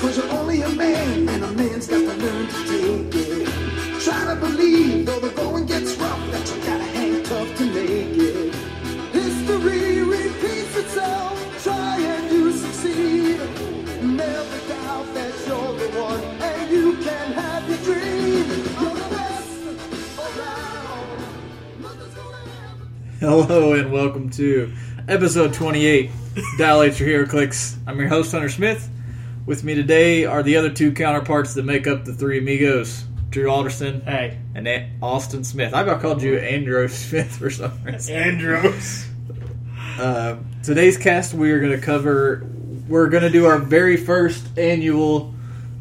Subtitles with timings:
[0.00, 4.00] Cause you're only a man, and a man's got to learn to take it.
[4.00, 8.16] Try to believe, though the going gets rough, that you gotta hang tough to make
[8.16, 8.54] it.
[9.12, 13.40] History repeats itself, try and you succeed.
[14.02, 18.46] Never doubt that you're the one, and you can have your dream.
[23.20, 24.72] Hello and welcome to
[25.08, 26.10] episode 28,
[26.56, 27.76] Dial H Your HeroClix.
[27.86, 28.88] I'm your host, Hunter Smith.
[29.50, 33.50] With me today are the other two counterparts that make up the three amigos, Drew
[33.50, 35.74] Alderson Hey, and A- Austin Smith.
[35.74, 38.14] I about called you Andrew Smith for some reason.
[38.14, 39.08] Andros.
[39.98, 42.48] Uh, today's cast, we are going to cover,
[42.86, 45.34] we're going to do our very first annual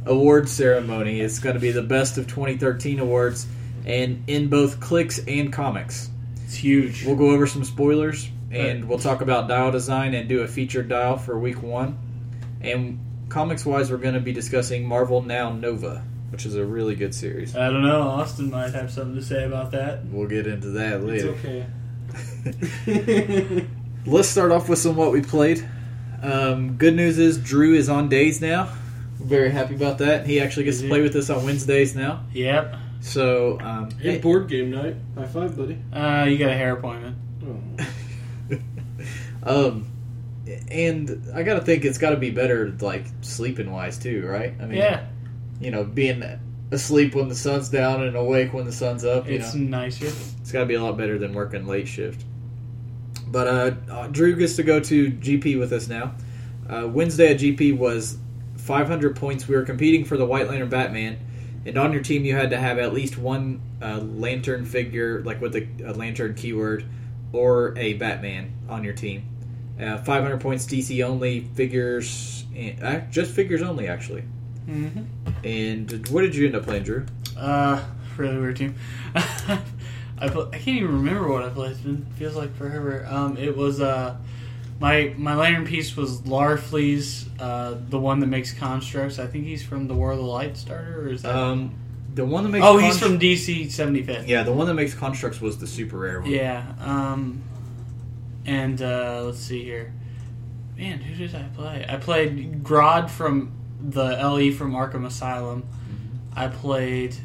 [0.07, 1.21] award ceremony.
[1.21, 3.45] It's going to be the Best of 2013 awards,
[3.85, 6.09] and in both clicks and comics.
[6.43, 7.05] It's huge.
[7.05, 10.89] We'll go over some spoilers and we'll talk about dial design and do a featured
[10.89, 11.99] dial for week one.
[12.61, 16.95] And comics wise, we're going to be discussing Marvel Now Nova, which is a really
[16.95, 17.55] good series.
[17.55, 18.01] I don't know.
[18.01, 20.05] Austin might have something to say about that.
[20.05, 21.29] We'll get into that later.
[21.29, 21.65] okay.
[24.05, 25.67] Let's start off with some what we played.
[26.21, 28.73] Um, good news is Drew is on days now.
[29.19, 30.25] Very happy about that.
[30.25, 32.23] He actually gets to play with us on Wednesdays now.
[32.33, 32.75] Yep.
[33.01, 34.95] So, um, And hey- board game night.
[35.15, 35.77] High five, buddy.
[35.93, 37.17] Uh, you got a hair appointment.
[37.45, 38.57] Oh.
[39.67, 39.88] um,
[40.71, 44.53] and I gotta think it's got to be better, like sleeping wise too, right?
[44.59, 45.05] I mean, yeah,
[45.59, 46.23] you know, being
[46.71, 49.27] asleep when the sun's down and awake when the sun's up.
[49.27, 50.05] It's know, nicer.
[50.05, 52.25] it's got to be a lot better than working late shift.
[53.27, 56.15] But uh, uh, Drew gets to go to GP with us now.
[56.67, 58.17] Uh, Wednesday at GP was
[58.57, 59.47] 500 points.
[59.47, 61.19] We were competing for the White Lantern Batman,
[61.65, 65.41] and on your team you had to have at least one uh, lantern figure, like
[65.41, 66.85] with a, a lantern keyword,
[67.33, 69.23] or a Batman on your team.
[69.79, 74.23] Uh, 500 points DC only figures, and, uh, just figures only actually.
[74.67, 75.03] Mm-hmm.
[75.43, 77.05] And what did you end up playing, Drew?
[77.37, 77.83] Uh,
[78.17, 78.75] really weird team.
[79.15, 81.77] I pl- I can't even remember what I played.
[81.85, 83.07] It feels like forever.
[83.09, 84.17] Um, it was uh,
[84.79, 89.17] my my lantern piece was Larfleeze, uh, the one that makes constructs.
[89.17, 91.33] I think he's from the War of the Light starter, or is that?
[91.33, 91.73] Um,
[92.13, 94.27] the one that makes oh, he's from DC seventy fifth.
[94.27, 96.29] Yeah, the one that makes constructs was the super rare one.
[96.29, 96.65] Yeah.
[96.81, 97.43] Um,
[98.45, 99.93] and uh, let's see here.
[100.77, 101.85] Man, who did I play?
[101.87, 103.51] I played Grodd from
[103.81, 105.63] the LE from Arkham Asylum.
[106.35, 107.15] I played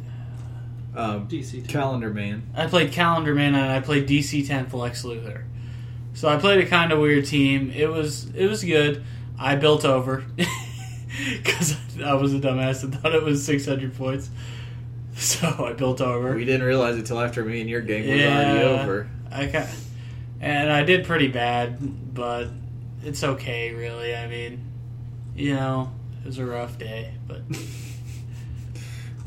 [0.97, 1.69] Um, DC.
[1.69, 2.43] Calendar Man.
[2.55, 5.43] I played Calendar Man and I played DC Ten for Lex Luthor.
[6.15, 7.71] So I played a kind of weird team.
[7.75, 9.05] It was it was good.
[9.39, 10.25] I built over
[11.33, 14.31] because I was a dumbass and thought it was six hundred points.
[15.17, 16.35] So I built over.
[16.35, 19.09] We didn't realize it till after me and your game was already over.
[19.31, 19.69] I got,
[20.45, 22.49] and I did pretty bad, but
[23.03, 24.15] it's okay, really.
[24.15, 24.65] I mean,
[25.35, 25.91] you know,
[26.23, 27.43] it was a rough day, but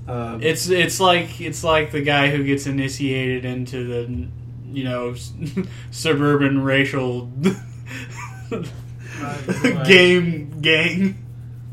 [0.07, 4.27] Um, it's it's like it's like the guy who gets initiated into the,
[4.71, 5.15] you know,
[5.91, 7.25] suburban racial
[9.85, 11.17] game gang.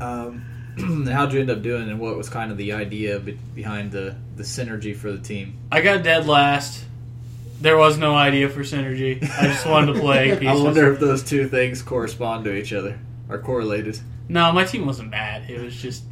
[0.00, 0.44] um,
[1.12, 4.16] how'd you end up doing, and what was kind of the idea be- behind the
[4.36, 5.56] the synergy for the team?
[5.70, 6.84] I got dead last.
[7.64, 9.22] There was no idea for synergy.
[9.22, 10.46] I just wanted to play.
[10.46, 12.98] I wonder if those two things correspond to each other,
[13.30, 13.98] are correlated.
[14.28, 15.48] No, my team wasn't bad.
[15.48, 16.04] It was just,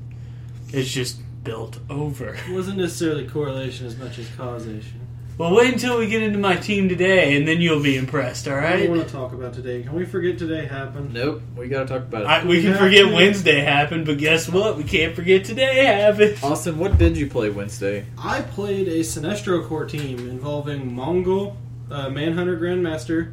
[0.73, 2.37] it's just built over.
[2.49, 5.02] It wasn't necessarily correlation as much as causation.
[5.39, 8.47] Well, wait until we get into my team today, and then you'll be impressed.
[8.47, 8.77] All I right?
[8.87, 9.83] don't want to talk about today.
[9.83, 11.15] Can we forget today happened?
[11.15, 12.27] Nope, we got to talk about it.
[12.27, 12.79] I, we can Yeah.
[12.79, 14.77] forget Wednesday happened, but guess what?
[14.77, 16.37] We can't forget today happened.
[16.43, 18.05] Austin, what did you play Wednesday?
[18.19, 21.57] I played a Sinestro Corps team involving Mongul,
[21.91, 23.33] uh, Manhunter Grandmaster,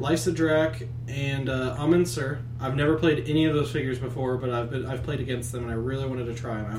[0.00, 2.40] Lysa Drac, and uh, Amon Sur.
[2.60, 5.62] I've never played any of those figures before, but I've been, I've played against them,
[5.62, 6.72] and I really wanted to try them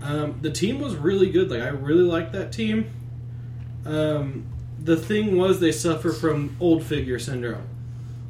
[0.00, 0.08] out.
[0.08, 1.50] Um, the team was really good.
[1.50, 2.90] Like I really liked that team.
[3.86, 4.46] Um,
[4.82, 7.66] the thing was, they suffer from old figure syndrome,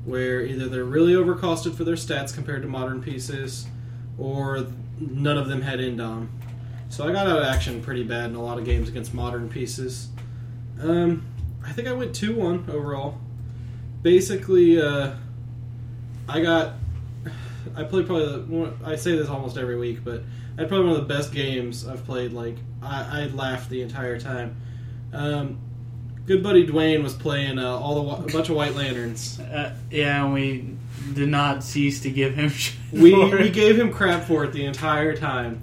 [0.04, 3.66] where either they're really overcosted for their stats compared to modern pieces,
[4.19, 4.66] or
[4.98, 6.28] none of them had Indom.
[6.88, 9.49] So I got out of action pretty bad in a lot of games against modern
[9.49, 10.08] pieces.
[10.81, 11.26] Um,
[11.64, 13.19] I think I went two one overall.
[14.02, 15.14] Basically, uh,
[16.28, 16.75] I got.
[17.75, 18.26] I played probably.
[18.26, 20.23] The, I say this almost every week, but
[20.56, 22.32] I had probably one of the best games I've played.
[22.32, 24.61] Like I, I laughed the entire time.
[25.14, 25.58] Um,
[26.26, 29.38] good buddy Dwayne was playing uh, all the a bunch of White Lanterns.
[29.40, 30.76] Uh, yeah, and we
[31.12, 34.64] did not cease to give him shit We we gave him crap for it the
[34.64, 35.62] entire time,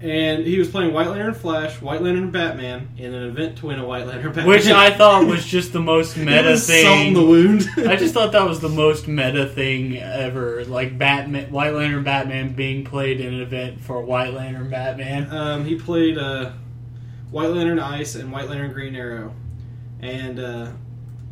[0.00, 3.78] and he was playing White Lantern Flash, White Lantern Batman in an event to win
[3.78, 4.46] a White Lantern Batman.
[4.46, 7.14] Which I thought was just the most meta thing.
[7.14, 7.68] the wound.
[7.76, 10.64] I just thought that was the most meta thing ever.
[10.64, 15.32] Like Batman, White Lantern Batman being played in an event for White Lantern Batman.
[15.32, 16.50] Um, he played uh,
[17.32, 19.34] White Lantern Ice and White Lantern Green Arrow,
[20.00, 20.70] and uh,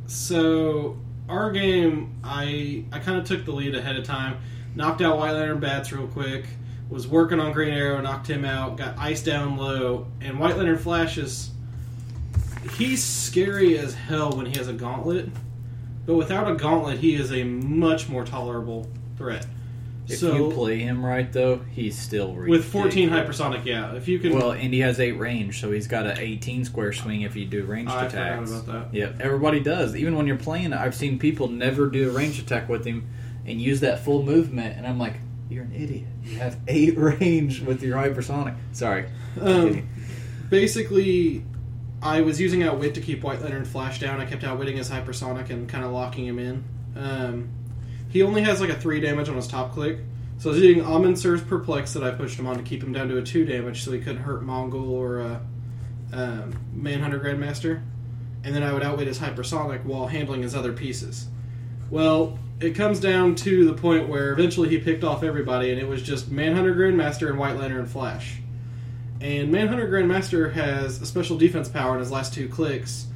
[0.06, 0.96] so
[1.28, 4.38] our game, I I kind of took the lead ahead of time,
[4.74, 6.46] knocked out White Lantern Bats real quick,
[6.88, 10.78] was working on Green Arrow, knocked him out, got Ice down low, and White Lantern
[10.78, 11.50] flashes.
[12.78, 15.28] he's scary as hell when he has a gauntlet,
[16.06, 18.88] but without a gauntlet, he is a much more tolerable
[19.18, 19.46] threat.
[20.10, 23.38] If so you play him right, though, he's still with 14 ridiculous.
[23.40, 24.34] hypersonic, yeah, if you can.
[24.34, 27.46] Well, and he has eight range, so he's got an 18 square swing if you
[27.46, 28.50] do ranged I attacks.
[28.50, 28.96] forgot about that.
[28.96, 29.96] Yep, everybody does.
[29.96, 33.08] Even when you're playing, I've seen people never do a ranged attack with him
[33.46, 35.14] and use that full movement, and I'm like,
[35.48, 36.06] you're an idiot.
[36.24, 38.56] You have eight range with your hypersonic.
[38.72, 39.06] Sorry.
[39.40, 39.88] Um,
[40.48, 41.44] basically,
[42.02, 44.20] I was using Outwit to keep White Lantern Flash down.
[44.20, 46.64] I kept outwitting his hypersonic and kind of locking him in.
[46.96, 47.48] Um,
[48.10, 49.98] he only has like a three damage on his top click,
[50.38, 52.92] so I was using Amon Sur's Perplex that I pushed him on to keep him
[52.92, 55.38] down to a two damage, so he couldn't hurt Mongul or uh,
[56.12, 57.82] um, Manhunter Grandmaster.
[58.42, 61.26] And then I would outwit his hypersonic while handling his other pieces.
[61.90, 65.86] Well, it comes down to the point where eventually he picked off everybody, and it
[65.86, 68.40] was just Manhunter Grandmaster and White Lantern and Flash.
[69.20, 73.08] And Manhunter Grandmaster has a special defense power in his last two clicks,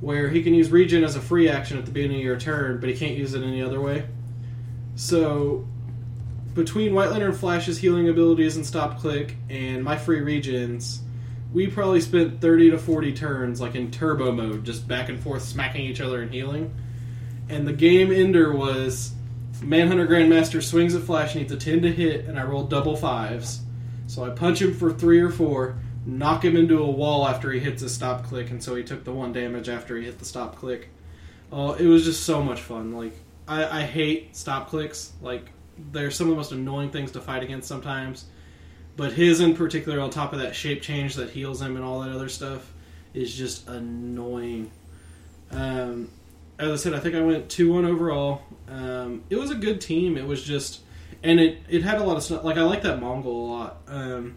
[0.00, 2.80] where he can use regen as a free action at the beginning of your turn,
[2.80, 4.04] but he can't use it any other way.
[4.94, 5.66] So,
[6.54, 10.98] between White Lantern Flash's healing abilities and stop click, and my free regens,
[11.52, 15.42] we probably spent 30 to 40 turns, like in turbo mode, just back and forth
[15.42, 16.74] smacking each other and healing.
[17.48, 19.12] And the game ender was
[19.62, 23.60] Manhunter Grandmaster swings at Flash, needs a 10 to hit, and I rolled double fives.
[24.06, 27.60] So I punch him for three or four, knock him into a wall after he
[27.60, 30.24] hits his stop click, and so he took the one damage after he hit the
[30.24, 30.90] stop click.
[31.50, 32.92] Oh, it was just so much fun.
[32.92, 33.14] Like
[33.52, 35.12] I, I hate stop clicks.
[35.20, 35.50] Like
[35.92, 38.26] they're some of the most annoying things to fight against sometimes.
[38.96, 42.00] But his in particular, on top of that shape change that heals him and all
[42.00, 42.72] that other stuff,
[43.14, 44.70] is just annoying.
[45.50, 46.10] Um,
[46.58, 48.42] as I said, I think I went two one overall.
[48.68, 50.16] Um, it was a good team.
[50.16, 50.80] It was just,
[51.22, 52.44] and it it had a lot of stuff.
[52.44, 53.76] Like I like that Mongul a lot.
[53.86, 54.36] Um,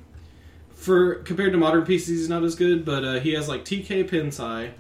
[0.74, 4.10] for compared to modern PCs, he's not as good, but uh, he has like TK
[4.10, 4.72] Pinsai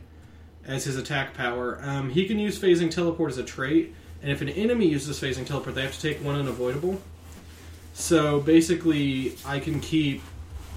[0.65, 1.79] as his attack power.
[1.81, 3.93] Um, he can use phasing teleport as a trait,
[4.25, 6.99] and if an enemy uses phasing teleport, they have to take one unavoidable.
[7.93, 10.23] So basically, I can keep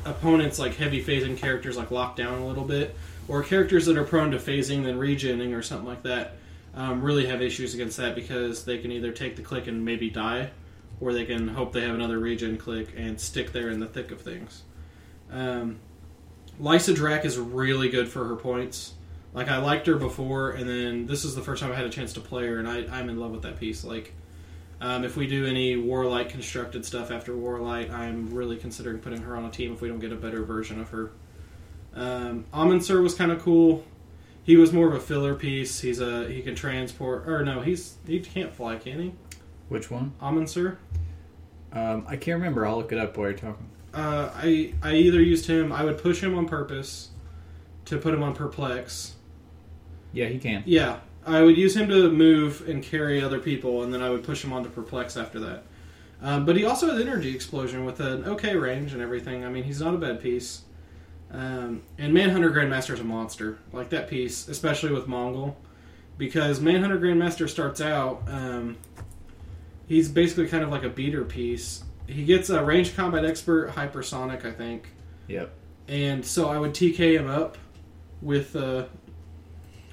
[0.05, 2.95] opponents like heavy phasing characters like locked down a little bit,
[3.27, 6.35] or characters that are prone to phasing then regening or something like that.
[6.75, 10.11] Um, really have issues against that because they can either take the click and maybe
[10.11, 10.51] die,
[11.01, 14.11] or they can hope they have another regen click and stick there in the thick
[14.11, 14.65] of things.
[15.33, 15.79] Um,
[16.61, 18.93] Lysa Drac is really good for her points.
[19.39, 21.91] Like I liked her before, and then this is the first time I had a
[21.91, 23.85] chance to play her, and I, I'm in love with that piece.
[23.85, 24.13] Like,
[24.81, 29.37] um, if we do any Warlight constructed stuff after Warlight, I'm really considering putting her
[29.37, 31.13] on a team if we don't get a better version of her.
[31.95, 33.85] Um, Amon Sur was kind of cool.
[34.43, 35.79] He was more of a filler piece.
[35.83, 39.13] He's a he can transport, or no, he's he can't fly, can he?
[39.69, 40.15] Which one?
[40.21, 40.79] Amon Sur.
[41.71, 42.67] Um, I can't remember.
[42.67, 43.71] I'll look it up while you're talking.
[43.95, 45.71] Uh, I I either used him.
[45.71, 47.11] I would push him on purpose
[47.85, 49.15] to put him on perplex.
[50.13, 50.63] Yeah, he can.
[50.67, 54.25] Yeah, I would use him to move and carry other people, and then I would
[54.25, 55.65] push him onto perplex after that.
[56.21, 59.45] Um, but he also has energy explosion with an okay range and everything.
[59.45, 60.63] I mean, he's not a bad piece.
[61.31, 65.55] Um, and Manhunter Grandmaster is a monster, like that piece, especially with Mongul,
[66.17, 68.23] because Manhunter Grandmaster starts out.
[68.29, 68.79] Um,
[69.87, 71.85] he's basically kind of like a beater piece.
[72.07, 74.89] He gets a range combat expert, hypersonic, I think,
[75.29, 75.53] Yep.
[75.87, 77.59] and so I would TK him up
[78.23, 78.87] with uh,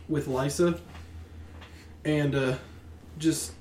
[0.07, 0.79] with Lysa,
[2.03, 2.55] and uh,
[3.17, 3.53] just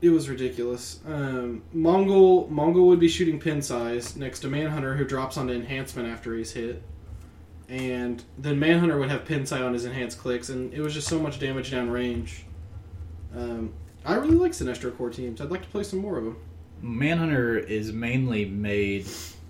[0.00, 1.00] it was ridiculous.
[1.06, 6.08] Um, Mongul Mongul would be shooting pin size next to Manhunter, who drops onto enhancement
[6.08, 6.82] after he's hit,
[7.68, 11.08] and then Manhunter would have pin sight on his enhanced clicks, and it was just
[11.08, 12.44] so much damage down range.
[13.34, 13.72] Um,
[14.04, 15.40] I really like Sinestro Corps teams.
[15.40, 16.36] I'd like to play some more of them.
[16.80, 19.06] Manhunter is mainly made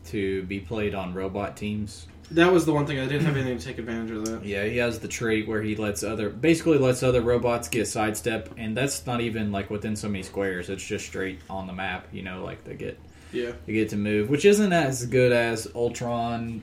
[0.06, 2.06] to be played on robot teams.
[2.33, 4.45] That was the one thing I didn't have anything to take advantage of that.
[4.45, 8.50] Yeah, he has the trait where he lets other basically lets other robots get sidestep,
[8.56, 10.68] and that's not even like within so many squares.
[10.68, 12.09] It's just straight on the map.
[12.12, 12.99] You know, like they get
[13.33, 13.52] Yeah.
[13.66, 16.62] they get to move, which isn't as good as Ultron,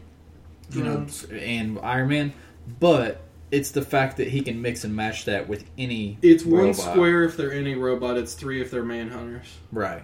[0.71, 2.33] you know, and Iron Man,
[2.79, 6.17] but it's the fact that he can mix and match that with any.
[6.21, 8.17] It's one square if they're any robot.
[8.17, 9.45] It's three if they're manhunters.
[9.71, 10.01] Right.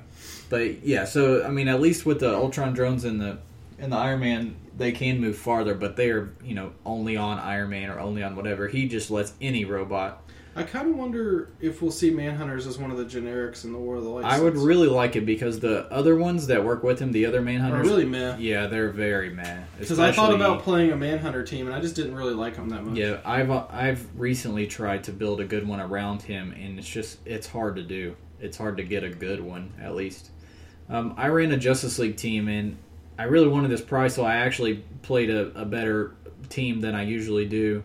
[0.50, 3.40] But yeah, so I mean, at least with the Ultron drones and the
[3.80, 7.70] in the Iron Man, they can move farther, but they're you know only on Iron
[7.70, 8.68] Man or only on whatever.
[8.68, 10.24] He just lets any robot.
[10.56, 13.78] I kind of wonder if we'll see Manhunters as one of the generics in the
[13.78, 14.28] War of the Lights.
[14.28, 17.40] I would really like it because the other ones that work with him, the other
[17.40, 18.36] are Manhunters, really meh.
[18.40, 19.64] yeah, they're very mad.
[19.78, 22.70] Because I thought about playing a Manhunter team, and I just didn't really like them
[22.70, 22.98] that much.
[22.98, 27.20] Yeah, I've I've recently tried to build a good one around him, and it's just
[27.26, 28.16] it's hard to do.
[28.42, 30.32] It's hard to get a good one, at least.
[30.90, 32.78] Um, I ran a Justice League team, and
[33.20, 36.16] I really wanted this prize, so I actually played a, a better
[36.48, 37.84] team than I usually do.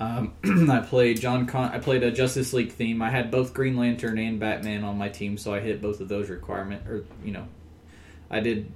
[0.00, 0.34] Um,
[0.70, 1.46] I played John.
[1.46, 3.00] Con- I played a Justice League theme.
[3.00, 6.08] I had both Green Lantern and Batman on my team, so I hit both of
[6.08, 6.84] those requirement.
[6.88, 7.46] Or you know,
[8.28, 8.72] I did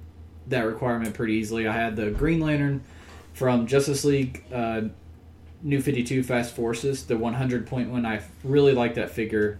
[0.47, 1.67] that requirement pretty easily.
[1.67, 2.83] I had the Green Lantern
[3.33, 4.83] from Justice League uh,
[5.61, 8.05] New Fifty Two Fast Forces, the one hundred point one.
[8.05, 9.59] I really like that figure.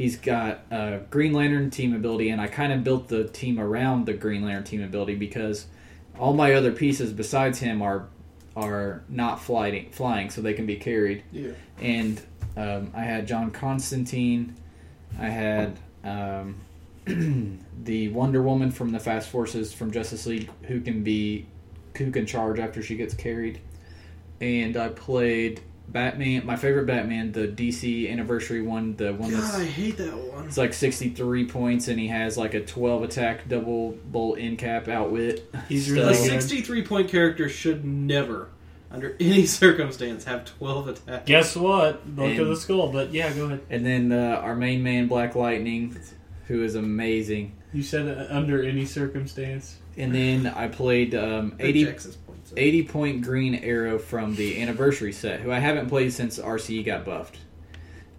[0.00, 4.06] He's got uh, Green Lantern team ability, and I kind of built the team around
[4.06, 5.66] the Green Lantern team ability because
[6.18, 8.08] all my other pieces besides him are
[8.56, 11.22] are not flying, flying, so they can be carried.
[11.30, 11.50] Yeah.
[11.82, 12.18] And
[12.56, 14.56] um, I had John Constantine.
[15.18, 16.56] I had um,
[17.84, 21.44] the Wonder Woman from the Fast Forces from Justice League, who can be
[21.98, 23.60] who can charge after she gets carried.
[24.40, 25.60] And I played
[25.92, 26.46] Batman.
[26.46, 30.46] My favorite Batman, the DC anniversary one, the one God, that's I hate that one.
[30.46, 34.88] it's like 63 points, and he has like a 12 attack, double bolt in cap
[34.88, 35.52] outwit.
[35.68, 38.48] He's So- really A 63 point character should never,
[38.90, 41.26] under any circumstance, have 12 attacks.
[41.26, 42.04] Guess what?
[42.16, 42.92] Book of the skull.
[42.92, 43.60] But yeah, go ahead.
[43.70, 45.96] And then uh, our main man, Black Lightning,
[46.46, 47.56] who is amazing.
[47.72, 49.76] You said uh, under any circumstance.
[49.96, 51.74] And then I played um, That
[52.56, 53.02] 80, checks his points.
[53.02, 57.04] 80 point green arrow from the anniversary set, who I haven't played since RCE got
[57.04, 57.38] buffed.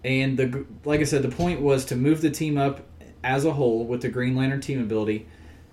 [0.04, 2.86] And the like I said, the point was to move the team up
[3.22, 5.26] as a whole with the Green Lantern team ability.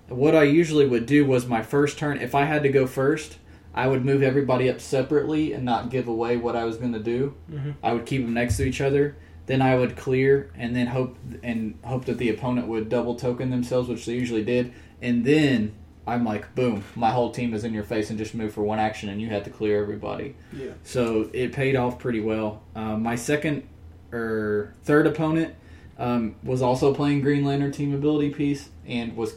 [0.08, 3.38] What I usually would do was my first turn, if I had to go first,
[3.74, 7.00] I would move everybody up separately and not give away what I was going to
[7.00, 7.36] do.
[7.52, 7.76] Mhm.
[7.84, 9.16] I would keep them next to each other.
[9.46, 13.50] Then I would clear and then hope and hope that the opponent would double token
[13.50, 14.72] themselves, which they usually did.
[15.02, 15.72] And then
[16.10, 18.80] I'm like, boom, my whole team is in your face and just move for one
[18.80, 20.36] action, and you had to clear everybody.
[20.52, 20.72] Yeah.
[20.84, 22.64] So it paid off pretty well.
[22.76, 23.68] Um, my second
[24.12, 25.56] or third opponent
[25.98, 29.36] um, was also playing Green Lantern team ability piece, and was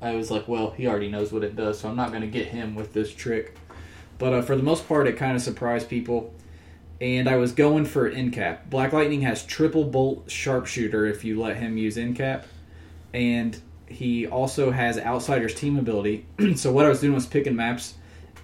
[0.00, 2.28] I was like, well, he already knows what it does, so I'm not going to
[2.28, 3.56] get him with this trick.
[4.18, 6.34] But uh, for the most part, it kind of surprised people.
[7.00, 8.70] And I was going for NCAP.
[8.70, 12.44] Black Lightning has triple bolt sharpshooter if you let him use NCAP.
[13.14, 16.26] And he also has Outsider's team ability.
[16.56, 17.94] so what I was doing was picking maps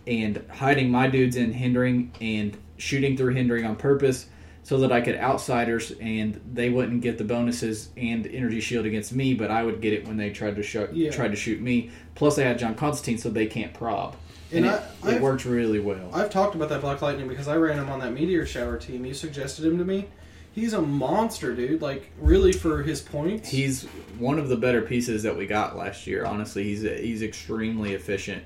[0.07, 4.27] and hiding my dudes in hindering and shooting through hindering on purpose
[4.63, 9.13] so that I could outsiders and they wouldn't get the bonuses and energy shield against
[9.13, 11.11] me, but I would get it when they tried to shoot Yeah.
[11.11, 11.91] tried to shoot me.
[12.15, 14.17] Plus, I had John Constantine, so they can't prob,
[14.51, 16.11] and, And it, I- it I've- worked really well.
[16.15, 19.05] I've talked about that Black Lightning because I ran him on that Meteor Shower team.
[19.05, 20.07] You suggested him to me.
[20.55, 21.83] He's a monster, dude.
[21.83, 23.49] Like, really, for his points.
[23.49, 23.85] He's
[24.19, 26.25] one of the better pieces that we got last year.
[26.25, 28.45] Honestly, he's he's extremely efficient.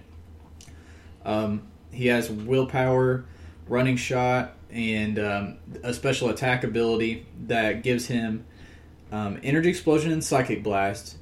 [1.25, 3.27] Um, he has willpower,
[3.69, 8.47] running shot, and um, a special attack ability that gives him
[9.13, 11.19] um, energy explosion and psychic blast,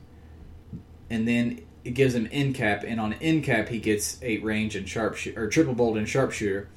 [1.11, 2.85] and then it gives him end cap.
[2.87, 6.69] And on end cap, he gets eight range and sharpshooter or triple bolt and sharpshooter.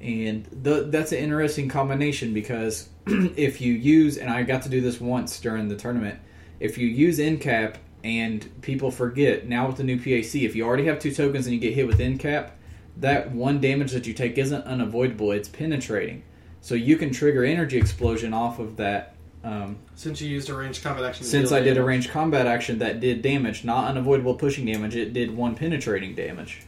[0.00, 2.88] And the, that's an interesting combination because
[3.36, 6.18] if you use, and I got to do this once during the tournament,
[6.58, 10.66] if you use end cap and people forget, now with the new PAC, if you
[10.66, 12.56] already have two tokens and you get hit with end cap,
[12.96, 16.24] that one damage that you take isn't unavoidable, it's penetrating.
[16.60, 19.14] So you can trigger energy explosion off of that.
[19.44, 21.24] Um, since you used a ranged combat action.
[21.24, 21.86] since I did a damage.
[21.86, 26.62] ranged combat action that did damage, not unavoidable pushing damage, it did one penetrating damage.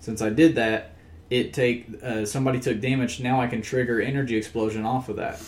[0.00, 0.96] Since I did that,
[1.30, 3.20] it take uh, somebody took damage.
[3.20, 5.40] Now I can trigger energy explosion off of that.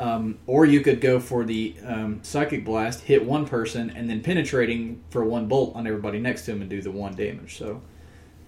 [0.00, 4.22] Um, or you could go for the um, psychic blast, hit one person, and then
[4.22, 7.58] penetrating for one bolt on everybody next to him and do the one damage.
[7.58, 7.82] So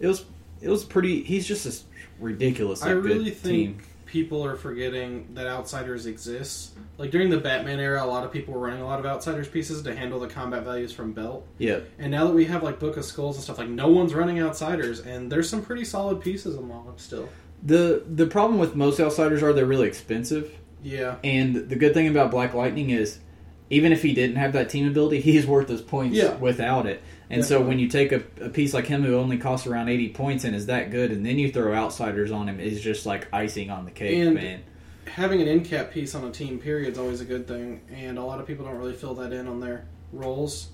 [0.01, 0.25] it was
[0.63, 1.23] it was pretty.
[1.23, 1.85] He's just a
[2.19, 2.83] ridiculous.
[2.83, 3.87] I really think team.
[4.07, 6.73] people are forgetting that outsiders exist.
[6.97, 9.49] Like during the Batman era, a lot of people were running a lot of outsiders
[9.49, 11.47] pieces to handle the combat values from belt.
[11.59, 14.15] Yeah, And now that we have like Book of Skulls and stuff, like no one's
[14.15, 17.29] running outsiders, and there's some pretty solid pieces among them still.
[17.63, 20.59] the the problem with most outsiders are they're really expensive.
[20.83, 23.19] Yeah, And the good thing about Black Lightning is,
[23.71, 26.35] even if he didn't have that team ability, he's worth his points Yeah.
[26.37, 27.01] without it.
[27.31, 30.11] And so when you take a, a piece like him who only costs around 80
[30.11, 33.27] points and is that good, and then you throw outsiders on him, is just like
[33.33, 34.61] icing on the cake, And- man.
[35.07, 38.19] having an end cap piece on a team period is always a good thing, and
[38.19, 40.69] a lot of people don't really fill that in on their roles.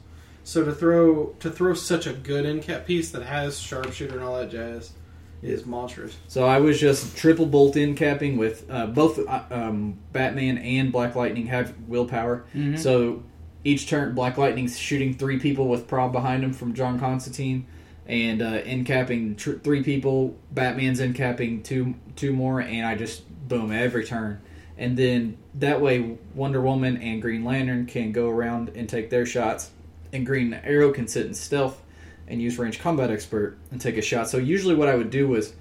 [0.44, 4.24] So to throw to throw such a good in cap piece that has sharpshooter and
[4.24, 4.92] all that jazz
[5.42, 6.16] is monstrous.
[6.26, 10.90] So I was just triple bolt in capping with uh, both uh, um, Batman and
[10.90, 12.44] Black Lightning have willpower.
[12.54, 12.78] Mhm.
[12.78, 13.22] So
[13.64, 17.66] each turn, Black Lightning's shooting three people with prob behind him from John Constantine,
[18.06, 20.36] and uh, in capping tr- three people.
[20.50, 24.40] Batman's in capping two two more, and I just boom every turn.
[24.76, 29.26] And then that way, Wonder Woman and Green Lantern can go around and take their
[29.26, 29.70] shots,
[30.12, 31.82] and Green Arrow can sit in stealth
[32.28, 34.28] and use range combat expert and take a shot.
[34.28, 35.52] So usually, what I would do was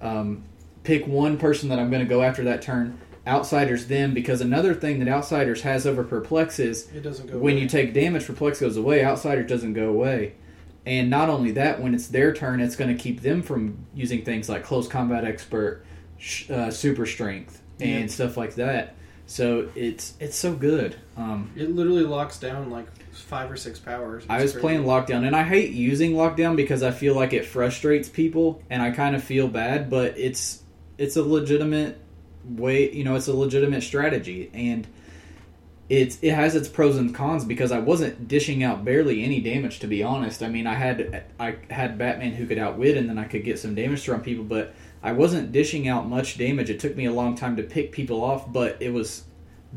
[0.00, 0.44] um,
[0.84, 2.98] pick one person that I'm going to go after that turn.
[3.26, 7.54] Outsiders them because another thing that Outsiders has over Perplex is It doesn't go when
[7.54, 7.62] away.
[7.62, 9.04] you take damage, Perplex goes away.
[9.04, 10.34] Outsiders doesn't go away.
[10.84, 14.24] And not only that, when it's their turn, it's going to keep them from using
[14.24, 15.84] things like close combat expert,
[16.18, 18.06] sh- uh, super strength, and Yeah.
[18.06, 18.94] stuff like that.
[19.26, 20.94] So it's it's so good.
[21.16, 22.86] Um, It literally locks down like
[23.20, 24.24] five or six powers.
[24.28, 24.60] I was crazy.
[24.60, 28.82] playing lockdown, and I hate using lockdown because I feel like it frustrates people, and
[28.82, 29.90] I kind of feel bad.
[29.90, 30.62] But it's
[30.98, 31.98] it's a legitimate
[32.48, 34.86] way, you know, it's a legitimate strategy, and
[35.88, 39.78] it's it has its pros and cons because I wasn't dishing out barely any damage
[39.80, 40.42] to be honest.
[40.42, 43.58] I mean, I had I had Batman who could outwit, and then I could get
[43.58, 46.70] some damage from people, but I wasn't dishing out much damage.
[46.70, 49.22] It took me a long time to pick people off, but it was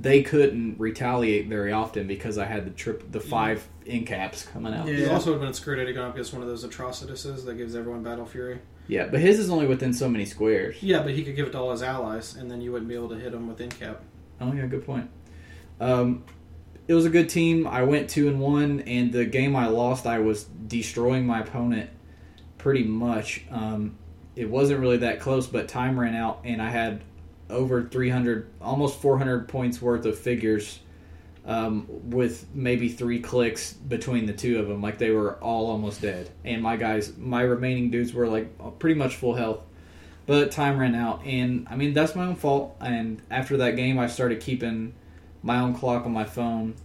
[0.01, 4.74] they couldn't retaliate very often because I had the trip the five in caps coming
[4.74, 4.88] out.
[4.88, 5.10] He Yeah.
[5.13, 7.56] also would have been screwed had he gone up against one of those atrocituses that
[7.56, 8.60] gives everyone battle fury.
[8.88, 10.82] Yeah, but his is only within so many squares.
[10.82, 12.96] Yeah, but he could give it to all his allies, and then you wouldn't be
[12.96, 14.01] able to hit him with in cap.
[14.41, 15.10] Oh yeah, good point.
[15.79, 16.24] Um,
[16.88, 17.68] it was a good team.
[17.68, 21.89] I went two and one, and the game I lost, I was destroying my opponent
[22.58, 23.44] pretty much.
[23.51, 23.96] Um,
[24.36, 27.01] it wasn't really that close, but time ran out, and I had
[27.50, 30.79] over 300, almost 400 points worth of figures
[31.46, 34.82] um, with maybe three clicks between the two of them.
[34.82, 38.96] Like they were all almost dead, and my guys, my remaining dudes were like pretty
[38.96, 39.62] much full health.
[40.27, 42.77] But time ran out, and I mean that's my own fault.
[42.79, 44.94] And after that game, I started keeping
[45.41, 46.75] my own clock on my phone,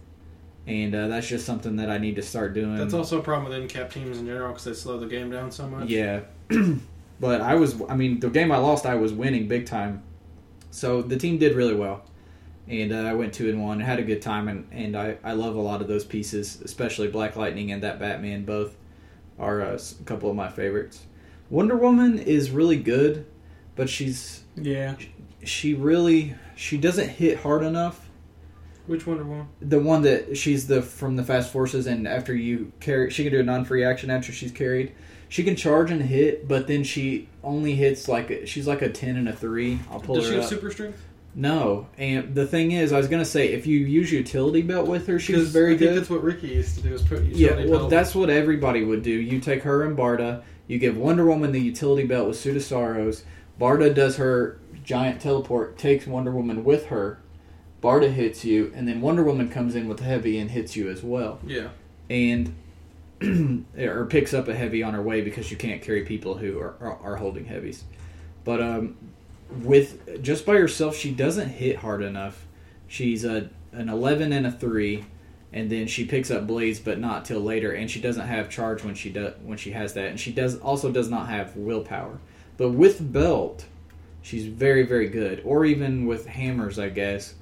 [0.65, 2.75] and uh, that's just something that I need to start doing.
[2.75, 5.29] That's also a problem with in cap teams in general because they slow the game
[5.29, 5.89] down so much.
[5.89, 6.21] Yeah,
[7.19, 7.79] but I was.
[7.87, 10.01] I mean, the game I lost, I was winning big time.
[10.75, 12.03] So the team did really well,
[12.67, 13.79] and uh, I went two and one.
[13.79, 17.07] Had a good time, and and I I love a lot of those pieces, especially
[17.07, 18.43] Black Lightning and that Batman.
[18.43, 18.75] Both
[19.39, 21.05] are uh, a couple of my favorites.
[21.49, 23.25] Wonder Woman is really good,
[23.77, 24.95] but she's Yeah.
[25.45, 28.09] she really she doesn't hit hard enough.
[28.85, 29.47] Which Wonder Woman?
[29.61, 33.31] The one that she's the from the Fast Forces, and after you carry, she can
[33.31, 34.91] do a non-free action after she's carried.
[35.29, 39.15] She can charge and hit, but then she only hits like she's like a ten
[39.17, 39.79] and a three.
[39.91, 40.49] I'll pull Does her she have up.
[40.49, 41.01] super strength?
[41.37, 45.07] no, and the thing is, I was gonna say if you use utility belt with
[45.07, 45.97] her, she's very I think good.
[45.97, 46.93] That's what Ricky used to do.
[46.93, 47.89] Is put Yeah, well, belt.
[47.89, 49.11] that's what everybody would do.
[49.11, 50.43] You take her and Barda.
[50.67, 53.23] You give Wonder Woman the utility belt with Suit of Sorrows.
[53.59, 57.19] Barda does her giant teleport, takes Wonder Woman with her.
[57.83, 61.03] Barda hits you, and then Wonder Woman comes in with heavy and hits you as
[61.03, 61.67] well, yeah.
[62.09, 62.55] and
[63.77, 66.75] or picks up a heavy on her way because you can't carry people who are,
[66.79, 67.83] are, are holding heavies.
[68.43, 68.97] But um,
[69.61, 72.45] with just by herself, she doesn't hit hard enough.
[72.87, 75.05] She's a an eleven and a three,
[75.53, 77.71] and then she picks up blades, but not till later.
[77.71, 80.57] And she doesn't have charge when she does when she has that, and she does
[80.57, 82.19] also does not have willpower.
[82.57, 83.65] But with belt,
[84.21, 85.41] she's very very good.
[85.45, 87.33] Or even with hammers, I guess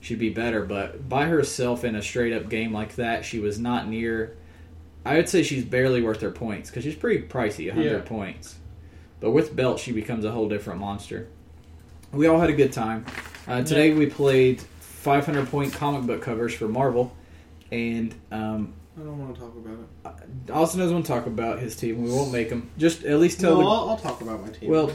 [0.00, 0.64] she'd be better.
[0.64, 4.36] But by herself in a straight up game like that, she was not near.
[5.04, 7.98] I would say she's barely worth her points because she's pretty pricey, hundred Yeah.
[8.00, 8.56] points.
[9.20, 11.28] But with belt, she becomes a whole different monster.
[12.12, 13.04] We all had a good time.
[13.46, 17.14] Uh, today we played 500 point comic book covers for Marvel,
[17.70, 19.78] and um, I don't want to talk about
[20.44, 20.50] it.
[20.52, 22.02] Austin doesn't want to talk about his team.
[22.02, 22.68] We won't make him.
[22.76, 24.70] Just at least tell No, the I'll, I'll talk about my team.
[24.70, 24.90] well,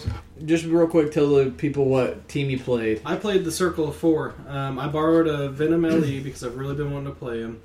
[0.46, 3.02] just real quick, tell the people what team you played.
[3.06, 4.36] I played the Circle of Four.
[4.48, 7.62] Um, I borrowed a Venom LE because I've really been wanting to play him.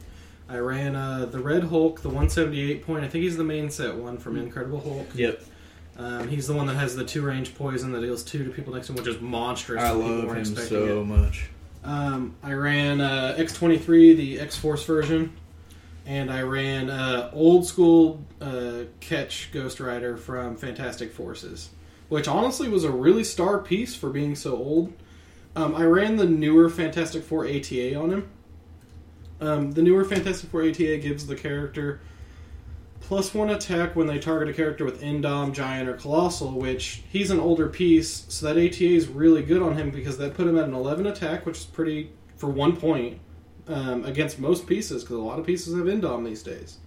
[0.51, 3.05] I ran uh, the Red Hulk, the 178 point.
[3.05, 5.07] I think he's the main set one from Incredible Hulk.
[5.15, 5.43] Yep,
[5.97, 8.75] Um, he's the one that has the two range poison that deals two to people
[8.75, 9.81] next to him, which is monstrous.
[9.81, 11.05] I love him so it.
[11.05, 11.51] much.
[11.85, 15.33] Um, I ran uh, X23, the X Force version,
[16.05, 21.71] and I ran uh, old school uh, Catch Ghost Rider from Fantastic Forces,
[22.09, 24.93] which honestly was a really star piece for being so old.
[25.55, 28.29] Um, I ran the newer Fantastic Four ATA on him.
[29.40, 32.00] Um, the newer Fantastic Four ATA gives the character
[33.11, 37.33] plus one attack when they target a character with Indom, Giant, or Colossal, which he's
[37.33, 40.57] an older piece, so that ATA is really good on him because that put him
[40.57, 43.18] at an 11 attack, which is pretty for one point
[43.66, 46.79] um, against most pieces because a lot of pieces have Indom these days.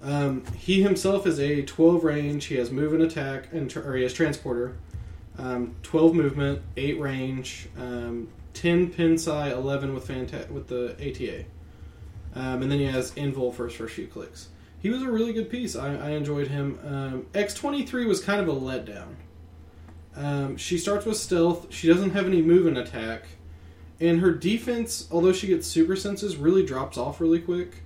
[0.00, 2.44] Um, he himself is a 12 range.
[2.44, 4.76] He has move and attack, and or he has transporter.
[5.38, 11.46] Um, 12 movement, 8 range, um, 10 pin psi, 11 with fanta- with the ATA.
[12.34, 14.48] Um, and then he has invul for his first few clicks.
[14.80, 15.76] He was a really good piece.
[15.76, 16.78] I, I enjoyed him.
[16.84, 19.14] Um, X23 was kind of a letdown.
[20.16, 21.72] Um, she starts with stealth.
[21.72, 23.24] She doesn't have any move and attack.
[24.00, 27.82] And her defense, although she gets super senses, really drops off really quick.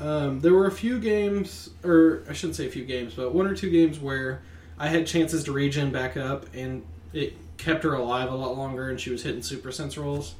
[0.00, 3.46] Um, there were a few games, or I shouldn't say a few games, but one
[3.46, 4.42] or two games where
[4.78, 8.88] I had chances to regen back up, and it kept her alive a lot longer,
[8.88, 10.34] and she was hitting super sense rolls.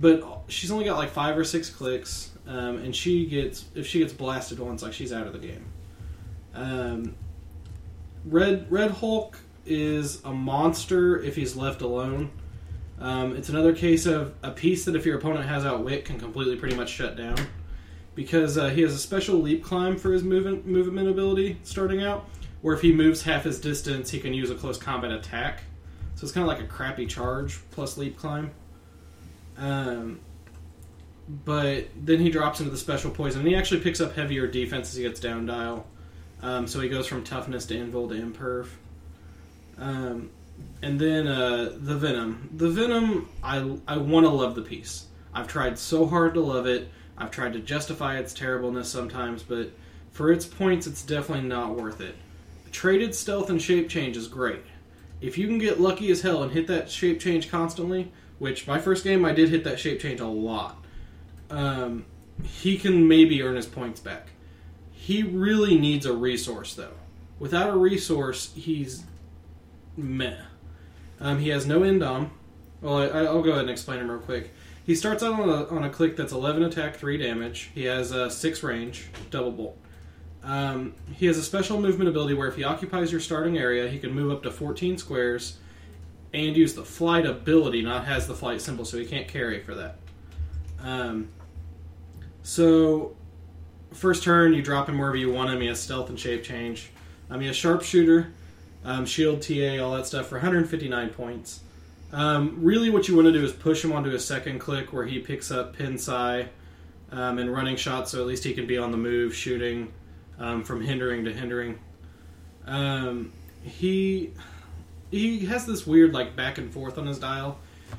[0.00, 4.00] But she's only got like five or six clicks, um, and she gets if she
[4.00, 5.64] gets blasted once, like she's out of the game.
[6.54, 7.14] Um,
[8.24, 12.30] Red Red Hulk is a monster if he's left alone.
[12.98, 16.56] Um, it's another case of a piece that if your opponent has outwit can completely
[16.56, 17.36] pretty much shut down
[18.14, 22.28] because uh, he has a special leap climb for his movement movement ability starting out,
[22.60, 25.62] where if he moves half his distance, he can use a close combat attack.
[26.14, 28.50] So it's kind of like a crappy charge plus leap climb.
[29.56, 30.20] Um,
[31.28, 34.90] but then he drops into the special poison, and he actually picks up heavier defense
[34.90, 35.86] as he gets down dial.
[36.42, 38.66] Um, so he goes from toughness to invul to imperv.
[39.78, 40.30] Um,
[40.82, 42.50] and then uh, the venom.
[42.56, 45.06] The venom, I I want to love the piece.
[45.32, 46.88] I've tried so hard to love it.
[47.16, 49.70] I've tried to justify its terribleness sometimes, but
[50.10, 52.16] for its points, it's definitely not worth it.
[52.70, 54.64] Traded stealth and shape change is great.
[55.20, 58.78] If you can get lucky as hell and hit that shape change constantly, which my
[58.78, 60.81] first game I did hit that shape change a lot,
[61.52, 62.06] um,
[62.42, 64.28] he can maybe earn his points back.
[64.90, 66.94] He really needs a resource though.
[67.38, 69.04] Without a resource, he's
[69.96, 70.38] meh.
[71.20, 72.30] Um, he has no endom.
[72.80, 74.52] Well, I, I'll go ahead and explain him real quick.
[74.84, 77.70] He starts out on a, on a click that's 11 attack, 3 damage.
[77.74, 79.78] He has a 6 range, double bolt.
[80.42, 83.98] Um, he has a special movement ability where if he occupies your starting area, he
[83.98, 85.58] can move up to 14 squares
[86.32, 89.74] and use the flight ability, not has the flight symbol, so he can't carry for
[89.74, 89.98] that.
[90.80, 91.28] Um,
[92.42, 93.16] so,
[93.92, 95.60] first turn, you drop him wherever you want him.
[95.60, 96.90] He has stealth and shape change.
[97.30, 98.32] Um, he has sharpshooter,
[98.84, 101.60] um, shield, TA, all that stuff for 159 points.
[102.12, 105.06] Um, really, what you want to do is push him onto a second click where
[105.06, 106.48] he picks up pin psi
[107.10, 109.92] um, and running shots, so at least he can be on the move, shooting
[110.38, 111.78] um, from hindering to hindering.
[112.66, 114.32] Um, he
[115.10, 117.58] he has this weird like back and forth on his dial.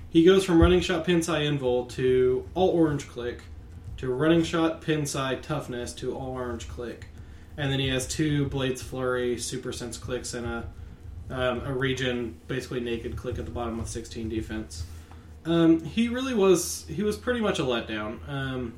[0.10, 3.41] He goes from running shot pin psi invul to all orange click
[4.03, 7.07] to running shot pin psi toughness to all orange click,
[7.55, 10.67] and then he has two blades flurry super sense clicks and a
[11.29, 14.83] um, a regen basically naked click at the bottom with 16 defense.
[15.45, 18.19] Um, he really was he was pretty much a letdown.
[18.27, 18.73] Um,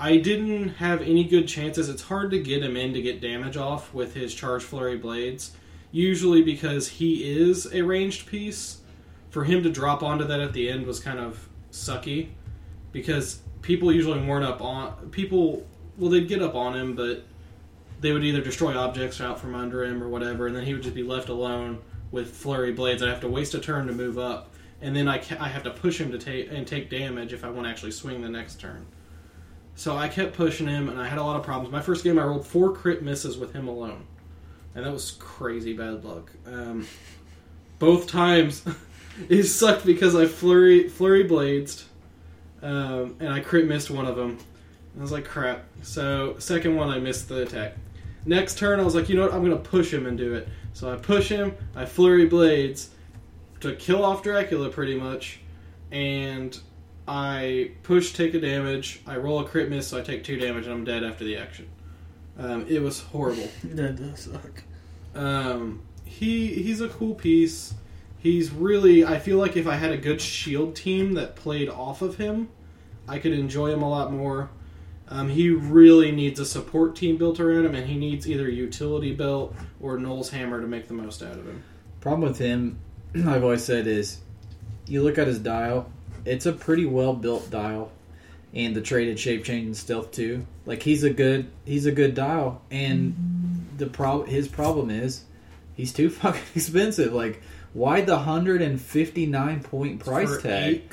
[0.00, 1.88] I didn't have any good chances.
[1.88, 5.52] It's hard to get him in to get damage off with his charge flurry blades.
[5.92, 8.78] Usually because he is a ranged piece.
[9.30, 12.30] For him to drop onto that at the end was kind of sucky
[12.92, 15.66] because people usually weren't up on people.
[15.98, 17.24] Well, they'd get up on him, but
[18.00, 20.82] they would either destroy objects out from under him or whatever, and then he would
[20.82, 21.78] just be left alone
[22.10, 23.02] with flurry blades.
[23.02, 24.50] I'd have to waste a turn to move up,
[24.80, 27.44] and then I, ca- I have to push him to take and take damage if
[27.44, 28.86] I want to actually swing the next turn.
[29.74, 31.72] So I kept pushing him, and I had a lot of problems.
[31.72, 34.04] My first game, I rolled four crit misses with him alone,
[34.74, 36.30] and that was crazy bad luck.
[36.46, 36.86] Um,
[37.78, 38.64] both times,
[39.28, 41.84] it sucked because I flurry flurry blades,
[42.62, 44.38] um, and I crit missed one of them.
[44.98, 45.64] I was like, crap.
[45.82, 47.74] So second one, I missed the attack.
[48.26, 49.32] Next turn, I was like, you know what?
[49.34, 50.48] I'm gonna push him and do it.
[50.72, 51.54] So I push him.
[51.74, 52.90] I flurry blades
[53.60, 55.40] to kill off Dracula, pretty much,
[55.90, 56.58] and
[57.06, 59.00] I push, take a damage.
[59.06, 61.36] I roll a crit miss, so I take two damage, and I'm dead after the
[61.36, 61.68] action.
[62.38, 63.48] Um, it was horrible.
[63.64, 64.62] That does suck.
[65.14, 67.74] Um, he he's a cool piece.
[68.20, 69.04] He's really.
[69.04, 72.48] I feel like if I had a good shield team that played off of him,
[73.08, 74.50] I could enjoy him a lot more.
[75.08, 79.12] Um, he really needs a support team built around him, and he needs either utility
[79.12, 81.64] belt or Knowles hammer to make the most out of him.
[82.00, 82.78] Problem with him,
[83.26, 84.20] I've always said, is
[84.86, 85.90] you look at his dial.
[86.24, 87.90] It's a pretty well built dial,
[88.54, 90.46] and the traded shape change and stealth too.
[90.66, 95.24] Like he's a good he's a good dial, and the prob his problem is
[95.74, 97.12] he's too fucking expensive.
[97.12, 100.92] Like why the hundred and fifty nine point price For tag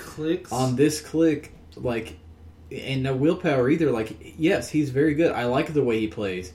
[0.52, 1.54] on this click?
[1.76, 2.18] Like
[2.72, 3.92] and no willpower either.
[3.92, 5.32] Like yes, he's very good.
[5.32, 6.54] I like the way he plays.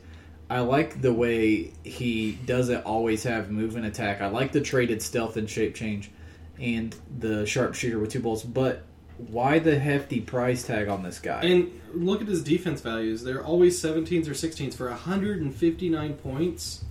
[0.50, 4.20] I like the way he doesn't always have move and attack.
[4.20, 6.10] I like the traded stealth and shape change
[6.60, 8.42] and the sharpshooter with two bolts.
[8.42, 8.82] But
[9.16, 11.42] why the hefty price tag on this guy?
[11.42, 13.22] And look at his defense values.
[13.22, 16.84] They're always 17s or 16s for 159 points.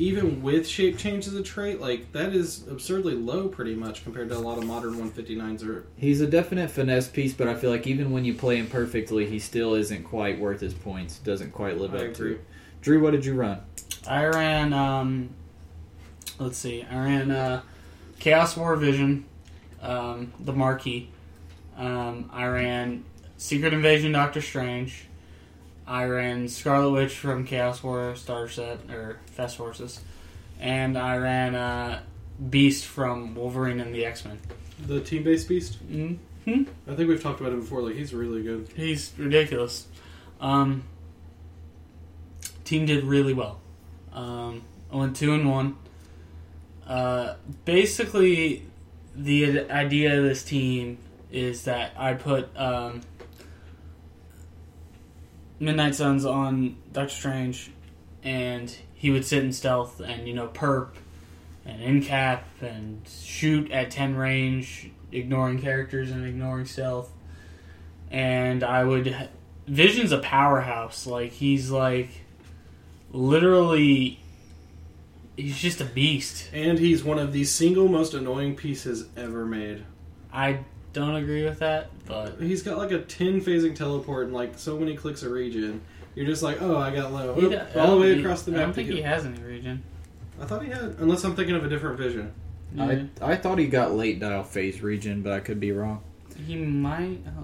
[0.00, 4.30] Even with shape change as a trait, like that is absurdly low pretty much compared
[4.30, 7.70] to a lot of modern 159s or He's a definite finesse piece, but I feel
[7.70, 11.18] like even when you play him perfectly, he still isn't quite worth his points.
[11.18, 12.36] Doesn't quite live I up agree.
[12.36, 12.40] to.
[12.80, 13.60] Drew, what did you run?
[14.08, 14.72] I ran.
[14.72, 15.28] Um,
[16.38, 16.82] let's see.
[16.90, 17.60] I ran uh,
[18.20, 19.26] Chaos War Vision,
[19.82, 21.10] um, the Marquee.
[21.76, 23.04] Um, I ran
[23.36, 25.04] Secret Invasion Doctor Strange.
[25.90, 30.00] I ran Scarlet Witch from Chaos War Starter Set or Fast Forces,
[30.60, 32.00] and I ran uh,
[32.48, 34.38] Beast from Wolverine and the X Men.
[34.86, 35.78] the team-based beast.
[35.90, 36.14] hmm
[36.46, 37.82] I think we've talked about him before.
[37.82, 38.68] Like he's really good.
[38.76, 39.88] He's ridiculous.
[40.40, 40.84] Um,
[42.64, 43.60] team did really well.
[44.12, 45.76] Um, I went two and one.
[46.86, 48.64] Uh, basically,
[49.16, 50.98] the idea of this team
[51.32, 53.02] is that I put um,
[55.60, 57.70] Midnight Suns on Doctor Strange,
[58.24, 60.94] and he would sit in stealth and you know perp
[61.64, 67.12] and in cap and shoot at ten range, ignoring characters and ignoring stealth.
[68.10, 69.28] And I would
[69.68, 71.06] Vision's a powerhouse.
[71.06, 72.08] Like he's like
[73.12, 74.18] literally
[75.36, 76.48] he's just a beast.
[76.52, 79.84] And he's one of the single most annoying pieces ever made.
[80.32, 80.60] I
[80.92, 84.78] don't agree with that, but He's got like a 10 phasing teleport and like so
[84.78, 85.80] many clicks of regen.
[86.14, 87.36] You're just like, oh, I got low.
[87.38, 88.58] Oop, d- I all the way think- across the map.
[88.58, 89.82] I don't to think get- he has any regen.
[90.40, 92.32] I thought he had, unless I'm thinking of a different vision.
[92.74, 93.04] Yeah.
[93.20, 96.02] I I thought he got late dial phase regen, but I could be wrong.
[96.46, 97.18] he might.
[97.26, 97.42] Uh,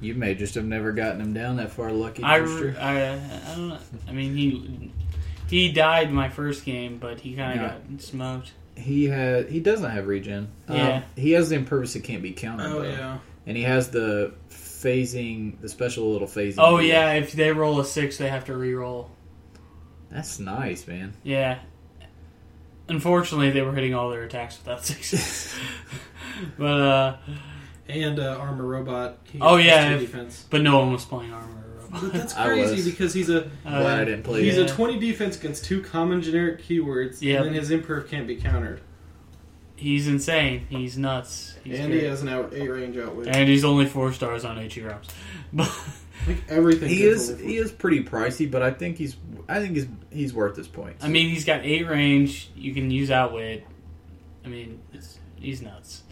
[0.00, 2.22] you may just have never gotten him down that far, lucky.
[2.22, 2.40] I, I,
[3.12, 3.78] I don't know.
[4.08, 4.92] I mean, he
[5.48, 7.76] he died my first game, but he kind of Yeah.
[7.90, 8.52] got smoked.
[8.80, 10.48] He had he doesn't have regen.
[10.68, 11.02] Um, Yeah.
[11.16, 12.66] he has the impervious that can't be countered.
[12.66, 12.88] Oh, though.
[12.88, 13.18] yeah.
[13.46, 16.54] and he has the phasing, the special little phasing.
[16.58, 16.86] Oh deal.
[16.86, 19.10] yeah, if they roll a six, they have to re-roll.
[20.10, 21.12] that's nice, man.
[21.22, 21.58] Yeah.
[22.88, 25.54] Unfortunately, they were hitting all their attacks without sixes.
[26.58, 27.16] but uh,
[27.88, 29.18] And uh, Armor Robot.
[29.40, 30.44] Oh, yeah, if- defense.
[30.50, 31.59] but no one was playing armor.
[31.90, 32.84] But that's I crazy was.
[32.84, 34.44] because he's a Uh, Glad I didn't play.
[34.44, 34.66] he's it.
[34.66, 34.72] Yeah.
[34.72, 37.38] a 20 defense against two common generic keywords, Yep.
[37.38, 38.80] and then his imperv can't be countered.
[39.76, 40.66] He's insane.
[40.68, 41.56] He's nuts.
[41.64, 42.02] He's and great.
[42.02, 43.28] he has an out eight range outwit.
[43.28, 45.08] and he's only four stars on HE rounds.
[45.52, 45.68] But
[46.28, 46.90] like everything.
[46.90, 49.16] He gets is only he is pretty pricey, but I think he's
[49.48, 51.02] I think he's he's worth his points.
[51.02, 52.50] I mean, he's got eight range.
[52.54, 53.66] You can use outwit.
[54.44, 56.02] I mean, it's, he's nuts.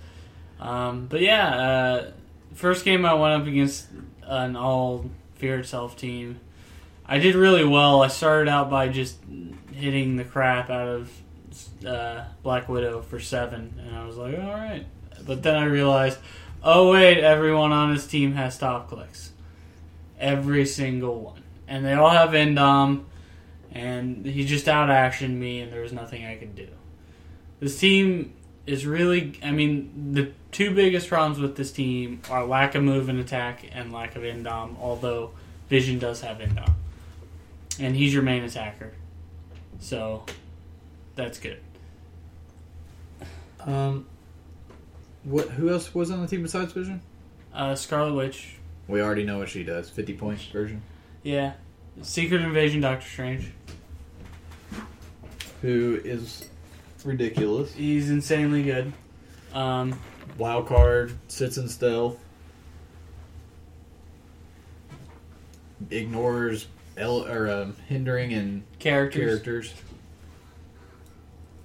[0.59, 2.11] Um, but yeah, uh,
[2.55, 3.87] first game I went up against
[4.25, 5.05] an all
[5.38, 6.40] fear itself team.
[7.07, 8.03] I did really well.
[8.03, 9.18] I started out by just
[9.72, 11.12] hitting the crap out of
[11.87, 14.87] uh, Black Widow for seven, and I was like, all right.
[15.27, 16.18] But then I realized,
[16.62, 19.33] oh wait, everyone on his team has stop clicks,
[20.18, 23.05] every single one, and they all have Endom
[23.72, 26.68] and he just out actioned me, and there was nothing I could do.
[27.61, 28.35] This team
[28.69, 33.09] is really, I mean, the two biggest problems with this team are lack of move
[33.09, 35.31] and attack and lack of Endom, although
[35.69, 36.73] Vision does have Endom.
[37.81, 38.93] And he's your main attacker.
[39.81, 40.25] So,
[41.15, 41.61] that's good.
[43.61, 44.07] um,
[45.25, 47.01] what who else was on the team besides Vision?
[47.55, 49.89] Uh, Scarlet Witch, We already know what she does.
[49.91, 50.83] Fifty points version.
[51.23, 51.55] yeah.
[52.03, 53.51] Secret Invasion Doctor Strange.
[55.63, 56.49] Who is
[57.05, 57.73] ridiculous?
[57.75, 58.93] He's insanely good.
[59.53, 59.99] Um,
[60.37, 62.19] Wild card sits in stealth.
[65.91, 69.41] Ignores el- or um, hindering and characters.
[69.41, 69.75] characters.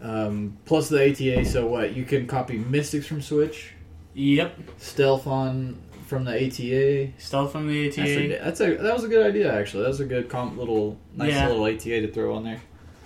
[0.02, 1.94] Um, plus the ATA, so what?
[1.96, 3.72] You can copy Mystics from Switch,
[4.16, 4.60] Yep.
[4.78, 7.14] Stealth on from the ATA.
[7.18, 8.10] Stealth from the That's ATA.
[8.26, 9.84] a, that's a that was a good idea actually.
[9.84, 11.48] That was a good comp, little nice Yeah.
[11.48, 12.62] little ATA to throw on there.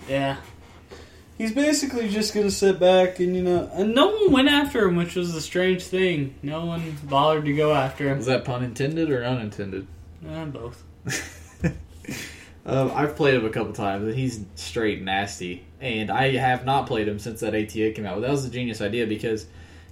[0.08, 0.36] Yeah.
[1.38, 4.96] He's basically just gonna sit back and you know, and no one went after him,
[4.96, 6.34] which was the strange thing.
[6.42, 8.18] No one bothered to go after him.
[8.18, 9.86] Was that pun intended or unintended?
[10.28, 10.82] Uh, both.
[12.68, 15.64] Um, I've played him a couple times, and he's straight nasty.
[15.80, 18.16] And I have not played him since that ATA came out.
[18.16, 19.46] Well, that was a genius idea because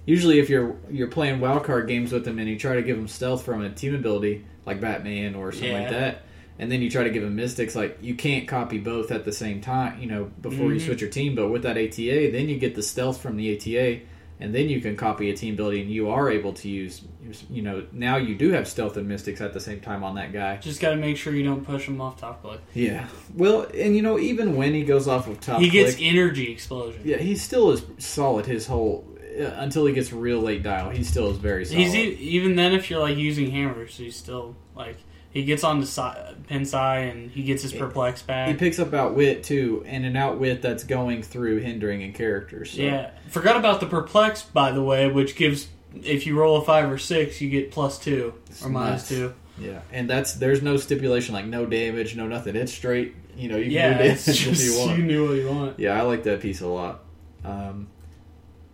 [0.05, 3.07] usually if you're you're playing wildcard games with him and you try to give him
[3.07, 6.21] stealth from a team ability like Batman or something like that,
[6.59, 9.31] and then you try to give him mystics, like you can't copy both at the
[9.31, 9.99] same time.
[10.01, 10.85] You know, before you Mhm.
[10.85, 11.35] switch your team.
[11.35, 14.01] But with that ATA, then you get the stealth from the ATA.
[14.39, 17.01] And then you can copy a team ability, and you are able to use,
[17.49, 20.31] you know, now you do have stealth and mystics at the same time on that
[20.31, 20.57] guy.
[20.57, 22.59] Just gotta make sure you don't push him off top click.
[22.75, 23.07] Yeah.
[23.35, 26.51] Well, and you know, even when he goes off of top, he gets click, energy
[26.51, 27.01] explosion.
[27.03, 29.07] yeah, he still is solid his whole
[29.41, 31.79] uh, until he gets real late dial, he still is very solid.
[31.81, 34.97] He's e- even then if you're like using hammers, he's still like
[35.37, 35.85] he gets on
[36.47, 38.47] pin side and he gets his perplex back.
[38.49, 42.71] he picks up outwit too, and an outwit that's going through hindering and characters.
[42.71, 42.81] So.
[42.81, 46.91] Yeah, forgot about the perplex by the way, which gives if you roll a five
[46.91, 49.33] or six, you get plus two or minus two.
[49.59, 52.55] Yeah, and that's there's no stipulation like no damage, no nothing.
[52.55, 53.15] It's straight.
[53.35, 54.99] You know, you can Yeah, do damage if just you you, want.
[55.03, 55.79] knew what you want.
[55.79, 57.03] Yeah, I like that piece a lot.
[57.43, 57.87] Um,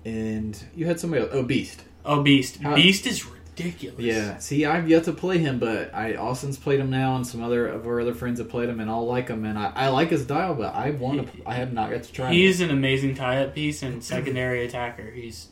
[0.06, 1.32] and you had somebody else.
[1.34, 1.84] Oh, Beast.
[2.06, 2.58] Oh, Beast!
[2.58, 3.26] How- Beast is
[3.58, 4.00] ridiculous.
[4.00, 4.38] Yeah.
[4.38, 7.68] See, I've yet to play him, but I Austin's played him now, and some other
[7.68, 9.46] of our other friends have played him, and all like him.
[9.46, 11.48] And I, I like his dial, but I want to.
[11.48, 12.28] I have not got to try.
[12.28, 12.34] him.
[12.34, 15.10] He's an amazing tie-up piece and secondary attacker.
[15.12, 15.50] He's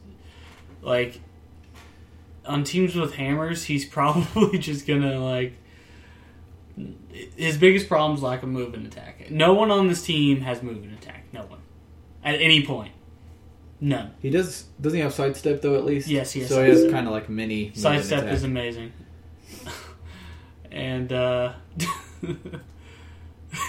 [0.82, 1.20] like
[2.46, 3.66] on teams with hammers.
[3.66, 5.54] He's probably just gonna like
[7.36, 9.30] his biggest problem is lack of move and attack.
[9.30, 11.26] No one on this team has move and attack.
[11.34, 11.60] No one
[12.24, 12.94] at any point.
[13.84, 14.14] None.
[14.22, 14.66] He does.
[14.80, 15.76] Doesn't he have sidestep though?
[15.76, 16.08] At least.
[16.08, 18.94] Yes, he has So he has kind of like mini Sidestep is amazing.
[20.72, 21.54] and uh,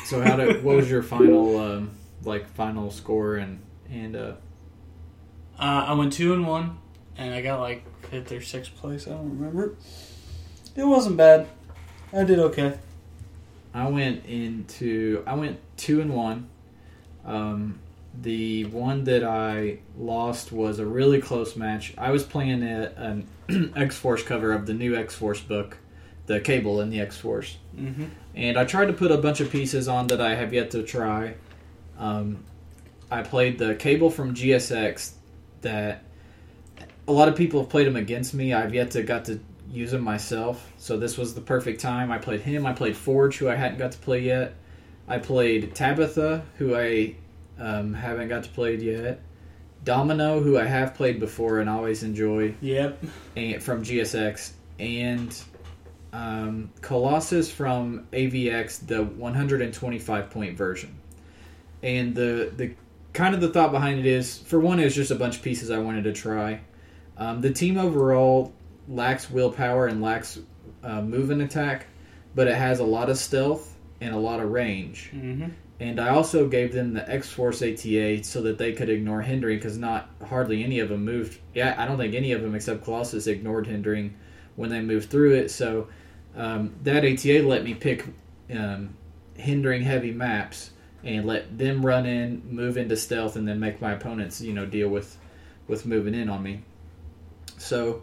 [0.05, 0.63] So how did?
[0.63, 1.91] What was your final um,
[2.25, 4.33] like final score and and uh,
[5.59, 6.79] Uh, I went two and one,
[7.17, 9.07] and I got like fifth or sixth place.
[9.07, 9.77] I don't remember.
[10.77, 11.49] It wasn't bad.
[12.13, 12.79] I did okay.
[13.75, 16.49] I went into I went two and one.
[17.25, 17.79] Um,
[18.21, 21.95] the one that I lost was a really close match.
[21.97, 22.93] I was playing a,
[23.49, 25.79] an X Force cover of the new X Force book,
[26.27, 28.05] the Cable in the X Force, Mm-hmm.
[28.35, 30.83] and I tried to put a bunch of pieces on that I have yet to
[30.83, 31.35] try.
[31.99, 32.45] Um,
[33.11, 35.13] I played the Cable from GSX
[35.63, 36.03] that
[37.09, 38.53] a lot of people have played him against me.
[38.53, 42.11] I've yet to got to use him myself, so this was the perfect time.
[42.13, 42.67] I played him.
[42.67, 44.55] I played Forge, who I hadn't got to play yet.
[45.09, 47.17] I played Tabitha, who I
[47.59, 49.21] um, haven't got to play it yet.
[49.85, 53.03] Domino, who I have played before and always enjoy, Yep.
[53.37, 55.37] and from GSX, and
[56.13, 60.97] um, Colossus from AVX, the 125 point version.
[61.83, 62.75] And the the
[63.13, 65.43] kind of the thought behind it is, for one, it was just a bunch of
[65.43, 66.61] pieces I wanted to try.
[67.17, 68.53] Um, the team overall
[68.89, 70.39] lacks willpower and lacks
[70.85, 71.87] uh, move and attack,
[72.35, 75.11] but it has a lot of stealth and a lot of range.
[75.15, 75.49] Mm-hmm.
[75.83, 79.59] And I also gave them the X Force ATA so that they could ignore hindering
[79.59, 81.41] because not hardly any of them moved.
[81.55, 84.15] Yeah, I don't think any of them except Colossus ignored hindering
[84.55, 85.51] when they moved through it.
[85.51, 85.89] So
[86.37, 88.07] um, that ATA let me pick
[88.53, 88.95] um,
[89.37, 90.71] hindering heavy maps
[91.03, 94.65] and let them run in, move into stealth, and then make my opponents you know
[94.65, 95.19] deal with
[95.67, 96.61] with moving in on me.
[97.59, 98.03] So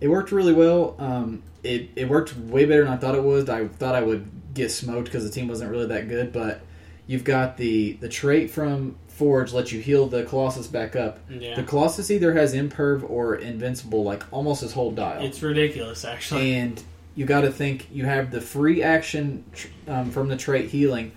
[0.00, 0.96] it worked really well.
[0.98, 3.48] Um, it it worked way better than I thought it would.
[3.48, 6.62] I thought I would get smoked because the team wasn't really that good, but
[7.06, 11.18] you've got the the trait from Forge lets you heal the Colossus back up.
[11.28, 11.54] Yeah.
[11.54, 15.22] The Colossus either has imperv or invincible, like almost his whole dial.
[15.22, 16.54] It's ridiculous, actually.
[16.54, 16.82] and
[17.14, 21.12] you got to think you have the free action tr- um, from the trait healing,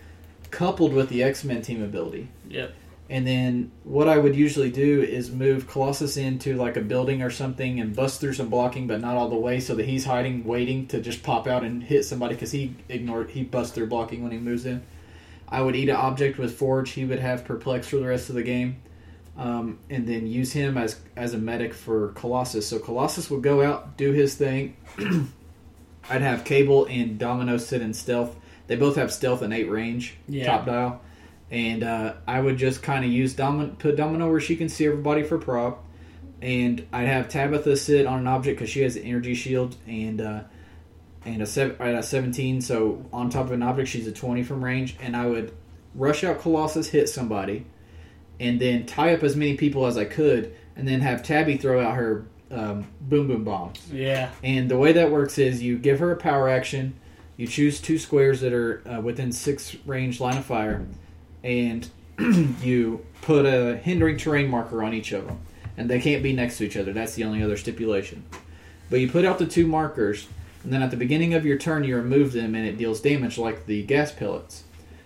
[0.51, 2.27] coupled with the X Men team ability.
[2.49, 2.73] Yep.
[3.09, 7.29] And then what I would usually do is move Colossus into like a building or
[7.29, 10.43] something and bust through some blocking, but not all the way, so that he's hiding,
[10.43, 14.21] waiting to just pop out and hit somebody because he ignored he busts through blocking
[14.23, 14.83] when he moves in.
[15.49, 16.91] I would eat an object with Forge.
[16.91, 18.77] He would have perplex for the rest of the game,
[19.37, 22.67] um, and then use him as as a medic for Colossus.
[22.67, 24.75] So Colossus would go out, do his thing.
[26.09, 28.35] I'd have Cable and Domino sit in stealth.
[28.67, 30.45] They both have stealth and eight range Yeah.
[30.45, 31.01] top dial,
[31.51, 34.85] and uh, I would just kind of use Domino, put Domino where she can see
[34.87, 35.77] everybody for prob,
[36.41, 40.21] and I'd have Tabitha sit on an object because she has an energy shield and
[40.21, 40.41] uh,
[41.25, 42.61] and a, sev- at a seventeen.
[42.61, 45.53] So on top of an object, she's a twenty from range, and I would
[45.93, 47.65] rush out Colossus, hit somebody,
[48.39, 51.81] and then tie up as many people as I could, and then have Tabby throw
[51.81, 53.79] out her um, boom boom bombs.
[53.91, 54.31] Yeah.
[54.43, 56.95] And the way that works is you give her a power action,
[57.37, 60.85] you choose two squares that are uh, within six range line of fire,
[61.43, 61.89] and
[62.61, 65.39] you put a hindering terrain marker on each of them.
[65.77, 66.93] And they can't be next to each other.
[66.93, 68.23] That's the only other stipulation.
[68.89, 70.27] But you put out the two markers,
[70.65, 73.37] and then at the beginning of your turn, you remove them, and it deals damage
[73.37, 74.63] like the gas pellets.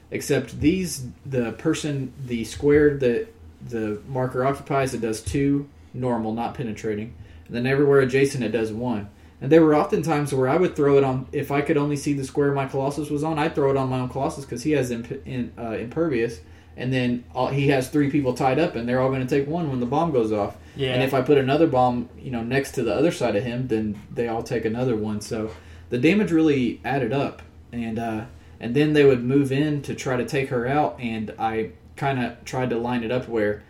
[0.10, 3.28] Except these, the person, the square that
[3.62, 7.14] the marker occupies, it does two normal, not penetrating.
[7.46, 9.10] And then everywhere adjacent, it does one.
[9.42, 11.98] And there were often times where I would throw it on, if I could only
[11.98, 14.64] see the square my Colossus was on, I'd throw it on my own Colossus because
[14.64, 16.40] he has imp- in, uh, impervious.
[16.80, 19.48] And then all, he has three people tied up, and they're all going to take
[19.48, 20.58] one when the bomb goes off.
[20.76, 20.94] Yeah.
[20.94, 23.68] And if I put another bomb, you know, next to the other side of him,
[23.68, 25.22] then they all take another one.
[25.22, 25.52] So
[25.90, 28.26] the damage really added up, and uh,
[28.60, 32.24] and then they would move in to try to take her out, and I kind
[32.24, 33.64] of tried to line it up where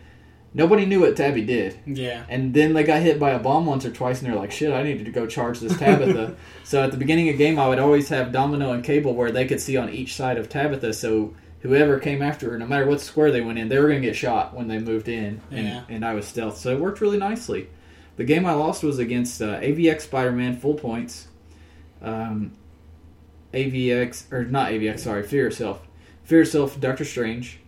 [0.52, 1.78] Nobody knew what Tabby did.
[1.86, 2.24] Yeah.
[2.28, 4.72] And then they got hit by a bomb once or twice, and they're like, "Shit,
[4.72, 6.34] I needed to go charge this Tabitha."
[6.64, 9.30] so at the beginning of the game, I would always have Domino and Cable where
[9.30, 10.92] they could see on each side of Tabitha.
[10.92, 14.00] So whoever came after her, no matter what square they went in, they were going
[14.00, 15.40] to get shot when they moved in.
[15.50, 15.82] And, Yeah.
[15.88, 17.68] and I was stealth, so it worked really nicely.
[18.16, 21.28] The game I lost was against uh, AVX Spider-Man, full points.
[22.02, 22.52] Um,
[23.52, 25.86] AVX or not AVX, sorry, Fear Yourself.
[26.24, 27.58] Fear Yourself, Doctor Strange,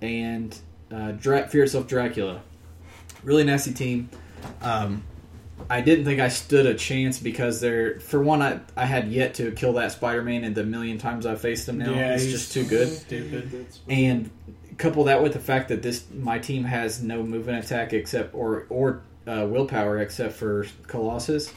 [0.00, 0.56] and
[0.92, 2.42] uh, Dra- Fear Yourself, Dracula.
[3.22, 4.08] Really nasty team.
[4.62, 5.02] Um,
[5.70, 9.34] I didn't think I stood a chance because they're for one, I I had yet
[9.34, 12.32] to kill that Spider-Man, and the million times I've faced him now, Yeah, it's he's
[12.32, 12.88] just too good.
[12.88, 13.66] Stupid.
[13.88, 14.30] And
[14.76, 18.66] couple that with the fact that this my team has no movement attack except or
[18.68, 21.52] or uh, willpower except for Colossus,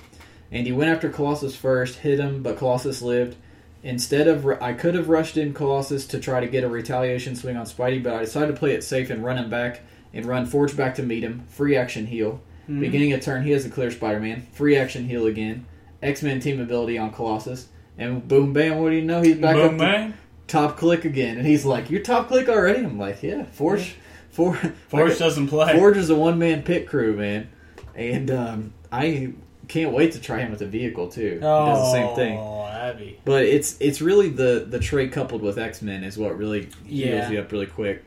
[0.51, 3.35] and he went after Colossus first, hit him, but Colossus lived.
[3.83, 7.57] Instead of I could have rushed in Colossus to try to get a retaliation swing
[7.57, 9.81] on Spidey, but I decided to play it safe and run him back
[10.13, 11.43] and run Forge back to meet him.
[11.47, 12.41] Free action heal.
[12.69, 12.79] Mhm.
[12.79, 14.47] Beginning of turn, he has a clear Spider-Man.
[14.53, 15.65] Free action heal again.
[16.01, 17.67] X-Men team ability on Colossus.
[17.97, 19.21] And boom, bam, what do you know?
[19.21, 20.13] He's back up Boom, to
[20.47, 23.95] top click again, and he's like, "You're top click already." I'm like, "Yeah, Forge,
[24.29, 24.57] Forge,
[24.87, 25.73] Forrest doesn't play.
[25.73, 27.49] Forge is a one man pit crew, man."
[27.95, 29.33] And um, I
[29.67, 31.39] can't wait to try him with a vehicle too.
[31.39, 32.37] He oh, does the same thing.
[32.37, 33.19] Abby.
[33.25, 36.89] But it's it's really the the trait coupled with X Men is what really heals
[36.89, 37.29] Yeah.
[37.31, 38.03] you up really quick.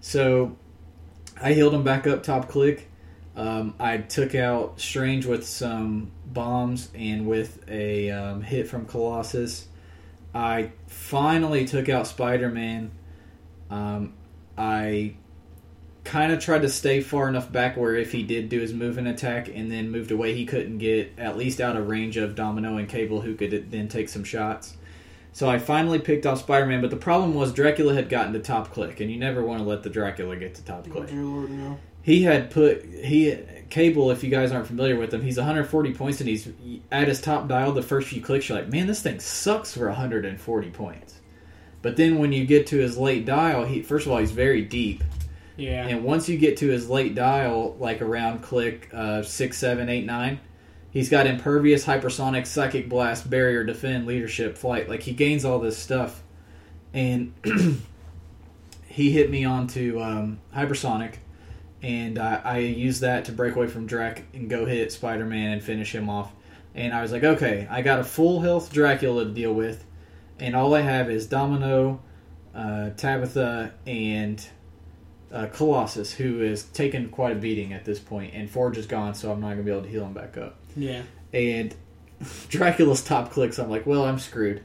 [0.00, 0.56] So
[1.40, 2.88] I healed him back up top click.
[3.36, 9.66] Um, I took out Strange with some bombs and with a um, hit from Colossus.
[10.34, 12.90] I finally took out Spider Man.
[13.70, 14.14] Um,
[14.56, 15.14] I
[16.04, 19.06] kind of tried to stay far enough back where if he did do his moving
[19.06, 22.76] attack and then moved away, he couldn't get at least out of range of Domino
[22.76, 24.76] and Cable, who could then take some shots.
[25.32, 28.38] So I finally picked off Spider Man, but the problem was Dracula had gotten to
[28.38, 31.08] top click, and you never want to let the Dracula get to top click.
[32.04, 33.36] He had put he
[33.70, 36.48] cable if you guys aren't familiar with him he's 140 points and he's
[36.92, 38.48] at his top dial the first few clicks.
[38.48, 41.20] You're like man this thing sucks for 140 points.
[41.82, 44.62] But then when you get to his late dial he first of all he's very
[44.62, 45.02] deep.
[45.56, 45.86] Yeah.
[45.86, 50.04] and once you get to his late dial like around click uh, 6 7 8
[50.04, 50.40] 9
[50.90, 54.88] he's got impervious hypersonic psychic blast barrier defend leadership flight.
[54.88, 56.22] Like he gains all this stuff.
[56.92, 57.32] And
[58.86, 61.14] he hit me onto um, hypersonic
[61.84, 65.52] and I, I used that to break away from Drac and go hit Spider Man
[65.52, 66.32] and finish him off.
[66.74, 69.84] And I was like, okay, I got a full health Dracula to deal with,
[70.40, 72.00] and all I have is Domino,
[72.54, 74.44] uh, Tabitha, and
[75.30, 79.14] uh, Colossus, who is taken quite a beating at this point, and Forge is gone,
[79.14, 80.56] so I'm not gonna be able to heal him back up.
[80.74, 81.02] yeah.
[81.34, 81.74] And
[82.48, 84.62] Dracula's top clicks, I'm like, well, I'm screwed.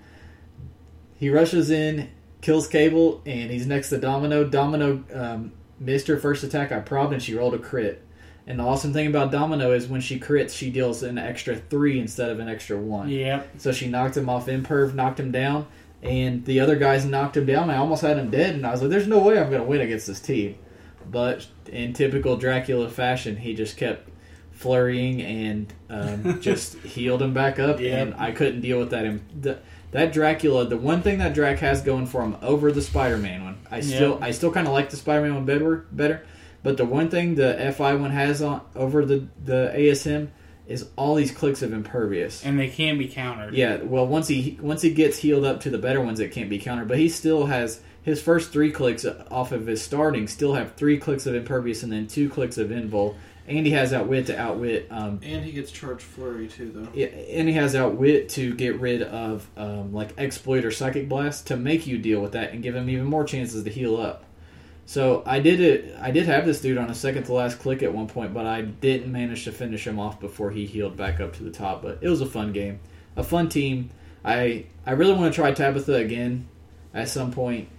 [1.18, 2.10] He rushes in,
[2.40, 4.46] kills Cable, and he's next to Domino.
[4.46, 6.72] Domino um, missed her first attack.
[6.72, 8.04] I probed, and she rolled a crit.
[8.48, 12.00] And the awesome thing about Domino is when she crits, she deals an extra three
[12.00, 13.10] instead of an extra one.
[13.10, 13.44] Yeah.
[13.58, 15.68] So she knocked him off imperv, knocked him down,
[16.02, 17.70] and the other guys knocked him down.
[17.70, 19.68] I almost had him dead, and I was like, "There's no way I'm going to
[19.68, 20.56] win against this team."
[21.12, 24.10] But in typical Dracula fashion, he just kept
[24.52, 28.08] flurrying and um, just healed him back up, Yep.
[28.08, 29.20] and I couldn't deal with that.
[29.42, 29.60] The,
[29.92, 33.58] that Dracula, the one thing that Drac has going for him over the Spider-Man one,
[33.72, 34.20] I still.
[34.22, 36.26] I still kind of like the Spider-Man one better, better.
[36.62, 40.30] But the one thing the FI one has on over the the ASM
[40.68, 42.46] is all these clicks of impervious.
[42.46, 43.56] And they can be countered.
[43.56, 46.50] Yeah, well, once he once he gets healed up to the better ones, it can't
[46.50, 46.88] be countered.
[46.88, 50.98] But he still has his first three clicks off of his starting still have three
[50.98, 53.16] clicks of impervious and then two clicks of invul.
[53.50, 54.88] And he has outwit to outwit.
[54.92, 56.88] Um, And he gets charged flurry too, though.
[56.94, 61.48] yeah, and he has outwit to get rid of um, like exploit or psychic blast
[61.48, 64.24] to make you deal with that and give him even more chances to heal up.
[64.86, 65.96] So I did it.
[66.00, 68.46] I did have this dude on a second to last click at one point, but
[68.46, 71.82] I didn't manage to finish him off before he healed back up to the top.
[71.82, 72.80] But it was a fun game,
[73.16, 73.90] a fun team.
[74.26, 76.48] I I really want to try Tabitha again
[76.94, 77.70] at some point.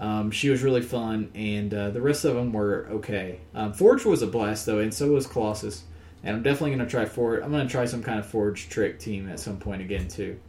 [0.00, 3.40] Um, she was really fun, and uh, the rest of them were okay.
[3.54, 5.84] Um, Forge was a blast though, and so was Colossus.
[6.24, 7.42] And I'm definitely going to try Forge.
[7.42, 10.40] I'm going to try some kind of Forge trick team at some point again too.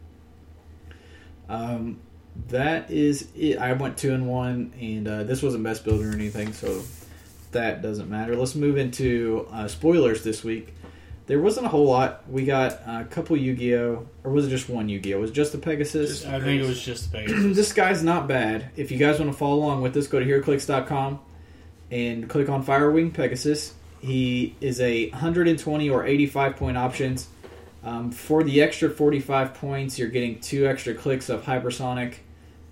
[1.50, 2.00] Um,
[2.48, 3.58] that is it.
[3.58, 6.82] I went two and one, and uh, this wasn't best builder or anything, so
[7.52, 8.34] that doesn't matter.
[8.34, 10.74] Let's move into uh, spoilers this week.
[11.32, 12.28] There wasn't a whole lot.
[12.28, 15.18] We got a couple Yu-Gi-Oh, or was it just one Yu-Gi-Oh?
[15.18, 16.26] Was it just the Pegasus?
[16.26, 17.56] I think it was just the Pegasus.
[17.56, 18.70] this guy's not bad.
[18.76, 21.20] If you guys want to follow along with this, go to HeroClix.com
[21.90, 23.72] and click on Firewing Pegasus.
[24.00, 27.28] He is a 120 or 85 point options.
[27.82, 32.16] Um, for the extra 45 points, you're getting two extra clicks of Hypersonic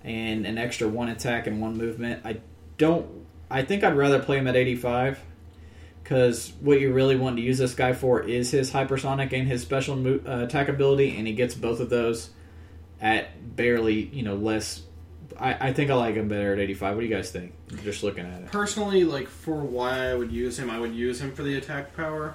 [0.03, 2.23] and an extra one attack and one movement.
[2.23, 2.41] I
[2.77, 3.25] don't.
[3.49, 5.19] I think I'd rather play him at 85,
[6.11, 9.61] because what you're really want to use this guy for is his hypersonic and his
[9.61, 12.31] special mo- uh, attack ability, and he gets both of those
[12.99, 14.81] at barely, you know, less.
[15.39, 16.95] I, I think I like him better at 85.
[16.95, 17.53] What do you guys think?
[17.85, 18.51] Just looking at it.
[18.51, 21.95] Personally, like for why I would use him, I would use him for the attack
[21.95, 22.33] power,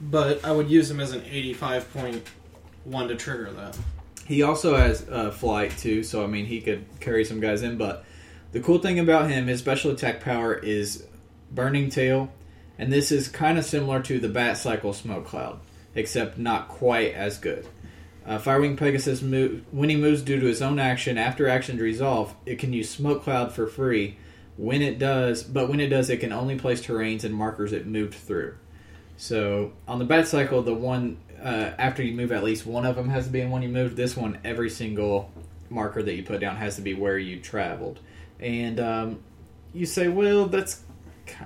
[0.00, 3.76] but I would use him as an 85.1 to trigger that.
[4.24, 7.76] He also has uh, flight too, so I mean he could carry some guys in.
[7.76, 8.04] But
[8.52, 11.04] the cool thing about him, his special attack power is
[11.50, 12.30] Burning Tail,
[12.78, 15.60] and this is kind of similar to the Bat Cycle Smoke Cloud,
[15.94, 17.66] except not quite as good.
[18.26, 22.34] Uh, Firewing Pegasus, move, when he moves due to his own action after actions resolve,
[22.44, 24.18] it can use Smoke Cloud for free.
[24.56, 27.86] When it does, but when it does, it can only place terrains and markers it
[27.86, 28.56] moved through.
[29.16, 32.96] So on the Bat Cycle, the one uh, after you move, at least one of
[32.96, 33.96] them has to be in one you moved.
[33.96, 35.30] This one, every single
[35.70, 38.00] marker that you put down has to be where you traveled.
[38.40, 39.20] And um,
[39.72, 40.82] you say, well, that's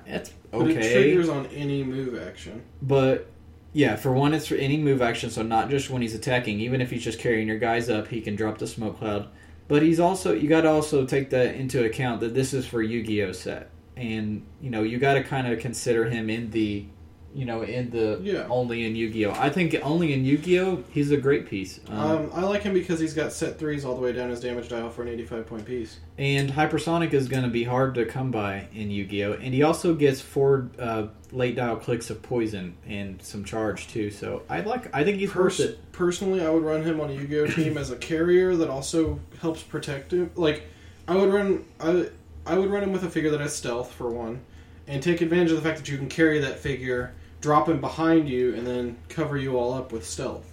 [0.06, 2.62] that's But it triggers on any move action.
[2.82, 3.26] but
[3.72, 6.58] yeah, for one, it's for any move action, so not just when he's attacking.
[6.58, 9.28] Even if he's just carrying your guys up, he can drop the smoke cloud.
[9.68, 12.82] But he's also you got to also take that into account that this is for
[12.82, 16.86] Yu-Gi-Oh set, and you know you got to kind of consider him in the,
[17.34, 18.46] you know, in the Yeah.
[18.50, 19.30] only in Yu-Gi-Oh.
[19.32, 21.78] I think only in Yu-Gi-Oh he's a great piece.
[21.88, 24.40] Um, Um, I like him because he's got set threes all the way down his
[24.40, 25.98] damage dial for an 85 point piece.
[26.18, 29.94] and Hypersonic is going to be hard to come by in Yu-Gi-Oh, and he also
[29.94, 34.10] gets four uh, late dial clicks of poison and some charge too.
[34.10, 34.94] So I like.
[34.94, 35.78] I think he's worth it.
[35.92, 39.62] personally, I would run him on a Yu-Gi-Oh team as a carrier that also helps
[39.62, 40.30] protect him.
[40.34, 40.64] Like,
[41.06, 42.08] I would run, I,
[42.44, 44.40] I would run him with a figure that has stealth for one,
[44.88, 48.28] and take advantage of the fact that you can carry that figure, drop him behind
[48.28, 50.46] you, and then cover you all up with stealth.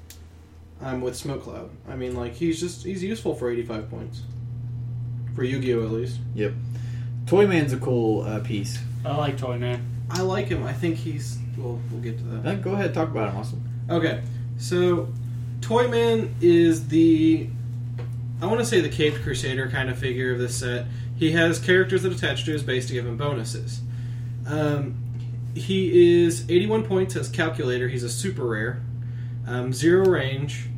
[0.79, 1.71] Um, with Smoke Cloud.
[1.89, 4.21] I mean, like he's just he's useful for 85 points.
[5.35, 6.19] For Yu-Gi-Oh at least.
[6.35, 6.53] Yep.
[7.25, 8.77] Toyman's a cool uh, piece.
[9.03, 9.83] I like Toy Man.
[10.11, 10.63] I like him.
[10.63, 11.39] I think he's.
[11.57, 12.61] Well, we'll get to that.
[12.61, 13.63] Go ahead, talk about him, Austin.
[13.89, 14.21] Okay,
[14.59, 15.11] so
[15.61, 17.49] Toyman is the
[18.41, 20.85] I want to say the Caped Crusader kind of figure of this set.
[21.17, 23.81] He has characters that attach to his base to give him bonuses.
[24.45, 25.03] Um,
[25.57, 27.87] he is 81 points as calculator.
[27.87, 28.81] He's a super rare,
[29.45, 30.69] um, zero range.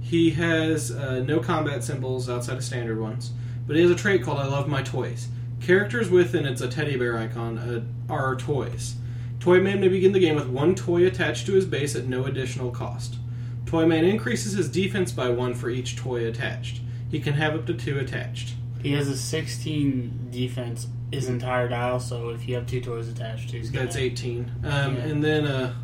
[0.00, 3.32] He has uh, no combat symbols outside of standard ones,
[3.66, 5.28] but he has a trait called "I love my toys."
[5.60, 8.96] Characters with and it's a teddy bear icon uh, are toys.
[9.38, 12.70] Toyman may begin the game with one toy attached to his base at no additional
[12.70, 13.16] cost.
[13.64, 16.80] Toyman increases his defense by one for each toy attached.
[17.10, 18.54] He can have up to two attached.
[18.82, 23.52] He has a 16 defense his entire dial, so if you have two toys attached,
[23.52, 24.50] gonna, That's 18.
[24.64, 25.02] Um, Yeah.
[25.02, 25.74] And then uh,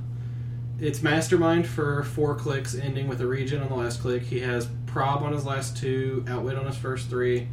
[0.81, 4.23] it's Mastermind for four clicks, ending with a regen on the last click.
[4.23, 7.47] He has Prob on his last two, Outwit on his first three,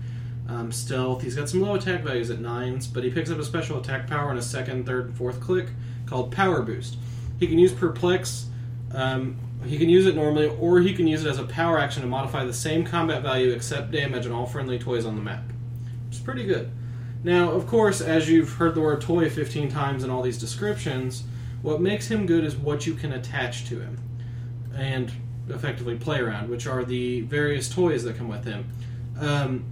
[0.48, 1.22] um, Stealth.
[1.22, 4.08] He's got some low attack values at nines, but he picks up a special attack
[4.08, 5.68] power on his second, third, and fourth click
[6.06, 6.98] called Power Boost.
[7.40, 8.46] He can use Perplex.
[8.94, 12.04] Um, he can use it normally, or he can use it as a power action
[12.04, 15.44] to modify the same combat value except damage on all friendly toys on the map.
[16.08, 16.72] It's pretty good.
[17.26, 21.24] Now, of course, as you've heard the word toy 15 times in all these descriptions,
[21.64, 23.98] what makes him good is what you can attach to him
[24.76, 25.12] and
[25.50, 28.70] effectively play around, which are the various toys that come with him.
[29.20, 29.66] Um,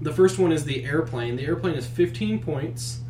[0.00, 1.34] the first one is the airplane.
[1.34, 3.00] The airplane is 15 points.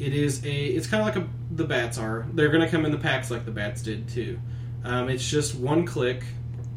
[0.00, 0.64] It is a.
[0.66, 2.26] It's kind of like a, the bats are.
[2.32, 4.40] They're going to come in the packs like the bats did too.
[4.82, 6.24] Um, it's just one click.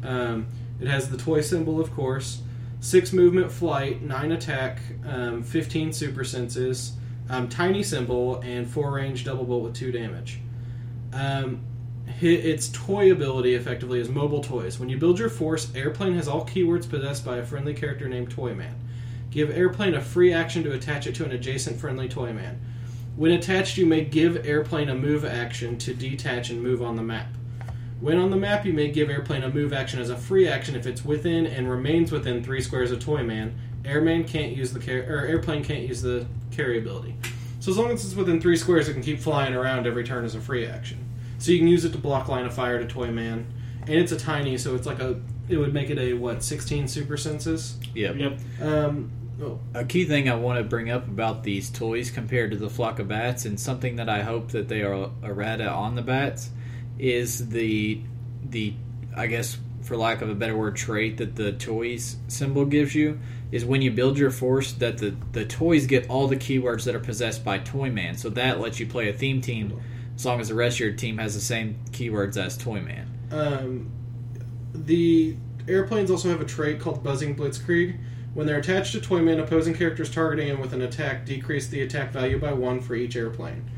[0.04, 0.46] Um,
[0.80, 2.42] it has the toy symbol, of course.
[2.84, 6.92] Six movement, flight, nine attack, um, 15 super senses,
[7.30, 10.40] um, tiny symbol, and four range double bolt with two damage.
[11.14, 11.62] Um,
[12.20, 14.78] its toy ability effectively is mobile toys.
[14.78, 18.28] When you build your force, airplane has all keywords possessed by a friendly character named
[18.28, 18.74] Toyman.
[19.30, 22.58] Give airplane a free action to attach it to an adjacent friendly Toyman.
[23.16, 27.02] When attached, you may give airplane a move action to detach and move on the
[27.02, 27.28] map.
[28.00, 30.74] When on the map, you may give airplane a move action as a free action
[30.76, 33.52] if it's within and remains within three squares of Toyman.
[33.84, 37.14] Airman can't use the car- or airplane can't use the carry ability.
[37.60, 40.24] So as long as it's within three squares, it can keep flying around every turn
[40.24, 40.98] as a free action.
[41.38, 43.46] So you can use it to block line of fire to Toyman,
[43.82, 46.88] and it's a tiny, so it's like a it would make it a what sixteen
[46.88, 47.78] super senses.
[47.94, 48.16] Yep.
[48.16, 48.40] Yep.
[48.62, 49.10] Um,
[49.42, 52.70] oh, A key thing I want to bring up about these toys compared to the
[52.70, 56.50] flock of bats, and something that I hope that they are errata on the bats,
[56.98, 58.00] is the
[58.48, 58.74] the
[59.16, 63.18] I guess for lack of a better word trait that the toys symbol gives you
[63.52, 66.94] is when you build your force that the the toys get all the keywords that
[66.94, 68.16] are possessed by Toyman.
[68.16, 69.80] So that lets you play a theme team
[70.16, 73.06] as long as the rest of your team has the same keywords as Toyman.
[73.30, 73.90] Um,
[74.74, 75.36] the
[75.68, 77.98] airplanes also have a trait called Buzzing Blitzkrieg.
[78.34, 82.10] When they're attached to Toyman, opposing characters targeting him with an attack decrease the attack
[82.10, 83.70] value by one for each airplane.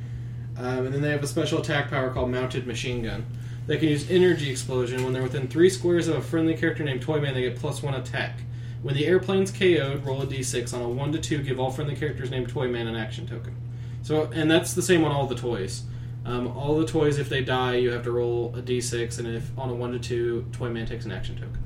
[0.59, 3.27] Um, and then they have a special attack power called Mounted Machine Gun.
[3.67, 7.03] They can use Energy Explosion when they're within three squares of a friendly character named
[7.05, 7.35] Toyman.
[7.35, 8.39] They get plus one attack.
[8.83, 11.43] When the airplane's KO'd, roll a d6 on a one to two.
[11.43, 13.57] Give all friendly characters named Toyman an action token.
[14.03, 15.83] So, and that's the same on all the toys.
[16.25, 19.51] Um, all the toys, if they die, you have to roll a d6, and if
[19.59, 21.59] on a one to two, Toyman takes an action token.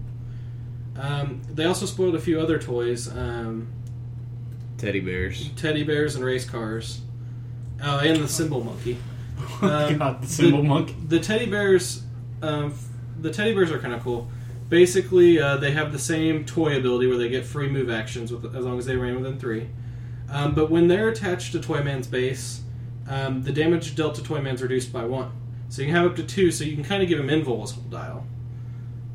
[0.98, 3.08] Um, they also spoiled a few other toys.
[3.08, 3.68] Um,
[4.76, 5.50] Teddy bears.
[5.56, 7.02] teddy bears and race cars.
[7.82, 8.98] Oh, and the cymbal monkey.
[9.62, 10.96] Um, God, the cymbal monkey.
[11.08, 12.02] The teddy bears,
[12.40, 12.72] um,
[13.20, 14.30] the teddy bears are kind of cool.
[14.70, 18.54] Basically, uh, they have the same toy ability where they get free move actions with,
[18.56, 19.68] as long as they remain within three.
[20.30, 22.62] Um, but when they're attached to Toyman's base,
[23.08, 25.32] um, the damage dealt to Toyman's reduced by one.
[25.68, 26.50] So you can have up to two.
[26.50, 28.26] So you can kind of give him Invol's whole dial,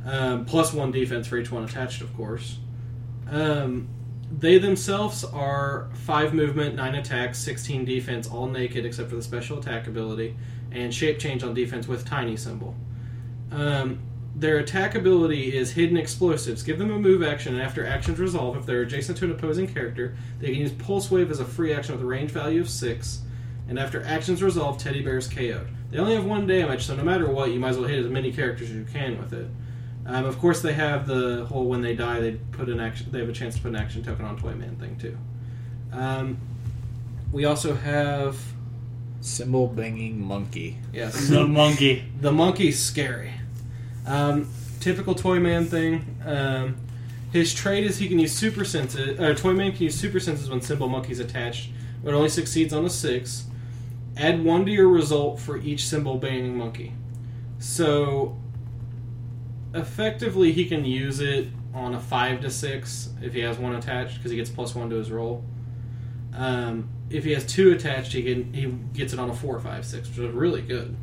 [0.05, 2.59] um, plus one defense for each one attached, of course.
[3.29, 3.87] Um,
[4.37, 9.59] they themselves are five movement, nine attack, sixteen defense, all naked except for the special
[9.59, 10.35] attack ability,
[10.71, 12.75] and shape change on defense with tiny symbol.
[13.51, 13.99] Um,
[14.35, 16.61] their attack ability is hidden explosives.
[16.63, 19.67] Give them a move action, and after actions resolve, if they're adjacent to an opposing
[19.67, 22.69] character, they can use pulse wave as a free action with a range value of
[22.69, 23.21] six.
[23.69, 25.69] And after actions resolve, teddy bears KO'd.
[25.89, 28.11] They only have one damage, so no matter what, you might as well hit as
[28.11, 29.47] many characters as you can with it.
[30.07, 33.07] Um, of course, they have the whole when they die, they put an action.
[33.11, 35.17] They have a chance to put an action token on Toyman thing too.
[35.91, 36.37] Um,
[37.31, 38.37] we also have
[39.21, 40.77] Cymbal banging monkey.
[40.93, 42.03] yes, The monkey.
[42.21, 43.33] the monkey's scary.
[44.05, 44.47] Um,
[44.79, 46.17] typical Toyman thing.
[46.23, 46.75] Um,
[47.31, 49.19] his trait is he can use super senses.
[49.19, 51.71] Uh, Toyman can use super senses when cymbal monkey's attached,
[52.03, 53.45] but only succeeds on a six.
[54.15, 56.93] Add one to your result for each cymbal banging monkey.
[57.59, 58.37] So
[59.75, 64.17] effectively, he can use it on a five to six if he has one attached
[64.17, 65.43] because he gets plus one to his roll.
[66.33, 68.67] Um, if he has two attached, he can he
[68.97, 70.95] gets it on a four, five, six, which is really good.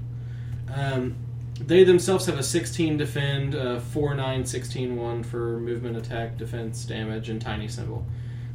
[0.74, 1.16] Um,
[1.60, 6.84] they themselves have a 16 defend, uh, 4 9 16 1 for movement, attack, defense,
[6.84, 8.04] damage, and tiny symbol.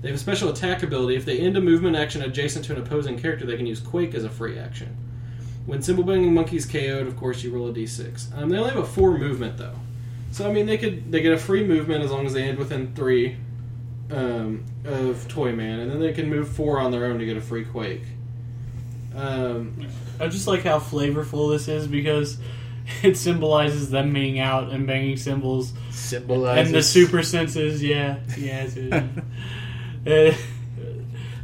[0.02, 1.16] They have a special attack ability.
[1.16, 4.14] If they end a movement action adjacent to an opposing character, they can use Quake
[4.14, 4.96] as a free action.
[5.66, 8.38] When cymbal banging monkeys KO'd, of course, you roll a d6.
[8.38, 9.76] Um, they only have a 4 movement, though.
[10.32, 12.58] So, I mean, they could they get a free movement as long as they end
[12.58, 13.38] within 3
[14.12, 17.42] um, of Toyman, and then they can move 4 on their own to get a
[17.42, 18.04] free Quake.
[19.16, 19.88] Um,
[20.20, 22.38] I just like how flavorful this is because
[23.04, 27.84] it symbolizes them being out and banging cymbals Symbolizes and the super senses.
[27.84, 28.94] Yeah, yeah, dude.
[30.06, 30.34] Uh,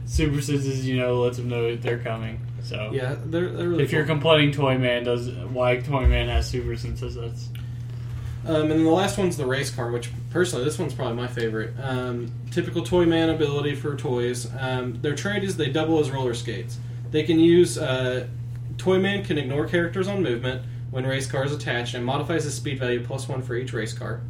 [0.05, 2.39] super senses, you know, lets them know they're coming.
[2.63, 4.15] So yeah, they're, they're really if you're cool.
[4.15, 7.15] complaining, Toyman does why Toyman has super senses.
[7.15, 7.49] That's
[8.45, 11.27] Um, and then the last one's the race car, which personally, this one's probably my
[11.27, 11.73] favorite.
[11.81, 14.49] Um, typical toy man ability for toys.
[14.59, 16.77] Um, their trait is they double as roller skates.
[17.11, 18.27] They can use uh,
[18.77, 22.79] Toyman can ignore characters on movement when race car is attached and modifies the speed
[22.79, 24.21] value plus one for each race car.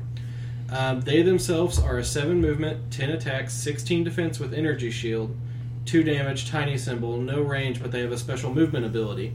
[0.70, 5.36] Um, they themselves are a seven movement, ten attack, sixteen defense with energy shield,
[5.86, 9.34] two damage, tiny symbol, no range, but they have a special movement ability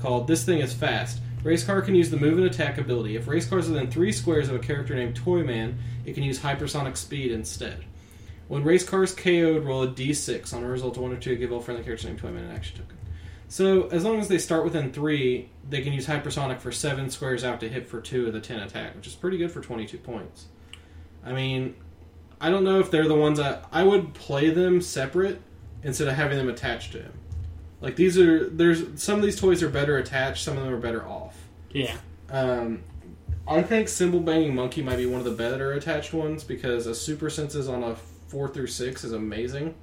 [0.00, 3.14] called "This Thing Is Fast." Race car can use the move and attack ability.
[3.14, 6.40] If race car is within three squares of a character named Toyman, it can use
[6.40, 7.84] hypersonic speed instead.
[8.48, 11.36] When race car is KO'd, roll a d6 on a result of one or two.
[11.36, 12.96] Give all friendly characters named Toyman an action token.
[13.46, 17.44] So as long as they start within three, they can use hypersonic for seven squares
[17.44, 19.98] out to hit for two of the ten attack, which is pretty good for twenty-two
[19.98, 20.46] points.
[21.24, 21.76] I mean,
[22.40, 25.40] I don't know if they're the ones that I would play them separate
[25.84, 27.12] instead of having them attached to him.
[27.80, 30.80] Like these are there's some of these toys are better attached, some of them are
[30.80, 31.25] better off.
[31.76, 31.96] Yeah.
[32.30, 32.82] Um,
[33.48, 36.94] I think Cymbal Banging Monkey might be one of the better attached ones because a
[36.94, 37.94] Super Senses on a
[38.28, 39.74] four through six is amazing.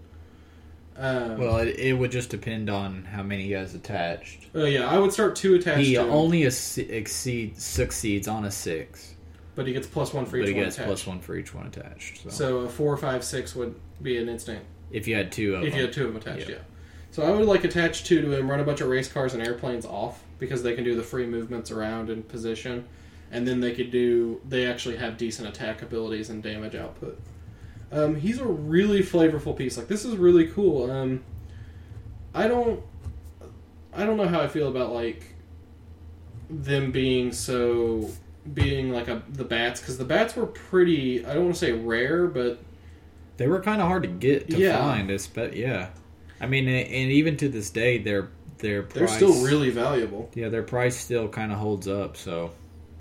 [0.98, 4.48] Um, Well, it, it would just depend on how many he has attached.
[4.54, 5.80] oh yeah, I would start two attached.
[5.80, 9.16] He to only ex- exceed succeeds on a six,
[9.56, 10.88] but he gets plus one for but each he one gets attached.
[10.88, 12.24] plus one for each one attached.
[12.24, 13.74] So, So a four, five, six would
[14.04, 16.22] be an instant if you had two of if them, you had two of them
[16.22, 16.50] attached.
[16.50, 16.56] Yeah.
[16.58, 16.62] Yeah.
[17.12, 19.41] So I would like attach two to him, run a bunch of race cars and
[19.46, 22.86] airplanes off because they can do the free movements around in position,
[23.32, 24.42] and then they could do.
[24.48, 27.20] They actually have decent attack abilities and damage output.
[27.92, 29.78] Um, he's a really flavorful piece.
[29.78, 30.90] Like this is really cool.
[30.92, 31.24] Um,
[32.34, 32.82] I don't.
[33.96, 35.36] I don't know how I feel about like
[36.50, 38.10] them being so
[38.54, 41.26] being like a the bats because the bats were pretty.
[41.26, 42.60] I don't want to say rare, but
[43.38, 44.78] they were kind of hard to get to Yeah.
[44.80, 45.12] find.
[45.34, 45.90] But yeah,
[46.42, 47.98] I mean, and and even to this day,
[48.64, 50.30] their their they're still really valuable.
[50.34, 52.18] yeah, their price still kind of holds up.
[52.18, 52.51] So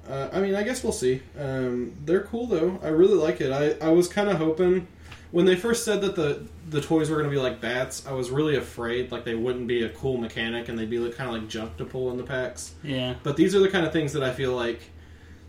[0.09, 1.23] Uh, I mean, I guess we'll see.
[1.39, 2.79] Um, they're cool though.
[2.83, 3.51] I really like it.
[3.53, 4.87] I, I was kind of hoping
[5.31, 8.13] when they first said that the the toys were going to be like bats, I
[8.13, 11.29] was really afraid like they wouldn't be a cool mechanic and they'd be like, kind
[11.31, 12.75] of like junk to pull in the packs.
[12.83, 13.15] Yeah.
[13.23, 14.81] But these are the kind of things that I feel like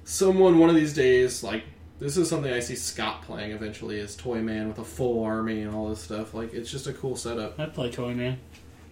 [0.05, 1.63] someone one of these days like
[1.99, 5.61] this is something I see Scott playing eventually is Toy Man with a full army
[5.61, 6.33] and all this stuff.
[6.33, 7.59] Like it's just a cool setup.
[7.59, 8.39] I'd play Toy Man.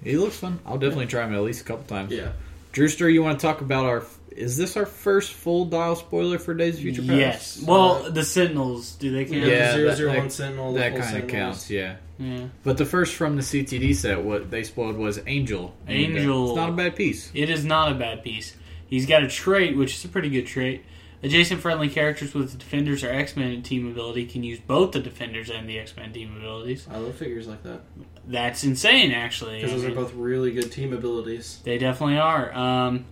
[0.04, 0.60] He looks fun.
[0.66, 2.12] I'll definitely try him at least a couple times.
[2.12, 2.32] Yeah.
[2.72, 4.04] Drewster, you want to talk about our?
[4.32, 7.12] Is this our first full dial spoiler for Days of Future Past?
[7.18, 7.64] Yes.
[7.68, 9.46] Well, the Sentinels, do they count?
[9.46, 10.74] Yeah, Zero that- Zero One that- Sentinel.
[10.74, 11.96] That full kind of counts, yeah.
[12.18, 12.46] Yeah.
[12.64, 15.74] But the first from the CTD set, what they spoiled was Angel.
[15.86, 16.48] And, uh, Angel.
[16.50, 17.30] it's not a bad piece.
[17.34, 18.56] It is not a bad piece.
[18.88, 20.84] He's got a trait, which is a pretty good trait.
[21.24, 25.00] Adjacent friendly characters with the Defenders or X Men team ability can use both the
[25.00, 26.88] Defenders and the X Men team abilities.
[26.90, 27.82] I love figures like that
[28.26, 29.58] That's insane, actually.
[29.62, 31.60] because I those are both really good team abilities.
[31.64, 32.52] They definitely are.
[32.56, 33.06] Um,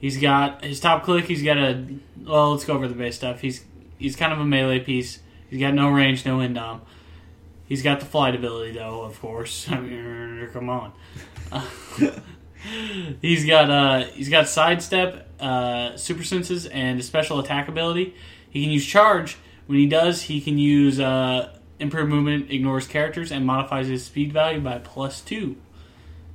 [0.00, 1.26] he's got his top click.
[1.26, 1.84] He's got a.
[2.24, 3.40] Well, let's go over the base stuff.
[3.40, 3.64] He's
[3.98, 5.20] he's kind of a melee piece.
[5.48, 6.80] He's got no range, no indom.
[7.66, 9.02] He's got the flight ability, though.
[9.02, 10.92] Of course, I mean, come on.
[13.20, 18.14] he's got uh he's got sidestep, uh, super senses, and a special attack ability.
[18.48, 19.36] He can use charge.
[19.66, 24.32] When he does, he can use uh, improved movement, ignores characters, and modifies his speed
[24.32, 25.56] value by plus two.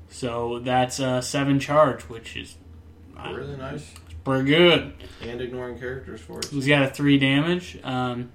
[0.09, 2.57] So that's uh, seven charge, which is
[3.17, 3.93] uh, Really nice.
[4.05, 4.93] It's pretty good.
[5.21, 6.45] And ignoring characters for it.
[6.45, 7.77] He's got a three damage.
[7.83, 8.31] Um,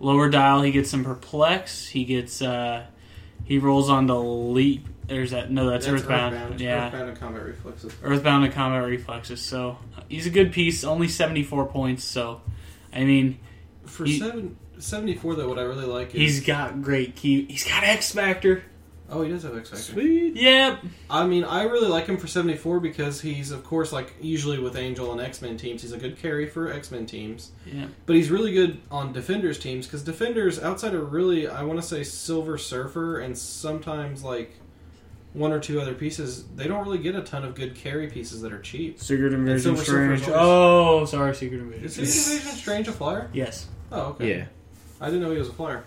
[0.00, 1.88] lower dial, he gets some perplex.
[1.88, 2.86] He gets uh,
[3.44, 4.88] he rolls on the leap.
[5.06, 5.50] There's that.
[5.50, 6.60] No, that's, earthbound.
[6.60, 7.94] Yeah, Earthbound and combat reflexes.
[8.02, 9.40] earthbound and combat reflexes.
[9.40, 9.78] So
[10.08, 10.82] he's a good piece.
[10.84, 12.02] Only seventy four points.
[12.04, 12.40] So
[12.92, 13.38] I mean,
[13.84, 16.20] For He- seven, 74, though, what I really like is.
[16.20, 17.46] he's got great key.
[17.48, 18.62] He's got X Factor.
[19.08, 19.82] oh, he does have X Factor.
[19.84, 20.34] Sweet.
[20.36, 20.80] Yep.
[21.08, 24.76] I mean, I really like him for 74 because he's, of course, like usually with
[24.76, 27.52] Angel and X Men teams, he's a good carry for X Men teams.
[27.64, 27.86] Yeah.
[28.06, 31.86] But he's really good on Defenders teams because Defenders, outside of really, I want to
[31.86, 34.52] say Silver Surfer and sometimes like
[35.36, 38.40] one or two other pieces, they don't really get a ton of good carry pieces
[38.40, 38.98] that are cheap.
[39.00, 40.36] Secret Invasion Silver Surfer's Strange.
[40.36, 41.84] always- Oh, sorry, Secret Invasion.
[41.84, 43.28] Is Secret Invasion Strange a flyer?
[43.32, 43.66] Yes.
[43.92, 44.28] Oh, okay.
[44.38, 44.44] Yeah,
[45.00, 45.84] I didn't know he was a flyer.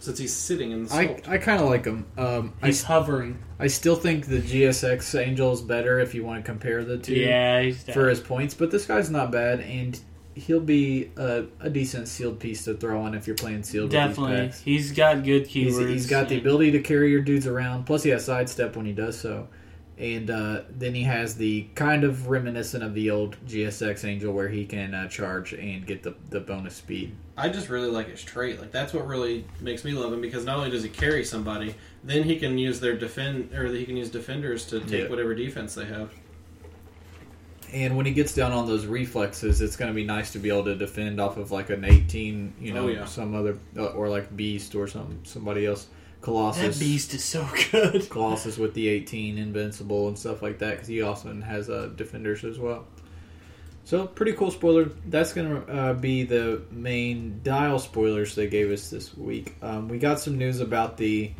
[0.00, 1.28] Since he's sitting in the I sculpt.
[1.28, 2.04] I kind of like him.
[2.18, 3.38] Um, I He's hovering.
[3.58, 7.14] I still think the GSX Angel is better if you want to compare the two
[7.14, 8.52] Yeah, he's for his points.
[8.54, 9.98] But this guy's not bad, and
[10.34, 13.92] he'll be a, a decent sealed piece to throw on if you're playing sealed.
[13.92, 14.52] with these Definitely.
[14.64, 15.88] He's got good He's, keywords.
[15.90, 17.84] he's got the ability to carry your dudes around.
[17.84, 19.48] Plus, he has sidestep when he does so.
[19.96, 24.48] And uh, then he has the kind of reminiscent of the old GSX Angel where
[24.48, 27.14] he can uh, charge and get the, the bonus speed.
[27.36, 28.60] I just really like his trait.
[28.60, 31.76] Like that's what really makes me love him because not only does he carry somebody,
[32.02, 35.08] then he can use their defend or he can use defenders to take Yeah.
[35.08, 36.12] whatever defense they have.
[37.74, 40.48] And when he gets down on those reflexes, it's going to be nice to be
[40.48, 43.04] able to defend off of like an 18, you know, Oh, yeah.
[43.04, 45.88] some other, uh, or like Beast or some somebody else.
[46.20, 46.78] Colossus.
[46.78, 48.08] That beast is so good.
[48.08, 52.44] Colossus with the 18, Invincible, and stuff like that, because he also has uh, defenders
[52.44, 52.86] as well.
[53.84, 54.84] So, pretty cool spoiler.
[55.06, 59.54] That's going to uh, be the main dial spoilers they gave us this week.
[59.60, 61.32] Um, we got some news about the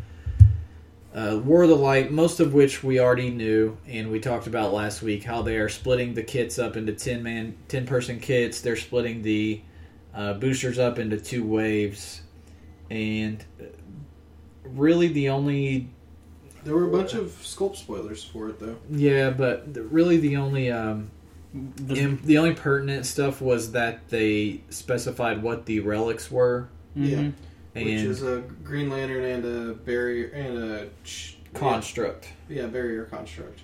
[1.14, 4.72] uh, War of the Light, most of which we already knew, and we talked about
[4.72, 8.60] last week how they are splitting the kits up into 10 man, 10 person kits.
[8.60, 9.60] They're splitting the
[10.12, 12.22] uh, boosters up into two waves.
[12.90, 13.64] And uh,
[14.64, 15.88] really, the only
[16.64, 18.76] There were a bunch of sculpt spoilers for it though.
[18.90, 21.10] Yeah, but really the only um,
[21.76, 27.30] The, im- the only pertinent stuff was that they specified what the relics were Yeah.
[27.74, 32.28] And Which is a Green Lantern and a barrier and a ch- construct.
[32.48, 33.60] Yeah, yeah, barrier construct.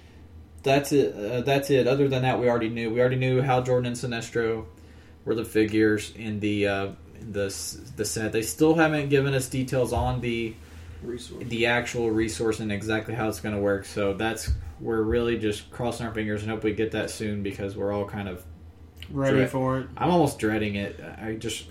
[0.62, 1.14] That's it.
[1.14, 1.86] Uh, that's it.
[1.86, 2.92] Other than that, we already knew.
[2.92, 4.66] We already knew how Jordan and Sinestro
[5.24, 6.86] were the figures in the uh,
[7.20, 7.54] in the
[7.96, 8.32] the set.
[8.32, 10.54] They still haven't given us details on the
[11.02, 11.44] Resource.
[11.46, 13.86] the actual resource and exactly how it's going to work.
[13.86, 14.50] So that's
[14.80, 18.04] we're really just crossing our fingers and hope we get that soon because we're all
[18.06, 18.44] kind of.
[19.10, 19.86] Ready Dread- for it.
[19.96, 21.00] I'm almost dreading it.
[21.20, 21.64] I just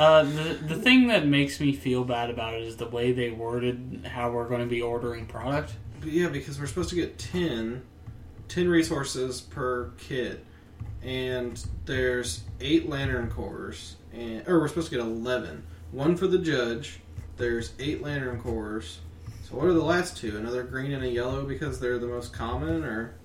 [0.00, 3.30] Uh, the the thing that makes me feel bad about it is the way they
[3.30, 5.74] worded how we're going to be ordering product.
[6.02, 7.82] Yeah, because we're supposed to get 10,
[8.48, 10.42] 10 resources per kit,
[11.02, 15.64] and there's eight lantern cores, and or we're supposed to get eleven.
[15.92, 17.00] One for the judge.
[17.36, 19.00] There's eight lantern cores.
[19.42, 20.34] So what are the last two?
[20.38, 23.16] Another green and a yellow because they're the most common, or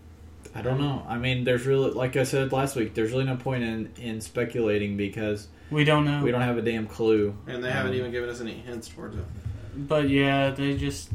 [0.55, 1.05] I don't know.
[1.07, 4.21] I mean, there's really, like I said last week, there's really no point in in
[4.21, 6.23] speculating because We don't know.
[6.23, 7.35] we don't have a damn clue.
[7.47, 9.25] and they haven't Um, even given us any hints towards it.
[9.75, 11.09] But yeah, they just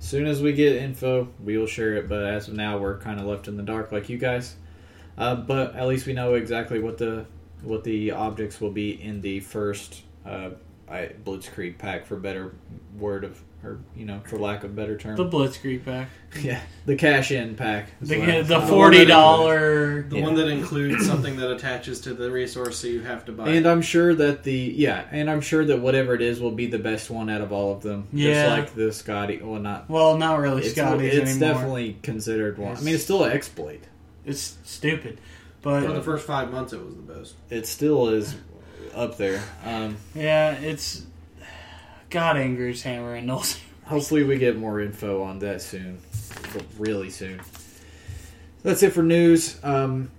[0.00, 2.08] As soon as we get info, we will share it.
[2.08, 4.56] But as of now, we're kind of left in the dark, like you guys.
[5.18, 7.26] Uh, but at least we know exactly what the
[7.62, 10.50] what the objects will be in the first uh,
[10.88, 12.54] I Blitzkrieg pack for better
[12.98, 15.16] word of or you know for lack of better term.
[15.16, 16.08] The Blitzkrieg pack.
[16.42, 17.88] yeah, the cash in pack.
[18.00, 20.02] The, what I- the one forty that- dollar.
[20.02, 20.22] The Yeah.
[20.22, 23.48] one that includes something that attaches to the resource, so you have to buy.
[23.48, 23.68] And it.
[23.68, 26.78] I'm sure that the yeah, and I'm sure that whatever it is will be the
[26.78, 28.08] best one out of all of them.
[28.12, 28.32] Yeah.
[28.34, 29.40] Just like the Scotty.
[29.42, 29.88] Well, not.
[29.88, 32.76] Well, not really It's, it's definitely considered one.
[32.76, 33.80] I mean, it's still an exploit.
[34.24, 35.20] It's stupid,
[35.62, 37.34] but for the first five months, it was the best.
[37.50, 38.34] It still is
[38.94, 39.42] up there.
[39.64, 41.06] Um, yeah, it's
[42.12, 43.58] God angers Hammer and Knowles.
[43.86, 45.98] hopefully, we get more info on that soon,
[46.78, 47.40] really soon.
[48.62, 49.58] That's it for news.
[49.64, 50.10] Um,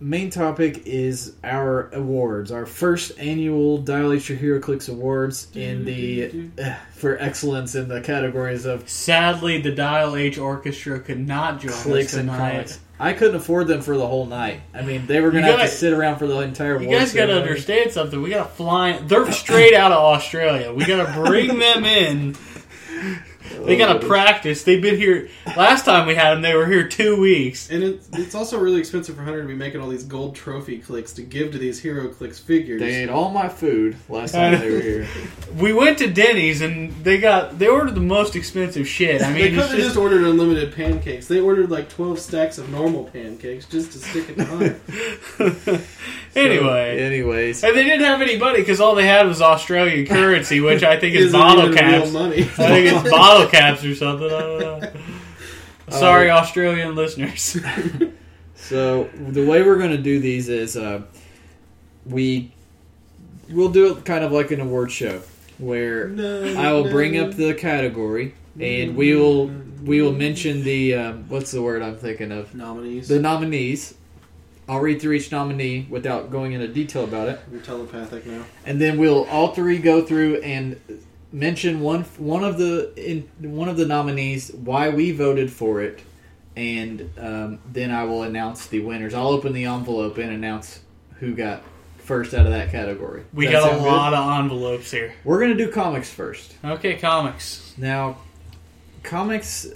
[0.00, 6.50] main topic is our awards, our first annual Dial H Your HeroClix Awards in the
[6.58, 11.72] uh, for excellence in the categories of Sadly, the Dial H Orchestra could not join
[11.72, 12.78] clicks us and tonight.
[13.02, 14.60] I couldn't afford them for the whole night.
[14.72, 16.80] I mean, they were going to have to sit around for the entire.
[16.80, 18.22] You guys got to understand something.
[18.22, 18.96] We got to fly.
[18.98, 20.72] They're straight out of Australia.
[20.72, 22.36] We got to bring them in.
[23.64, 24.64] They got to practice.
[24.64, 25.28] They've been here.
[25.56, 27.70] Last time we had them, they were here two weeks.
[27.70, 30.78] And it's, it's also really expensive for Hunter to be making all these gold trophy
[30.78, 32.80] clicks to give to these HeroClix figures.
[32.80, 35.06] They ate all my food last time they were here.
[35.56, 39.22] We went to Denny's and they got they ordered the most expensive shit.
[39.22, 41.28] I They mean, could it's have just, just ordered unlimited pancakes.
[41.28, 44.44] They ordered like twelve stacks of normal pancakes just to stick it to
[45.38, 45.82] Hunter.
[46.36, 46.98] anyway.
[47.00, 50.82] Anyways, And they didn't have any money because all they had was Australian currency, which
[50.82, 52.10] I think is Isn't bottle even caps.
[52.10, 52.42] real money.
[52.42, 54.26] I think it's bottle caps or something.
[54.26, 54.92] I don't know.
[55.88, 57.58] Sorry, Australian listeners.
[58.54, 61.02] so the way we're going to do these is uh,
[62.06, 62.52] we
[63.50, 65.20] we'll do it kind of like an award show
[65.58, 66.08] where
[66.58, 69.48] I will bring up the category and we will
[69.82, 73.08] we will mention the um, what's the word I'm thinking of nominees.
[73.08, 73.94] the nominees.
[74.68, 77.40] I'll read through each nominee without going into detail about it.
[77.50, 78.44] You're telepathic now.
[78.64, 80.80] and then we'll all three go through and
[81.32, 86.00] mention one one of the in, one of the nominees, why we voted for it,
[86.56, 89.14] and um, then I will announce the winners.
[89.14, 90.80] I'll open the envelope and announce
[91.18, 91.62] who got
[91.98, 93.24] first out of that category.
[93.32, 93.88] We Does got a sound good?
[93.88, 95.14] lot of envelopes here.
[95.24, 96.54] We're gonna do comics first.
[96.64, 98.18] Okay, comics Now,
[99.02, 99.66] comics.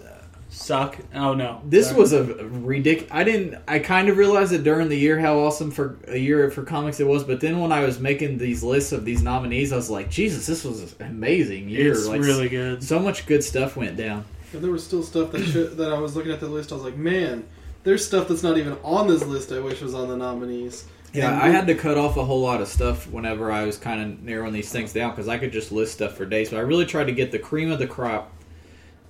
[0.56, 0.96] Suck.
[1.14, 2.00] Oh no, This Sorry.
[2.00, 3.12] was a ridiculous.
[3.12, 3.62] I didn't.
[3.68, 6.98] I kind of realized it during the year how awesome for a year for comics
[6.98, 7.24] it was.
[7.24, 10.46] But then when I was making these lists of these nominees, I was like, Jesus,
[10.46, 11.92] this was an amazing year.
[11.92, 12.82] it's like, really good.
[12.82, 14.24] so much good stuff went down.
[14.52, 16.72] But there was still stuff that should, that I was looking at the list.
[16.72, 17.44] I was like, man,
[17.84, 19.52] there's stuff that's not even on this list.
[19.52, 20.86] I wish was on the nominees.
[21.12, 23.76] Yeah, And I had to cut off a whole lot of stuff whenever I was
[23.76, 26.50] kind of narrowing these things down because I could just list stuff for days.
[26.50, 28.32] But I really tried to get the cream of the crop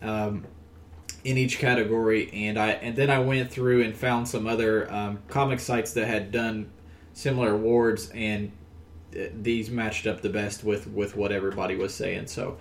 [0.02, 0.44] um,
[1.26, 5.18] in each category, and I and then I went through and found some other um,
[5.26, 6.70] comic sites that had done
[7.14, 8.52] similar awards, and
[9.10, 12.28] th- these matched up the best with with what everybody was saying.
[12.28, 12.58] So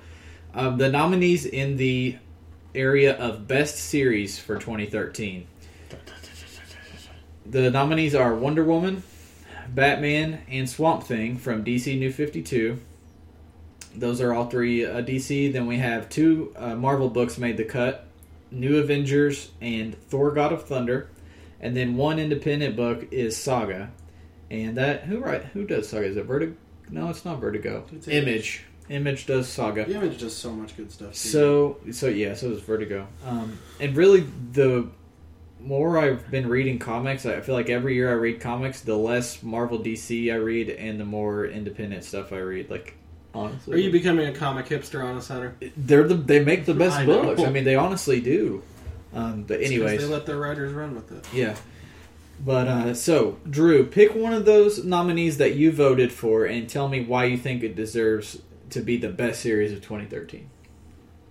[0.56, 2.18] um, the nominees in the
[2.74, 5.46] area of best series for 2013.
[7.46, 9.04] The nominees are Wonder Woman,
[9.70, 12.82] Batman, and Swamp Thing from DC New 52.
[13.96, 15.54] Those are all three uh, DC.
[15.54, 18.05] Then we have two uh, Marvel books made the cut
[18.52, 21.10] New Avengers and Thor God of Thunder.
[21.60, 23.92] And then one independent book is Saga.
[24.52, 26.06] And that, who write, who does Saga?
[26.06, 26.56] Is it Vertigo?
[26.90, 27.86] No, it's not Vertigo.
[27.92, 28.66] It's Image.
[28.90, 29.86] Image does Saga.
[29.86, 31.16] The image does so much good stuff.
[31.16, 33.08] So so yeah, so it's Vertigo.
[33.26, 34.88] Um, and really, the
[35.60, 39.42] more I've been reading comics, I feel like every year I read comics, the less
[39.42, 42.70] Marvel DC I read, and the more independent stuff I read.
[42.70, 42.96] Like
[43.36, 45.56] honestly, are you becoming a comic hipster on a Hunter?
[45.78, 47.42] they're the they make the best I books.
[47.42, 48.64] I mean, they honestly do.
[49.14, 51.26] Um, but It's 'cause anyways, they let their writers run with it.
[51.34, 51.56] yeah.
[52.44, 56.90] But uh, so Drew, pick one of those nominees that you voted for, and tell
[56.90, 60.50] me why you think it deserves to be the best series of 2013.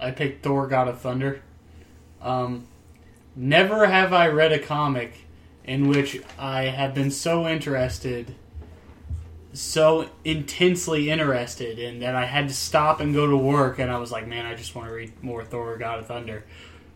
[0.00, 1.42] I picked Thor: God of Thunder.
[2.22, 2.66] Um,
[3.36, 5.26] never have I read a comic
[5.64, 8.34] in which I have been so interested,
[9.54, 13.98] so intensely interested, and that I had to stop and go to work, and I
[13.98, 16.44] was like, man, I just want to read more Thor: God of Thunder.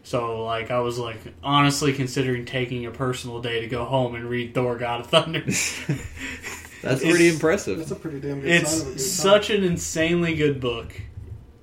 [0.02, 4.24] So, like, I was like honestly considering taking a personal day to go home and
[4.28, 5.40] read Thor: God of Thunder.
[6.82, 7.78] That's pretty impressive.
[7.78, 10.92] That's a pretty damn good sign of a It's good such an insanely good book.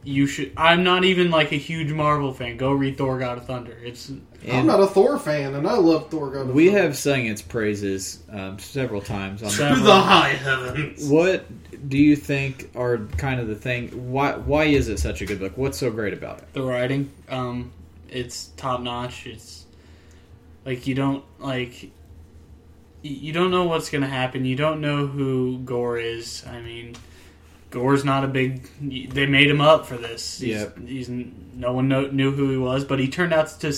[0.04, 0.54] You should.
[0.56, 2.58] I'm not even like a huge Marvel fan.
[2.58, 3.78] Go read Thor: God of Thunder.
[3.84, 4.12] It's
[4.46, 4.56] time.
[4.62, 6.32] I'm not a Thor fan, and I love Thor.
[6.32, 6.82] God of We Thunder.
[6.82, 9.42] have sung its praises um, several times.
[9.44, 9.78] On Several.
[9.80, 11.08] to the high heavens.
[11.08, 11.46] what
[11.90, 14.12] do you think are kind of the thing?
[14.12, 15.54] Why why is it such a good book?
[15.58, 16.54] What's so great about it?
[16.54, 17.12] the writing.
[17.30, 17.72] Um,
[18.10, 19.26] it's top notch.
[19.28, 19.66] It's
[20.66, 21.92] like you don't like.
[23.04, 24.46] You don't know what's gonna happen.
[24.46, 26.44] You don't know who Gorr is.
[26.48, 26.96] I mean,
[27.70, 28.68] Gorr's not a big.
[28.82, 30.40] They made him up for this.
[30.40, 30.78] He's, Yep.
[30.88, 33.74] he's no one know, knew who he was, but he turned out to.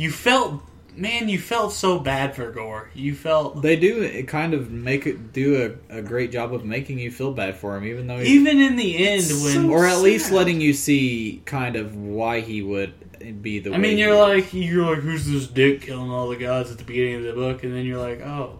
[0.00, 0.62] S- You felt,
[0.96, 2.90] man, you felt so bad for Gorr.
[2.94, 6.64] You felt They do it kind of make it do a, a great job of
[6.64, 9.52] making you feel bad for him, even though he, even in the end when.
[9.52, 12.94] so or at least letting you see kind of why he would
[13.42, 13.70] be the.
[13.70, 14.44] I way mean, you're is.
[14.44, 17.32] like you're like, who's this dick killing all the gods at the beginning of the
[17.32, 18.58] book, and then you're like, oh,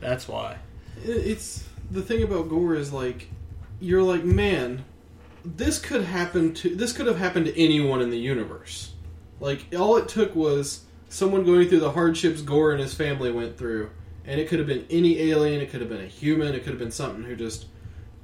[0.00, 0.58] that's why.
[1.04, 3.28] It's the thing about Gorr is like
[3.80, 4.84] you're like, man,
[5.44, 8.92] this could happen to this could have happened to anyone in the universe.
[9.40, 13.58] Like all it took was someone going through the hardships Gorr and his family went
[13.58, 13.90] through,
[14.24, 16.70] and it could have been any alien, it could have been a human, it could
[16.70, 17.66] have been something who just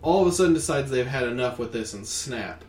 [0.00, 2.64] all of a sudden decides they've had enough with this and snap.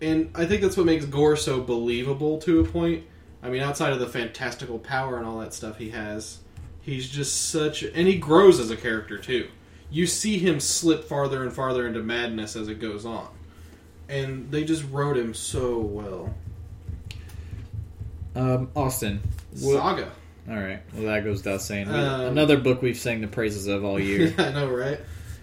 [0.00, 3.04] And I think that's what makes Gorr so believable to a point.
[3.42, 6.40] I mean, outside of the fantastical power and all that stuff he has,
[6.82, 9.48] he's just such and he grows as a character too
[9.90, 13.28] you see him slip farther and farther into madness as it goes on
[14.08, 16.34] and they just wrote him so well
[18.34, 19.20] um, Austin.
[19.60, 20.10] What- saga
[20.50, 21.88] all right, well that goes without saying.
[21.88, 24.34] We- Um, Another book we've sang the praises of all year.
[24.38, 24.98] i know right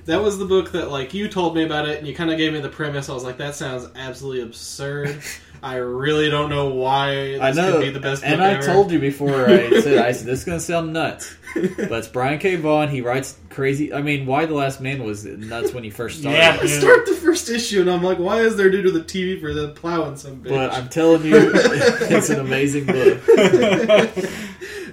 [0.05, 2.37] that was the book that like you told me about it and you kind of
[2.37, 5.21] gave me the premise i was like that sounds absolutely absurd
[5.61, 8.53] i really don't know why this I know, could be the best book and I
[8.53, 8.65] ever.
[8.65, 9.49] told you before.
[9.49, 12.55] I said, "I said this is gonna sound nuts," but it's Brian K.
[12.55, 12.89] Vaughan.
[12.89, 13.93] He writes crazy.
[13.93, 16.37] I mean, Y: The Last Man was nuts when he first started.
[16.37, 16.57] Yeah.
[16.61, 19.39] I start the first issue and I'm like, why is there due to the TV
[19.39, 20.49] for the plowing some bitch?
[20.49, 23.21] But I'm telling you, it's an amazing book.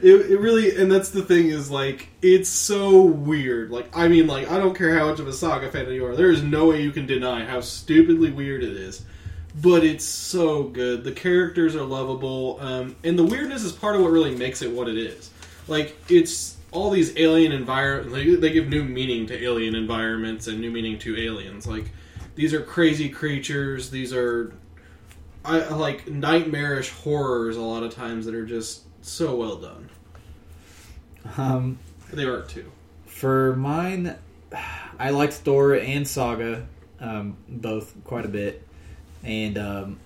[0.03, 4.27] it, it really and that's the thing is like it's so weird like i mean
[4.27, 6.67] like i don't care how much of a saga fan you are there is no
[6.69, 9.05] way you can deny how stupidly weird it is
[9.61, 11.05] but it's so good.
[11.05, 14.71] The characters are lovable um, and the weirdness is part of what really makes it
[14.71, 15.31] what it is.
[15.69, 20.61] Like it's all these alien environments they, they give new meaning to alien environments and
[20.61, 21.67] new meaning to aliens.
[21.67, 21.91] Like
[22.35, 23.91] these are crazy creatures.
[23.91, 24.53] These are
[25.45, 29.89] I I like nightmarish horrors a lot of times that are just so well done.
[31.37, 31.79] Um,
[32.13, 32.71] They are too.
[33.07, 34.17] for mine,
[34.99, 36.67] I liked Thor and Saga,
[37.01, 38.66] um, both quite a bit,
[39.27, 40.01] and um,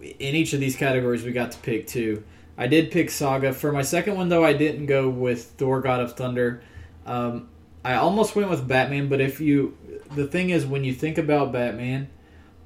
[0.00, 2.22] in each of these categories we got to pick two.
[2.58, 4.44] I did pick Saga for my second one, though.
[4.44, 6.62] I didn't go with Thor: God of Thunder.
[7.04, 7.48] Um,
[7.84, 9.76] I almost went with Batman, but if you,
[10.14, 12.08] the thing is, when you think about Batman,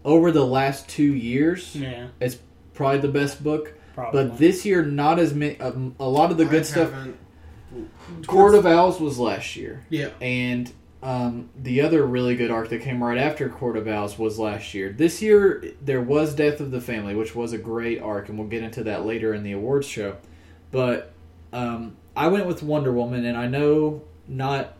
[0.04, 2.38] over the last two years, Yeah, it's
[2.74, 3.74] probably the best book.
[3.94, 4.24] probably.
[4.28, 5.58] But this year, not as many.
[5.60, 6.92] Um, a lot of the good I stuff.
[6.92, 7.16] haven't-
[8.26, 10.08] Court of Owls was last year, Yeah.
[10.20, 10.72] and
[11.02, 14.74] um, the other really good arc that came right after Court of Owls was last
[14.74, 14.92] year.
[14.92, 18.48] This year, there was Death of the Family, which was a great arc, and we'll
[18.48, 20.16] get into that later in the awards show.
[20.70, 21.12] But
[21.52, 24.76] um, I went with Wonder Woman, and I know not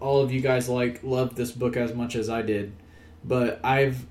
[0.00, 2.72] all of you guys like loved this book as much as I did,
[3.24, 4.06] but I've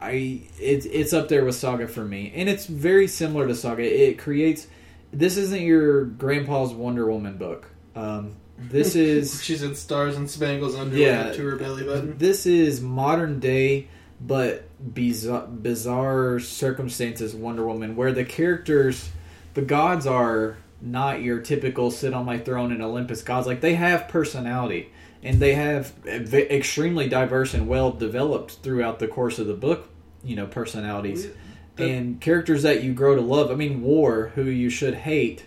[0.00, 3.82] I it's it's up there with Saga for me, and it's very similar to Saga.
[3.82, 4.66] It creates
[5.12, 7.70] this isn't your grandpa's Wonder Woman book.
[7.94, 11.32] Um, this is She's in stars and spangles underwear Yeah.
[11.32, 12.18] to her belly button.
[12.18, 13.88] this is modern day,
[14.20, 19.10] but bizarre, bizarre circumstances Wonder Woman, where the characters,
[19.54, 23.46] the gods are not your typical sit on my throne in Olympus gods.
[23.46, 24.90] Like they have personality,
[25.22, 29.88] and they have v- extremely diverse and well developed throughout the course of the book.
[30.24, 31.28] You know, personalities
[31.76, 33.50] The- and characters that you grow to love.
[33.52, 35.44] I mean, War, who you should hate,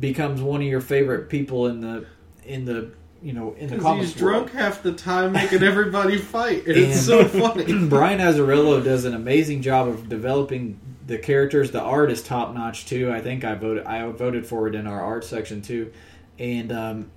[0.00, 2.06] becomes one of your favorite people in the
[2.48, 2.90] in the
[3.22, 4.48] you know in the comics he's world.
[4.48, 6.66] drunk half the time making everybody fight.
[6.66, 7.86] And it's so funny.
[7.88, 11.70] Brian Azzarello does an amazing job of developing the characters.
[11.70, 13.12] The art is top notch too.
[13.12, 15.92] I think I voted I voted for it in our art section too,
[16.38, 17.10] and um,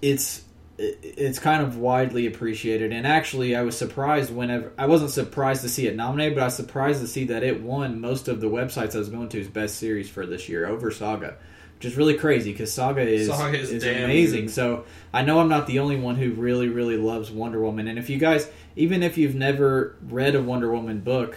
[0.00, 0.44] it's
[0.78, 2.92] it's kind of widely appreciated.
[2.92, 6.46] And actually, I was surprised whenever I wasn't surprised to see it nominated, but I
[6.46, 9.38] was surprised to see that it won most of the websites I was going to
[9.38, 11.36] to's best series for this year over Saga.
[11.82, 14.42] Which is really crazy because Saga is, Saga is is amazing.
[14.42, 14.52] good.
[14.52, 17.88] So I know I'm not the only one who really, really loves Wonder Woman.
[17.88, 21.36] And if you guys, even if you've never read a Wonder Woman book,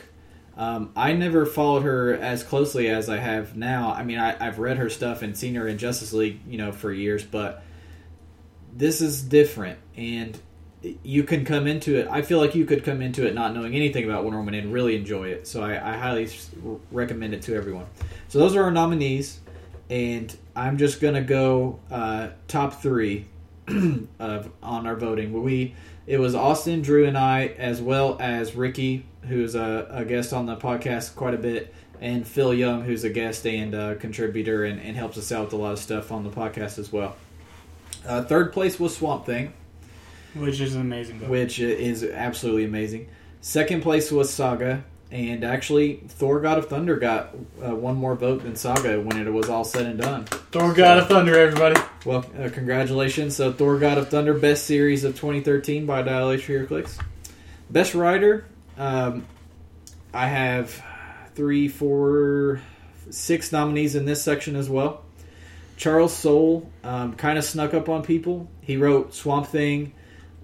[0.55, 3.91] um, I never followed her as closely as I have now.
[3.91, 6.71] I mean, I, I've read her stuff and seen her in Justice League, you know,
[6.71, 7.63] for years, but
[8.71, 9.79] this is different.
[9.97, 10.39] And
[11.01, 12.07] you can come into it.
[12.07, 14.71] I feel like you could come into it not knowing anything about Wonder Woman and
[14.71, 15.47] really enjoy it.
[15.47, 16.29] So I, I highly
[16.91, 17.87] recommend it to everyone.
[18.27, 19.39] So those are our nominees,
[19.89, 23.25] and I'm just gonna go uh, top three
[24.19, 25.41] of on our voting.
[25.43, 25.75] We
[26.07, 30.45] it was Austin, Drew, and I, as well as Ricky, who's a, a guest on
[30.45, 34.79] the podcast quite a bit, and Phil Young, who's a guest and a contributor and,
[34.79, 37.15] and helps us out with a lot of stuff on the podcast as well.
[38.05, 39.51] Uh, third place was Swamp Thing.
[40.35, 41.29] which is an amazing book.
[41.29, 43.07] which is absolutely amazing.
[43.41, 48.43] Second place was Saga, and actually, Thor: God of Thunder got uh, one more vote
[48.43, 50.25] than Saga when it was all said and done.
[50.25, 51.79] Thor: God of Thunder, everybody.
[52.05, 53.35] Well, uh, congratulations!
[53.35, 56.97] So, Thor: God of Thunder, best series of 2013 by Dial Dilation Clicks.
[57.69, 58.45] Best writer,
[58.77, 59.25] um,
[60.13, 60.83] I have
[61.35, 62.61] three, four,
[63.09, 65.03] six nominees in this section as well.
[65.77, 68.49] Charles Soule um, kind of snuck up on people.
[68.61, 69.93] He wrote Swamp Thing,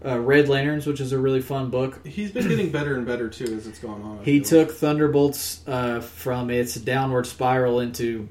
[0.06, 2.06] uh, Red Lanterns, which is a really fun book.
[2.06, 4.20] He's been getting better and better too as it's gone on.
[4.20, 8.28] I He feel took Thunderbolts uh, from its downward spiral into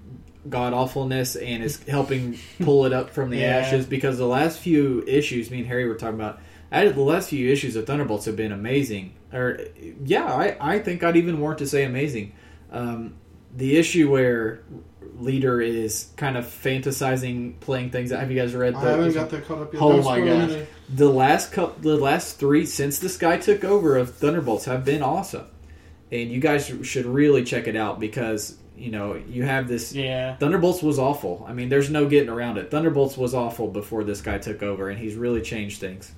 [0.49, 3.57] god awfulness and is helping pull it up from the Yeah.
[3.59, 6.41] ashes because the last few issues, me and Harry were talking about,
[6.73, 9.15] I, the last few issues of Thunderbolts have been amazing.
[9.33, 9.61] Or,
[10.05, 12.33] yeah, I, I think I'd even warrant to say amazing.
[12.73, 13.15] Um,
[13.55, 14.63] the issue where
[15.19, 18.11] Leader is kind of fantasizing playing things.
[18.11, 18.75] Have you guys read?
[18.75, 19.83] I haven't got that caught up yet.
[19.83, 20.29] Oh Don't my gosh.
[20.29, 20.67] anything.
[20.89, 25.03] the last couple, the last three since this guy took over of Thunderbolts have been
[25.03, 25.47] awesome,
[26.11, 29.93] and you guys should really check it out because you know you have this.
[29.95, 30.37] Yeah.
[30.37, 31.45] Thunderbolts was awful.
[31.49, 32.71] I mean, there's no getting around it.
[32.71, 36.13] Thunderbolts was awful before this guy took over, and he's really changed things.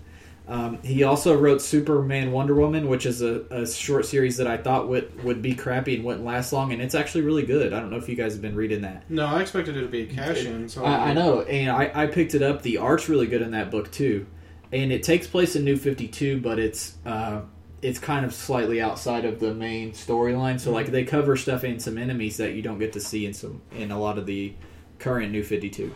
[0.48, 4.56] Um, he also wrote Superman Wonder Woman, which is a, a short series that I
[4.56, 7.72] thought would would be crappy and wouldn't last long, and it's actually really good.
[7.72, 9.08] I don't know if you guys have been reading that.
[9.08, 10.68] No, I expected it to be a cash in.
[10.68, 12.62] So I, I know, and I, I picked it up.
[12.62, 14.26] The art's really good in that book too,
[14.72, 17.42] and it takes place in New Fifty Two, but it's uh,
[17.80, 20.58] it's kind of slightly outside of the main storyline.
[20.58, 23.32] So like they cover stuff in some enemies that you don't get to see in
[23.32, 24.54] some in a lot of the
[24.98, 25.94] current New Fifty Two.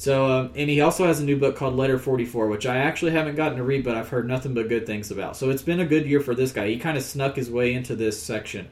[0.00, 2.78] So um, and he also has a new book called Letter Forty Four, which I
[2.78, 5.36] actually haven't gotten to read, but I've heard nothing but good things about.
[5.36, 6.68] So it's been a good year for this guy.
[6.68, 8.70] He kind of snuck his way into this section.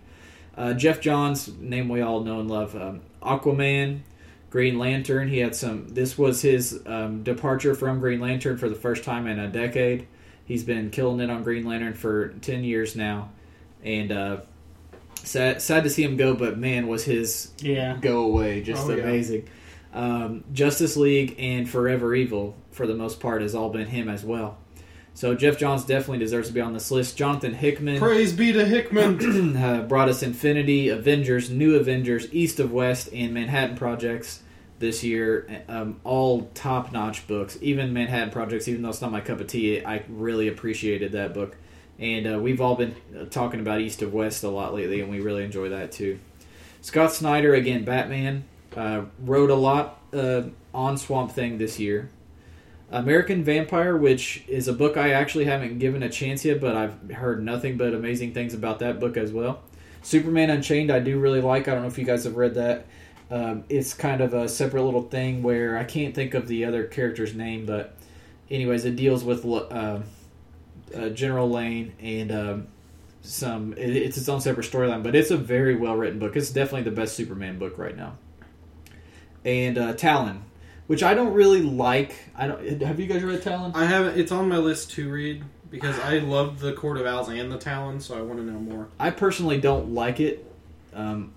[0.56, 4.00] Uh, Geoff Johns, name we all know and love, um, Aquaman,
[4.48, 5.28] Green Lantern.
[5.28, 5.88] He had some.
[5.88, 10.06] This was his um, departure from Green Lantern for the first time in a decade.
[10.46, 13.32] He's been killing it on Green Lantern for ten years now,
[13.84, 14.36] and uh,
[15.24, 16.32] sad sad to see him go.
[16.32, 17.98] But man, was his Yeah.
[18.00, 19.02] go away just Oh, yeah.
[19.93, 24.24] Um, Justice League and Forever Evil, for the most part, has all been him as
[24.24, 24.59] well.
[25.14, 27.16] So Geoff Johns definitely deserves to be on this list.
[27.16, 29.57] Jonathan Hickman praise be to Hickman.
[29.62, 34.43] uh, brought us Infinity, Avengers, New Avengers, East of West, and Manhattan Projects
[34.78, 35.64] this year.
[35.68, 37.59] Um, all top notch books.
[37.61, 41.34] Even Manhattan Projects, even though it's not my cup of tea, I really appreciated that
[41.34, 41.57] book.
[41.99, 45.11] And uh, we've all been uh, talking about East of West a lot lately, and
[45.11, 46.20] we really enjoy that too.
[46.80, 48.45] Scott Snyder, again, Batman,
[48.76, 50.42] uh, wrote a lot uh,
[50.74, 52.10] on Swamp Thing this year.
[52.90, 57.10] American Vampire, which is a book I actually haven't given a chance yet, but I've
[57.10, 59.62] heard nothing but amazing things about that book as well.
[60.02, 61.68] Superman Unchained, I do really like.
[61.68, 62.86] I don't know if you guys have read that.
[63.30, 66.84] Um, it's kind of a separate little thing where I can't think of the other
[66.84, 67.94] character's name, but
[68.50, 70.00] anyways, it deals with uh,
[70.96, 72.68] uh, General Lane and um,
[73.20, 73.74] some.
[73.74, 76.36] It, it's its own separate storyline, but it's a very well written book.
[76.36, 78.16] It's definitely the best Superman book right now.
[79.49, 80.44] And uh, Talon,
[80.88, 82.14] which I don't really like.
[82.36, 82.82] I don't.
[82.82, 83.72] Have you guys read Talon?
[83.74, 84.18] I haven't.
[84.18, 87.57] It's on my list to read because I love the Court of Owls and the
[87.57, 88.88] Talon, so I want to know more.
[88.99, 90.44] I personally don't like it.
[90.92, 91.32] Um,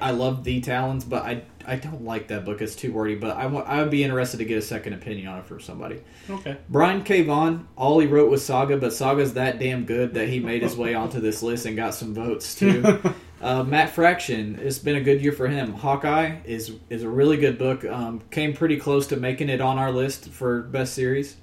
[0.00, 2.60] I love the Talons, but I I don't like that book.
[2.60, 3.14] It's too wordy.
[3.14, 6.00] But I I would be interested to get a second opinion on it from somebody.
[6.28, 6.56] Okay.
[6.68, 7.22] Brian K.
[7.22, 10.76] Vaughan, all he wrote was Saga, but Saga's that damn good that he made his
[10.76, 13.00] way onto this list and got some votes too.
[13.42, 15.72] uh, Matt Fraction, it's been a good year for him.
[15.72, 17.84] Hawkeye is is a really good book.
[17.84, 21.36] Um, came pretty close to making it on our list for best series,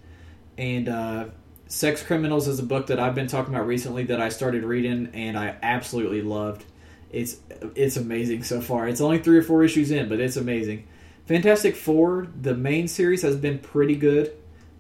[0.58, 1.26] and uh,
[1.72, 5.10] Sex Criminals is a book that I've been talking about recently that I started reading
[5.14, 6.66] and I absolutely loved.
[7.12, 7.38] It's
[7.76, 8.88] it's amazing so far.
[8.88, 10.88] It's only three or four issues in, but it's amazing.
[11.26, 14.34] Fantastic Four, the main series has been pretty good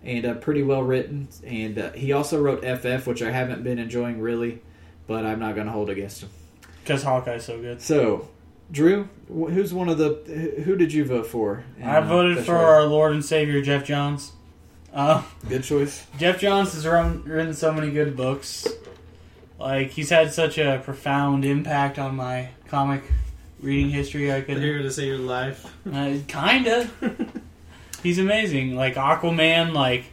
[0.04, 1.28] and uh, pretty well written.
[1.46, 4.62] And uh, he also wrote FF, which I haven't been enjoying really,
[5.08, 6.30] but I'm not going to hold against him.
[6.84, 7.82] Because Hawkeye's so good.
[7.82, 8.28] So,
[8.72, 11.64] Drew, who's one of the who did you vote for?
[11.78, 14.32] in, I uh, voted Best for our Lord and Savior Geoff Johns.
[14.94, 16.06] Uh, good choice.
[16.20, 18.68] Geoff Johns has run, written so many good books.
[19.62, 23.04] Like he's had such a profound impact on my comic
[23.62, 24.34] reading history.
[24.34, 25.72] I could Here to save your life.
[25.86, 26.90] Uh, kinda.
[28.04, 28.76] He's amazing.
[28.76, 29.74] Like Aquaman.
[29.74, 30.06] Like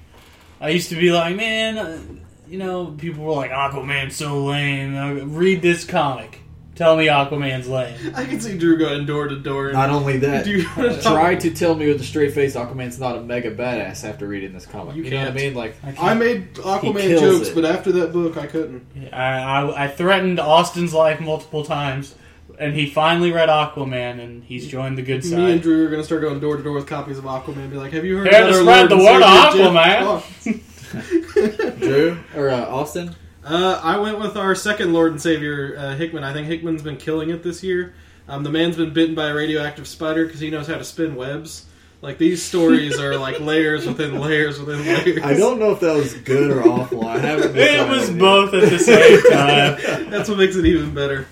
[0.61, 2.01] I used to be like, man, uh,
[2.47, 4.95] you know, people were like, Aquaman's so lame.
[4.95, 6.41] Uh, read this comic.
[6.79, 7.97] Tell me Aquaman's lame.
[8.15, 9.73] I can see Drew going door to door.
[9.73, 13.01] Not only that, Do you wanna try to tell me with a straight face Aquaman's
[13.01, 14.95] not a mega badass after reading this comic.
[14.95, 15.37] You You, know what I can't.
[15.37, 15.55] mean?
[15.55, 17.55] Like, I, I can't- made Aquaman kills jokes, it.
[17.57, 18.87] but after that book, I couldn't.
[19.13, 22.15] I, I, I threatened Austin's life multiple times,
[22.61, 25.63] and he finally read Aquaman, and he's joined the good Me and side.
[25.63, 27.57] Drew are gonna start going door to door with copies of Aquaman.
[27.57, 29.23] and Be like, "Have you heard Here about to our spread Lord the and word
[29.25, 31.35] of Savior, Jeff Aquaman."
[31.65, 33.15] Johns?" Drew or uh, Austin?
[33.49, 36.23] Uh, I went with our second Lord and Savior, uh, Hickman.
[36.23, 37.95] I think Hickman's been killing it this year.
[38.29, 41.15] Um, the man's been bitten by a radioactive spider because he knows how to spin
[41.17, 41.65] webs.
[42.03, 45.23] Like these stories are like layers within layers within layers.
[45.23, 47.07] I don't know if that was good or awful.
[47.07, 47.57] I haven't.
[47.57, 50.11] It was both at the same time.
[50.11, 51.27] That's what makes it even better.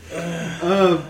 [0.62, 1.04] Um,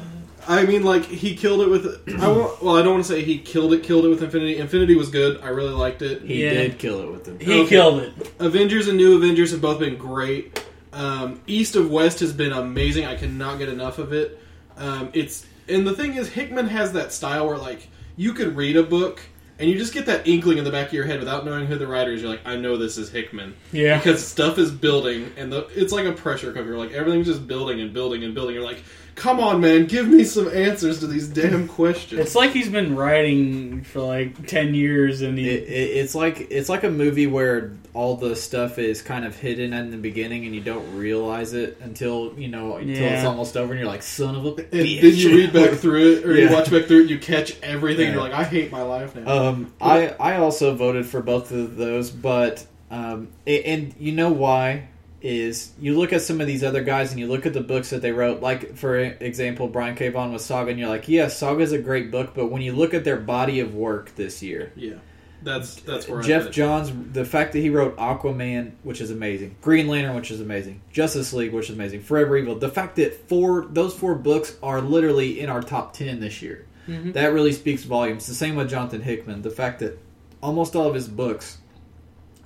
[0.48, 1.86] I mean, like he killed it with.
[2.20, 3.82] I won't, well, I don't want to say he killed it.
[3.84, 4.58] Killed it with Infinity.
[4.58, 5.40] Infinity was good.
[5.40, 6.22] I really liked it.
[6.22, 6.50] He Yeah.
[6.50, 7.38] did kill it with them.
[7.40, 7.68] He Okay.
[7.68, 8.12] killed it.
[8.40, 10.60] Avengers and New Avengers have both been great.
[10.96, 13.04] Um, East of West has been amazing.
[13.04, 14.40] I cannot get enough of it.
[14.78, 18.76] Um, it's and the thing is, Hickman has that style where like you could read
[18.76, 19.20] a book
[19.58, 21.76] and you just get that inkling in the back of your head without knowing who
[21.76, 22.22] the writer is.
[22.22, 23.98] You're like, I know this is Hickman Yeah.
[23.98, 26.76] because stuff is building and the it's like a pressure cooker.
[26.78, 28.54] Like everything's just building and building and building.
[28.54, 28.82] You're like,
[29.16, 32.20] come on, man, give me some answers to these damn questions.
[32.20, 36.46] It's like he's been writing for like ten years, and he It, it, it's like
[36.50, 40.44] it's like a movie where all the stuff is kind of hidden in the beginning,
[40.44, 44.02] and you don't realize it until you know until it's almost over, and you're like,
[44.02, 46.84] "Son of a and bitch!" then you read back through it, or you watch back
[46.84, 48.06] through it, you catch everything.
[48.08, 48.12] Yeah.
[48.12, 49.48] You're like, I hate my life now.
[49.48, 54.30] Um, I I also voted for both of those, but um, a- and you know
[54.30, 54.88] why
[55.26, 57.90] is you look at some of these other guys and you look at the books
[57.90, 58.40] that they wrote.
[58.42, 60.08] Like for example, Brian K.
[60.08, 62.94] Vaughan with Saga, and you're like, yeah, Saga's a great book, but when you look
[62.94, 64.94] at their body of work this year, Yeah,
[65.42, 66.54] that's that's where Jeff put it.
[66.54, 70.80] Johns, the fact that he wrote Aquaman, which is amazing, Green Lantern, which is amazing,
[70.92, 74.80] Justice League, which is amazing, Forever Evil, the fact that four those four books are
[74.80, 77.14] literally in our top ten this year, Mhm.
[77.14, 78.26] that really speaks volumes.
[78.26, 79.98] The same with Jonathan Hickman, the fact that
[80.40, 81.58] almost all of his books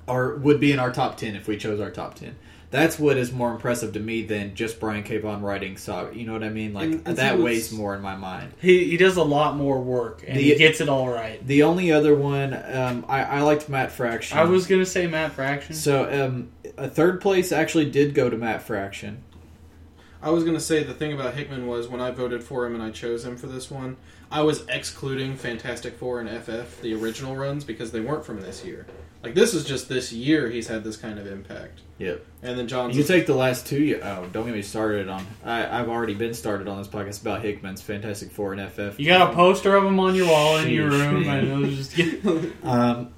[0.08, 2.34] are would be in our top ten if we chose our top ten.
[2.70, 5.18] That's what is more impressive to me than just Brian K.
[5.18, 6.16] Vaughan writing Saga.
[6.16, 6.72] You know what I mean?
[6.72, 8.52] Like And- and that see, weighs more in my mind.
[8.60, 11.44] he he does a lot more work, and he gets it all right.
[11.44, 14.38] The only other one, um, I, I liked Matt Fraction.
[14.38, 15.74] I was gonna say Matt Fraction.
[15.74, 19.24] So, um, a third place actually did go to Matt Fraction.
[20.22, 22.82] I was gonna say the thing about Hickman was when I voted for him and
[22.84, 23.96] I chose him for this one,
[24.30, 28.64] I was excluding Fantastic Four and FF, the original runs, because they weren't from this
[28.64, 28.86] year.
[29.22, 31.80] Like this is just this year he's had this kind of impact.
[31.98, 32.24] Yep.
[32.42, 33.82] And then John's You take the last two.
[33.82, 35.26] ye- Oh, don't get me started on.
[35.44, 38.98] I, I've already been started on this podcast about Hickman's Fantastic Four and FF.
[38.98, 41.48] you got a poster of him on your wall in your room, man.
[41.48, 43.12] and it was just Um,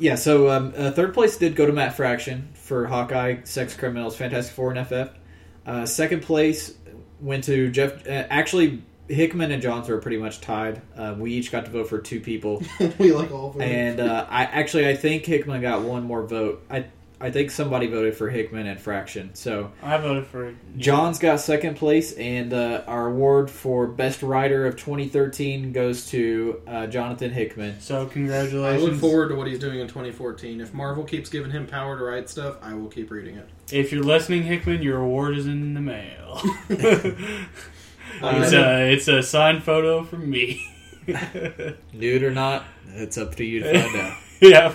[0.00, 0.16] yeah.
[0.16, 4.54] So um, uh, third place did go to Matt Fraction for Hawkeye, Sex Criminals, Fantastic
[4.56, 5.16] Four, and FF.
[5.64, 6.74] Uh, second place
[7.20, 8.06] went to Jeff.
[8.08, 10.82] Uh, actually, Hickman and Johns were pretty much tied.
[10.96, 12.62] Uh, we each got to vote for two people.
[12.98, 13.68] we like all voted.
[13.68, 16.64] And uh, I actually I think Hickman got one more vote.
[16.70, 16.86] I
[17.20, 19.34] I think somebody voted for Hickman and Fraction.
[19.34, 24.66] So I voted for John's got second place, and uh, our award for best writer
[24.66, 27.80] of 2013 goes to uh, Jonathan Hickman.
[27.80, 28.84] So congratulations!
[28.84, 30.60] I look forward to what he's doing in 2014.
[30.60, 33.48] If Marvel keeps giving him power to write stuff, I will keep reading it.
[33.72, 36.40] If you're listening, Hickman, your award is in the mail.
[38.22, 40.66] Uh, it's a it's a signed photo from me.
[41.92, 44.18] Nude or not, it's up to you to find out.
[44.40, 44.74] yep.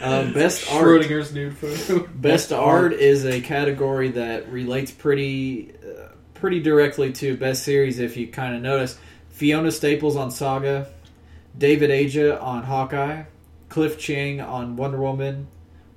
[0.00, 0.84] Uh, best art.
[0.84, 2.06] Schrodinger's nude photo.
[2.08, 7.98] Best art is a category that relates pretty uh, pretty directly to best series.
[7.98, 8.98] If you kind of notice,
[9.30, 10.88] Fiona Staples on Saga,
[11.56, 13.24] David Aja on Hawkeye,
[13.68, 15.46] Cliff Chiang on Wonder Woman,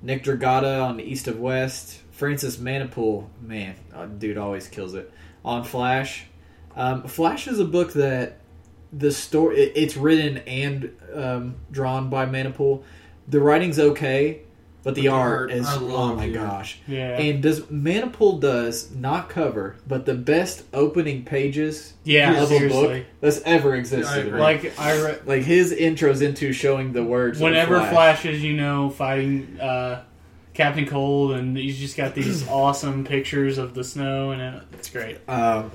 [0.02, 5.12] Nick Dragotta on East of West, Francis Manapul, man, uh, dude always kills it
[5.46, 6.26] on Flash.
[6.74, 8.40] Um, Flash is a book that
[8.92, 12.82] the story it, it's written and um, drawn by Manapul.
[13.28, 14.42] The writing's okay,
[14.82, 16.78] but the, the art, art, is oh my the gosh.
[16.86, 17.18] Yeah.
[17.18, 22.42] And does Manapul does not cover, but the best opening pages yeah.
[22.42, 24.26] of a book that's ever existed.
[24.28, 24.40] agree.
[24.40, 27.40] Like, Like I re- like his intros into showing the words.
[27.40, 27.92] whenever Flash.
[27.92, 30.04] flashes, you know, fighting uh,
[30.56, 34.88] Captain Cold, and he's just got these awesome pictures of the snow, and it, it's
[34.90, 35.18] great.
[35.28, 35.70] um,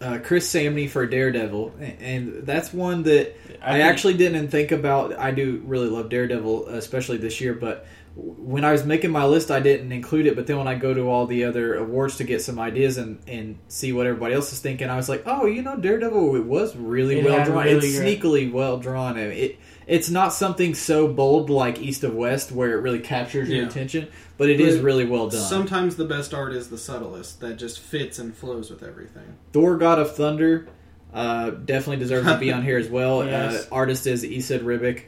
[0.00, 5.18] uh, Chris Samnee for Daredevil, and- that's one that I, think- actually didn't think about.
[5.18, 7.86] I do really love Daredevil, especially this year, but
[8.16, 10.36] when I was making my list, I didn't include it.
[10.36, 13.18] But then when I go to all the other awards to get some ideas and,
[13.26, 16.44] and see what everybody else is thinking, I was like, oh, you know, Daredevil it
[16.44, 17.64] was really It well drawn.
[17.64, 19.16] really it's great- sneakily well drawn.
[19.16, 23.48] I it it's not something so bold like East of West where it really captures
[23.48, 23.68] your Yeah.
[23.68, 24.08] attention,
[24.38, 25.40] but it is But really well done.
[25.40, 29.36] Sometimes the best art is the subtlest that just fits and flows with everything.
[29.52, 30.66] Thor: God of Thunder
[31.12, 33.24] uh, definitely deserves to be on here as well.
[33.24, 33.66] Yes.
[33.70, 35.02] Uh, artist is Esad Ribic,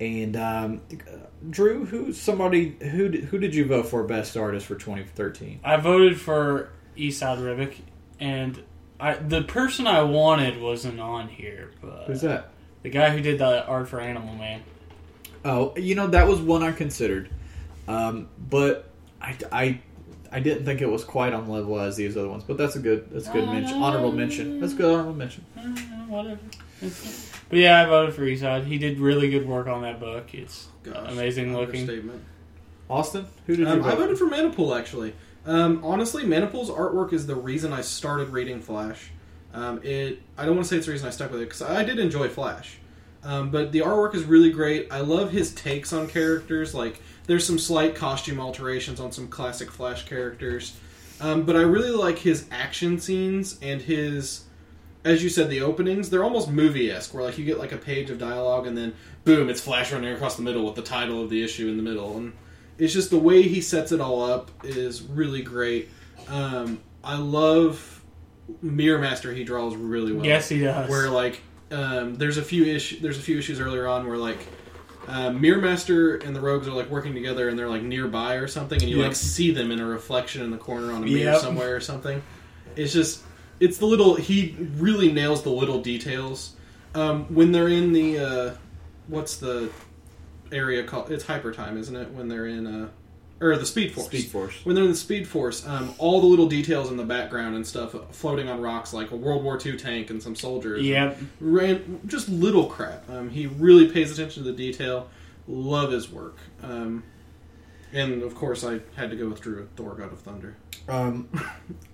[0.00, 0.80] and um,
[1.48, 1.84] Drew.
[1.86, 5.60] Who somebody who did- who did you vote for best artist for 2013?
[5.64, 7.74] I voted for Esad Ribic,
[8.20, 8.58] and
[9.00, 12.50] I the person I wanted wasn't on here, but Who's that?
[12.86, 14.62] The guy who did the art for Animal Man.
[15.44, 17.28] Oh, you know that was one I considered,
[17.88, 18.88] um, but
[19.20, 19.80] I, I,
[20.30, 22.76] I didn't think it was quite on the level as these other ones, but that's
[22.76, 23.82] a good that's a good mention.
[23.82, 24.60] Honorable mention.
[24.60, 25.44] That's a good honorable mention.
[25.58, 25.62] Uh,
[26.06, 26.38] whatever.
[27.48, 28.66] But yeah, I voted for Esad.
[28.66, 30.32] He did really good work on that book.
[30.32, 31.80] It's Gosh, Amazing looking.
[31.80, 32.22] understatement.
[32.88, 33.94] Austin, who did you Um, vote?
[33.94, 35.12] I voted for Manapul actually.
[35.44, 39.10] Um, honestly, Manapul's artwork is the reason I started reading Flash.
[39.56, 41.62] Um, it I don't want to say it's the reason I stuck with it because
[41.62, 42.76] I did enjoy Flash,
[43.24, 44.88] um, but the artwork is really great.
[44.92, 46.74] I love his takes on characters.
[46.74, 50.76] Like there's some slight costume alterations on some classic Flash characters,
[51.22, 54.42] um, but I really like his action scenes and his.
[55.04, 57.76] As you said, the openings, they're almost movie esque, where like you get like a
[57.76, 58.92] page of dialogue and then
[59.24, 61.82] boom, it's Flash running across the middle with the title of the issue in the
[61.82, 62.16] middle.
[62.16, 62.32] And
[62.76, 65.90] it's just the way he sets it all up is really great.
[66.28, 67.95] Um, I love
[68.62, 69.32] Mirror Master.
[69.32, 70.24] He draws really well.
[70.24, 70.88] yes, he does.
[70.88, 71.40] Where like
[71.70, 74.38] um, there's a few issue there's a few issues earlier on where like
[75.08, 78.46] um, Mirror Master and the Rogues are like working together and they're like nearby or
[78.48, 79.06] something, and you Yep.
[79.08, 81.40] like see them in a reflection in the corner on a mirror Yep.
[81.40, 82.22] somewhere or something.
[82.76, 83.22] It's just
[83.60, 86.54] it's the little he really nails the little details
[86.94, 88.54] um, when they're in the uh,
[89.08, 89.70] what's the
[90.52, 91.10] area called?
[91.10, 92.10] It's Hyper Time, isn't it?
[92.12, 92.88] When they're in uh,
[93.40, 94.06] or the Speed Force.
[94.06, 94.54] Speed Force.
[94.64, 97.66] When they're in the Speed Force, um, all the little details in the background and
[97.66, 100.82] stuff floating on rocks, like a World War II tank and some soldiers.
[100.84, 101.18] Yep.
[101.40, 103.08] Ran, just little crap.
[103.10, 105.08] Um, he really pays attention to the detail.
[105.48, 106.38] Love his work.
[106.62, 107.02] Um,
[107.92, 110.56] and of course, I had to go with Drew Thor, God of Thunder.
[110.88, 111.28] Um,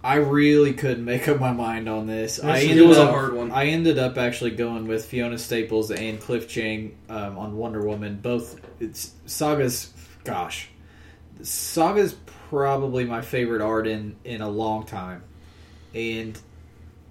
[0.04, 2.42] I really couldn't make up my mind on this.
[2.42, 3.50] I It ended was a up, hard one.
[3.50, 8.18] I ended up actually going with Fiona Staples and Cliff Chiang um, on Wonder Woman.
[8.22, 9.92] Both it's Saga's.
[10.24, 10.68] Gosh,
[11.42, 12.14] Saga's
[12.48, 15.22] probably my favorite art in in a long time,
[15.94, 16.38] and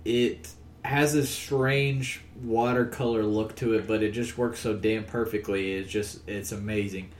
[0.05, 0.49] it
[0.83, 5.73] has this strange watercolor look to it, but it just works so damn perfectly.
[5.73, 7.11] It's just it's amazing.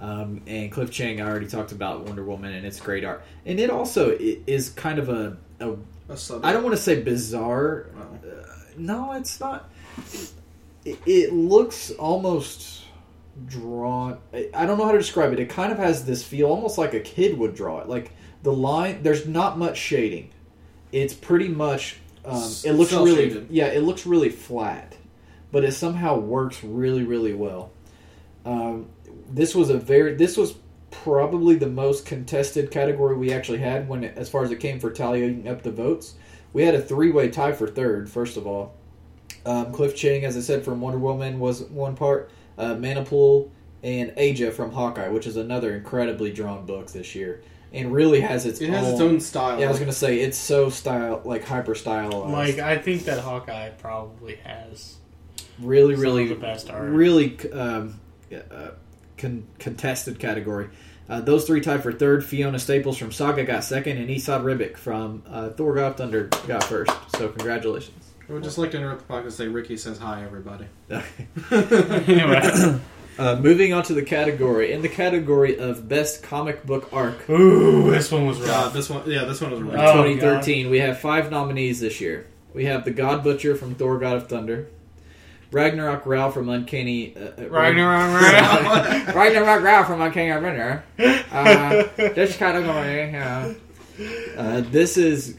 [0.00, 3.22] Um, and Cliff Chiang, I already talked about Wonder Woman, and it's great art.
[3.44, 5.74] And it also is kind of a, a
[6.08, 7.86] A sub- I don't want to say bizarre.
[7.96, 8.44] Uh,
[8.76, 9.68] no, it's not.
[10.84, 12.77] It, it looks almost
[13.46, 14.18] drawn.
[14.32, 15.40] I- don't know how to describe it.
[15.40, 17.88] It kind of has this feel, almost like a kid would draw it.
[17.88, 18.12] Like
[18.42, 20.30] the line, there's not much shading.
[20.92, 21.96] It's pretty much.
[22.24, 23.46] Um, it looks really, Cel-shaded.
[23.50, 24.96] yeah, it looks really flat,
[25.50, 27.70] but it somehow works really, really well.
[28.44, 28.88] Um,
[29.30, 30.54] this was a very, this was
[30.90, 34.80] probably the most contested category we actually had when, it, as far as it came
[34.80, 36.14] for tallying up the votes.
[36.52, 38.10] We had a three-way tie for third.
[38.10, 38.74] First of all,
[39.46, 42.30] um, Cliff Chiang, as I said, from Wonder Woman was one part.
[42.58, 43.50] Uh, Manapul
[43.82, 48.44] and Aja from Hawkeye, which is another incredibly drawn book this year, and really has
[48.44, 48.92] its it has own.
[48.92, 49.60] its own style.
[49.60, 52.32] Yeah, I was gonna say it's so style like hyper stylized.
[52.32, 54.96] Like I think that Hawkeye probably has
[55.60, 56.90] really, some really, of the best art.
[56.90, 58.00] really um,
[58.32, 58.70] uh,
[59.16, 60.68] con- contested category.
[61.08, 62.24] Uh, those three tied for third.
[62.24, 66.64] Fiona Staples from Saga got second, and Esad Ribic from uh, Thor God Thunder got
[66.64, 66.92] first.
[67.16, 68.07] So congratulations.
[68.28, 70.66] I would just like to interrupt the podcast and say Ricky says hi, everybody.
[71.50, 72.78] anyway.
[73.18, 74.72] uh, moving on to the category.
[74.72, 78.72] In the category of best comic book arc, Ooh, this one was God, rough.
[78.74, 79.76] this one, yeah, this one was really.
[79.76, 82.26] Oh, 2013, we have five nominees this year.
[82.52, 84.68] We have the God Butcher from Thor God of Thunder,
[85.50, 87.16] Ragnarok Rao from Uncanny.
[87.16, 89.14] Uh, uh, Ragnarok.
[89.14, 90.84] Ragnarok Rao from Uncanny Avenger.
[90.98, 93.54] Uh, this category, yeah.
[94.36, 95.36] Uh, this is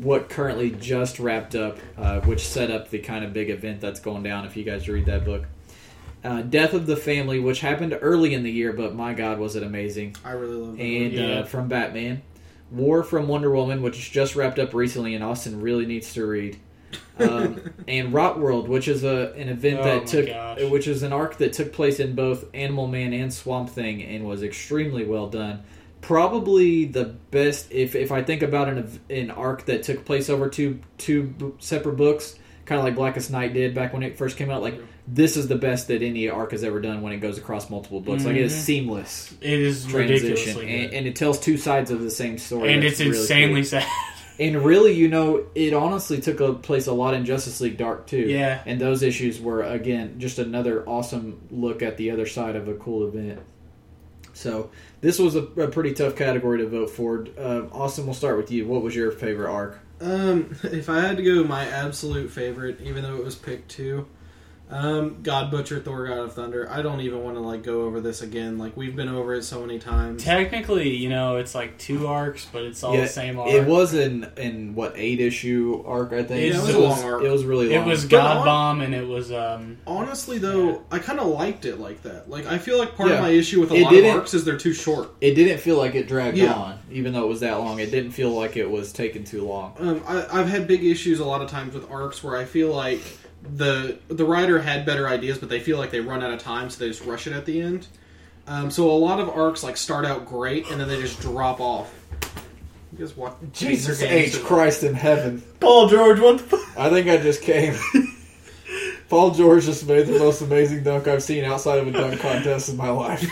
[0.00, 4.00] what currently just wrapped up, uh, which set up the kind of big event that's
[4.00, 4.44] going down.
[4.46, 5.44] If you guys read that book,
[6.24, 9.56] uh, Death of the Family, which happened early in the year, but my God, was
[9.56, 10.16] it amazing!
[10.24, 10.82] I really love that.
[10.82, 11.26] And Yeah.
[11.40, 12.22] uh, from Batman,
[12.70, 16.58] War from Wonder Woman, which just wrapped up recently, and Austin really needs to read.
[17.18, 20.62] Um, and Rot World, which is a an event Oh that took, gosh.
[20.70, 24.24] which is an arc that took place in both Animal Man and Swamp Thing, and
[24.24, 25.62] was extremely well done.
[26.00, 30.48] Probably the best, if if I think about an an arc that took place over
[30.48, 34.48] two two separate books, kind of like Blackest Night did back when it first came
[34.50, 34.62] out.
[34.62, 37.68] Like this is the best that any arc has ever done when it goes across
[37.68, 38.24] multiple books.
[38.24, 38.56] Like it is Mhm.
[38.56, 42.72] seamless It is transition, ridiculously and, and it tells two sides of the same story.
[42.72, 43.64] And it's really insanely cool.
[43.70, 43.86] sad.
[44.40, 48.06] And really, you know, it honestly took a place a lot in Justice League Dark
[48.06, 48.18] too.
[48.20, 48.60] Yeah.
[48.66, 52.74] and those issues were again just another awesome look at the other side of a
[52.74, 53.40] cool event.
[54.34, 54.70] So
[55.00, 57.26] this was a, a pretty tough category to vote for.
[57.38, 58.66] Uh, Austin, we'll start with you.
[58.66, 59.78] What was your favorite arc?
[60.00, 64.06] Um, if I had to go, my absolute favorite, even though it was pick two,
[64.70, 66.68] Um, God Butcher, Thor, God of Thunder.
[66.70, 68.58] I don't even want to like go over this again.
[68.58, 70.22] Like we've been over it so many times.
[70.22, 73.48] Technically, you know, it's like two arcs, but it's all Yeah, the same arc.
[73.50, 76.52] It was in in what eight issue arc I think.
[76.52, 77.22] Yeah, it was So a long arc.
[77.22, 79.78] It was really It was God on- Bomb, and it was um.
[79.86, 82.28] Honestly, though, I kind of liked it like that.
[82.28, 83.16] Like I feel like part Yeah.
[83.16, 85.10] of my issue with a It lot of arcs is they're too short.
[85.22, 86.52] It didn't feel like it dragged Yeah.
[86.52, 87.78] on, even though it was that long.
[87.78, 89.72] It didn't feel like it was taking too long.
[89.78, 92.68] Um, I, I've had big issues a lot of times with arcs where I feel
[92.74, 93.00] like
[93.54, 96.70] the the writer had better ideas, but they feel like they run out of time,
[96.70, 97.86] so they just rush it at the end.
[98.46, 101.60] Um, so a lot of arcs like start out great and then they just drop
[101.60, 101.92] off.
[102.92, 104.42] You guys watch Jesus H?
[104.42, 105.42] Christ in heaven!
[105.60, 106.78] Paul George, what the fuck?
[106.78, 107.74] I think I just came.
[109.10, 112.68] Paul George just made the most amazing dunk I've seen outside of a dunk contest
[112.68, 113.30] in my life.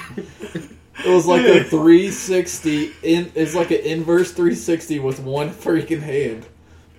[1.05, 3.30] It was like a 360 in.
[3.34, 6.47] It's like an inverse 360 with one freaking hand.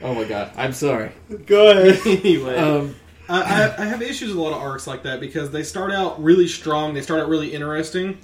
[0.02, 0.52] Oh my god!
[0.56, 1.12] I'm sorry.
[1.48, 2.00] Go ahead.
[2.06, 2.96] anyway, Um,
[3.30, 5.92] I, I, I have issues with a lot of arcs like that because they start
[5.92, 8.18] out really strong, they start out really interesting,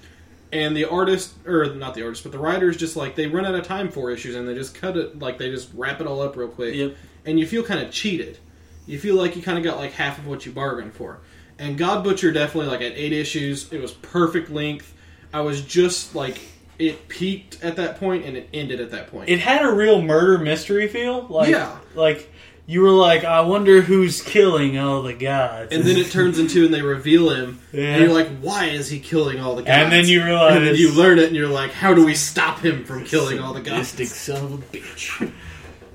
[0.52, 3.56] and the artist or not the artist, but the writers just like they run out
[3.56, 6.22] of time for issues and they just cut it like they just wrap it all
[6.22, 6.96] up real quick, Yep.
[7.26, 8.38] and you feel kind of cheated.
[8.86, 11.20] You feel like you kind of got like half of what you bargained for.
[11.60, 14.94] And God Butcher definitely like at eight issues, it was perfect length.
[15.34, 16.42] I was just like
[16.80, 19.30] it peaked at that point and it ended at that point.
[19.30, 21.28] It had a real murder mystery feel.
[21.28, 21.78] Like, Yeah.
[21.96, 22.30] Like
[22.65, 25.73] you were like, I wonder who's killing all the gods.
[25.73, 27.84] and then it turns into and they reveal him, Yeah.
[27.95, 29.72] and you're like, why is he killing all the gods?
[29.72, 32.15] And then you realize- and then you learn it, and you're like, how do we
[32.15, 33.90] stop him from killing all the gods?
[33.90, 35.31] Sadistic son of a bitch.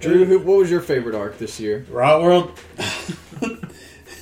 [0.01, 1.85] Drew, what was your favorite arc this year?
[1.91, 2.59] Rot World.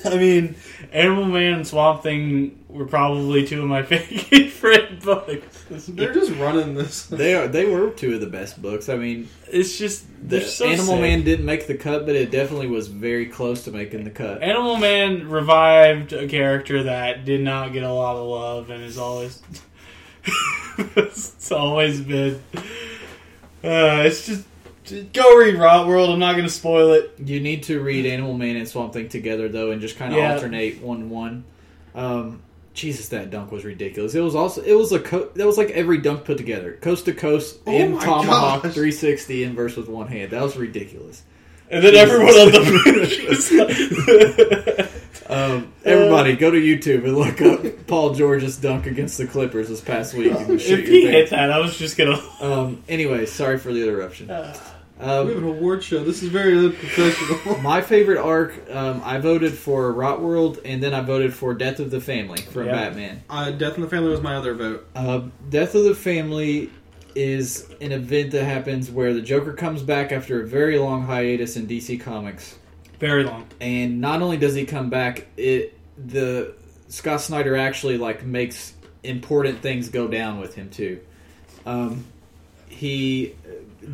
[0.05, 0.55] I mean,
[0.91, 5.65] Animal Man and Swamp Thing were probably two of my favorite books.
[5.87, 7.05] They're just running this.
[7.05, 7.47] They are.
[7.47, 8.89] They were two of the best books.
[8.89, 11.01] I mean, It's just the so Animal sick.
[11.01, 14.41] Man didn't make the cut, but it definitely was very close to making the cut.
[14.43, 18.97] Animal Man revived a character that did not get a lot of love and is
[18.97, 19.41] always
[20.77, 22.41] it's always been
[23.63, 24.45] uh, it's just, just
[25.13, 26.09] go read Rot World.
[26.09, 27.13] I'm not going to spoil it.
[27.23, 30.19] You need to read Animal Man and Swamp Thing together though, and just kind of
[30.19, 30.33] Yeah.
[30.33, 31.43] alternate one one.
[31.95, 32.41] Um,
[32.73, 34.13] Jesus, that dunk was ridiculous.
[34.13, 37.05] It was also it was a co- that was like every dunk put together, coast
[37.05, 38.73] to coast, Oh my tomahawk, gosh.
[38.73, 40.31] three sixty inverse with one hand.
[40.31, 41.23] That was ridiculous.
[41.71, 43.67] And then everyone on the
[45.29, 49.81] Um, everybody, go to YouTube and look up Paul George's dunk against the Clippers this
[49.81, 50.31] past week.
[50.31, 52.21] And if your he hit that, I was just gonna.
[52.39, 54.29] Um, anyway, sorry for the interruption.
[54.99, 56.03] We have Um, an award show.
[56.03, 57.57] This is very unprofessional.
[57.61, 61.79] my favorite arc, um, I voted for Rot World, and then I voted for Death
[61.79, 62.71] of the Family from Yeah.
[62.71, 63.21] Batman.
[63.29, 64.85] uh, Death of the Family was my other vote.
[64.95, 66.69] Uh, Death of the Family
[67.15, 71.55] is an event that happens where the Joker comes back after a very long hiatus
[71.57, 72.55] in DC Comics,
[72.99, 73.45] Very long.
[73.59, 76.53] and not only does he come back, it the
[76.89, 80.99] Scott Snyder actually like makes important things go down with him too.
[81.65, 82.05] Um,
[82.69, 83.33] he,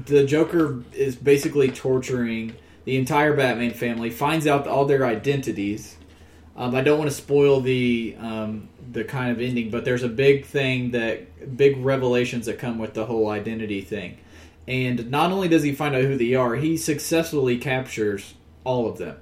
[0.05, 2.55] the Joker is basically torturing
[2.85, 4.09] the entire Batman family.
[4.09, 5.97] Finds out all their identities.
[6.55, 10.09] Um, I don't want to spoil the um, the kind of ending, but there's a
[10.09, 14.17] big thing that big revelations that come with the whole identity thing.
[14.67, 18.33] And not only does he find out who they are, he successfully captures
[18.63, 19.17] all of them.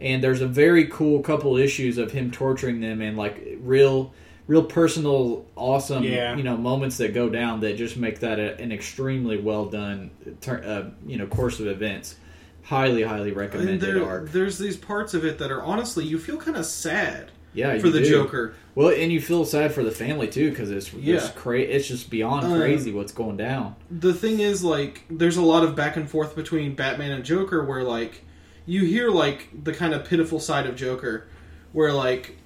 [0.00, 4.12] And there's a very cool couple issues of him torturing them and like real,
[4.46, 6.36] real personal, awesome, Yeah.
[6.36, 10.10] you know, moments that go down that just make that a, an extremely well done,
[10.48, 12.16] uh, you know, course of events.
[12.62, 14.30] Highly, highly recommended there, arc.
[14.32, 17.90] there's these parts of it that are honestly, you feel kind of sad Yeah, for
[17.90, 18.08] the do.
[18.10, 18.54] Joker.
[18.74, 21.14] Well, and you feel sad for the family too because it's Yeah.
[21.14, 23.76] just cra- It's just beyond Uh, crazy what's going down.
[23.90, 27.64] the thing is like there's a lot of back and forth between batman and joker
[27.64, 28.22] where like
[28.66, 31.24] you hear like the kind of pitiful side of joker
[31.72, 32.36] where like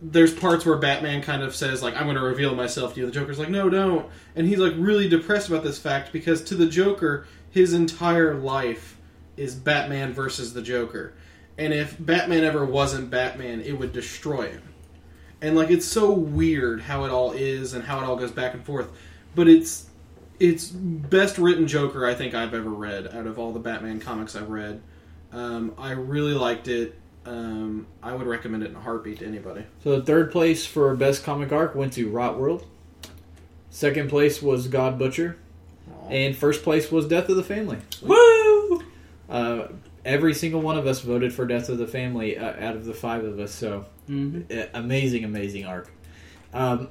[0.00, 3.06] there's parts where batman kind of says like i'm going to reveal myself to you.
[3.06, 4.08] The joker's like no don't.
[4.36, 8.96] And he's like really depressed about this fact because to the joker his entire life
[9.36, 11.14] is batman versus the joker.
[11.56, 14.62] And if batman ever wasn't batman it would destroy him.
[15.40, 18.54] And like it's so weird how it all is and how it all goes back
[18.54, 18.90] and forth.
[19.34, 19.88] But it's
[20.40, 24.36] it's best written Joker I think I've ever read out of all the Batman comics
[24.36, 24.80] I've read.
[25.32, 26.98] Um, I really liked it.
[27.28, 29.64] Um, I would recommend it in a heartbeat to anybody.
[29.84, 32.66] So the third place for best comic arc went to Rot World.
[33.70, 35.36] Second place was God Butcher,
[36.08, 37.76] and first place was Death of the Family.
[38.02, 38.82] Woo!
[39.28, 39.68] Uh,
[40.06, 42.94] every single one of us voted for Death of the Family uh, out of the
[42.94, 43.52] five of us.
[43.52, 44.58] So Mm-hmm.
[44.58, 45.90] uh, amazing, amazing arc.
[46.54, 46.88] Um,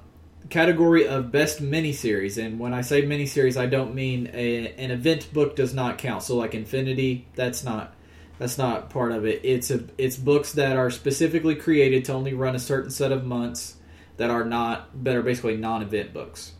[0.51, 5.33] category of best miniseries, and when I say miniseries, I don't mean a, an event
[5.33, 6.21] book does not count.
[6.21, 7.95] So like Infinity, that's not
[8.39, 9.41] That's not part of it.
[9.43, 13.25] It's a it's books that are specifically created to only run a certain set of
[13.25, 13.77] months
[14.17, 16.53] that are not that are basically non-event books.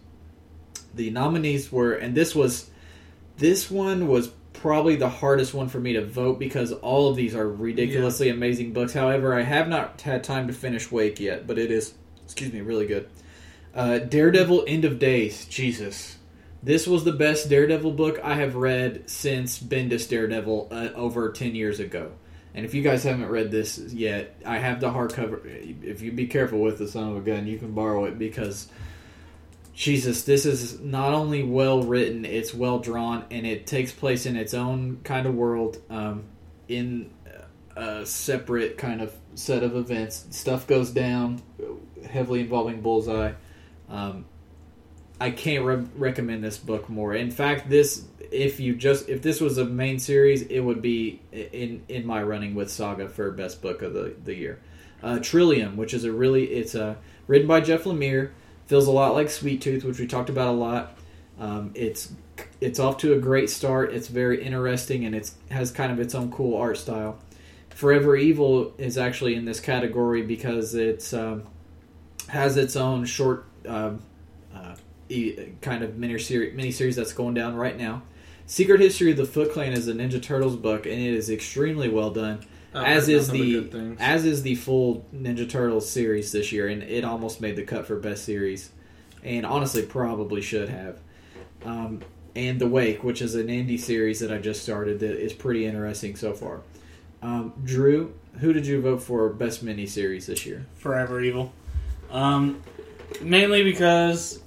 [0.94, 2.70] The nominees were, and this was
[3.38, 7.36] this one was probably the hardest one for me to vote because all of these
[7.36, 8.94] are ridiculously amazing books.
[8.94, 11.94] However, I have not had time to finish Wake yet, but it is
[12.26, 13.08] excuse me really good.
[13.76, 15.46] Uh, Daredevil End of Days.
[15.46, 16.17] Jesus.
[16.68, 21.56] This was the best Daredevil book I have read since Bendis Daredevil uh, over 10
[21.56, 22.12] years ago.
[22.54, 25.46] And if you guys haven't read this yet, I have the hardcover.
[25.82, 28.68] If you be careful with the son of a gun, you can borrow it because,
[29.74, 34.36] Jesus, this is not only well written, it's well drawn, and it takes place in
[34.36, 36.26] its own kind of world, um,
[36.68, 37.12] in
[37.78, 40.26] a separate kind of set of events.
[40.32, 41.42] Stuff goes down,
[42.10, 43.32] heavily involving Bullseye.
[43.88, 44.26] Um,
[45.20, 47.14] I can't re- recommend this book more.
[47.14, 51.22] In fact, this if you just if this was a main series, it would be
[51.32, 54.60] in in my running with Saga for best book of the the year.
[55.02, 58.32] Uh, Trillium, which is a really it's a written by Jeff Lemire,
[58.68, 60.98] feels a lot like Sweet Tooth, which we talked about a lot.
[61.40, 62.12] Um, it's
[62.62, 63.94] it's off to a great start.
[63.94, 67.20] It's very interesting and it's has kind of its own cool art style.
[67.70, 71.44] Forever Evil is actually in this category because it's um,
[72.28, 73.92] has its own short uh,
[75.62, 78.04] kind of mini series mini series that's going down right now.
[78.46, 81.90] Secret History of the Foot Clan is a Ninja Turtles book, and it is extremely
[81.90, 82.40] well done.
[82.74, 87.04] I've as is the as is the full Ninja Turtles series this year, and it
[87.04, 88.72] almost made the cut for best series,
[89.24, 91.00] and honestly probably should have.
[91.66, 92.02] Um,
[92.36, 95.66] and The Wake, which is an indie series that I just started, that is pretty
[95.66, 96.62] interesting so far.
[97.22, 100.68] Um, Drew, who did you vote for best mini series this year?
[100.76, 101.52] Forever Evil.
[102.12, 102.62] Um,
[103.22, 104.47] mainly because this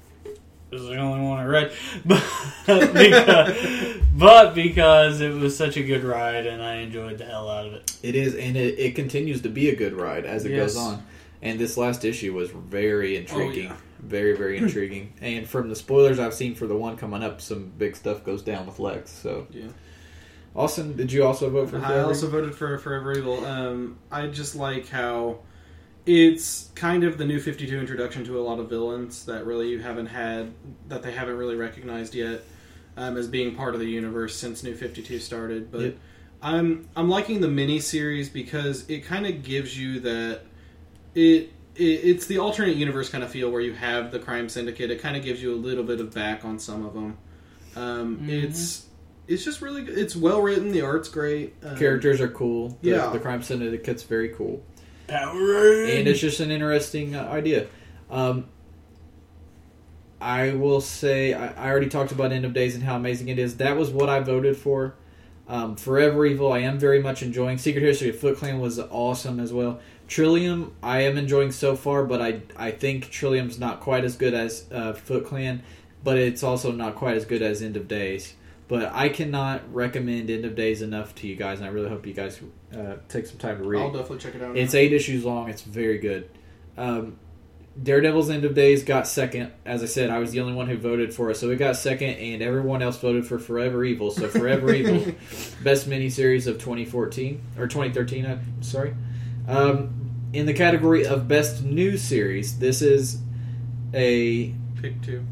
[0.72, 1.72] is the only one I read,
[2.04, 2.22] but
[2.66, 7.66] because, but because it was such a good ride and I enjoyed the hell out
[7.66, 7.96] of it.
[8.02, 11.04] It is, and it, it continues to be a good ride as it goes on.
[11.42, 13.76] And this last issue was very intriguing, yeah.
[14.00, 15.14] very very intriguing.
[15.20, 18.42] And from the spoilers I've seen for the one coming up, some big stuff goes
[18.42, 19.10] down with Lex.
[19.10, 19.68] So, Yeah.
[20.54, 21.78] Austin, did you also vote for?
[21.78, 22.08] I Forever?
[22.08, 23.44] also voted for Forever Evil.
[23.44, 25.38] Um, I just like how
[26.06, 29.78] it's kind of the new 52 introduction to a lot of villains that really you
[29.80, 30.52] haven't had,
[30.88, 32.42] that they haven't really recognized yet
[32.96, 35.70] um, as being part of the universe since New 52 started.
[35.70, 35.96] But Yep.
[36.42, 40.40] I'm I'm liking the mini series because it kind of gives you that
[41.14, 41.52] it.
[41.76, 44.90] it it's the alternate universe kind of feel where you have the crime syndicate.
[44.90, 47.18] It kind of gives you a little bit of back on some of them.
[47.76, 48.28] Um, Mhm.
[48.44, 48.86] It's
[49.28, 49.96] it's just really good.
[49.98, 50.72] It's well written.
[50.72, 51.54] The art's great.
[51.62, 52.78] Um, Characters are cool.
[52.82, 53.10] The, Yeah.
[53.12, 54.64] the crime syndicate's very cool,
[55.98, 57.66] And it's just an interesting uh, idea.
[58.10, 58.46] Um,
[60.20, 63.38] I will say I, I already talked about End of Days and how amazing it
[63.38, 63.56] is.
[63.56, 64.94] That was what I voted for.
[65.48, 67.58] Um, Forever Evil, I am very much enjoying.
[67.58, 69.80] Secret History of Foot Clan was awesome as well.
[70.06, 74.34] Trillium, I am enjoying so far, but I I think Trillium's not quite as good
[74.34, 75.62] as uh, Foot Clan,
[76.04, 78.34] but it's also not quite as good as End of Days.
[78.70, 82.06] But I cannot recommend End of Days enough to you guys, and I really hope
[82.06, 82.40] you guys
[82.72, 83.82] uh, take some time to read.
[83.82, 84.56] I'll definitely check it out.
[84.56, 84.78] It's now.
[84.78, 85.48] eight issues long.
[85.48, 86.30] It's very good.
[86.78, 87.18] Um,
[87.82, 89.50] Daredevil's End of Days got second.
[89.66, 91.74] As I said, I was the only one who voted for it, so it got
[91.74, 94.12] second, and everyone else voted for Forever Evil.
[94.12, 95.14] So Forever Evil,
[95.64, 98.24] best miniseries of 2014 or 2013.
[98.24, 98.94] I'm sorry.
[99.48, 103.18] Um, in the category of best new series, this is
[103.92, 105.24] a pick two.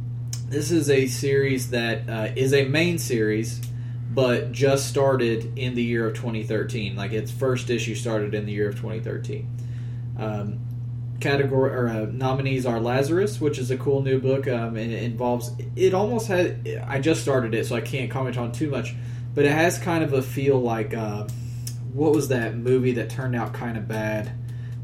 [0.49, 3.61] This is a series that uh, is a main series,
[4.11, 6.97] but just started in the year of 2013.
[6.97, 9.49] Like its first issue started in the year of 2013.
[10.19, 10.61] Um,
[11.21, 15.03] category or uh, nominees are Lazarus, which is a cool new book, um, and it
[15.03, 15.53] involves.
[15.77, 16.83] It almost had.
[16.87, 18.95] I just started it, so I can't comment on too much,
[19.35, 21.29] but it has kind of a feel like uh,
[21.93, 24.33] what was that movie that turned out kind of bad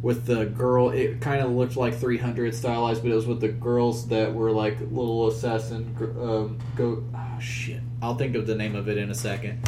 [0.04, 0.90] with the girl?
[0.90, 4.52] It kind of looked like 300 stylized, but it was with the girls that were
[4.52, 5.96] like little assassin.
[6.20, 7.02] Um, go.
[7.16, 7.80] Oh shit!
[8.02, 9.66] I'll think of the name of it in a second.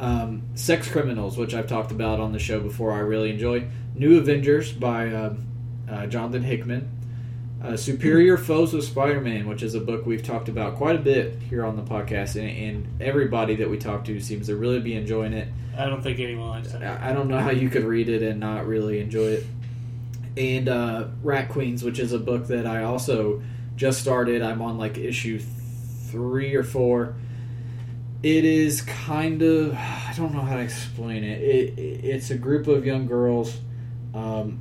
[0.00, 3.68] Um, Sex Criminals, which I've talked about on the show before, I really enjoy.
[3.94, 5.46] New Avengers by um,
[5.88, 6.90] uh, Jonathan Hickman.
[7.62, 11.34] Uh, Superior Foes of Spider-Man, which is a book we've talked about quite a bit
[11.50, 14.94] here on the podcast, and, and everybody that we talk to seems to really be
[14.94, 15.48] enjoying it.
[15.76, 16.82] I don't think anyone likes it.
[16.82, 19.46] I I don't know how you could read it and not really enjoy it.
[20.38, 23.42] And uh, Rat Queens, which is a book that I also
[23.74, 24.40] just started.
[24.40, 25.40] I'm on like issue
[26.10, 27.16] three or four.
[28.22, 31.42] It is kind of I don't know how to explain it.
[31.42, 33.58] it it's a group of young girls
[34.14, 34.60] um,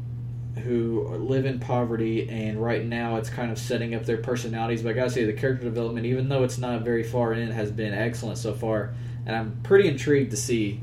[0.63, 4.81] who live in poverty, and right now it's kind of setting up their personalities.
[4.81, 7.71] But I gotta say, the character development, even though it's not very far in, has
[7.71, 8.95] been excellent so far,
[9.25, 10.81] and I'm pretty intrigued to see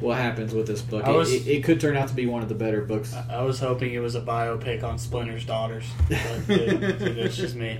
[0.00, 1.06] what happens with this book.
[1.06, 3.14] It- was- it, it could turn out to be one of the better books.
[3.30, 6.18] I was hoping it was a biopic on Splinter's daughters, but
[6.48, 7.78] it, it's just me.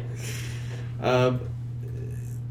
[1.00, 1.40] Um,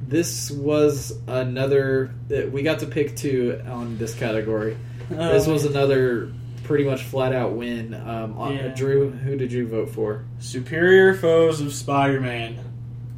[0.07, 2.13] this was another.
[2.31, 4.77] uh, We got to pick two on this category.
[5.09, 6.31] this Um, was another
[6.63, 7.93] pretty much flat out win.
[7.93, 8.67] Um, on- Yeah.
[8.69, 10.25] Drew, who did you vote for?
[10.39, 12.59] Superior Foes of Spider-Man.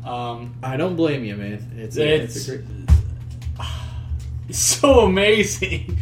[0.06, 1.72] Um, I don't blame you, man.
[1.78, 2.68] It's a, it's, it's a great.
[4.48, 5.98] it's so amazing.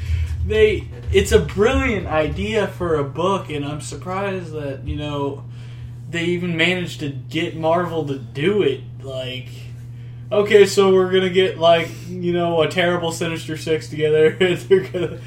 [0.45, 5.43] They it's a brilliant idea for a book, and I'm surprised that you know
[6.09, 8.81] they even managed to get Marvel to do it.
[9.01, 9.47] Like,
[10.31, 14.27] okay, so we're gonna get like you know a terrible Sinister Six together.
[14.39, 15.19] and They're gonna.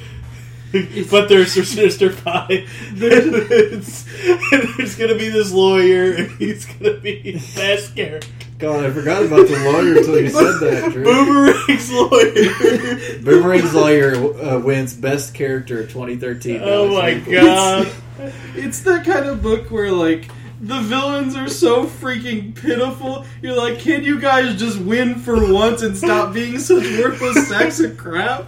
[1.10, 2.50] But there's their Sinister Five.
[2.50, 3.00] and
[4.76, 8.28] there's gonna be this lawyer, and he's gonna be the best character.
[8.58, 11.04] God, I forgot about the lawyer until you said that, Drew.
[11.04, 12.32] Boomerang's lawyer.
[13.22, 16.60] Boomerang's lawyer uh, wins best character 2013.
[16.62, 17.26] Oh my Alex.
[17.28, 17.92] god.
[18.56, 20.28] It's that kind of book where like
[20.60, 23.24] the villains are so freaking pitiful.
[23.42, 27.78] You're like, can you guys just win for once and stop being such worthless sacks
[27.78, 28.40] of crap?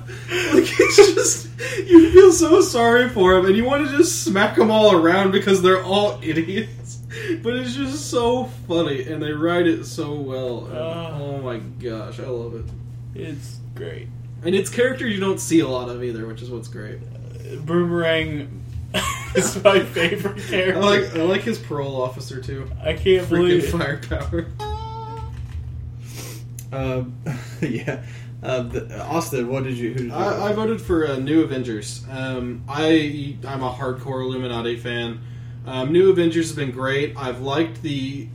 [0.52, 1.48] Like it's just
[1.86, 5.30] you feel so sorry for them, and you want to just smack them all around
[5.30, 6.79] because they're all idiots.
[7.36, 10.66] But it's just so funny, and they write it so well.
[10.66, 11.10] and- Uh.
[11.20, 12.64] oh my gosh, I love it.
[13.14, 14.08] It's great.
[14.44, 16.98] And it's characters you don't see a lot of either, which is what's great.
[17.66, 18.62] Boomerang
[19.34, 20.80] is my favorite I character.
[20.80, 22.70] like I like his parole officer too.
[22.82, 24.46] I can't Freaking believe firepower.
[26.72, 27.16] Um,
[27.60, 28.02] yeah.
[28.42, 29.88] Um, the, Austin, what did you?
[29.90, 32.04] Who did you I, I voted for uh, New Avengers.
[32.10, 35.20] Um, I I'm a hardcore Illuminati fan.
[35.66, 37.16] Um, New Avengers has been great.
[37.16, 38.28] I've liked the.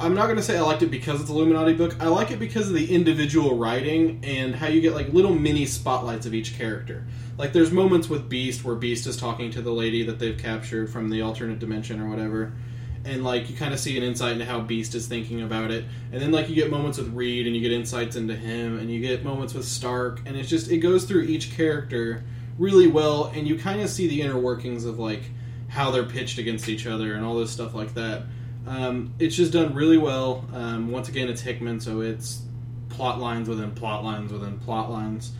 [0.00, 1.96] I'm not going to say I liked it because it's Illuminati book.
[2.00, 5.66] I like it because of the individual writing and how you get like little mini
[5.66, 7.06] spotlights of each character.
[7.38, 10.90] Like there's moments with Beast where Beast is talking to the lady that they've captured
[10.90, 12.52] from the alternate dimension or whatever.
[13.04, 15.84] And like you kind of see an insight into how Beast is thinking about it.
[16.10, 18.90] And then like you get moments with Reed and you get insights into him and
[18.90, 22.24] you get moments with Stark and it's just it goes through each character
[22.58, 25.22] really well and you kind of see the inner workings of like
[25.74, 28.22] how they're pitched against each other and all this stuff like that.
[28.64, 30.44] Um, it's just done really well.
[30.54, 32.42] Um, once again, it's Hickman, so it's
[32.90, 35.32] plot lines within plot lines within plot lines.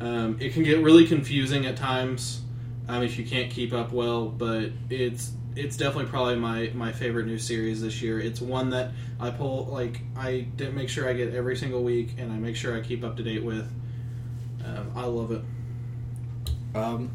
[0.00, 2.40] Um, it can get really confusing at times
[2.88, 7.26] um, if you can't keep up well, but it's it's definitely probably my, my favorite
[7.26, 8.18] new series this year.
[8.18, 12.32] It's one that I pull like I make sure I get every single week, and
[12.32, 13.70] I make sure I keep up to date with.
[14.64, 15.42] Um, I love it.
[16.74, 17.10] Um,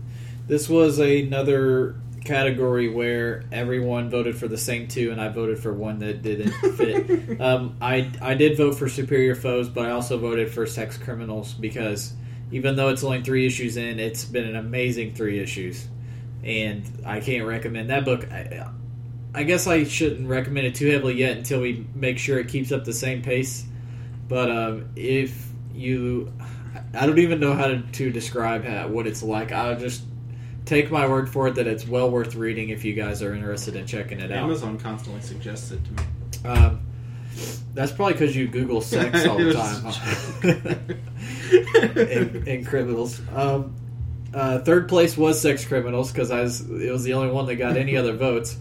[0.48, 1.96] this was another
[2.28, 6.52] category where everyone voted for the same two, and I voted for one that didn't
[6.76, 7.42] fit.
[7.42, 11.54] um, I I did vote for Superior Foes, but I also voted for Sex Criminals
[11.54, 12.14] because
[12.52, 15.88] even though it's only three issues in, it's been an amazing three issues,
[16.44, 18.32] and I can't recommend that book.
[18.32, 18.70] I,
[19.34, 22.72] I guess I shouldn't recommend it too heavily yet until we make sure it keeps
[22.72, 23.66] up the same pace.
[24.28, 26.34] But um, if you,
[26.94, 29.52] I don't even know how to, to describe how, what it's like.
[29.52, 30.04] I'll just
[30.68, 33.76] take my word for it that it's well worth reading if you guys are interested
[33.76, 34.44] in checking it out.
[34.44, 36.04] Amazon constantly suggests it to me.
[36.46, 36.82] Um,
[37.74, 41.00] that's probably because you Google sex all the time
[41.78, 43.22] and, and criminals.
[43.34, 43.76] Um,
[44.34, 47.56] uh, third place was Sex Criminals because I was it was the only one that
[47.56, 48.58] got any other votes.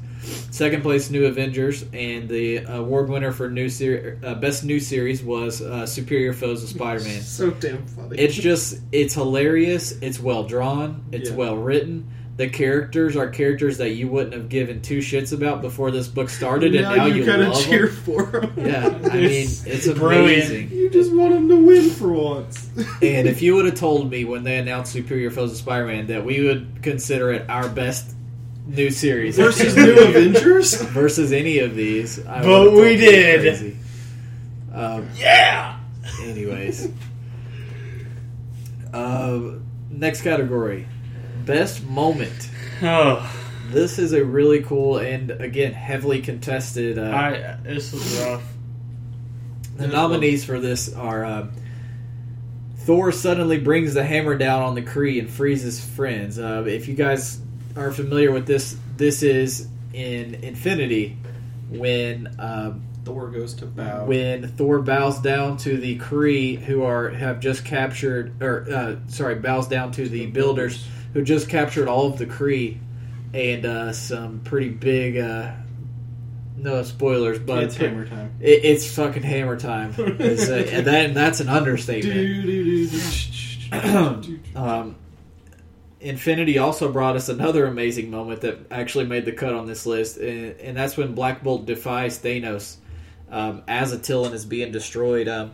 [0.51, 5.23] Second place, New Avengers, and the award winner for new ser- uh, best new series
[5.23, 7.21] was uh, Superior Foes of Spider-Man.
[7.23, 8.19] so damn funny.
[8.19, 9.93] It's just it's hilarious.
[10.01, 11.05] It's well drawn.
[11.13, 11.37] It's Yeah.
[11.37, 12.09] well written.
[12.37, 16.29] The characters are characters that you wouldn't have given two shits about before this book
[16.29, 17.97] started, and now, you, kinda love cheer them.
[17.97, 18.53] for them.
[18.59, 20.51] Yeah, I mean It's it's brilliant.
[20.51, 20.71] amazing.
[20.71, 22.69] You just want them to win for once.
[23.01, 26.27] And if you would have told me when they announced Superior Foes of Spider-Man that
[26.27, 28.15] we would consider it our best
[28.67, 33.77] new series versus New Avengers, versus any of these, I But we did.
[34.73, 35.79] Um, Yeah.
[36.23, 36.89] anyways,
[38.93, 39.41] uh,
[39.91, 40.87] next category,
[41.45, 42.51] best moment.
[42.83, 43.33] Oh,
[43.71, 46.99] This is a really cool and again heavily contested.
[46.99, 48.43] Uh, I this was rough.
[49.77, 51.53] The nominees for this are um,
[52.79, 56.39] Thor suddenly brings the hammer down on the Kree and frees his friends.
[56.39, 57.41] Uh, if you guys
[57.77, 61.17] are familiar with this, this is in Infinity
[61.69, 64.05] when um, Thor goes to bow.
[64.05, 69.37] when Thor bows down to the Kree who are have just captured, or uh, sorry,
[69.37, 72.79] bows down to the builders who just captured all of the Kree
[73.33, 75.19] and uh, some pretty big.
[75.19, 75.53] Uh,
[76.57, 78.35] no spoilers, but it's hammer time.
[78.41, 79.95] it, it's fucking hammer time.
[79.99, 82.17] And that, and that's an understatement.
[84.55, 84.97] Um,
[86.01, 90.19] Infinity also brought us another amazing moment that actually made the cut on this list,
[90.19, 92.77] and, and that's when Black Bolt defies Thanos
[93.31, 95.27] um, as Attilan is being destroyed.
[95.27, 95.53] Um,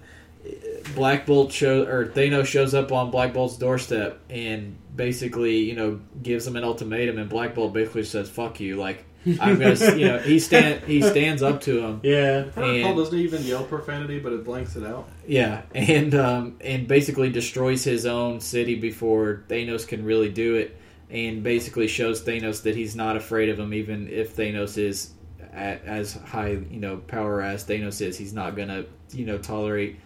[0.97, 6.01] Black Bolt show or Thanos shows up on Black Bolt's doorstep and basically, you know,
[6.23, 9.05] gives him an ultimatum, and Black Bolt basically says, "Fuck you!" Like
[9.41, 12.01] I'm gonna, you know, he stand he stands up to him.
[12.03, 12.45] Yeah.
[12.55, 15.09] Paul And- doesn't even yell profanity, but it blanks it out.
[15.27, 20.77] Yeah, and um, and basically destroys his own city before Thanos can really do it,
[21.11, 25.13] and basically shows Thanos that he's not afraid of him, even if Thanos is
[25.53, 28.19] at, as high you know power as Thanos is.
[28.19, 29.99] He's not gonna you know tolerate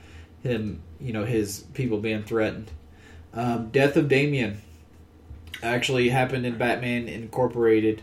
[0.42, 2.70] him you know his people being threatened.
[3.32, 4.60] Um, Death of Damian
[5.62, 8.02] actually happened in Batman Incorporated.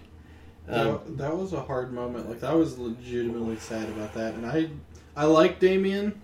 [0.68, 2.30] Um, that, that was a hard moment.
[2.30, 4.69] Like I was legitimately sad about that, and I
[5.15, 6.19] I like Damian.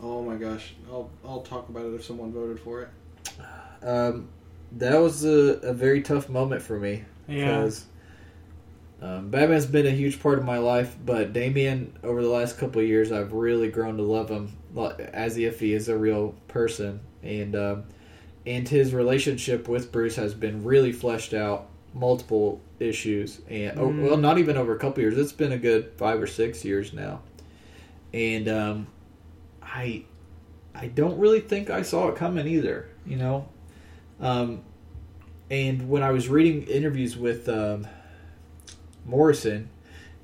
[0.00, 2.88] Oh my gosh, I'll I'll talk about it if someone voted for it.
[3.86, 4.28] Um,
[4.72, 7.58] that was a, a very tough moment for me Yeah.
[7.58, 7.84] because
[9.00, 12.80] um, Batman's been a huge part of my life, but Damian, over the last couple
[12.80, 14.56] of years, I've really grown to love him
[15.12, 17.84] as if he is a real person, and um,
[18.46, 24.02] and his relationship with Bruce has been really fleshed out, multiple issues, and oh, Mm.
[24.02, 25.16] well, not even over a couple years.
[25.16, 27.20] It's been a good five or six years now,
[28.12, 28.86] and um,
[29.62, 30.04] I
[30.74, 32.88] I don't really think I saw it coming either.
[33.06, 33.48] You know,
[34.20, 34.60] um,
[35.50, 37.86] and when I was reading interviews with um,
[39.04, 39.70] Morrison,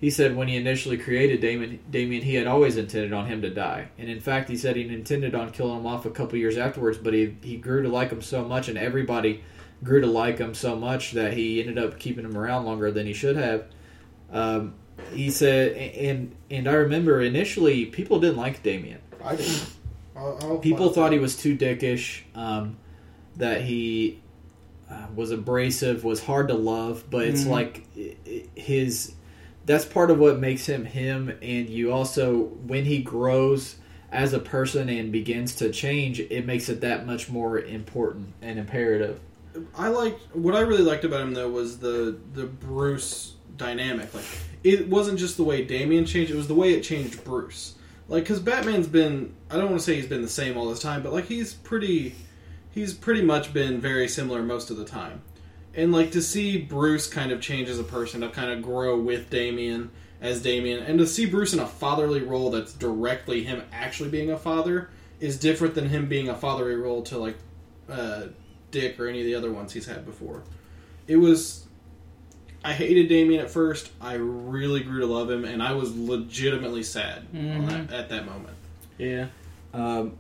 [0.01, 3.51] he said when he initially created Damian, Damian, he had always intended on him to
[3.51, 6.59] die, and in fact, he said he intended on killing him off a couple years
[6.59, 6.99] afterwards.
[6.99, 9.43] But he he grew to like him so much, and everybody
[9.83, 13.07] grew to like him so much that he ended up keeping him around longer than
[13.07, 13.65] he should have.
[14.31, 14.75] Um,
[15.13, 19.67] he said, and and I remember initially people didn't like Damian I didn't.
[20.17, 22.77] I'll, I'll people thought he was too dickish um,
[23.37, 24.21] that he
[24.91, 27.51] uh, was abrasive was hard to love but it's Mhm.
[27.51, 27.87] like
[28.55, 29.15] his
[29.65, 33.77] that's part of what makes him him and you also when he grows
[34.11, 38.59] as a person and begins to change it makes it that much more important and
[38.59, 39.19] imperative
[39.77, 44.13] I liked what I really liked about him though was the the Bruce dynamic.
[44.15, 44.25] Like
[44.65, 47.75] it wasn't just the way Damian changed; it was the way it changed Bruce.
[48.09, 50.81] Like because Batman's been I don't want to say he's been the same all this
[50.81, 52.15] time, but like he's pretty
[52.71, 55.23] he's pretty much been very similar most of the time.
[55.75, 58.99] And like to see Bruce kind of change as a person, to kind of grow
[58.99, 63.63] with Damian as Damian, and to see Bruce in a fatherly role that's directly him
[63.73, 67.37] actually being a father is different than him being a fatherly role to like
[67.89, 68.25] uh,
[68.73, 70.43] Dick or any of the other ones he's had before.
[71.07, 71.67] It was.
[72.65, 73.91] I hated Damian at first.
[74.01, 77.89] I really grew to love him, and I was legitimately sad on Mhm.
[77.89, 78.57] that, at that moment.
[78.99, 79.27] Yeah.
[79.75, 80.19] um,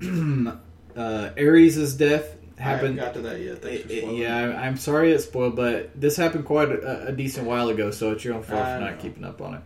[0.96, 3.62] uh, Ares' death I happened haven't got to that yet.
[3.62, 4.16] Thanks for It- it- spoiling.
[4.22, 7.90] yeah, I'm- I'm sorry it's spoiled, but this happened quite a, a decent while ago,
[7.90, 9.02] so it's your own fault I for not know.
[9.02, 9.60] keeping up on it.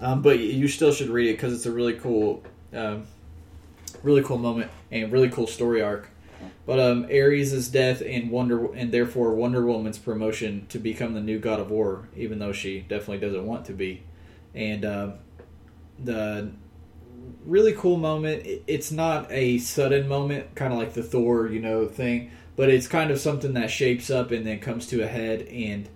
[0.00, 2.42] Um, but you still should read it because it's a really cool,
[2.72, 3.02] um,
[4.02, 6.08] really cool moment and really cool story arc.
[6.66, 11.38] But um, Ares' death and Wonder and therefore Wonder Woman's promotion to become the new
[11.38, 14.02] God of War, even though she definitely doesn't want to be,
[14.54, 15.14] and um,
[15.98, 16.50] the
[17.44, 18.42] really cool moment.
[18.66, 22.86] It's not a sudden moment, kind of like the Thor, you know, thing, but it's
[22.86, 25.42] kind of something that shapes up and then comes to a head.
[25.42, 25.88] And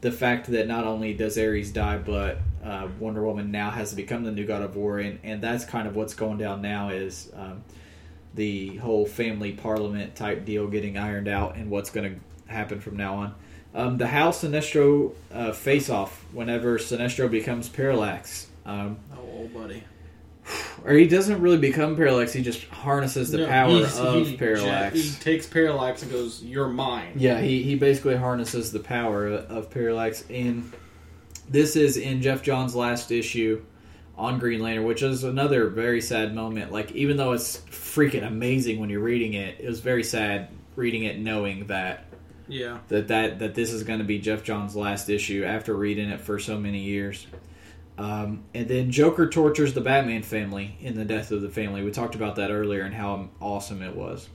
[0.00, 3.96] the fact that not only does Ares die, but uh, Wonder Woman now has to
[3.96, 6.90] become the new God of War, and, and that's kind of what's going down now
[6.90, 7.64] is um,
[8.34, 12.96] the whole family parliament type deal getting ironed out and what's going to happen from
[12.96, 13.34] now on.
[13.74, 18.48] Um, the Hal Sinestro uh, face off whenever Sinestro becomes Parallax.
[18.66, 19.84] Um, Oh, old buddy.
[20.84, 24.94] or he doesn't really become Parallax, he just harnesses the No, power of he- Parallax.
[24.96, 29.70] He takes Parallax and goes, "You're mine." Yeah, he, he basically harnesses the power of
[29.70, 30.24] Parallax.
[30.30, 30.72] And
[31.48, 33.62] this is in Geoff Johns' last issue
[34.20, 36.70] on Green Lantern, which is another very sad moment.
[36.70, 41.04] Like, even though it's freaking amazing when you're reading it, it was very sad reading
[41.04, 42.04] it knowing that
[42.46, 42.78] Yeah.
[42.88, 46.20] that that, that this is going to be Geoff Johns' last issue after reading it
[46.20, 47.26] for so many years.
[47.98, 51.82] Um, and then Joker tortures the Batman family in the death of the family.
[51.82, 54.28] We talked about that earlier and how awesome it was.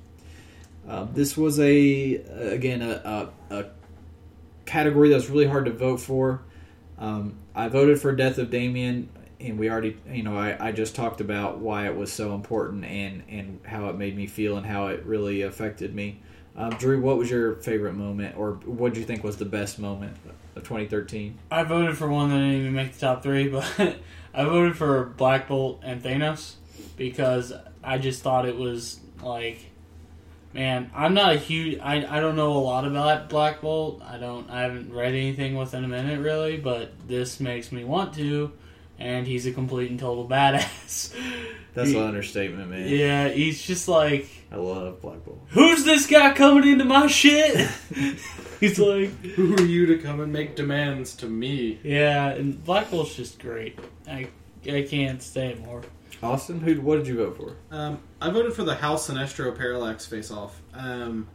[0.87, 3.65] Uh, this was a again a, a, a
[4.65, 6.41] category that's really hard to vote for.
[6.99, 9.09] Um, I voted for Death of Damian,
[9.39, 12.85] and we already you know I, I just talked about why it was so important
[12.85, 16.21] and and how it made me feel and how it really affected me.
[16.57, 19.77] Um, Drew, what was your favorite moment, or what do you think was the best
[19.77, 20.15] moment
[20.55, 21.37] of 2013?
[21.51, 23.47] I voted for one that didn't even make the top three,
[23.77, 23.97] but
[24.33, 26.53] I voted for Black Bolt and Thanos
[26.95, 27.51] because
[27.83, 29.71] I just thought it was like
[30.55, 31.79] Man, I'm not a huge.
[31.81, 34.01] I, I don't know a lot about Black Bolt.
[34.01, 34.49] I don't.
[34.49, 38.53] I haven't read anything within a minute really, but this makes me want to.
[38.97, 41.13] And he's a complete and total badass.
[41.73, 42.87] That's He- an understatement, man.
[42.87, 45.41] Yeah, he's just like, I love Black Bolt.
[45.49, 47.69] who's this guy coming into my shit?
[48.61, 51.79] he's like, Who are you to come and make demands to me?
[51.83, 53.77] yeah, and Black Bolt's just great.
[54.07, 54.29] I
[54.69, 55.81] I can't say more.
[56.23, 56.79] Austin, who?
[56.81, 57.55] What did you vote for?
[57.75, 60.59] Um, I voted for the House Sinestro Parallax face off.
[60.73, 61.27] Um,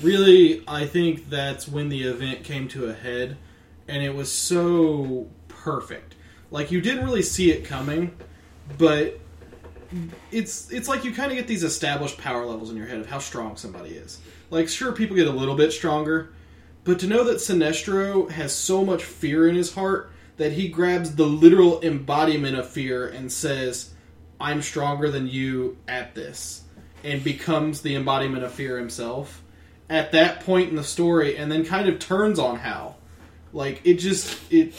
[0.00, 3.36] really, I think that's when the event came to a head,
[3.88, 6.09] and it was so perfect.
[6.50, 8.16] Like you didn't really see it coming,
[8.78, 9.20] but
[10.30, 13.06] it's it's like you kind of get these established power levels in your head of
[13.06, 14.18] how strong somebody is.
[14.50, 16.32] Like sure, people get a little bit stronger,
[16.84, 21.14] but to know that Sinestro has so much fear in his heart that he grabs
[21.16, 23.92] the literal embodiment of fear and says,
[24.40, 26.62] I'm stronger than you at this,
[27.04, 29.42] and becomes the embodiment of fear himself
[29.90, 32.96] at that point in the story, and then kind of turns on Hal.
[33.52, 34.72] Like it just it,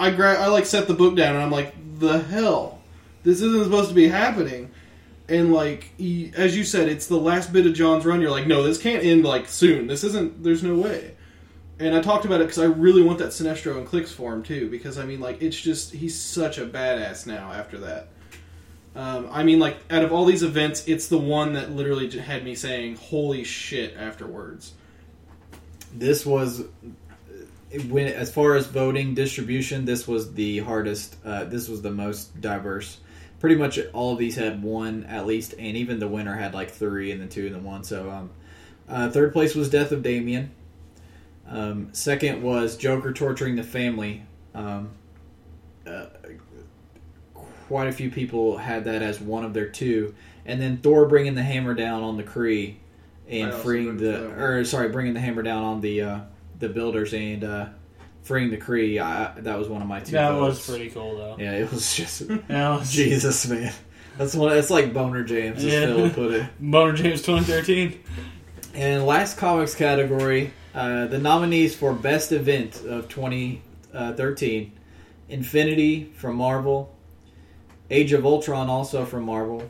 [0.00, 2.80] I gra- I like set the book down and I'm like, the hell,
[3.22, 4.70] this isn't supposed to be happening.
[5.28, 8.20] And like he, as you said, it's the last bit of Johns' run.
[8.20, 9.86] You're like, no, this can't end like soon.
[9.86, 10.42] This isn't.
[10.42, 11.14] There's no way.
[11.78, 14.70] And I talked about it because I really want that Sinestro and Clix form too.
[14.70, 18.08] Because I mean, like, it's just he's such a badass now after that.
[18.96, 22.42] Um, I mean, like, out of all these events, it's the one that literally had
[22.42, 24.72] me saying, "Holy shit!" afterwards.
[25.94, 26.64] This was
[27.88, 31.16] when, as far as voting distribution, this was the hardest.
[31.24, 32.98] Uh, this was the most diverse.
[33.38, 36.70] Pretty much all of these had one at least, and even the winner had like
[36.70, 37.84] three, and then two, and then one.
[37.84, 38.30] So, um,
[38.88, 40.50] uh, third place was Death of Damian.
[41.48, 44.22] Um, second was Joker torturing the family.
[44.54, 44.90] Um,
[45.86, 46.06] uh,
[47.34, 50.14] quite a few people had that as one of their two,
[50.44, 52.74] and then Thor bringing the hammer down on the Kree
[53.28, 54.38] and freeing the, for that one.
[54.40, 56.20] or sorry, bringing the hammer down on the uh,
[56.60, 57.66] the builders and uh,
[58.22, 59.00] freeing the Kree.
[59.00, 60.12] I, that was one of my two.
[60.12, 60.66] That votes.
[60.66, 61.36] was pretty cool though.
[61.38, 63.72] Yeah, it was just was Jesus, man.
[64.16, 64.56] That's one.
[64.56, 65.86] It's like boner jams, as Yeah.
[65.86, 66.46] Phil put it.
[66.60, 68.00] Boner James 2013.
[68.74, 74.72] And last comics category, uh, the nominees for best event of 2013:
[75.28, 76.94] Infinity from Marvel,
[77.90, 79.68] Age of Ultron also from Marvel,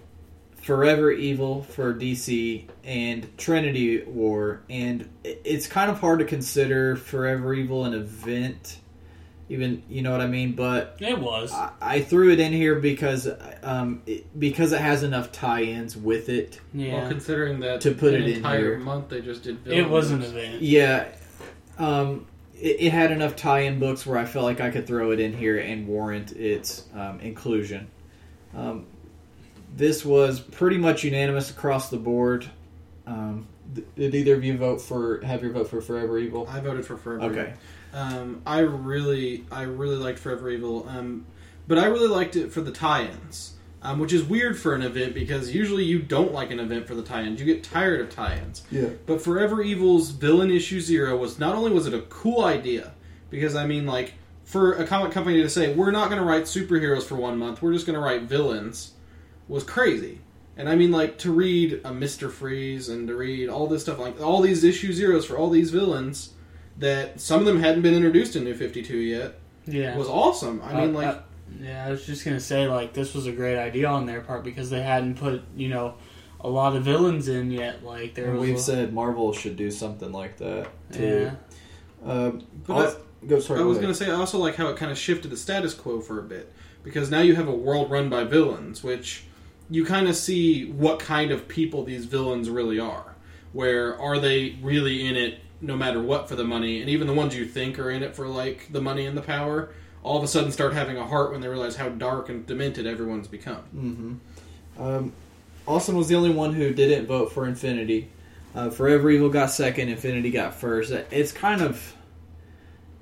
[0.63, 4.61] Forever Evil for DC, and Trinity War.
[4.69, 8.79] And it's kind of hard to consider Forever Evil an event,
[9.49, 10.53] even you know what I mean.
[10.53, 11.53] But It was.
[11.53, 13.29] I, I threw it in here because
[13.63, 16.61] um, it, because it has enough tie-ins with it.
[16.75, 17.01] Yeah.
[17.01, 18.79] Well, considering that To put an it in entire here.
[18.79, 19.67] month they just did.
[19.67, 20.61] it was an event.
[20.61, 21.09] Yeah,
[21.79, 25.21] um, it, it had enough tie-in books where I felt like I could throw it
[25.21, 27.91] in here and warrant its um, inclusion.
[28.55, 28.87] Um,
[29.77, 32.47] this was pretty much unanimous across the board.
[33.07, 36.47] Um, th- did either of you vote for have your vote for Forever Evil?
[36.49, 37.25] I voted for Forever.
[37.33, 37.55] Okay,
[37.93, 41.27] Um, I really, I really liked Forever Evil, um,
[41.67, 45.15] but I really liked it for the tie-ins, um, which is weird for an event
[45.15, 47.41] because usually you don't like an event for the tie-ins.
[47.41, 48.63] You get tired of tie-ins.
[48.71, 52.93] yeah, But Forever Evil's villain issue zero was not only was it a cool idea,
[53.31, 54.15] because I mean, like
[54.45, 57.63] for a comic company to say we're not going to write superheroes for one month,
[57.63, 58.93] we're just going to write villains,
[59.51, 60.21] was crazy.
[60.57, 63.99] And I mean, like to read a Mister Freeze and to read all this stuff,
[63.99, 66.31] like all these issue zeros for all these villains
[66.79, 69.35] that some of them hadn't been introduced in New Fifty Two yet
[69.67, 69.97] Yeah.
[69.97, 70.61] was awesome.
[70.65, 71.19] I mean, Uh, like uh,
[71.63, 74.45] yeah, I was just gonna say like this was a great idea on their part
[74.45, 75.95] because they hadn't put you know
[76.41, 77.85] a lot of villains in yet.
[77.85, 80.99] Like there and was we've a- said Marvel should do something like that yeah.
[80.99, 81.31] too.
[82.05, 82.97] Um, But I'll-
[83.27, 83.41] go.
[83.41, 85.37] Sorry, I was going to say, I also like how it kind of shifted the
[85.37, 86.51] status quo for a bit.
[86.83, 89.25] Because now you have a world run by villains, which
[89.71, 93.15] you kind of see what kind of people these villains really are.
[93.53, 96.81] Where are they really in it no matter what for the money?
[96.81, 99.23] And even the ones you think are in it for, like, the money and the
[99.23, 99.73] power,
[100.03, 102.87] all of a sudden start having a heart when they realize how dark and demented
[102.87, 103.63] everyone's become.
[103.75, 104.83] Mm-hmm.
[104.83, 105.13] Um,
[105.67, 108.11] Austin was the only one who didn't vote for Infinity.
[108.55, 109.89] Uh, Forever Evil got second.
[109.89, 110.91] Infinity got first.
[110.91, 111.95] It's kind of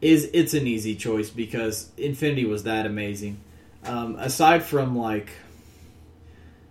[0.00, 3.40] is it's an easy choice because Infinity was that amazing.
[3.84, 5.30] Um, aside from like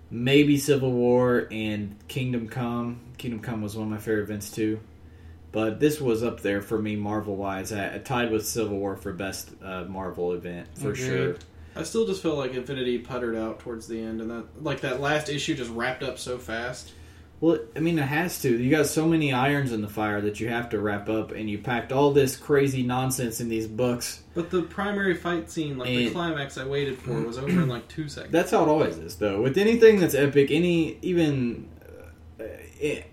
[0.10, 4.80] maybe Civil War and Kingdom Come, Kingdom Come was one of my favorite events too.
[5.52, 9.14] But this was up there for me, Marvel wise, I tied with Civil War for
[9.14, 11.06] best uh, Marvel event for Agreed.
[11.06, 11.36] sure.
[11.76, 15.00] I still just felt like Infinity puttered out towards the end, and that like that
[15.00, 16.92] last issue just wrapped up so fast.
[17.40, 18.58] Well, I mean, it has to.
[18.58, 21.48] You got so many irons in the fire that you have to wrap up, and
[21.48, 24.24] you packed all this crazy nonsense in these books.
[24.34, 27.88] But the primary fight scene, like the climax I waited for, was over in like
[27.88, 28.32] two seconds.
[28.32, 29.42] That's how it always is, though.
[29.42, 31.70] With anything that's epic, any even
[32.40, 32.44] uh,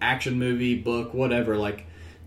[0.00, 1.58] action movie, book, whatever.
[1.58, 1.86] Like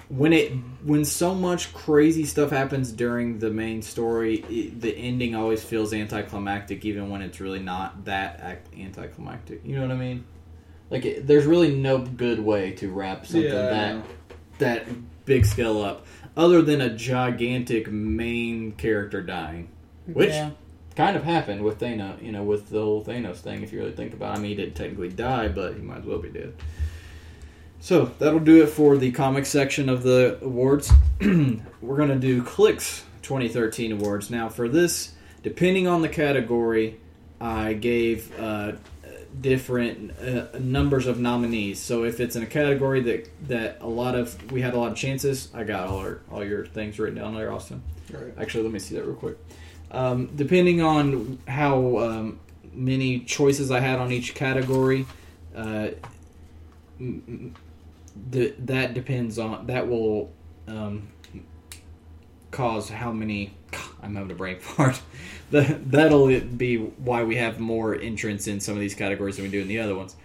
[0.10, 0.52] when it
[0.84, 5.94] when so much crazy stuff happens during the main story, it, the ending always feels
[5.94, 9.62] anticlimactic, even when it's really not that ac- anticlimactic.
[9.66, 10.26] You know what I mean?
[10.90, 14.06] Like it, there's really no good way to wrap something Yeah, that
[14.60, 14.88] that
[15.26, 16.06] big scale up,
[16.36, 19.68] other than a gigantic main character dying,
[20.06, 20.52] which Yeah.
[20.96, 22.24] kind of happened with Thanos.
[22.24, 23.64] You know, with the whole Thanos thing.
[23.64, 24.40] If you really think about, it.
[24.40, 26.54] I mean, he didn't technically die, but he might as well be dead.
[27.80, 30.92] So that'll do it for the comic section of the awards.
[31.22, 34.50] We're gonna do Clix 2013 awards now.
[34.50, 36.98] For this, depending on the category,
[37.40, 38.74] I gave uh,
[39.42, 41.80] different uh, numbers of nominees.
[41.80, 44.92] So if it's in a category that that a lot of we had a lot
[44.92, 47.82] of chances, I got all our, all your things written down there, Austin.
[48.12, 48.34] Right.
[48.38, 49.38] Actually, let me see that real quick.
[49.92, 52.40] Um, depending on how um,
[52.74, 55.06] many choices I had on each category,
[55.56, 55.90] uh,
[57.00, 60.32] th- that depends on that will
[60.68, 61.08] um,
[62.52, 63.54] cause how many.
[64.02, 65.02] I'm having a brain fart.
[65.52, 69.52] That that'll be why we have more entrants in some of these categories than we
[69.52, 70.16] do in the other ones.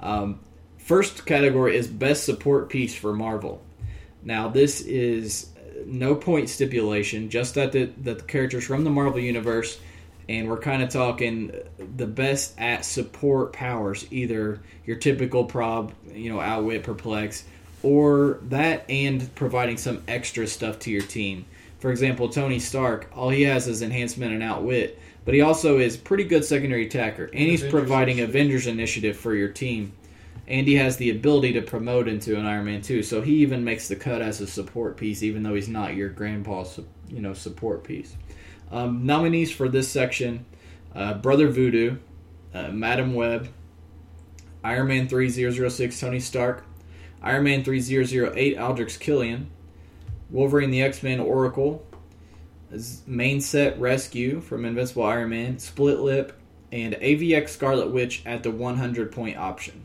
[0.00, 0.40] Um,
[0.78, 3.62] first category is best support piece for Marvel.
[4.24, 5.50] Now this is
[5.86, 9.78] no point stipulation, just that the that the characters from the Marvel universe,
[10.28, 11.52] and we're kind of talking
[11.96, 17.44] the best at support powers, either your typical prob, you know, outwit, perplex,
[17.82, 21.44] or that and providing some extra stuff to your team.
[21.82, 25.96] For example, Tony Stark, all he has is enhancement and outwit, but he also is
[25.96, 28.34] pretty good secondary attacker, and he's Avengers providing Initiative.
[28.36, 29.92] Avengers initiative for your team.
[30.46, 33.64] And he has the ability to promote into an Iron Man too, so he even
[33.64, 36.78] makes the cut as a support piece, even though he's not your grandpa's
[37.08, 38.14] you know, support piece.
[38.70, 40.46] Um, nominees for this section:
[40.94, 41.96] uh, Brother Voodoo,
[42.54, 43.48] uh, Madame Web,
[44.62, 46.64] Iron Man three zero zero six Tony Stark,
[47.22, 49.50] Iron Man three zero zero eight Aldrich Killian,
[50.32, 51.86] Wolverine the X Men Oracle,
[53.06, 56.32] Main Set Rescue from Invincible Iron Man, Split Lip,
[56.72, 59.82] and AVX Scarlet Witch at the 100 point option.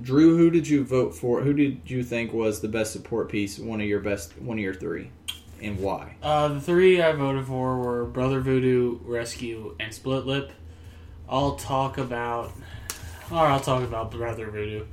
[0.00, 1.40] Drew, who did you vote for?
[1.40, 3.58] Who did you think was the best support piece?
[3.58, 5.10] One of your best, one of your three,
[5.62, 6.16] and why?
[6.22, 10.50] Uh, the three I voted for were Brother Voodoo, Rescue, and Split Lip.
[11.28, 12.52] I'll talk about,
[13.30, 14.84] or I'll talk about Brother Voodoo.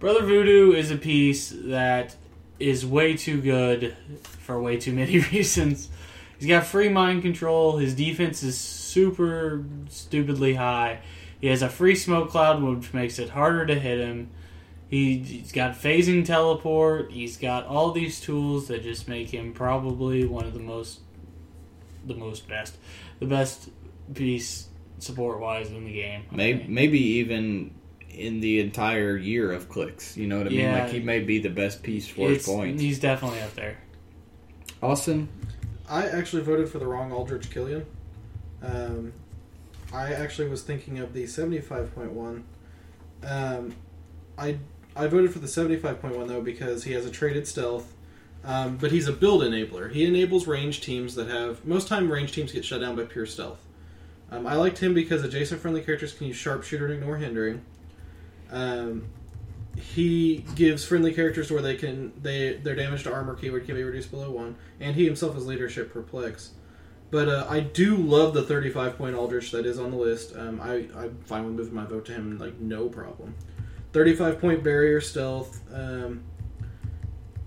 [0.00, 2.16] Brother Voodoo is a piece that
[2.58, 5.88] is way too good for way too many reasons.
[6.38, 7.78] He's got free mind control.
[7.78, 11.00] His defense is super stupidly high.
[11.40, 14.30] He has a free smoke cloud, which makes it harder to hit him.
[14.88, 17.10] He, he's got phasing teleport.
[17.10, 21.00] He's got all these tools that just make him probably one of the most,
[22.06, 22.76] the most best,
[23.18, 23.70] the best
[24.14, 24.68] piece
[24.98, 26.24] support wise in the game.
[26.30, 27.74] Maybe, maybe even
[28.16, 30.16] in the entire year of Clix.
[30.16, 30.72] You know what I mean?
[30.72, 32.82] Like he may be the best piece for his It's- points.
[32.82, 33.76] He's definitely up there.
[34.82, 35.28] Austin,
[35.88, 37.86] I actually voted for the wrong Aldrich Killian.
[38.62, 39.12] Um,
[39.92, 42.42] I actually was thinking of the 75.1.
[43.24, 43.74] Um,
[44.38, 44.58] I
[44.94, 47.94] I voted for the 75.1 though because he has a traded stealth,
[48.44, 49.92] um, but he's a build enabler.
[49.92, 53.26] He enables range teams that have most time range teams get shut down by pure
[53.26, 53.60] stealth.
[54.30, 57.62] Um, I liked him because adjacent friendly characters can use sharpshooter and ignore hindering.
[58.50, 59.08] Um,
[59.76, 63.82] he gives friendly characters where they can they their damage to armor keyword can be
[63.82, 66.52] reduced below one, and he himself has leadership perplex.
[67.10, 70.34] But uh, I do love the 35 point Aldrich that is on the list.
[70.36, 70.88] Um, I
[71.30, 73.34] I'm my vote to him like no problem.
[73.92, 75.60] 35 point barrier stealth.
[75.72, 76.24] Um,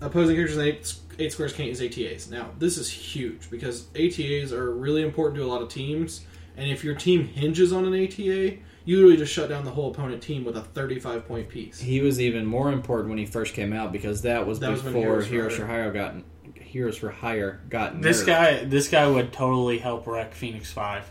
[0.00, 2.30] opposing characters in eight, eight squares can't use ATAs.
[2.30, 6.24] Now this is huge because ATAs are really important to a lot of teams,
[6.56, 8.56] and if your team hinges on an ATA,
[8.90, 11.78] you literally just shut down the whole opponent team with a 35 point piece.
[11.80, 14.82] he was even more important when he first came out because that was That was
[14.82, 16.14] before Heroes Heroes for Hire got
[16.54, 18.26] Heroes for Hire got This nerfed.
[18.26, 21.04] guy, this guy would totally help wreck Phoenix Five.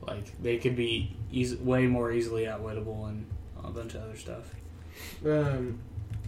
[0.00, 3.26] Like they could be eas- way more easily outwittable and
[3.62, 4.54] a bunch of other stuff.
[5.24, 5.78] Um,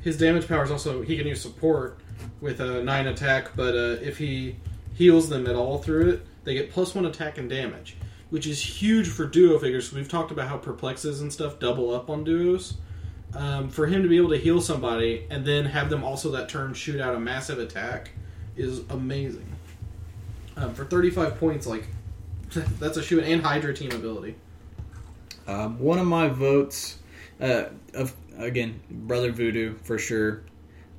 [0.02, 1.98] his damage power is also he can use support
[2.40, 4.56] with a nine attack, but uh, if he
[4.94, 7.96] heals them at all through it, they get plus one attack and damage,
[8.30, 9.92] which is huge for duo figures.
[9.92, 12.74] We've talked about how perplexes and stuff double up on duos.
[13.34, 16.48] Um, for him to be able to heal somebody and then have them also that
[16.48, 18.10] turn shoot out a massive attack
[18.56, 19.50] is amazing.
[20.56, 21.88] Um, for 35 points, like
[22.78, 24.36] that's a shoot and Hydra team ability.
[25.46, 26.98] Um, one of my votes,
[27.40, 30.42] uh, of again, Brother Voodoo for sure.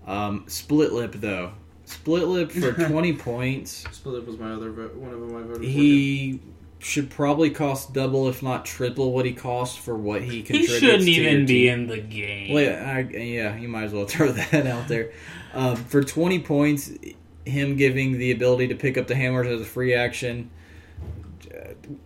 [0.06, 1.54] Um, Split Lip though,
[1.86, 3.86] Split Lip for twenty points.
[3.92, 5.64] Split Lip was my other vote, one of them I voted for.
[5.64, 6.42] He
[6.86, 10.74] should probably cost double, if not triple, what he costs for what he contributes.
[10.74, 12.54] He shouldn't even be in the game.
[12.54, 15.12] Well, yeah, I, yeah, you might as well throw that out there.
[15.56, 16.92] Um, for 20 points,
[17.44, 20.52] him giving the ability to pick up the hammers as a free action.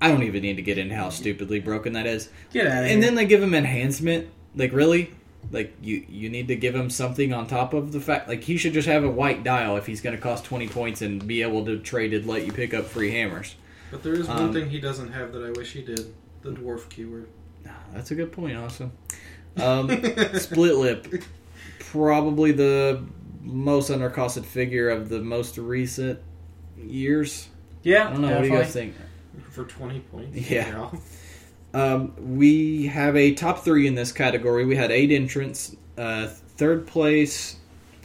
[0.02, 2.30] I don't even need to get into how stupidly broken that is.
[2.54, 4.30] Get out of And then they give him enhancement.
[4.56, 5.14] Like, really?
[5.52, 8.30] Like, you, you need to give him something on top of the fact.
[8.30, 11.02] Like, he should just have a white dial if he's going to cost 20 points
[11.02, 13.56] and be able to trade it, let you pick up free hammers.
[13.92, 16.52] But there is one Um, thing he doesn't have that I wish he did: the
[16.52, 17.28] dwarf keyword.
[17.94, 18.92] That's a good point, also.
[19.58, 19.90] Um,
[20.36, 21.24] split lip,
[21.80, 23.04] probably the
[23.42, 26.20] most undercosted figure of the most recent
[26.78, 27.48] years.
[27.84, 28.32] yeah, I don't know.
[28.36, 28.96] What do you guys think?
[29.50, 30.50] for twenty points.
[30.50, 30.90] Yeah.
[31.74, 34.66] Um, we have a top three in this category.
[34.66, 35.76] We had eight entrants.
[35.98, 37.58] Uh, third place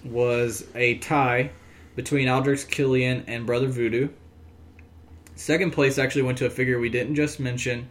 [0.04, 1.50] was a tie
[1.96, 4.08] between Aldrich Killian and Brother Voodoo.
[5.36, 7.88] Second place actually went to a figure we didn't just mention.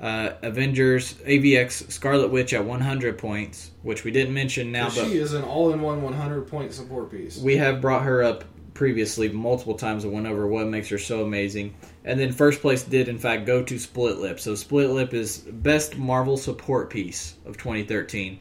[0.00, 5.18] Uh, Avengers AVX Scarlet Witch at 100 points, which we didn't mention now, but she
[5.18, 7.38] is an all-in-one 100-point support piece.
[7.38, 8.44] we have brought her up
[8.74, 11.74] previously multiple times and went over what makes her so amazing.
[12.04, 14.40] And then first place did in fact go to Split Lip.
[14.40, 18.40] So Split Lip is best Marvel support piece of 2013.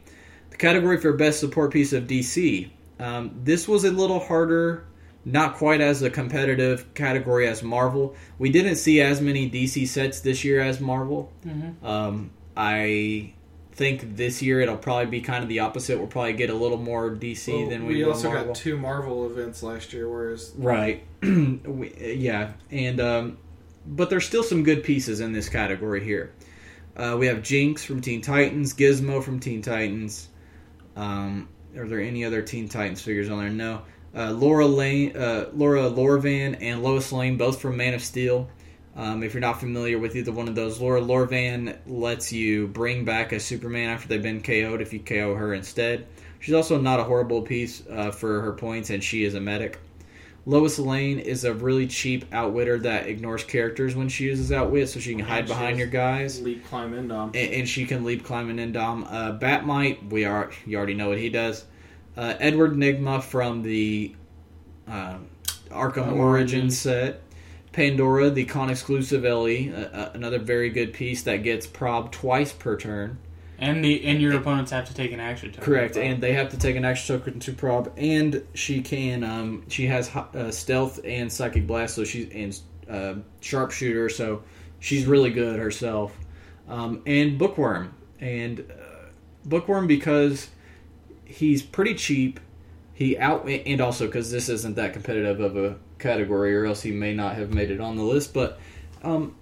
[0.49, 2.69] The category for best support piece of DC.
[2.99, 4.85] Um, this was a little harder,
[5.25, 8.15] not quite as a competitive category as Marvel.
[8.37, 11.31] We didn't see as many DC sets this year as Marvel.
[11.45, 11.83] Mhm.
[11.83, 13.33] Um, I
[13.71, 15.97] think this year it'll probably be kind of the opposite.
[15.97, 18.47] We'll probably get a little more DC Well, than we, we also Marvel.
[18.47, 21.03] got two Marvel events last year, whereas Right.
[21.21, 23.37] we, yeah, and um,
[23.87, 26.31] but there's still some good pieces in this category here.
[26.95, 30.27] Uh, we have Jinx from Teen Titans, Gizmo from Teen Titans.
[30.95, 33.49] Um, are there any other Teen Titans figures on there?
[33.49, 33.81] No.
[34.15, 38.47] Uh, Laura Lane, uh, Laura Lorvan, and Lois Lane, both from Man of Steel.
[38.95, 43.05] Um, if you're not familiar with either one of those, Laura Lorvan lets you bring
[43.05, 46.05] back a Superman after they've been KO'd if you KO her instead.
[46.39, 49.79] She's also not a horrible piece uh, for her points, and she is a medic.
[50.45, 54.99] Lois Lane is a really cheap outwitter that ignores characters when she uses outwit, so
[54.99, 57.29] she can hide And behind your guys, leap, climb, and dom.
[57.29, 59.05] and, and she can leap, climb, and end dom.
[59.09, 61.65] Uh, Bat-Mite, we are you already know what he does.
[62.15, 64.15] Uh, Edward Nygma from the
[64.87, 65.17] uh,
[65.69, 66.77] Arkham Origins Origins.
[66.77, 67.21] set.
[67.71, 72.53] Pandora, the con exclusive LE, uh, uh, another very good piece that gets prob twice
[72.53, 73.17] per turn.
[73.57, 75.63] and the and your opponents have to take an action token.
[75.63, 79.23] Correct, and they have to take an action token to prob, and she can.
[79.23, 84.43] Um, she has uh, stealth and psychic blast, so she's and uh, sharpshooter, so
[84.79, 86.15] she's really good herself.
[86.69, 89.07] Um, and bookworm, and uh,
[89.45, 90.49] bookworm because
[91.33, 92.39] he's pretty cheap.
[92.93, 96.91] He out and also because this isn't that competitive of a category, or else he
[96.91, 98.33] may not have made it on the list.
[98.33, 98.59] But
[99.03, 99.35] um,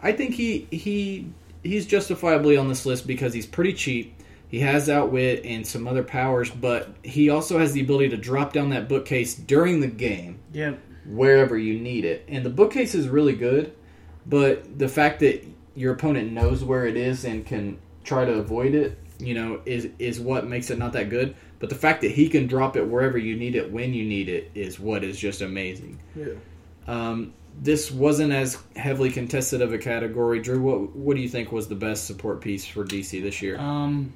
[0.00, 1.26] I think he he
[1.62, 4.14] he's justifiably on this list because he's pretty cheap.
[4.48, 8.52] He has outwit and some other powers, but he also has the ability to drop
[8.52, 10.78] down that bookcase during the game Yep.
[11.06, 12.24] wherever you need it.
[12.28, 13.72] And the bookcase is really good,
[14.26, 15.42] but the fact that
[15.74, 19.88] your opponent knows where it is and can try to avoid it, you know, is
[19.98, 21.34] is what makes it not that good.
[21.58, 24.28] But the fact that he can drop it wherever you need it when you need
[24.28, 26.00] it is what is just amazing.
[26.16, 26.34] Yeah.
[26.86, 30.40] Um, this wasn't as heavily contested of a category.
[30.40, 33.58] Drew, what what do you think was the best support piece for DC this year?
[33.58, 34.12] Um,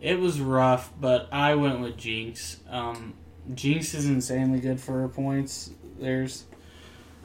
[0.00, 2.60] it was rough, but I went with Jinx.
[2.68, 3.14] Um,
[3.54, 5.70] Jinx is insanely good for her points.
[5.98, 6.44] There's,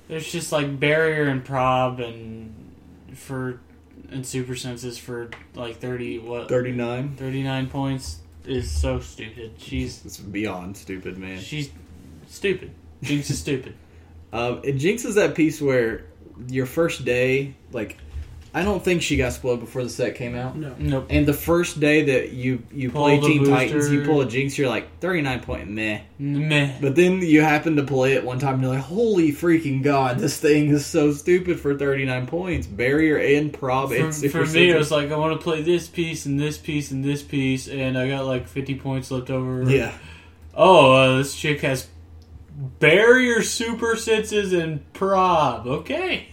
[0.07, 2.73] there's just like barrier and prob and
[3.13, 3.59] for
[4.11, 7.15] and super senses for like thirty what Thirty nine.
[7.15, 9.53] thirty nine points is so stupid.
[9.57, 11.39] She's It's beyond stupid, man.
[11.39, 11.69] she's
[12.27, 12.71] stupid.
[13.03, 13.73] Jinx is stupid.
[14.31, 16.05] Um, and Jinx is that piece where
[16.49, 17.97] your first day, like,
[18.59, 20.57] I don't think she got spoiled before the set came out.
[20.57, 20.75] No.
[20.77, 21.07] Nope.
[21.09, 24.25] And the first day that you you Pull play the Teen Titans, you pull a
[24.25, 26.01] Jinx, you're like thirty nine point meh.
[26.17, 26.77] Meh.
[26.81, 30.19] But then you happen to play it one time, and you're like, holy freaking god,
[30.19, 32.67] this thing is so stupid for thirty nine points.
[32.67, 35.87] Barrier and prob For, and for me, it was like I want to play this
[35.87, 39.63] piece and this piece and this piece, and I got like fifty points left over.
[39.71, 39.93] yeah.
[40.53, 41.87] Oh, uh, this chick has
[42.79, 45.65] barrier super senses and prob.
[45.67, 46.27] Okay,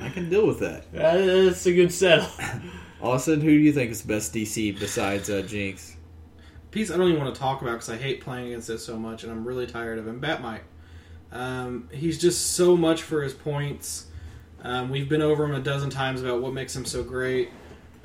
[0.00, 0.84] I can deal with that.
[0.92, 2.30] That- that's a good setup.
[3.02, 5.96] Austin, who do you think is the best DC besides uh, Jinx?
[6.70, 8.96] piece I don't even want to talk about because I hate playing against it so
[8.98, 10.20] much, and I'm really tired of him.
[10.20, 10.62] Bat-Mite.
[11.32, 14.06] Um, he's just so much for his points.
[14.62, 17.50] Um, we've been over him a dozen times about what makes him so great.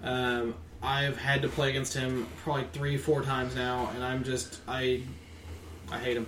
[0.03, 4.59] Um, I've had to play against him probably three, four times now, and I'm just
[4.67, 5.01] I,
[5.91, 6.27] I hate him.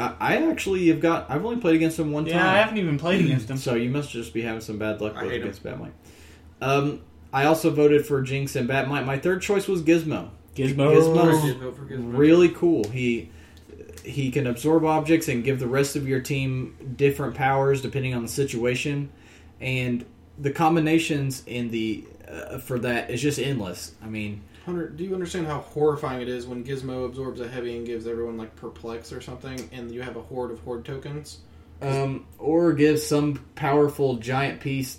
[0.00, 1.30] I, I actually have got.
[1.30, 2.54] I've only played against him one Yeah, time.
[2.54, 3.56] I haven't even played against him.
[3.58, 5.92] So you must just be having some bad luck with hate against Bat-Mite.
[6.62, 7.02] Um,
[7.32, 9.04] I also voted for Jinx and Bat-Mite.
[9.04, 10.30] My third choice was Gizmo.
[10.54, 10.92] Gizmo.
[10.94, 11.42] Gizmo.
[11.42, 12.16] I did vote for Gizmo.
[12.16, 12.84] Really cool.
[12.90, 13.30] He
[14.04, 18.22] he can absorb objects and give the rest of your team different powers depending on
[18.22, 19.10] the situation,
[19.60, 20.04] and
[20.38, 23.92] the combinations in the uh, for that is just endless.
[24.02, 27.76] I mean, Hunter, do you understand how horrifying it is when Gizmo absorbs a heavy
[27.76, 31.40] and gives everyone like perplex or something, and you have a horde of horde tokens?
[31.82, 34.98] um, or gives some powerful giant piece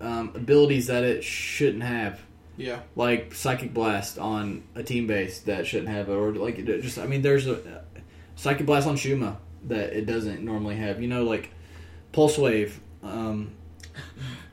[0.00, 2.20] um, abilities that it shouldn't have.
[2.56, 6.98] Yeah, like psychic blast on a team base that shouldn't have it, or like just
[6.98, 7.80] I mean there's a uh,
[8.34, 9.36] psychic blast on Shuma
[9.68, 11.00] that it doesn't normally have.
[11.00, 11.50] You know, like
[12.12, 12.80] pulse wave.
[13.02, 13.52] Um,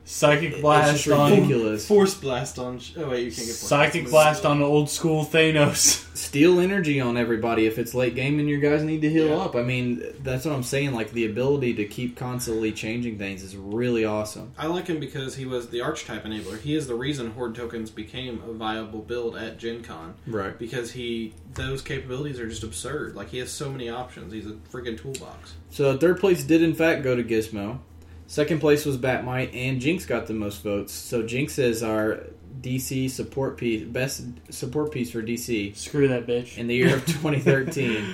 [0.08, 1.86] Psychic it's blast just on ridiculous.
[1.86, 2.80] force blast on.
[2.96, 4.42] Oh wait, you can't get force Psychic blast.
[4.42, 6.04] blast on old school Thanos.
[6.16, 9.36] Steal energy on everybody if it's late game and your guys need to heal Yeah.
[9.36, 9.56] up.
[9.56, 10.92] I mean that's what I'm saying.
[10.92, 14.52] Like the ability to keep constantly changing things is really awesome.
[14.56, 16.60] I like him because he was the archetype enabler.
[16.60, 20.14] He is the reason horde tokens became a viable build at Gen Con.
[20.26, 20.56] Right.
[20.56, 23.16] Because he those capabilities are just absurd.
[23.16, 24.32] Like he has so many options.
[24.32, 25.54] He's a freaking toolbox.
[25.70, 27.80] So third place did in fact go to Gizmo.
[28.28, 30.92] Second place was Bat-Mite, and Jinx got the most votes.
[30.92, 32.24] So Jinx is our
[32.60, 36.58] DC support piece, best support piece for DC Screw that bitch.
[36.58, 38.04] in the year of 2013.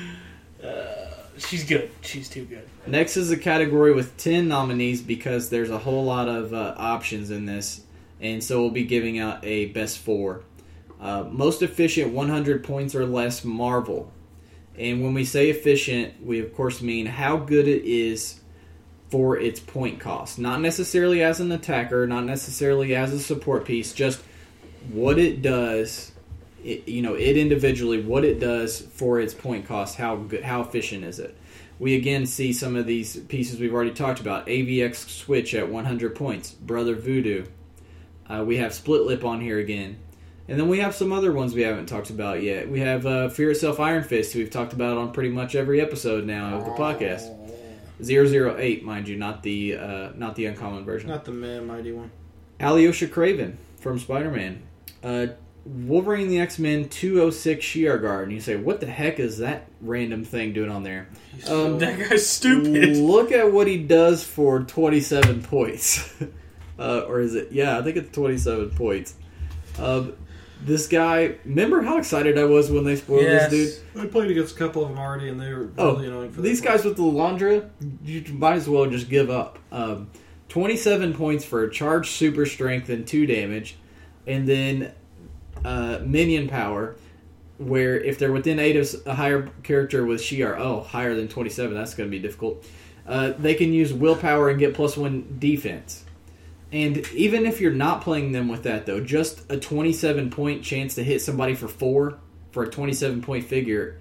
[1.39, 1.91] She's good.
[2.03, 2.69] She's too good.
[2.87, 7.31] Next is a category with 10 nominees because there's a whole lot of uh, options
[7.31, 7.83] in this,
[8.21, 10.43] and so we'll be giving out a best four.
[11.01, 14.13] Uh, most efficient, 100 points or less, Marvel.
[14.79, 18.41] And when we say efficient, we of course mean how good it is
[19.13, 20.39] for its point cost.
[20.39, 24.23] Not necessarily as an attacker, not necessarily as a support piece, just
[24.91, 26.13] what it does.
[26.65, 29.99] It, you know, it individually, what it does for its point cost.
[29.99, 31.37] How good, how efficient is it?
[31.79, 34.47] We again see some of these pieces we've already talked about.
[34.47, 36.53] AVX Switch at 100 points.
[36.53, 37.45] Brother Voodoo.
[38.27, 39.99] Uh, we have Split Lip on here again.
[40.49, 42.71] And then we have some other ones we haven't talked about yet.
[42.71, 46.25] We have uh, Fear Itself Iron Fist, we've talked about on pretty much every episode
[46.25, 47.42] now of the podcast.
[48.03, 51.09] 008, mind you, not the uh, not the uncommon version.
[51.09, 52.11] Not the man mighty one.
[52.61, 54.63] Alyosha Kraven from Spider Man.
[55.03, 55.27] Uh,
[55.65, 58.25] Wolverine the X Men 206 Shi'ar Guard.
[58.25, 61.09] And you say, what the heck is that random thing doing on there?
[61.49, 62.97] Um, That guy's stupid.
[62.97, 66.13] Look at what he does for 27 points.
[66.79, 67.53] uh, or is it?
[67.53, 69.15] Yeah, I think it's 27 points.
[69.79, 70.15] Um,
[70.65, 73.51] this guy, remember how excited I was when they spoiled Yes.
[73.51, 74.03] this dude?
[74.03, 76.41] I played against a couple of them already, and they were Oh, really annoying for
[76.43, 77.69] these guys with the Lilandra,
[78.05, 79.59] you might as well just give up.
[79.71, 80.09] Um,
[80.49, 83.77] 27 points for a charge, super strength, and 2 damage.
[84.27, 84.93] And then
[85.65, 86.97] uh, minion power,
[87.59, 91.29] where if they're within 8 of s- a higher character with Shi'ar, oh, higher than
[91.29, 92.65] 27, that's going to be difficult.
[93.07, 96.05] Uh, they can use willpower and get plus 1 defense.
[96.73, 100.95] And even if you're not playing them with that, though, just a 27 point chance
[100.95, 102.19] to hit somebody for 4
[102.51, 103.99] for a 27 point figure,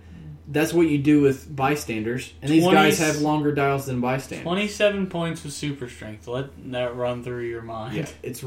[0.47, 2.33] that's what you do with bystanders.
[2.41, 4.43] And these 20 guys have longer dials than bystanders.
[4.43, 6.27] 27 points with super strength.
[6.27, 7.95] Let that run through your mind.
[7.95, 8.41] Yeah, it's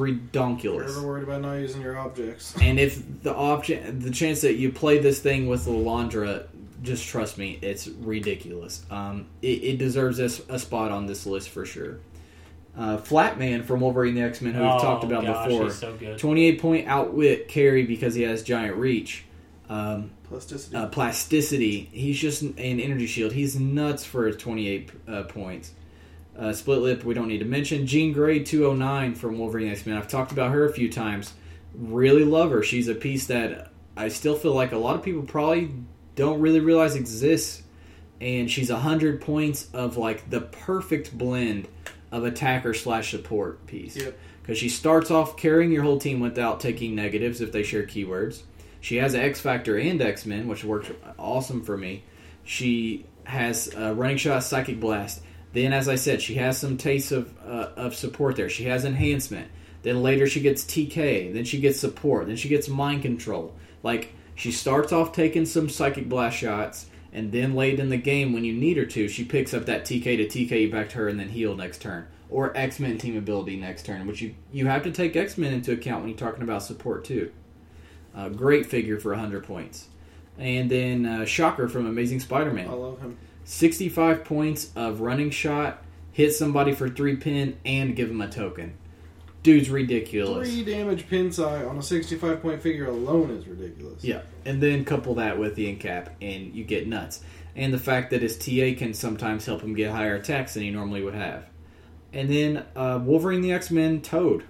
[0.88, 2.54] You're ever worried about not using your objects?
[2.62, 6.46] And if the option, the chance that you play this thing with Lilandra,
[6.82, 8.84] just trust me, it's ridiculous.
[8.90, 11.98] Um, it, it deserves a, a spot on this list for sure.
[12.76, 15.76] Uh, Flatman from Wolverine the X Men, who we've Oh, talked about gosh, before, he's
[15.78, 16.18] so good.
[16.18, 19.24] 28 point outwit carry because he has giant reach.
[19.68, 20.76] Um, Plasticity.
[20.76, 21.88] uh, plasticity.
[21.92, 23.32] He's just an energy shield.
[23.32, 25.72] He's nuts for his 28 uh, points.
[26.36, 27.86] Uh, Split Lip, we don't need to mention.
[27.86, 29.96] Jean Grey 209 from Wolverine X Men.
[29.96, 31.32] I've talked about her a few times.
[31.74, 32.62] Really love her.
[32.64, 35.70] She's a piece that I still feel like a lot of people probably
[36.16, 37.62] don't really realize exists.
[38.20, 41.68] And she's 100 points of like the perfect blend
[42.14, 43.96] of attacker slash support piece.
[43.96, 44.16] Yep.
[44.40, 48.42] Because she starts off carrying your whole team without taking negatives if they share keywords.
[48.80, 52.04] She has X Factor and X Men, which works awesome for me.
[52.44, 55.22] She has a running shot, psychic blast.
[55.54, 58.48] Then, as I said, she has some tastes of uh, of support there.
[58.48, 59.50] She has enhancement.
[59.82, 61.32] Then later she gets TK.
[61.32, 62.26] Then she gets support.
[62.26, 63.54] Then she gets mind control.
[63.82, 68.32] Like she starts off taking some psychic blast shots, and then late in the game
[68.32, 70.98] when you need her to, she picks up that TK to TK you back to
[70.98, 72.08] her and then heal next turn.
[72.28, 75.52] Or X Men team ability next turn, which you you have to take X Men
[75.54, 77.30] into account when you're talking about support too.
[78.14, 79.88] Uh, great figure for 100 points.
[80.38, 82.68] And then uh, Shocker from Amazing Spider Man.
[82.68, 83.16] I love him.
[83.44, 88.74] 65 points of running shot, hit somebody for three pin, and give him a token.
[89.44, 90.48] Dude's ridiculous.
[90.50, 94.02] Three damage pin sight on a 65 point figure alone is ridiculous.
[94.02, 97.20] Yeah, and then couple that with the incap, and you get nuts.
[97.54, 100.70] and the fact that his TA can sometimes help him get higher attacks than he
[100.70, 101.44] normally would have.
[102.12, 104.42] And then uh, Wolverine the X Men Toad.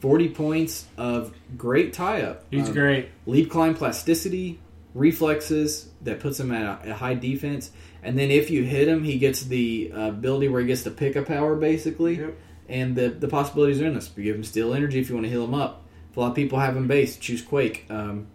[0.00, 2.44] 40 points of great tie up.
[2.52, 3.08] He's Um, great.
[3.26, 4.60] leap climb plasticity,
[4.94, 7.72] reflexes that puts him at a, a high defense,
[8.02, 10.90] and then if you hit him, he gets the uh, ability where he gets to
[10.92, 12.34] pick a power basically, Yep.
[12.68, 14.10] And the the possibilities are endless.
[14.16, 15.84] You give him steal energy if you want to heal him up.
[16.10, 17.86] If a lot of people have him base, choose Quake.
[17.88, 18.26] Um,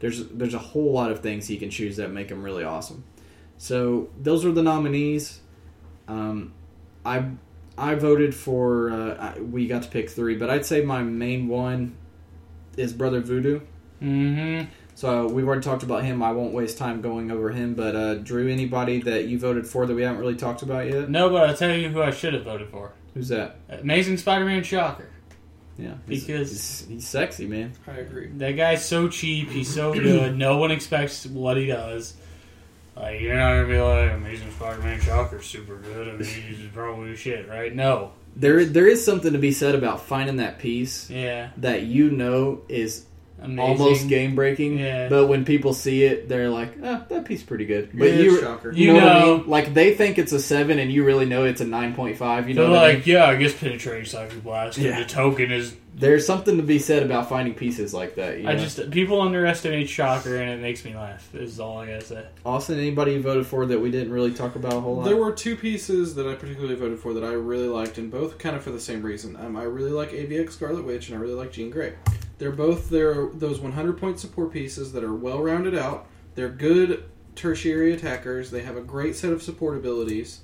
[0.00, 3.04] there's there's a whole lot of things he can choose that make him really awesome.
[3.58, 5.40] So those are the nominees.
[6.08, 6.52] Um,
[7.04, 7.26] I
[7.76, 8.90] I voted for.
[8.90, 11.96] Uh, I, we got to pick three, but I'd say my main one
[12.76, 13.60] is Brother Voodoo.
[14.02, 14.70] Mm-hmm.
[14.94, 16.22] So we've already talked about him.
[16.22, 17.74] I won't waste time going over him.
[17.74, 21.08] But uh, Drew, anybody that you voted for that we haven't really talked about yet?
[21.08, 22.92] No, but I'll tell you who I should have voted for.
[23.14, 23.56] Who's that?
[23.68, 25.08] Amazing Spider-Man Shocker.
[25.78, 27.72] Yeah, he's, Because- he's, he's sexy, man.
[27.86, 28.28] I agree.
[28.36, 29.50] That guy's so cheap.
[29.50, 30.36] He's so good.
[30.36, 32.14] No one expects what he does.
[32.94, 36.08] Like you're not gonna be like Amazing Spider-Man Shocker's super good.
[36.08, 37.74] I mean, he's probably shit, right?
[37.74, 38.12] No.
[38.36, 41.50] There there is something to be said about finding that piece Yeah.
[41.58, 43.06] that you know is
[43.44, 43.58] Amazing.
[43.60, 44.78] almost game breaking.
[44.78, 45.08] Yeah.
[45.08, 47.90] But when people see it, they're like, oh, that piece is pretty good.
[47.92, 48.72] But Yeah, you, shocker.
[48.72, 49.48] you You know, what I mean?
[49.48, 52.48] Like they think it's a seven, and you really know it's a nine point five.
[52.48, 52.96] You know, They're what I mean?
[52.98, 54.76] like, yeah, I guess penetrating psychic blast.
[54.78, 54.98] and Yeah.
[55.00, 55.76] The token is.
[55.94, 58.40] There's something to be said about finding pieces like that.
[58.40, 58.58] You I know?
[58.64, 61.28] just people underestimate Shocker, and it makes me laugh.
[61.34, 62.24] Is all I gotta say.
[62.46, 65.04] Austin, anybody you voted for that we didn't really talk about a whole lot?
[65.04, 68.38] There were two pieces that I particularly voted for that I really liked, and both
[68.38, 69.36] kind of for the same reason.
[69.36, 71.92] Um, I really like AVX Scarlet Witch, and I really like Jean Grey.
[72.38, 76.06] They're both they're those 100 point support pieces that are well rounded out.
[76.34, 77.04] They're good
[77.34, 78.50] tertiary attackers.
[78.50, 80.40] They have a great set of support abilities,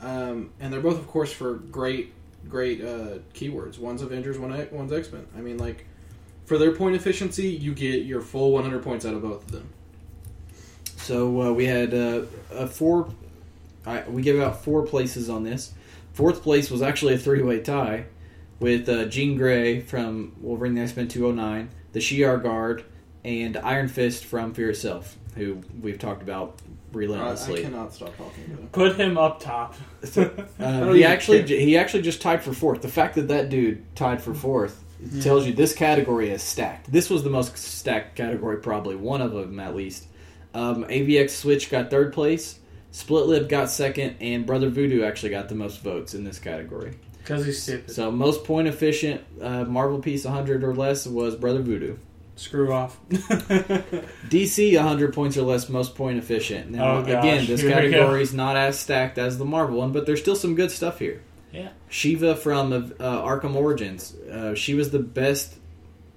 [0.00, 2.12] um, and they're both, of course, for great
[2.48, 3.78] great uh, keywords.
[3.78, 5.26] One's Avengers, one one's X Men.
[5.36, 5.86] I mean, like
[6.44, 9.68] for their point efficiency, you get your full 100 points out of both of them.
[10.96, 13.10] So uh, we had uh, a four.
[13.86, 15.72] I, we give out four places on this.
[16.12, 18.06] Fourth place was actually a three-way tie
[18.60, 22.84] with uh, Jean Grey from Wolverine the X-Men 209, the Shi'ar Guard,
[23.24, 27.62] and Iron Fist from Fear Itself, who we've talked about I, I relentlessly.
[27.62, 28.72] cannot stop talking about it.
[28.72, 29.74] Put him up top.
[30.60, 31.58] Uh, he actually care.
[31.58, 32.82] he actually just tied for fourth.
[32.82, 34.82] The fact that that dude tied for fourth
[35.20, 36.90] tells you this category is stacked.
[36.90, 40.06] This was the most stacked category, probably one of them at least.
[40.54, 42.60] Um, AVX Switch got third place.
[42.92, 46.94] Split Lip got second, and Brother Voodoo actually got the most votes in this category.
[47.24, 47.90] Because he's stupid.
[47.90, 51.96] So most point efficient uh, Marvel piece 100 or less was Brother Voodoo.
[52.36, 52.98] Screw off.
[53.08, 56.70] DC 100 points or less, most point efficient.
[56.70, 60.20] Now Oh, again, this category is not as stacked as the Marvel one, but there's
[60.20, 61.22] still some good stuff here.
[61.52, 61.68] Yeah.
[61.88, 62.78] Shiva from uh,
[63.22, 64.14] Arkham Origins.
[64.16, 65.54] Uh, she was the best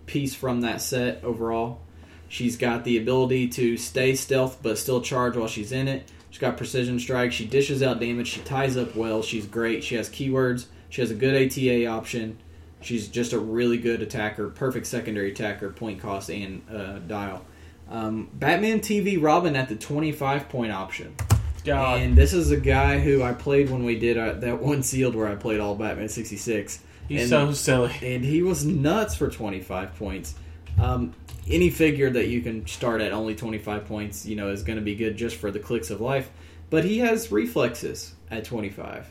[0.08, 1.80] piece from that set overall.
[2.28, 6.12] She's got the ability to stay stealth but still charge while she's in it.
[6.32, 7.32] She's got precision strike.
[7.32, 8.28] She dishes out damage.
[8.28, 9.22] She ties up well.
[9.22, 9.84] She's great.
[9.84, 10.66] She has keywords.
[10.90, 12.38] She has a good ATA option.
[12.82, 17.46] She's just a really good attacker, perfect secondary attacker, point cost and uh, dial.
[17.90, 21.16] Um, Batman TV Robin at the 25 point option.
[21.64, 22.02] God.
[22.02, 25.16] And this is a guy who I played when we did uh, that one sealed
[25.16, 26.80] where I played all Batman 66.
[27.08, 27.94] he's and- so silly.
[28.02, 30.36] And he was nuts for 25 points.
[30.80, 31.14] Um,
[31.50, 34.84] any figure that you can start at only 25 points, you know, is going to
[34.84, 36.30] be good just for the clicks of life.
[36.70, 39.08] But he has reflexes at 25.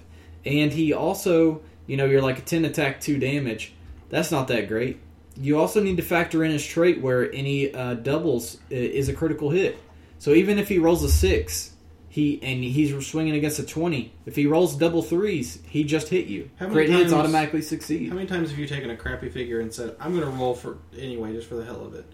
[0.47, 3.75] And he also, you know, you're like a 10 attack, 2 damage.
[4.09, 5.01] That's not that great.
[5.39, 9.51] You also need to factor in his trait where any uh, doubles is a critical
[9.51, 9.77] hit.
[10.19, 11.73] So even if he rolls a 6,
[12.09, 16.27] he and he's swinging against a 20, if he rolls double threes, he just hit
[16.27, 16.49] you.
[16.57, 18.09] How many Crit hits times- automatically succeed.
[18.09, 20.55] How many times have you taken a crappy figure and said, "I'm going to roll
[20.55, 22.07] for anyway, just for the hell of it"?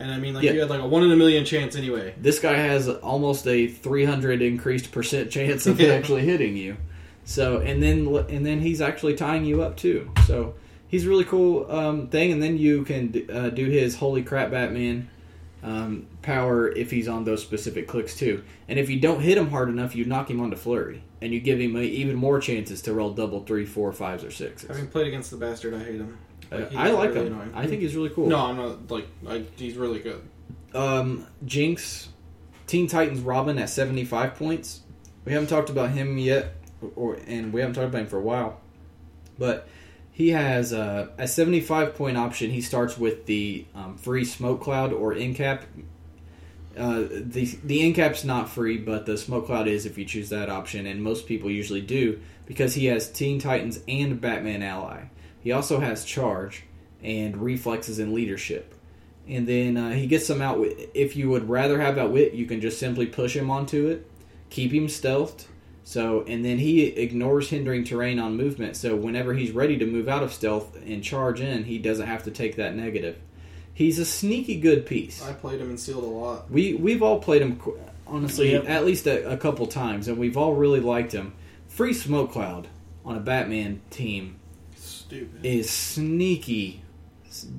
[0.00, 0.52] And I mean, like Yeah.
[0.54, 2.14] you had like a one in a million chance anyway.
[2.20, 5.88] this guy has almost a 300 increased percent chance of Yeah.
[5.92, 6.76] actually hitting you
[7.24, 10.54] so and then and then he's actually tying you up too so
[10.88, 14.50] he's a really cool um, thing and then you can uh, do his holy crap
[14.50, 15.08] batman
[15.62, 19.48] um, power if he's on those specific clicks too and if you don't hit him
[19.50, 22.92] hard enough you knock him onto flurry and you give him even more chances to
[22.92, 26.18] roll double three four fives or sixes Having played against the bastard, I hate him.
[26.52, 27.52] Uh, Like, i like really him annoying.
[27.54, 30.20] i think he's really cool No, I'm not like I, he's really good.
[30.74, 32.08] Um, Jinx,
[32.66, 34.80] Teen Titans Robin at 75 points.
[35.24, 36.52] We haven't talked about him yet,
[36.96, 38.60] or and we haven't talked about him for a while.
[39.38, 39.68] But
[40.10, 42.50] he has uh, a 75 point option.
[42.50, 45.64] He starts with the um, free smoke cloud or in cap.
[46.76, 50.28] Uh, the the in cap's not free, but the smoke cloud is if you choose
[50.30, 55.04] that option, and most people usually do because he has Teen Titans and Batman ally.
[55.40, 56.64] He also has charge
[57.02, 58.74] and reflexes and leadership
[59.26, 60.60] and then uh, he gets some out.
[60.60, 64.08] With if you would rather have outwit, you can just simply push him onto it,
[64.50, 65.46] keep him stealthed.
[65.86, 68.74] So, and then he ignores hindering terrain on movement.
[68.76, 72.22] So, whenever he's ready to move out of stealth and charge in, he doesn't have
[72.24, 73.18] to take that negative.
[73.74, 75.22] He's a sneaky good piece.
[75.22, 76.50] I played him and sealed a lot.
[76.50, 77.60] We we've all played him
[78.06, 78.68] honestly Yep.
[78.68, 81.34] at least a, a couple times, and we've all really liked him.
[81.68, 82.68] Free Smoke Cloud
[83.04, 84.36] on a Batman team
[84.76, 85.44] Stupid.
[85.44, 86.82] is sneaky,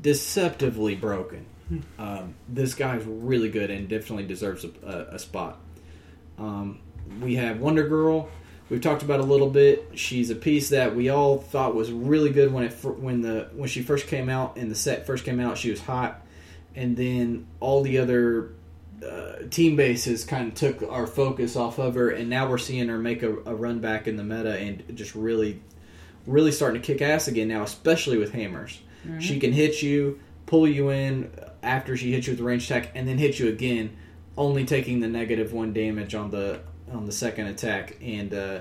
[0.02, 1.45] deceptively broken.
[1.99, 5.60] Um, this guy's really good and definitely deserves a, a, a spot.
[6.38, 6.80] Um,
[7.22, 8.30] we have Wonder Girl.
[8.69, 9.91] We've talked about a little bit.
[9.94, 13.69] She's a piece that we all thought was really good when it when the when
[13.69, 15.57] she first came out and the set first came out.
[15.57, 16.26] She was hot,
[16.73, 18.53] and then all the other
[19.06, 22.88] uh, team bases kind of took our focus off of her, and now we're seeing
[22.88, 25.61] her make a, a run back in the meta and just really,
[26.26, 28.80] really starting to kick ass again now, especially with hammers.
[29.19, 32.91] She can hit you, pull you in after she hits you with a range attack,
[32.95, 33.95] and then hit you again,
[34.36, 36.61] only taking the negative one damage on the
[36.91, 38.60] on the second attack, and uh,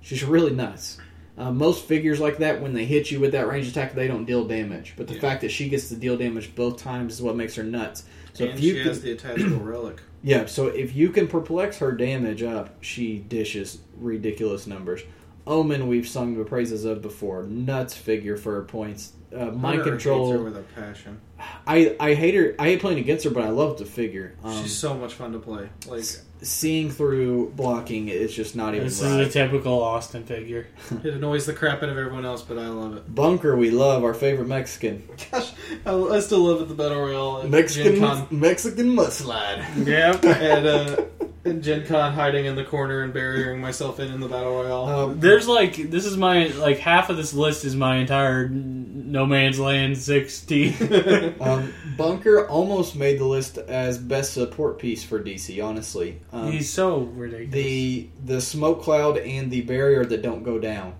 [0.00, 0.98] she's really nuts.
[1.38, 4.24] Uh, most figures like that, when they hit you with that range attack, they don't
[4.24, 4.94] deal damage.
[4.96, 5.20] But the Yeah.
[5.20, 8.04] fact that she gets to deal damage both times is what makes her nuts.
[8.32, 10.00] So and if you she can, has the attachable relic.
[10.22, 15.02] yeah, so if you can perplex her damage up, she dishes ridiculous numbers.
[15.46, 17.42] Omen, we've sung the praises of before.
[17.44, 19.12] Nuts figure for her points.
[19.36, 20.32] Uh, mind control.
[20.32, 21.20] her with a passion.
[21.66, 22.54] I, I hate her.
[22.58, 24.34] I hate playing against her, but I love the figure.
[24.42, 25.68] Um, She's so much fun to play.
[25.86, 26.04] Like
[26.42, 29.20] seeing through blocking is just not even This right.
[29.20, 30.66] is a typical Austin figure.
[31.04, 33.14] it annoys the crap out of everyone else, but I love it.
[33.14, 35.08] Bunker, we love our favorite Mexican.
[35.30, 35.52] Gosh,
[35.84, 36.68] I, I still love it.
[36.68, 38.00] The battle royale, Mexican
[38.30, 39.86] Mexican mudslide.
[39.86, 40.24] Yep.
[40.24, 41.04] and, uh,
[41.46, 44.86] and Gen Con hiding in the corner and burying myself in in the battle royale.
[45.10, 49.24] Um, There's like this is my like half of this list is my entire No
[49.26, 50.74] Man's Land sixty.
[51.40, 55.64] um, Bunker almost made the list as best support piece for DC.
[55.64, 57.52] Honestly, um, He's so ridiculous.
[57.54, 60.94] the the smoke cloud and the barrier that don't go down,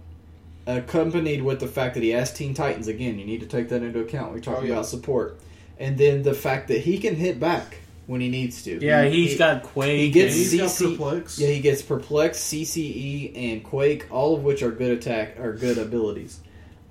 [0.66, 3.18] accompanied with the fact that he has Teen Titans again.
[3.18, 4.26] You need to take that into account.
[4.26, 4.72] when We're talking Oh, yeah.
[4.74, 5.38] about support,
[5.78, 8.78] and then the fact that he can hit back when he needs to.
[8.84, 9.98] yeah, He- he's he- got Quake.
[9.98, 11.38] he gets and- He's got CC perplex.
[11.38, 15.78] Yeah, he gets perplex, CCE, and Quake, all of which are good attack are good
[15.78, 16.40] abilities.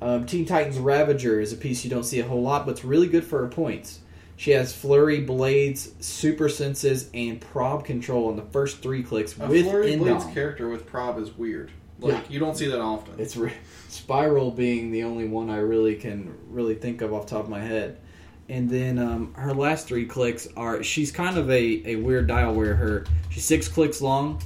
[0.01, 2.83] Um, Teen Titans Ravager is a piece you don't see a whole lot, but it's
[2.85, 3.99] really good for her points.
[4.37, 9.47] She has flurry, blades, super senses, and prob control on the first three clicks A
[9.47, 10.33] with Flurry Blades Indom.
[10.33, 11.71] character with prob is weird.
[12.01, 12.21] Like Yeah.
[12.29, 13.13] you don't see that often.
[13.17, 13.53] It's re-
[13.87, 17.49] Spiral being the only one I really can really think of off the top of
[17.49, 17.97] my head.
[18.47, 22.53] And then um, her last three clicks are she's kind of a, a weird dial
[22.53, 24.41] where her she's six clicks long,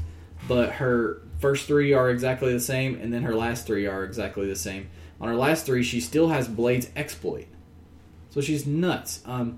[0.48, 4.48] but her first three are exactly the same, and then her last three are exactly
[4.48, 4.90] the same.
[5.20, 7.48] On her last three, she still has Blade's exploit,
[8.30, 9.22] so she's nuts.
[9.26, 9.58] Um,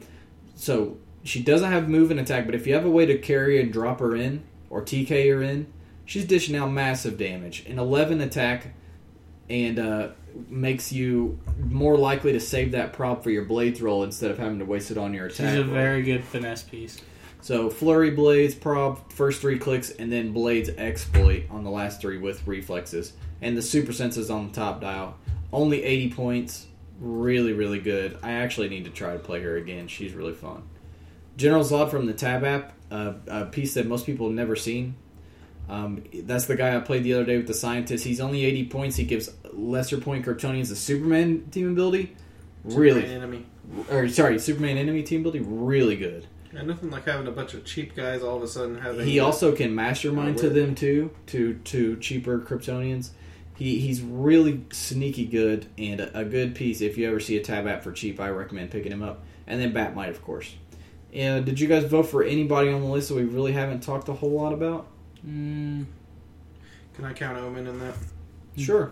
[0.55, 3.61] so she doesn't have move and attack, but if you have a way to carry
[3.61, 5.71] and drop her in or TK her in,
[6.05, 7.65] she's dishing out massive damage.
[7.67, 8.73] An 11 attack
[9.51, 10.07] and uh,
[10.47, 14.59] makes you more likely to save that prob for your blades roll instead of having
[14.59, 15.49] to waste it on your attack.
[15.49, 15.73] She's a roll.
[15.73, 17.01] very good finesse piece.
[17.41, 22.17] So flurry blades prob first three clicks, and then blades exploit on the last three
[22.17, 25.17] with reflexes, and the super senses on the top dial.
[25.51, 26.67] Only 80 points,
[26.99, 28.17] really really good.
[28.23, 29.89] I actually need to try to play her again.
[29.89, 30.63] She's really fun.
[31.35, 34.95] General Zod from the Tab app, uh, a piece that most people have never seen.
[35.71, 38.03] Um, that's the guy I played the other day with the scientist.
[38.03, 38.97] He's only 80 points.
[38.97, 42.15] He gives lesser point Kryptonians a Superman team ability.
[42.63, 43.45] Really, My enemy.
[43.89, 45.39] or sorry, Superman enemy team ability.
[45.39, 46.27] Really good.
[46.53, 49.07] And nothing like having a bunch of cheap guys all of a sudden having.
[49.07, 53.11] He also can mastermind to them too, to to cheaper Kryptonians.
[53.55, 56.81] He he's really sneaky good and a, a good piece.
[56.81, 59.23] If you ever see a tab app for cheap, I recommend picking him up.
[59.47, 60.55] And then Bat-Mite, of course.
[61.13, 64.07] And did you guys vote for anybody on the list that we really haven't talked
[64.07, 64.87] a whole lot about?
[65.27, 65.85] Mm,
[66.95, 67.95] Can I count Omen in that?
[68.57, 68.91] Sure.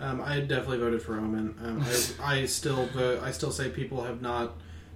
[0.00, 1.54] Um, I definitely voted for Omen.
[1.62, 1.84] Um,
[2.22, 4.54] I, I still vote, I still say people have not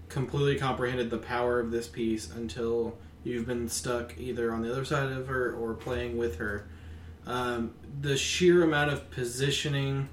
[0.09, 4.85] completely comprehended the power of this piece until you've been stuck either on the other
[4.85, 6.67] side of her or playing with her.
[7.27, 10.09] Um, the sheer amount of positioning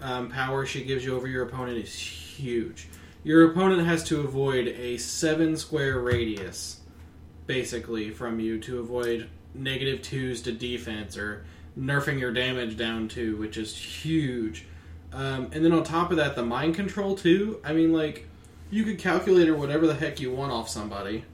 [0.00, 2.88] um, power she gives you over your opponent is huge.
[3.22, 6.80] Your opponent has to avoid a seven square radius,
[7.46, 11.44] basically, from you to avoid negative twos to defense or
[11.78, 14.66] nerfing your damage down to, which is huge.
[15.12, 17.60] Um, and then on top of that, the mind control too.
[17.64, 18.26] I mean, like
[18.70, 21.24] you could calculate her whatever the heck you want off somebody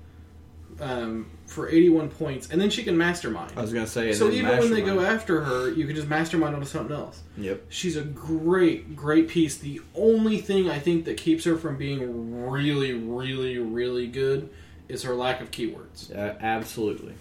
[0.81, 3.53] um, for eighty-one points, and then she can mastermind.
[3.57, 4.13] I was gonna say.
[4.13, 7.23] so even when they go after her, you can just mastermind onto something else.
[7.37, 7.67] Yep.
[7.69, 9.57] She's a great, great piece.
[9.57, 14.51] The only thing I think that keeps her from being really, really, really good
[14.89, 16.15] is her lack of keywords.
[16.15, 17.15] Uh, absolutely.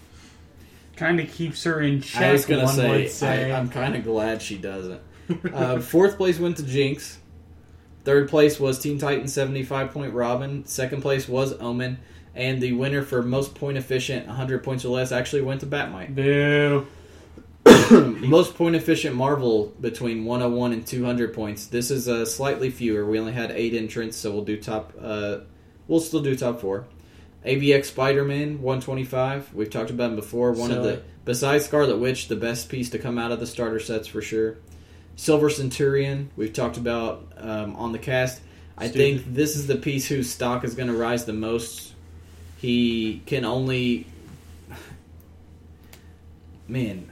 [0.96, 2.24] Kind of keeps her in check.
[2.24, 3.52] I was going to say, say.
[3.52, 5.02] I, I'm kind of glad she doesn't.
[5.52, 7.18] Uh, fourth place went to Jinx.
[8.04, 10.64] Third place was Teen Titans 75 point Robin.
[10.66, 11.98] Second place was Omen.
[12.36, 16.14] And the winner for most point efficient, 100 points or less, actually went to Bat-Mite.
[16.14, 16.86] Boo.
[18.20, 21.68] most point efficient Marvel between 101 and 200 points.
[21.68, 23.06] This is uh, slightly fewer.
[23.06, 24.94] We only had eight entrants, so we'll do top.
[25.02, 25.40] Uh,
[25.88, 26.86] we'll still do top four.
[27.46, 29.54] AVX Spider Man 125.
[29.54, 30.52] We've talked about him before.
[30.52, 33.80] One of the besides Scarlet Witch, the best piece to come out of the starter
[33.80, 34.58] sets for sure.
[35.16, 36.32] Silver Centurion.
[36.36, 38.42] We've talked about um, on the cast.
[38.78, 38.98] I Stupid.
[38.98, 41.94] think this is the piece whose stock is going to rise the most.
[42.58, 44.08] He can only.
[46.68, 47.12] Man,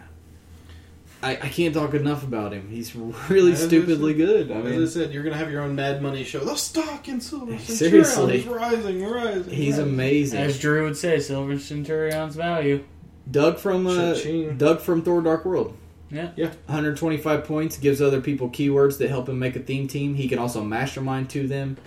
[1.23, 2.69] I, I can't talk enough about him.
[2.69, 4.51] He's really As stupidly said- good.
[4.51, 6.43] I As I said, you're gonna have your own Mad Money show.
[6.43, 8.39] The stock in Silver Seriously.
[8.39, 9.53] is rising, rising.
[9.53, 9.93] he's rising.
[9.93, 10.39] amazing.
[10.41, 12.83] As Drew would say, Silver Centurion's value.
[13.29, 14.15] Doug from uh,
[14.57, 15.77] Doug from Thor: Dark World.
[16.11, 16.29] Yeah.
[16.67, 20.13] 125 points gives other people keywords that help him make a theme team.
[20.13, 21.77] He can also mastermind to them.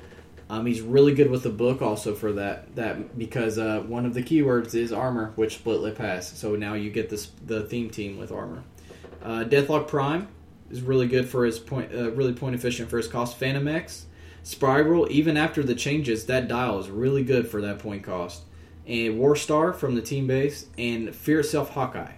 [0.48, 4.14] Um, he's really good with the book also for that that because uh, one of
[4.14, 6.26] the keywords is armor, which split lip has.
[6.28, 8.62] So now you get this the theme team with armor.
[9.26, 10.28] Uh, Deathlok Prime
[10.70, 13.38] is really good for his point, uh, really point efficient for his cost.
[13.40, 14.04] Fantomex,
[14.44, 18.42] Spiral, even after the changes, that dial is really good for that point cost.
[18.86, 22.12] And Warstar from the team base, and Fear Itself Hawkeye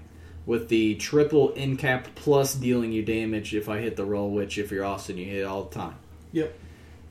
[0.44, 4.58] with the triple in cap plus dealing you damage if I hit the roll, which
[4.58, 5.94] if you're Austin, you hit all the time.
[6.32, 6.54] Yep.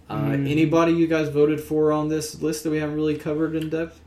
[0.09, 0.49] Uh, Mm.
[0.49, 3.99] Anybody you guys voted for on this list that we haven't really covered in depth?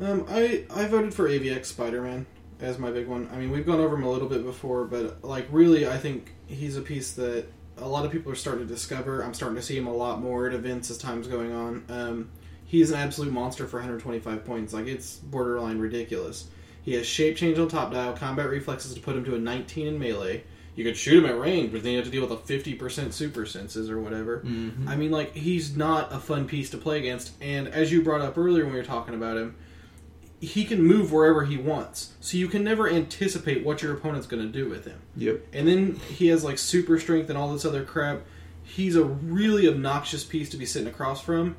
[0.00, 2.26] Um, I I voted for AVX Spider Man
[2.60, 3.28] as my big one.
[3.32, 6.32] I mean, we've gone over him a little bit before, but like really, I think
[6.46, 9.22] he's a piece that a lot of people are starting to discover.
[9.22, 11.84] I'm starting to see him a lot more at events as time's going on.
[11.88, 12.30] Um,
[12.64, 14.72] he's an absolute monster for 125 points.
[14.72, 16.48] Like it's borderline ridiculous.
[16.82, 19.86] He has shape change on top dial, combat reflexes to put him to a 19
[19.86, 20.44] in melee.
[20.74, 23.12] You could shoot him at range, but then you have to deal with a 50%
[23.12, 24.42] super senses or whatever.
[24.46, 24.88] Mm-hmm.
[24.88, 27.32] I mean, like he's not a fun piece to play against.
[27.42, 29.56] And as you brought up earlier when we were talking about him,
[30.40, 34.42] he can move wherever he wants, so you can never anticipate what your opponent's going
[34.44, 35.00] to do with him.
[35.16, 35.40] Yep.
[35.52, 38.20] And then he has like super strength and all this other crap.
[38.62, 41.56] He's a really obnoxious piece to be sitting across from.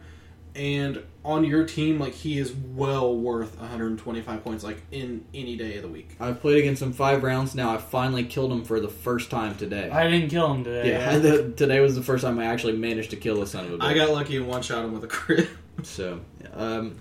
[0.55, 5.75] And on your team, like he is well worth 125 points, like in any day
[5.75, 6.15] of the week.
[6.19, 7.73] I've played against him five rounds now.
[7.73, 9.89] I finally killed him for the first time today.
[9.89, 10.89] I didn't kill him today.
[10.89, 13.73] yeah, the- today was the first time I actually managed to kill the son of
[13.73, 13.83] a bitch.
[13.83, 15.49] I got lucky and one shot him with a crit.
[15.83, 16.19] so.
[16.53, 16.95] Um,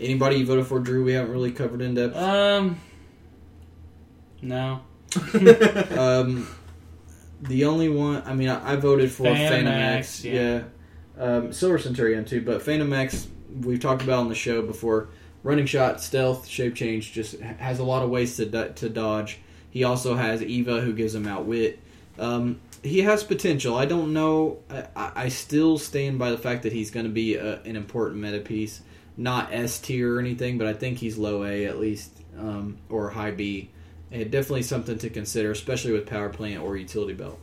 [0.00, 1.04] anybody you voted for, Drew?
[1.04, 2.16] We haven't really covered in depth.
[2.16, 2.80] Um.
[4.42, 4.80] No.
[5.96, 6.48] Um,
[7.40, 10.24] the only one, I mean, I, I voted for Phantom Phantom, X, X.
[10.24, 10.62] yeah.
[11.18, 11.24] Yeah.
[11.24, 13.26] Um, Silver Centurion too, but Fantomex
[13.60, 15.08] we've talked about on the show before.
[15.42, 19.38] Running shot, stealth, shape change, just has a lot of ways to do- to dodge.
[19.70, 21.78] He also has Eva, who gives him outwit.
[22.18, 23.76] Um, he has potential.
[23.76, 24.58] I don't know.
[24.70, 27.76] I, I I still stand by the fact that he's going to be a, an
[27.76, 28.80] important meta piece,
[29.16, 33.10] not S tier or anything, but I think he's low A at least, um, or
[33.10, 33.70] high B.
[34.10, 37.38] And definitely something to consider, especially with power plant or utility belt.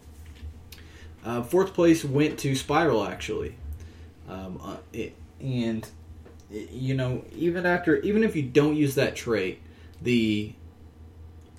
[1.24, 3.56] Uh, fourth place went to Spiral actually,
[4.30, 5.88] um, uh, it, and
[6.52, 9.60] it- you know even after even if you don't use that trait,
[10.02, 10.54] the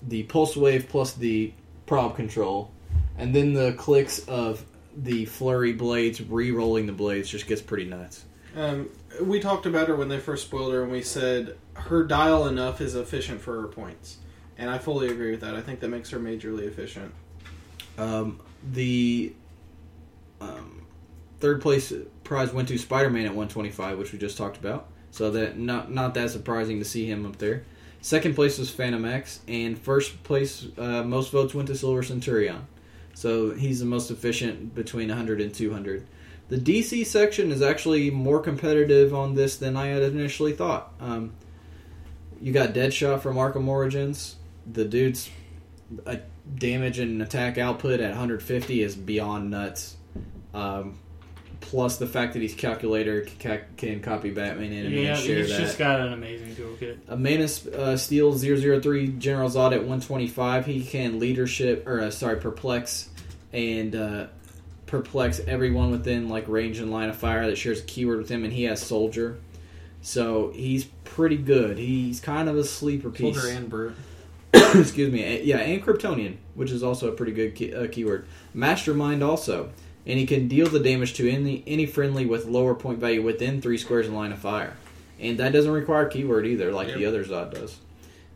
[0.07, 1.53] the pulse wave plus the
[1.87, 2.71] prob control,
[3.17, 4.65] and then the clicks of
[4.97, 8.25] the flurry blades re-rolling the blades just gets pretty nuts.
[8.57, 8.91] Um,
[9.21, 12.81] we talked about her when they first spoiled her, and we said her dial enough
[12.81, 14.19] is efficient for her points,
[14.57, 15.55] and I fully agree with that.
[15.55, 17.13] I think that makes her majorly efficient.
[17.99, 18.41] Um,
[18.73, 19.35] the
[20.41, 20.87] um,
[21.41, 21.93] third place
[22.25, 24.89] prize went to Spider-Man at 125, which we just talked about.
[25.11, 27.65] So that not not that surprising to see him up there.
[28.01, 32.67] Second place was Fantomex, and first place uh, most votes went to Silver Centurion.
[33.15, 36.07] So he's the most efficient between 100 and 200.
[36.53, 40.93] The DC section is actually more competitive on this than I had initially thought.
[41.01, 41.33] Um,
[42.43, 44.37] you got Deadshot from Arkham Origins.
[44.71, 45.31] The dude's
[46.07, 46.17] uh,
[46.55, 49.97] damage and attack output at 150 is beyond nuts.
[50.53, 50.99] Um,
[51.63, 55.39] plus the fact that he's calculator can, ca- can copy Batman enemy Yeah, and share
[55.39, 55.59] he's that.
[55.59, 56.99] just got an amazing toolkit.
[57.09, 60.67] A Man of uh, Steel 003 General Zod at 125.
[60.67, 63.09] He can leadership, or uh, sorry, perplex
[63.55, 64.27] and uh,
[64.93, 68.45] perplex everyone within like range and line of fire that shares a keyword with him,
[68.45, 69.39] and he has Soldier.
[70.03, 71.79] So he's pretty good.
[71.79, 73.41] He's kind of a sleeper piece.
[73.41, 73.95] Soldier and Brute.
[74.53, 75.41] Excuse me.
[75.43, 78.27] Yeah, and Kryptonian, which is also a pretty good key, uh, keyword.
[78.53, 79.71] Mastermind also,
[80.07, 83.63] and he can deal the damage to any any friendly with lower point value within
[83.63, 84.77] three squares in line of fire,
[85.19, 87.79] and that doesn't require keyword either, like the other Zod does.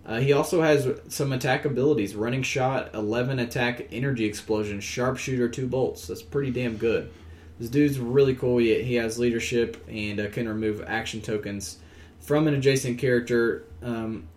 [0.07, 5.67] Uh, he also has some attack abilities: running shot, eleven attack, energy explosion, sharpshooter, two
[5.67, 6.07] bolts.
[6.07, 7.11] That's pretty damn good.
[7.59, 8.59] This dude's really cool.
[8.59, 11.79] He, he has leadership and uh, can remove action tokens
[12.21, 13.65] from an adjacent character.
[13.83, 14.29] Um,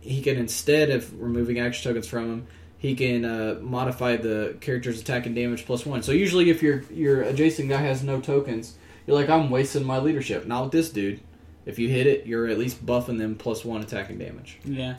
[0.00, 2.46] he can instead of removing action tokens from him,
[2.78, 6.02] he can uh, modify the character's attack and damage plus one.
[6.02, 8.76] So usually, if your your adjacent guy has no tokens,
[9.06, 10.46] you're like, I'm wasting my leadership.
[10.46, 11.20] Not with this dude.
[11.66, 14.58] If you hit it, you're at least buffing them plus one attack and damage.
[14.64, 14.96] Yeah.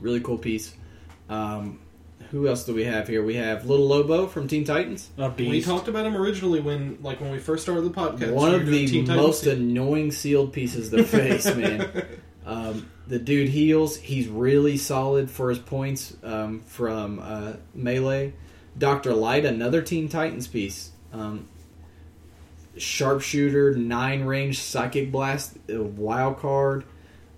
[0.00, 0.74] Really cool piece.
[1.28, 1.80] Um,
[2.30, 3.22] who else do we have here?
[3.24, 5.08] We have Little Lobo from Teen Titans.
[5.18, 5.50] A beast.
[5.50, 8.32] We talked about him originally when, like, when we first started the podcast.
[8.32, 9.70] One of the Teen most season.
[9.70, 12.06] annoying sealed pieces to face, man.
[12.44, 13.96] Um, the dude heals.
[13.96, 18.32] He's really solid for his points um, from uh, melee.
[18.76, 20.90] Doctor Light, another Teen Titans piece.
[21.12, 21.48] Um,
[22.78, 26.84] sharpshooter, nine range, psychic blast, wild card,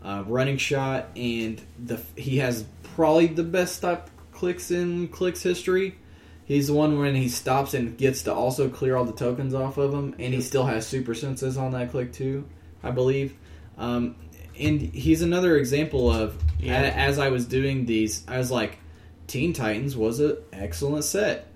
[0.03, 2.65] uh, running shot, and the he has
[2.95, 5.97] probably the best stop clicks in clicks history.
[6.45, 9.77] He's the one when he stops and gets to also clear all the tokens off
[9.79, 12.45] of him, and he still has super senses on that click too,
[12.83, 13.35] I believe.
[13.79, 14.17] Um,
[14.59, 16.81] and he's another example of Yeah.
[16.83, 18.79] as I was doing these, I was like,
[19.29, 21.47] Teen Titans was an excellent set.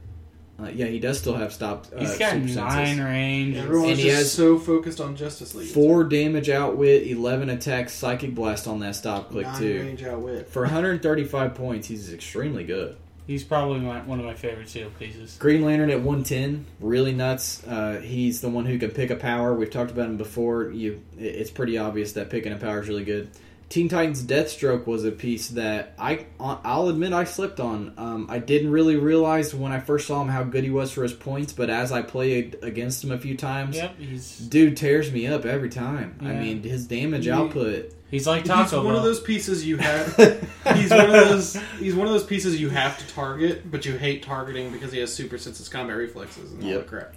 [0.60, 1.92] Uh, yeah, he does still have stopped.
[1.92, 3.00] Uh, He's got super nine senses.
[3.04, 3.56] range.
[3.56, 5.68] Everyone's And he just has so focused on Justice League.
[5.68, 9.80] Four damage outwit, eleven attack, psychic blast on that stop click Nine too.
[9.80, 10.48] range outwit.
[10.48, 12.96] For 135 points, he's extremely good.
[13.26, 15.36] He's probably my, one of my favorite seal pieces.
[15.38, 17.66] Green Lantern at 110, really nuts.
[17.66, 19.54] Uh, he's the one who can pick a power.
[19.54, 20.70] We've talked about him before.
[20.70, 23.30] You, it- it's pretty obvious that picking a power is really good.
[23.74, 27.92] Teen Titans Deathstroke was a piece that I, I'll admit, I slipped on.
[27.96, 31.02] Um, I didn't really realize when I first saw him how good he was for
[31.02, 35.10] his points, but as I played against him a few times, Yep, he's dude tears
[35.10, 36.16] me up every time.
[36.20, 37.92] I mean, his damage He- output.
[38.12, 38.62] he's like Taco.
[38.62, 38.96] He's one Bell.
[38.98, 40.14] of those pieces you have.
[40.76, 41.56] he's one of those.
[41.80, 45.00] He's one of those pieces you have to target, but you hate targeting because he
[45.00, 46.78] has super senses, combat reflexes, and all Yep.
[46.82, 47.14] that crap.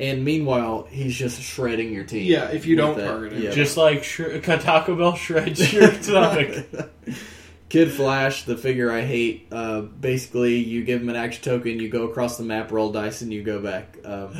[0.00, 2.24] And meanwhile, he's just shredding your team.
[2.24, 3.52] Yeah, if you don't target him.
[3.52, 6.66] Just like Sh- Taco Bell shreds your stomach.
[7.68, 9.48] Kid Flash, the figure I hate.
[9.52, 13.20] Uh, basically, you give him an action token, you go across the map, roll dice,
[13.20, 13.98] and you go back.
[14.04, 14.34] Um,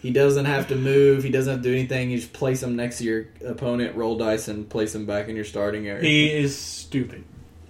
[0.00, 1.22] he doesn't have to move.
[1.22, 2.10] He doesn't have to do anything.
[2.10, 5.36] You just place him next to your opponent, roll dice, and place him back in
[5.36, 6.02] your starting area.
[6.02, 7.24] He is stupid.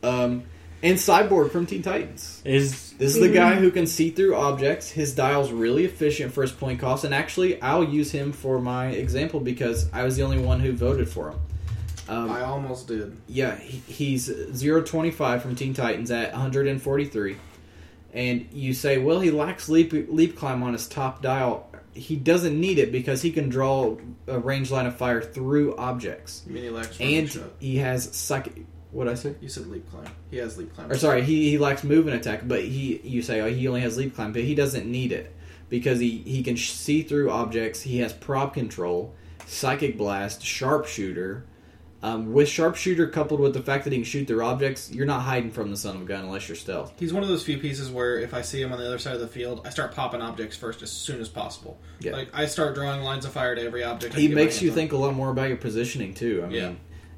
[0.05, 0.45] Um,
[0.83, 2.43] and Cyborg from Teen Titans.
[2.45, 4.91] Is This is the guy who can see through objects.
[4.91, 8.89] His dial's really efficient for his point cost, and actually, I'll use him for my
[8.89, 11.39] example because I was the only one who voted for him.
[12.09, 13.17] Um, I almost did.
[13.29, 14.27] yeah, he, he's
[14.61, 17.37] 025 from Teen Titans at 143.
[18.13, 21.71] And you say, well, he lacks leap, leap climb on his top dial.
[21.95, 23.97] He doesn't need it because he can draw
[24.27, 26.43] a range line of fire through objects.
[26.47, 27.43] Mini Lex running And shot.
[27.61, 28.65] he has psychic.
[28.93, 29.35] What I say?
[29.41, 30.07] You said leap climb.
[30.31, 30.91] He has leap climb.
[30.91, 33.97] Or sorry, he, he lacks movement attack, but he you say oh, he only has
[33.97, 35.35] leap climb, but he doesn't need it
[35.69, 37.83] because he, he can sh- see through objects.
[37.83, 39.15] He has prob control,
[39.47, 41.45] psychic blast, sharpshooter.
[42.03, 45.21] Um, with sharpshooter coupled with the fact that he can shoot through objects, you're not
[45.21, 46.95] hiding from the son of a gun unless you're stealth.
[46.99, 49.13] He's one of those few pieces where if I see him on the other side
[49.15, 51.79] of the field, I start popping objects first as soon as possible.
[52.01, 52.13] Yeah.
[52.13, 54.15] Like I start drawing lines of fire to every object.
[54.15, 54.81] He can get my makes you hands on.
[54.81, 56.41] think a lot more about your positioning too.
[56.43, 56.73] I mean, Yeah.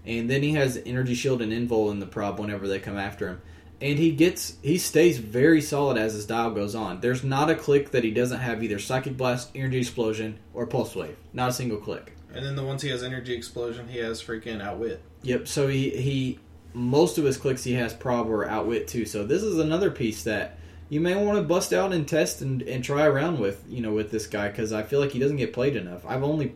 [0.05, 3.29] And then he has energy shield and invul in the prob whenever they come after
[3.29, 3.43] him,
[3.81, 7.01] and he gets he stays very solid as his dial goes on.
[7.01, 10.97] There's not a click that he doesn't have either psychic blast, energy explosion, or pulse
[10.97, 11.17] wave.
[11.33, 12.17] Not a single click.
[12.35, 15.03] And then the ones he has energy explosion, he has freaking outwit.
[15.23, 15.47] Yep.
[15.47, 16.39] So he he
[16.75, 19.05] most of his clicks he has prob or outwit too.
[19.05, 20.59] So this is another piece that.
[20.89, 23.95] You may want to bust out and test and, and try around with, you know,
[23.95, 26.05] with this guy because I feel like he doesn't get played enough.
[26.07, 26.55] I've only,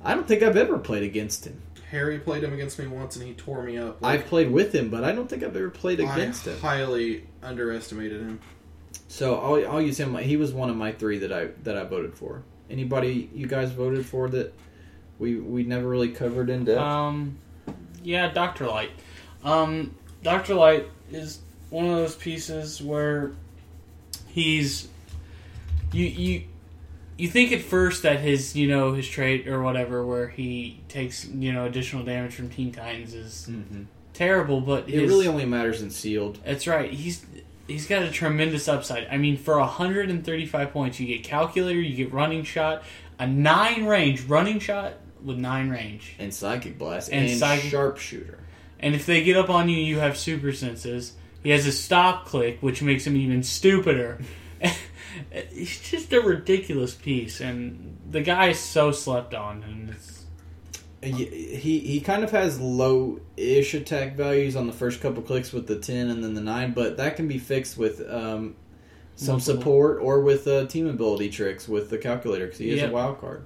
[0.00, 1.60] I don't think I've ever played against him.
[1.90, 4.02] Harry played him against me once, and he tore me up.
[4.02, 6.52] Like, I've played with him, but I don't think I've ever played against him.
[6.52, 6.62] I him.
[6.62, 8.40] highly underestimated him.
[9.08, 10.14] So I'll, I'll use him.
[10.16, 12.42] He was one of my three that I that I voted for.
[12.70, 14.52] Anybody you guys voted for that
[15.18, 16.78] we we never really covered in depth?
[16.78, 17.38] Um,
[18.02, 18.90] yeah, Doctor Light.
[19.42, 23.32] Um, Doctor Light is one of those pieces where
[24.26, 24.88] he's
[25.92, 26.44] you you
[27.18, 31.26] you think at first that his you know his trait or whatever where he takes
[31.26, 33.82] you know additional damage from Teen Titans is mm-hmm.
[34.14, 36.38] terrible, but It really only matters in sealed.
[36.44, 36.90] that's right.
[36.90, 37.26] He's
[37.66, 39.08] he's got a tremendous upside.
[39.08, 42.84] I mean, for 135 points, you get calculator, you get running shot,
[43.18, 46.14] a nine range running shot with nine range.
[46.18, 48.38] And psychic blast And and, psychic- sharpshooter.
[48.80, 51.14] And if they get up on you, you have super senses.
[51.42, 54.18] He has a stop click, which makes him even stupider.
[55.52, 59.62] He's just a ridiculous piece, and the guy is so slept on.
[59.62, 60.24] And it's,
[61.02, 61.24] He
[61.56, 65.78] he, he kind of has low-ish attack values on the first couple clicks with the
[65.78, 68.56] ten and then the nine, but that can be fixed with um,
[69.16, 69.40] some Multiple.
[69.60, 72.90] support or with uh, team ability tricks with the calculator because he is Yep.
[72.90, 73.44] a wild card.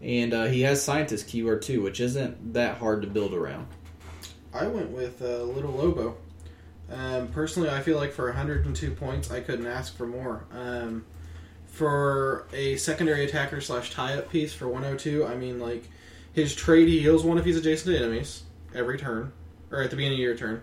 [0.00, 3.66] And uh, he has scientist keyword too, which isn't that hard to build around.
[4.54, 6.16] I went with uh, Little Lobo.
[6.90, 10.44] Um, personally, I feel like for 102 points, I couldn't ask for more.
[10.52, 11.04] Um,
[11.66, 15.84] for a secondary attacker slash tie-up piece for 102, I mean, like
[16.32, 18.42] his trade, he heals one if he's adjacent to enemies
[18.74, 19.32] every turn,
[19.70, 20.62] or at the beginning of your turn.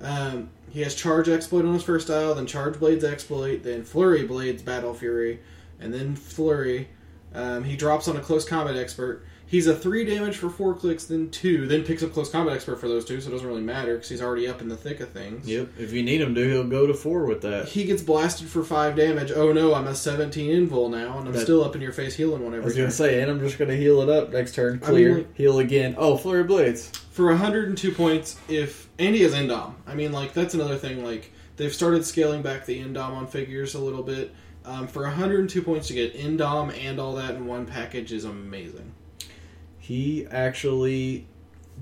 [0.00, 4.26] Um, he has Charge Exploit on his first style, then Charge Blades Exploit, then Flurry
[4.26, 5.40] Blades Battle Fury,
[5.80, 6.88] and then Flurry.
[7.34, 9.24] Um, he drops on a Close Combat Expert.
[9.46, 12.76] He's a three damage for four clicks, then two, then picks up Close Combat Expert
[12.80, 15.00] for those two, so it doesn't really matter because he's already up in the thick
[15.00, 15.46] of things.
[15.46, 15.68] Yep.
[15.78, 17.68] If you need him to, he'll go to four with that.
[17.68, 19.30] He gets blasted for five damage.
[19.30, 22.14] Oh no, I'm a 17 invul now, and I'm That- still up in your face
[22.16, 22.90] healing one I was gonna turn.
[22.92, 24.80] say, and I'm just gonna heal it up next turn.
[24.82, 25.94] I Clear, mean- heal again.
[25.98, 26.88] Oh, flurry blades.
[27.10, 31.04] For 102 points, if Andy has Indom, I mean, like that's another thing.
[31.04, 34.34] Like they've started scaling back the Indom on figures a little bit.
[34.66, 38.93] Um, for 102 points to get Indom and all that in one package is amazing.
[39.84, 41.26] He actually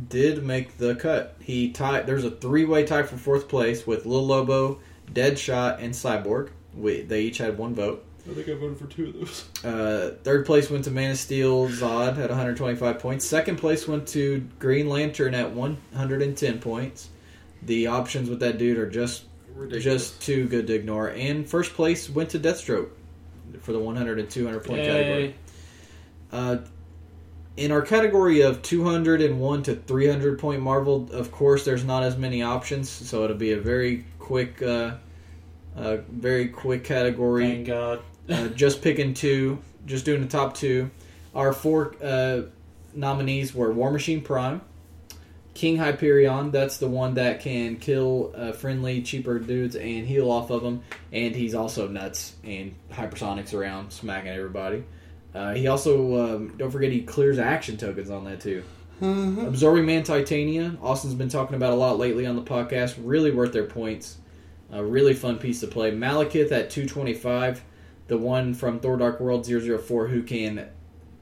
[0.09, 1.37] did make the cut.
[1.39, 2.05] He tied.
[2.05, 4.81] There's a three-way tie for fourth place with Lil Lobo,
[5.13, 6.49] Deadshot, and Cyborg.
[6.75, 8.05] We, they each had one vote.
[8.29, 9.45] I think I voted for two of those.
[9.65, 13.25] Uh, third place went to Man of Steel Zod at 125 points.
[13.25, 17.09] Second place went to Green Lantern at 110 points.
[17.63, 19.85] The options with that dude are just Ridiculous.
[19.85, 21.11] just too good to ignore.
[21.11, 22.89] And first place went to Deathstroke
[23.61, 25.37] for the 100 and 200 point category.
[26.33, 26.57] Uh,
[27.57, 32.43] in our category of 201 to 300 point Marvel, of course, there's not as many
[32.43, 34.95] options, so it'll be a very quick, uh,
[35.77, 37.47] uh, very quick category.
[37.47, 38.01] Thank God.
[38.29, 40.91] Uh, just picking two, just doing the top two.
[41.35, 42.43] Our four uh,
[42.95, 44.63] nominees were War Machine Prime,
[45.55, 46.53] King Hyperion.
[46.53, 50.83] That's the one that can kill uh, friendly, cheaper dudes and heal off of them.
[51.11, 54.85] And he's also nuts and hypersonics around, smacking everybody.
[55.35, 58.62] Uh, he also, um, don't forget, he clears action tokens on that too.
[59.01, 60.77] Absorbing Man Titania.
[60.81, 62.97] Austin's been talking about a lot lately on the podcast.
[63.02, 64.19] Really worth their points.
[64.70, 65.91] A really fun piece to play.
[65.91, 67.65] Malekith at 225.
[68.07, 70.69] The one from Thor Dark World 004 who can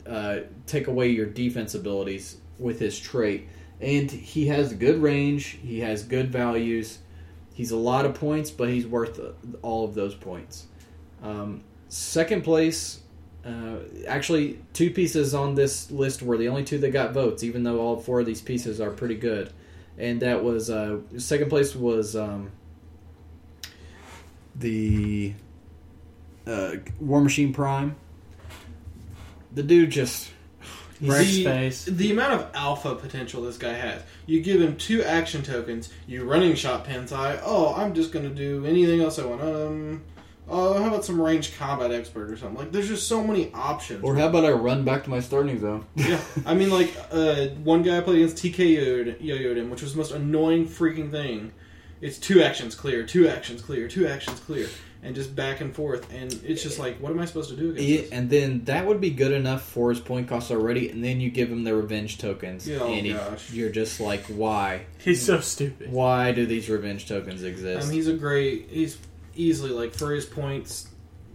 [0.06, 3.48] uh, take away your defense abilities with his trait.
[3.80, 5.58] And he has good range.
[5.62, 6.98] He has good values.
[7.54, 9.20] He's a lot of points, but he's worth
[9.62, 10.66] all of those points.
[11.22, 13.00] Um, second place,
[13.44, 17.62] uh, actually, two pieces on this list were the only two that got votes, even
[17.62, 19.52] though all four of these pieces are pretty good.
[19.98, 22.50] And that was uh, second place was um,
[24.54, 25.34] the
[26.46, 27.96] uh, War Machine Prime.
[29.52, 30.30] The dude just
[31.00, 31.84] the, space.
[31.86, 34.02] the amount of alpha potential this guy has.
[34.26, 35.90] You give him two action tokens.
[36.06, 37.40] You running shot Pensai.
[37.42, 39.42] Oh, I'm just gonna do anything else I want.
[39.42, 40.02] Um,
[40.50, 42.58] oh, how about some ranged combat expert or something?
[42.58, 44.02] Like, there's just so many options.
[44.04, 45.86] Or how about I run back to my starting zone?
[45.94, 49.92] yeah, I mean, like uh, one guy I played against TK yo-yoed him, which was
[49.92, 51.52] the most annoying freaking thing.
[52.00, 54.68] It's two actions clear, two actions clear, two actions clear,
[55.02, 56.10] and just back and forth.
[56.10, 58.10] And it's just like, what am I supposed to do against Yeah, this?
[58.10, 61.30] and then that would be good enough for his point cost already, and then you
[61.30, 63.52] give him the revenge tokens, Yeah, oh and he- gosh.
[63.52, 64.86] you're just like, why?
[64.96, 65.92] He's so stupid.
[65.92, 67.86] Why do these revenge tokens exist?
[67.88, 68.68] Um, he's a great.
[68.70, 68.96] He's
[69.34, 70.88] easily like for his points,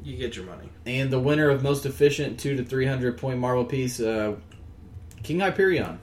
[0.04, 0.70] you get your money.
[0.86, 4.36] and the winner of most efficient two to three hundred point Marvel piece, uh,
[5.24, 6.00] King Hyperion.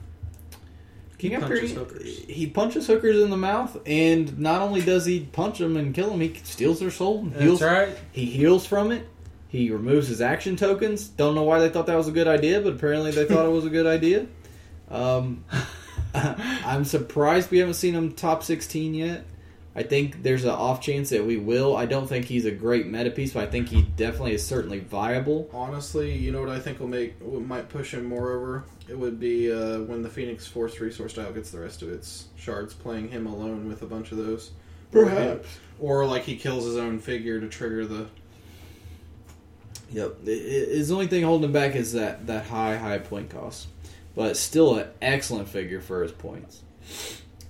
[1.17, 2.17] King He punches Hyperion, hookers.
[2.25, 6.09] he punches hookers in the mouth, and not only does he punch them and kill
[6.09, 7.19] them, he steals their soul.
[7.19, 7.97] And heals, That's right.
[8.11, 9.07] He heals from it.
[9.47, 11.07] He removes his action tokens.
[11.07, 13.51] Don't know why they thought that was a good idea, but apparently they thought it
[13.51, 14.25] was a good idea.
[14.89, 15.45] Um,
[16.13, 19.25] I'm surprised we haven't seen him top 16 yet.
[19.75, 21.75] I think there's an off chance that we will.
[21.75, 24.79] I don't think he's a great meta piece, but I think he definitely is certainly
[24.79, 25.49] viable.
[25.51, 28.65] Honestly, you know what I think will make what might push him more over?
[28.87, 32.25] It would be uh, when the Phoenix Force resource style gets the rest of its
[32.35, 34.51] shards, playing him alone with a bunch of those.
[34.91, 35.47] Perhaps.
[35.79, 38.05] Or like he kills his own figure to trigger the.
[39.91, 40.17] Yep.
[40.27, 40.33] I- I-
[40.75, 43.67] His only thing holding him back is that, that high, high point cost.
[44.15, 46.61] But still an excellent figure for his points.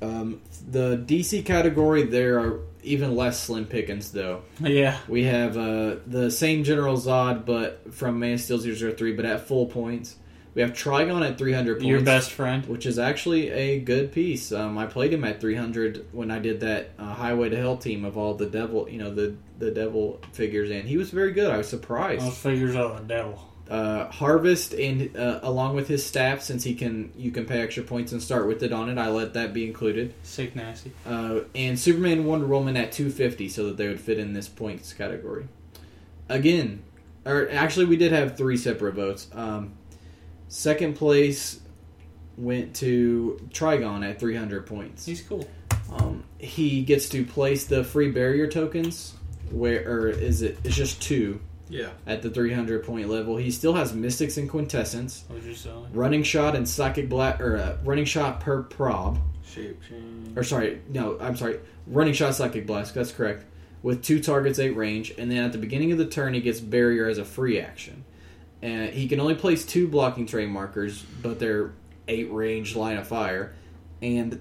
[0.04, 4.42] Um, the DC category, there are even less slim pickings, though.
[4.60, 4.98] Yeah.
[5.08, 9.48] We have uh, the same General Zod, but from Man of Steel 003, but at
[9.48, 10.18] full points.
[10.54, 11.86] We have Trigon at 300 points.
[11.86, 12.66] Your best friend.
[12.68, 14.52] Which is actually a good piece.
[14.52, 18.06] Um, I played him at 300 when I did that uh, Highway to Hell team
[18.06, 21.50] of all the devil, you know, the the devil figures, and he was very good.
[21.50, 22.26] I was surprised.
[22.26, 23.53] Those figures are the devil.
[23.70, 27.82] Uh, Harvest and uh, along with his staff, since he can, you can pay extra
[27.82, 28.98] points and start with it on it.
[28.98, 30.14] I let that be included.
[30.24, 30.92] Sick nasty.
[31.06, 34.92] Uh, and Superman Wonder Woman at 250, so that they would fit in this points
[34.92, 35.48] category.
[36.28, 36.84] Again,
[37.26, 39.28] or actually, we did have three separate votes.
[39.34, 39.74] Um,
[40.50, 41.62] second place
[42.38, 45.06] went to Trigon at 300 points.
[45.06, 45.48] He's cool.
[45.92, 49.14] Um, he gets to place the free barrier tokens,
[49.52, 50.58] where or is it?
[50.64, 51.90] It's just two Yeah.
[52.06, 53.38] at the 300 point level.
[53.38, 55.92] He still has Mystics and Quintessence, What was you selling?
[55.94, 59.20] Running Shot and Psychic Black, or uh, Running Shot per prob.
[59.46, 60.38] Shape change.
[60.38, 61.60] Or sorry, no, I'm sorry.
[61.88, 62.94] Running Shot Psychic Blast.
[62.94, 63.46] That's correct.
[63.82, 66.60] With two targets, eight range, and then at the beginning of the turn, he gets
[66.60, 68.06] Barrier as a free action.
[68.62, 71.74] And he can only place two blocking terrain markers, but they're
[72.08, 73.54] eight range line of fire,
[74.02, 74.40] and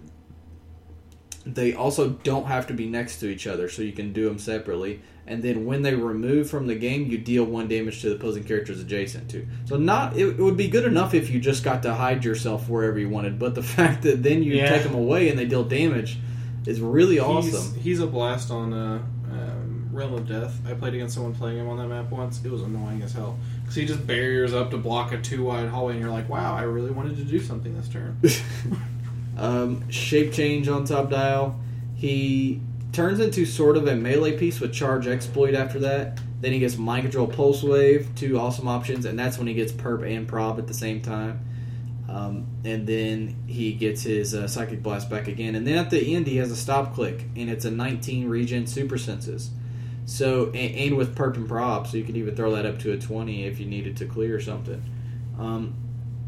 [1.45, 4.39] they also don't have to be next to each other, so you can do them
[4.39, 5.01] separately.
[5.27, 8.43] And then when they remove from the game, you deal one damage to the opposing
[8.45, 9.47] characters adjacent to.
[9.67, 12.69] So not it, it would be good enough if you just got to hide yourself
[12.69, 14.69] wherever you wanted, but the fact that then you Yeah.
[14.71, 16.19] take them away and they deal damage
[16.67, 17.75] is really awesome.
[17.75, 20.59] He's, he's a blast on uh, um, Realm of Death.
[20.69, 22.41] I played against someone playing him on that map once.
[22.45, 25.69] It was annoying as hell because he just barriers up to block a two wide
[25.69, 28.19] hallway, and you're like, "Wow, I really wanted to do something this turn."
[29.39, 31.59] um, shape change on top dial.
[31.95, 32.61] He
[32.93, 36.21] turns into sort of a melee piece with charge exploit after that.
[36.41, 39.73] Then he gets mind control pulse wave, two awesome options, and that's when he gets
[39.73, 41.41] perp and prob at the same time.
[42.09, 45.55] Um, and then he gets his uh, psychic blast back again.
[45.55, 48.67] And then at the end, he has a stop click, and it's a 19 regen
[48.67, 49.51] super senses.
[50.05, 52.93] So and, and with perp and prob, so you can even throw that up to
[52.93, 54.83] a 20 if you needed to clear something.
[55.39, 55.75] Um,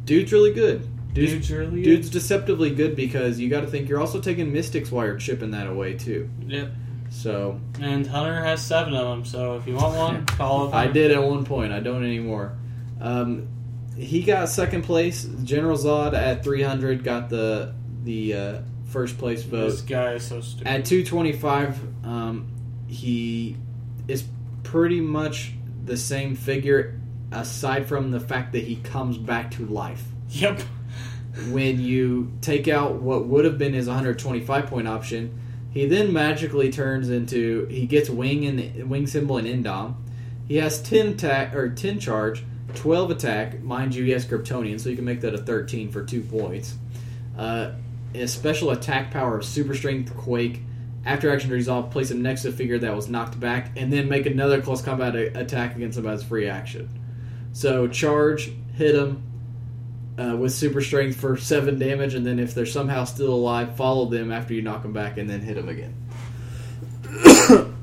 [0.05, 0.89] dude's really good.
[1.15, 1.49] Dude's.
[1.49, 5.53] Dude's deceptively good because you got to think you're also taking Mystics while you're chipping
[5.53, 6.29] that away too.
[6.47, 6.73] Yep.
[7.11, 10.75] So And Hunter has seven of them, so if you want one, call.
[10.75, 11.73] I did at one point.
[11.73, 12.59] I don't anymore.
[13.01, 13.49] Um,
[13.97, 15.25] he got second place.
[15.45, 19.71] General Zod at 300 got the the uh, first place vote.
[19.71, 20.67] This guy is so stupid.
[20.67, 22.49] At 225, um,
[22.89, 23.57] he
[24.09, 24.25] is
[24.65, 25.53] pretty much
[25.85, 30.03] the same figure, aside from the fact that he comes back to life.
[30.31, 30.61] yep.
[31.51, 35.41] When you take out what would have been his 125 point option,
[35.71, 39.97] he then magically turns into he gets wing and wing symbol and indom.
[40.47, 43.63] He has 10 attack or 10 charge, 12 attack.
[43.63, 46.75] Mind you, he has Kryptonian, so you can make that a 13 for two points.
[47.37, 47.73] Uh,
[48.15, 50.61] a special attack power of super strength quake.
[51.05, 53.93] After action to resolve, place him next to a figure that was knocked back, and
[53.93, 56.89] then make another close combat a- attack against him as free action.
[57.53, 59.23] So charge, hit him,
[60.19, 64.07] uh, with super strength for seven damage, and then if they're somehow still alive, follow
[64.07, 65.95] them after you knock them back, and then hit them again.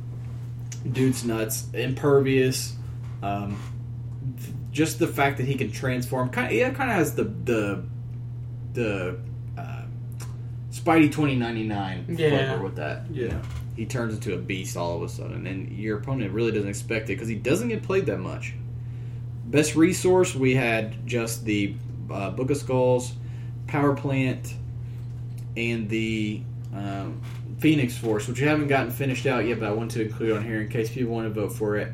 [0.91, 2.75] Dude's nuts, impervious.
[3.21, 3.57] Um,
[4.39, 7.25] th- just the fact that he can transform, kind of, yeah, kind of has the
[7.25, 7.83] the
[8.73, 9.19] the
[9.57, 9.83] uh,
[10.71, 12.29] Spidey twenty ninety nine Yeah.
[12.47, 13.03] flavor with that.
[13.11, 13.33] you Yeah.
[13.33, 13.41] know.
[13.75, 17.05] he turns into a beast all of a sudden, and your opponent really doesn't expect
[17.09, 18.53] it because he doesn't get played that much.
[19.45, 21.75] Best resource we had just the
[22.13, 23.13] uh, Book of Skulls,
[23.67, 24.53] Power Plant,
[25.55, 26.41] and the
[26.73, 27.21] um,
[27.59, 30.43] Phoenix Force, which we haven't gotten finished out yet, but I want to include on
[30.43, 31.93] here in case people want to vote for it.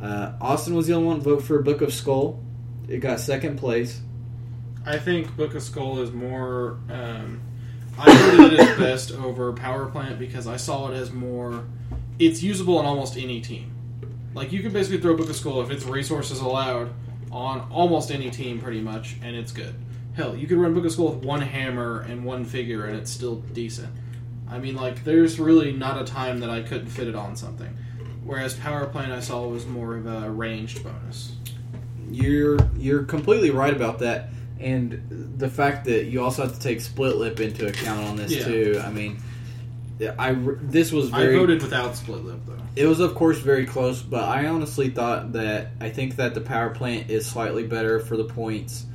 [0.00, 2.40] Uh, Austin was the only one to vote for Book of Skull.
[2.88, 4.00] It got second place.
[4.84, 6.78] I think Book of Skull is more.
[6.90, 7.40] Um,
[7.98, 11.64] I voted it best over Power Plant because I saw it as more.
[12.18, 13.72] It's usable on almost any team.
[14.34, 16.90] Like you can basically throw Book of Skull if its resources allowed
[17.32, 19.74] on almost any team, pretty much, and it's good.
[20.14, 23.10] Hell, you could run Book of Skull with one hammer and one figure, and it's
[23.10, 23.88] still decent.
[24.48, 27.74] I mean, like, there's really not a time that I couldn't fit it on something.
[28.22, 31.32] Whereas Power Plant I saw was more of a ranged bonus.
[32.10, 34.28] You're you're completely right about that,
[34.60, 38.32] and the fact that you also have to take split lip into account on this
[38.32, 38.44] Yeah.
[38.44, 38.82] too.
[38.84, 39.16] I mean,
[40.18, 42.58] I this was I voted without split lip though.
[42.74, 46.40] It was, of course, very close, but I honestly thought that I think that the
[46.40, 48.86] power plant is slightly better for the points.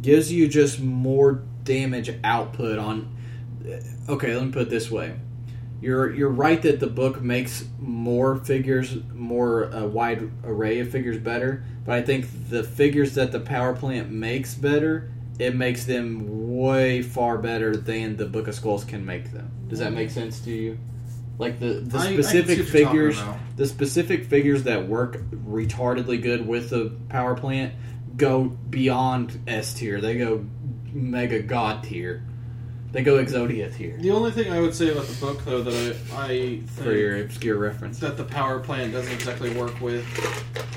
[0.00, 3.14] Gives you just more damage output on.
[4.08, 5.14] Okay, let me put it this way:
[5.82, 11.18] you're you're right that the book makes more figures, more a wide array of figures
[11.18, 11.64] better.
[11.84, 15.10] But I think the figures that the power plant makes better,
[15.40, 19.50] it makes them way far better than the Book of Skulls can make them.
[19.68, 20.78] Does that make sense to you?
[21.38, 23.18] Like the the I- I specific what figures,
[23.56, 27.72] the specific figures that work retardedly good with the power plant
[28.16, 30.00] go beyond S tier.
[30.02, 30.44] They go
[30.92, 32.22] mega god tier.
[32.92, 33.96] They go Exodia tier.
[33.98, 37.22] The only thing I would say about the book, though, that I, I For your
[37.22, 38.00] obscure reference.
[38.00, 40.04] that the power plant doesn't exactly work with,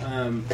[0.06, 0.46] um,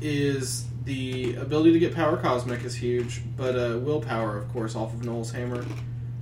[0.00, 4.92] is the ability to get power cosmic is huge, but uh, willpower, of course, off
[4.92, 5.64] of Noel's hammer.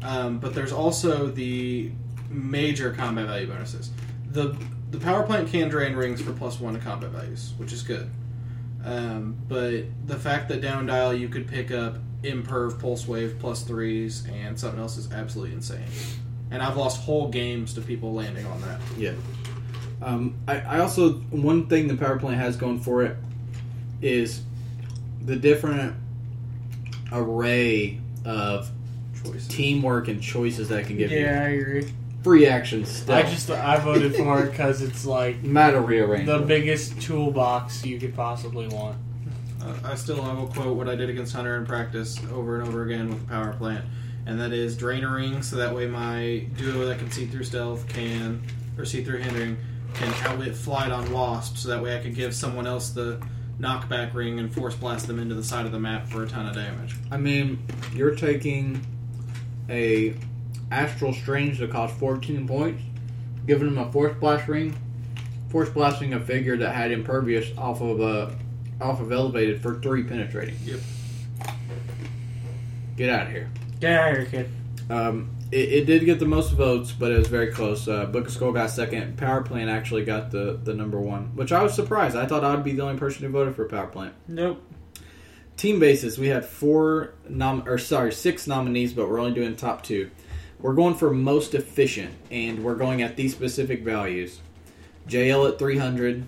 [0.02, 1.90] Um, but there's also the
[2.28, 3.90] major combat value bonuses.
[4.30, 4.56] The
[4.90, 8.10] the power plant can drain rings for plus one to combat values, which is good.
[8.84, 13.62] Um, but the fact that down dial you could pick up imperv, pulse wave, plus
[13.62, 15.86] threes, and something else is absolutely insane.
[16.50, 18.80] And I've lost whole games to people landing on that.
[18.98, 19.14] Yeah.
[20.02, 23.16] Um, I, I also one thing the power plant has going for it
[24.02, 24.42] is
[25.24, 25.94] the different
[27.12, 28.70] array of
[29.22, 29.46] Choice.
[29.48, 31.20] teamwork and choices that can give you.
[31.20, 31.92] Yeah, I agree.
[32.22, 33.14] Free action still.
[33.14, 36.26] I just I voted for it because it's like matter rearrange.
[36.26, 38.96] the biggest toolbox you could possibly want.
[39.60, 42.68] Uh, I still I will quote what I did against Hunter in practice over and
[42.68, 43.84] over again with the power plant,
[44.26, 47.44] and that is drain a ring so that way my duo that can see through
[47.44, 48.42] stealth can
[48.78, 49.56] or see through hindering
[49.94, 53.20] can outwit flight on wasp so that way I can give someone else the
[53.60, 56.46] knockback ring and force blast them into the side of the map for a ton
[56.46, 56.96] of damage.
[57.10, 57.62] I mean,
[57.94, 58.84] you're taking
[59.68, 60.14] a
[60.70, 62.82] astral strange that costs 14 points,
[63.46, 64.76] giving him a force blast ring,
[65.48, 68.36] force blasting a figure that had impervious off of a
[68.80, 70.56] off of elevated for three penetrating.
[70.64, 70.80] Yep.
[72.96, 73.50] Get out of here.
[73.80, 74.50] Get out of here, kid.
[74.90, 77.86] Um, it, it did get the most votes, but it was very close.
[77.86, 79.18] Uh, Book of Skull got second.
[79.18, 82.16] Power Plant actually got the, the number one, which I was surprised.
[82.16, 84.14] I thought I'd be the only person who voted for Power Plant.
[84.26, 84.62] Nope.
[85.58, 89.82] Team basis, we had four nom or sorry, six nominees, but we're only doing top
[89.82, 90.10] two.
[90.58, 94.40] We're going for most efficient, and we're going at these specific values.
[95.08, 96.24] JL at 300,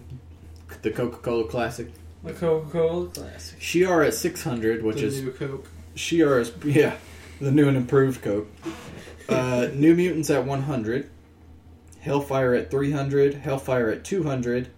[0.83, 1.89] the Coca Cola Classic.
[2.23, 3.59] The Coca Cola Classic.
[3.59, 5.69] Shi'ar at 600, which the is new Coke.
[5.97, 6.97] Shi'ar is yeah,
[7.41, 8.49] the new and improved Coke.
[9.29, 11.11] Uh, new Mutants at 100,
[12.01, 14.69] Hellfire at 300, Hellfire at 200,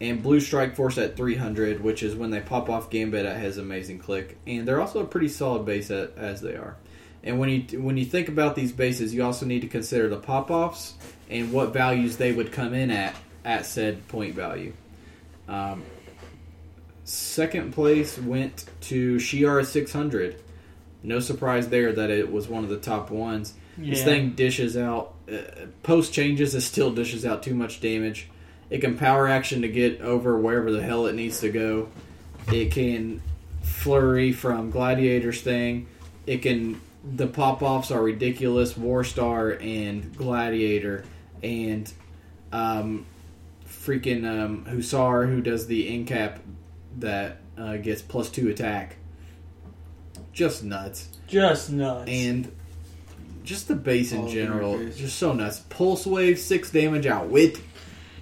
[0.00, 3.58] and Blue Strike Force at 300, which is when they pop off Gambit at his
[3.58, 4.38] amazing click.
[4.46, 6.76] And they're also a pretty solid base at, as they are.
[7.22, 10.18] And when you when you think about these bases, you also need to consider the
[10.18, 10.94] pop offs
[11.30, 14.74] and what values they would come in at at said point value.
[15.48, 15.82] Um,
[17.04, 20.36] second place went to Shiara 600.
[21.02, 23.54] No surprise there that it was one of the top ones.
[23.76, 26.54] This thing dishes out uh, post changes.
[26.54, 28.28] It still dishes out too much damage.
[28.70, 31.88] It can power action to get over wherever the hell it needs to go.
[32.52, 33.20] It can
[33.62, 35.86] flurry from Gladiator's thing.
[36.26, 36.80] It can.
[37.16, 38.72] The pop offs are ridiculous.
[38.74, 41.04] Warstar and Gladiator
[41.42, 41.92] and
[42.52, 43.04] um,
[43.68, 46.38] freaking um, Hussar who does the incap
[46.98, 48.96] that uh, gets plus two attack.
[50.32, 52.10] Just nuts Just nuts.
[52.10, 52.50] and
[53.44, 55.60] just the base in All general, over just so nuts.
[55.60, 57.60] Pulse wave, six damage, outwit,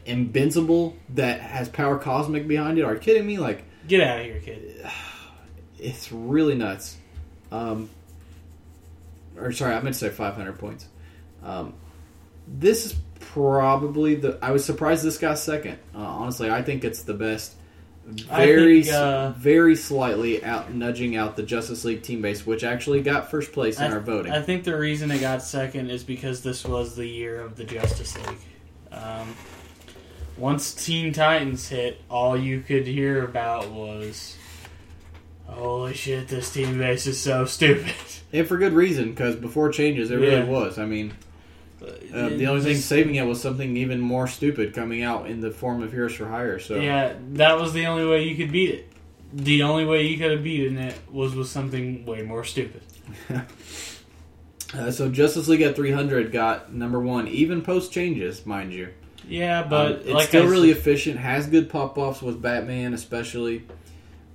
[0.04, 2.82] invincible that has power cosmic behind it.
[2.82, 3.38] Are you kidding me?
[3.38, 4.86] Like Get out of here, kid.
[5.78, 6.96] it's really nuts.
[7.50, 7.90] Um,
[9.36, 10.86] or sorry, I meant to say 500 points.
[11.42, 11.74] Um,
[12.46, 14.38] this is probably the.
[14.42, 15.78] I was surprised this got second.
[15.94, 17.54] Uh, honestly, I think it's the best.
[18.04, 23.00] Very, think, uh, very slightly out nudging out the Justice League team base, which actually
[23.00, 24.32] got first place in I, our voting.
[24.32, 27.64] I think the reason it got second is because this was the year of the
[27.64, 28.38] Justice League.
[28.90, 29.34] Um,
[30.36, 34.36] once Teen Titans hit, all you could hear about was,
[35.46, 37.94] "Holy shit, this team base is so stupid."
[38.34, 40.26] And for good reason, because before changes, it Yeah.
[40.38, 40.78] really was.
[40.78, 41.12] I mean,
[42.14, 45.50] uh, the only thing saving it was something even more stupid coming out in the
[45.50, 46.58] form of Heroes for Hire.
[46.58, 48.88] So Yeah, that was the only way you could beat it.
[49.34, 52.82] The only way you could have beaten it was with something way more stupid.
[54.74, 58.88] Uh, so Justice League at 300 got number one, even post changes, mind you.
[59.28, 61.18] Yeah, but Um, it's like still I really said- efficient.
[61.18, 63.64] Has good pop offs with Batman, especially,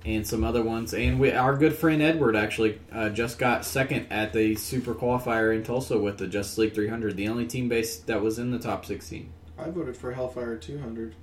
[0.04, 0.94] and some other ones.
[0.94, 5.54] And we, our good friend Edward actually uh, just got second at the Super Qualifier
[5.54, 8.58] in Tulsa with the Just League 300, the only team base that was in the
[8.58, 9.32] top 16.
[9.58, 11.14] I voted for Hellfire 200.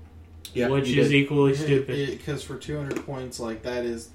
[0.53, 1.15] Yeah, which is did.
[1.15, 2.11] equally stupid.
[2.11, 4.09] Because for 200 points, like that is,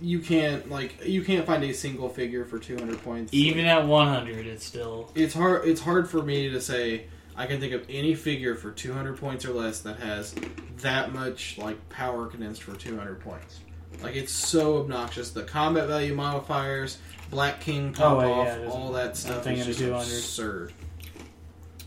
[0.00, 3.34] you can't like you can't find a single figure for 200 points.
[3.34, 5.66] Even at 100, it's still it's hard.
[5.66, 9.44] It's hard for me to say I can think of any figure for 200 points
[9.44, 10.34] or less that has
[10.78, 13.60] that much like power condensed for 200 points.
[14.02, 15.30] Like it's so obnoxious.
[15.30, 16.98] The combat value modifiers,
[17.30, 20.72] Black King pop Oh, yeah, off, it doesn't- all that stuff is just absurd.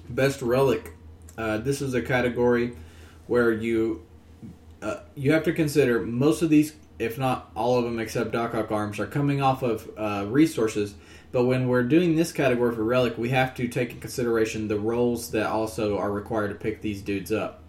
[0.10, 0.94] Best relic.
[1.38, 2.74] Uh, this is a category
[3.28, 4.02] where you
[4.82, 8.56] uh, you have to consider most of these, if not all of them, except Doc
[8.56, 10.96] Ock arms, are coming off of uh, resources.
[11.32, 14.80] But when we're doing this category for relic, we have to take in consideration the
[14.80, 17.61] rolls that also are required to pick these dudes up.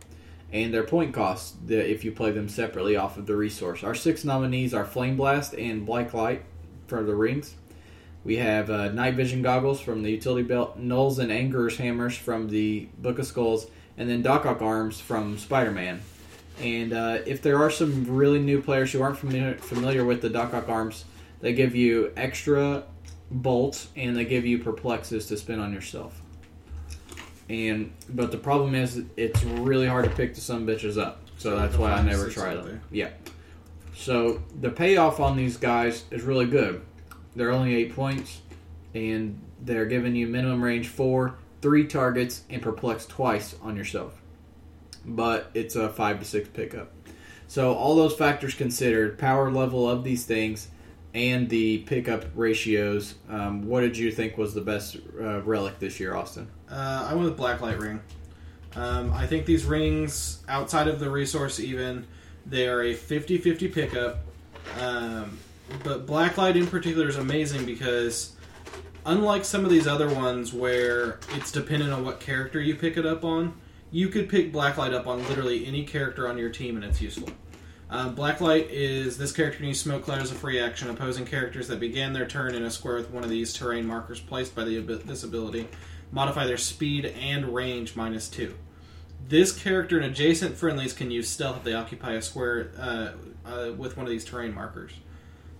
[0.53, 3.83] And their point costs if you play them separately off of the resource.
[3.83, 6.45] Our six nominees are Flame Blast and Black Light
[6.87, 7.55] for the rings.
[8.25, 12.49] We have uh, Night Vision Goggles from the Utility Belt, Nulls and Anger's Hammers from
[12.49, 13.67] the Book of Skulls,
[13.97, 16.01] and then Doc Ock Arms from Spider Man.
[16.61, 20.29] And uh, if there are some really new players who aren't familiar, familiar with the
[20.29, 21.05] Doc Ock Arms,
[21.41, 22.85] they give you extra
[23.31, 26.22] bolts and they give you perplexes to spin on yourself.
[27.49, 31.21] And but the problem is it's really hard to pick the some bitches up.
[31.39, 32.81] So that's why I never try them.
[32.91, 33.11] Yeah.
[33.95, 36.83] So the payoff on these guys is really good.
[37.35, 38.41] They're only eight points,
[38.95, 44.21] and they're giving you minimum range four, three targets, and perplex twice on yourself.
[45.05, 46.93] But it's a five to six pickup.
[47.49, 50.69] So all those factors considered, power level of these things,
[51.15, 53.15] and the pickup ratios.
[53.29, 56.49] Um, what did you think was the best uh, relic this year, Austin?
[56.71, 58.01] Uh, I went with Blacklight Ring.
[58.75, 62.07] Um, I think these rings, outside of the resource, even
[62.47, 64.21] they are a 50-50 pickup.
[64.81, 65.39] Um,
[65.85, 68.33] but Blacklight in particular is amazing because,
[69.05, 73.05] unlike some of these other ones where it's dependent on what character you pick it
[73.05, 73.55] up on,
[73.91, 77.29] you could pick Blacklight up on literally any character on your team and it's useful.
[77.93, 80.89] Um, Blacklight is this character use Smoke Cloud as a free action.
[80.89, 84.19] Opposing characters that begin their turn in a square with one of these terrain markers
[84.19, 85.69] placed by the, this ability
[86.11, 88.55] modify their speed and range minus two.
[89.29, 93.11] This character and adjacent friendlies can use stealth if they occupy a square uh,
[93.45, 94.93] uh, with one of these terrain markers.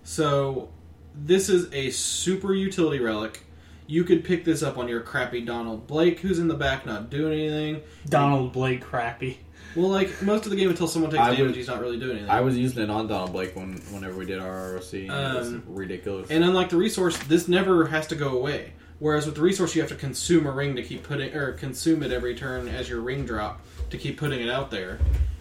[0.03, 0.69] So,
[1.13, 3.43] this is a super utility relic.
[3.85, 7.11] You could pick this up on your crappy Donald Blake, who's in the back not
[7.11, 7.83] doing anything.
[8.09, 9.37] Donald Blake crappy.
[9.75, 12.11] Well, like most of the game, until someone takes I damage, he's not really doing
[12.17, 12.29] anything.
[12.29, 14.93] I was using it on Donald Blake when whenever we did our ROC.
[14.93, 16.29] And it was Um, ridiculous.
[16.29, 18.73] And unlike the resource, this never has to go away.
[18.99, 22.03] Whereas with the resource, you have to consume a ring to keep putting, or consume
[22.03, 24.99] it every turn as your ring drop to keep putting it out there.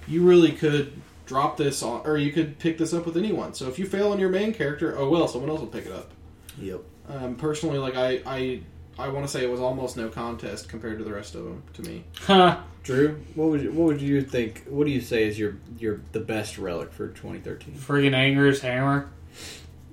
[0.09, 0.93] You really could
[1.27, 3.55] drop this on, or you could pick this up with anyone.
[3.55, 5.93] So if you fail on your main character, oh well, someone else will pick it
[5.93, 6.11] up.
[6.59, 6.81] yep.
[7.09, 8.61] Um, personally, like I, I,
[8.99, 11.62] I want to say it was almost no contest compared to the rest of them
[11.75, 12.05] to me.
[12.21, 12.61] Huh.
[12.83, 14.65] Drew, what would you, what would you think?
[14.69, 17.75] What do you say is your your the best relic for 2013?
[17.75, 19.09] Friggin' Anger's Hammer.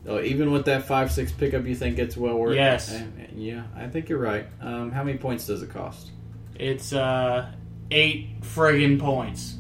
[0.07, 2.55] Oh, even with that five six pickup, you think it's well worth?
[2.55, 2.91] Yes.
[2.91, 3.03] it?
[3.19, 4.47] Eh, Yeah, I think you're right.
[4.61, 6.11] Um, how many points does it cost?
[6.55, 7.51] It's uh
[7.91, 9.55] eight friggin' points.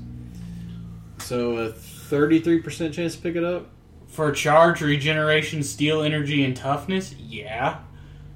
[1.19, 3.69] So a 33 percent chance to pick it up.
[4.07, 7.79] For charge, regeneration, steal energy, and toughness, yeah.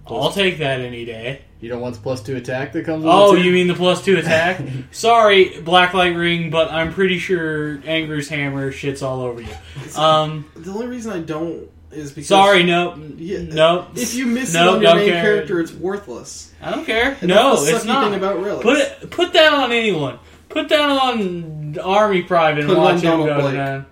[0.08, 1.42] I'll take that any day.
[1.62, 3.04] You don't want the plus two attack that comes.
[3.06, 4.62] with Oh, you mean the plus two attack?
[4.92, 9.48] Sorry, Blacklight Ring, but I'm pretty sure Anger's Hammer shits all over you.
[9.98, 13.88] Um, The only reason I don't is because sorry, no, Yeah, no.
[13.96, 15.22] If you miss No, it on your don't main care.
[15.24, 16.52] character, it's worthless.
[16.62, 17.16] I don't care.
[17.22, 18.04] And no, that's the it's sucky not.
[18.06, 18.64] Thing about relics.
[18.64, 20.20] Put it, put that on anyone.
[20.50, 23.54] Put that on Army Private and Put it on watch him Donald go Blake.
[23.56, 23.86] down.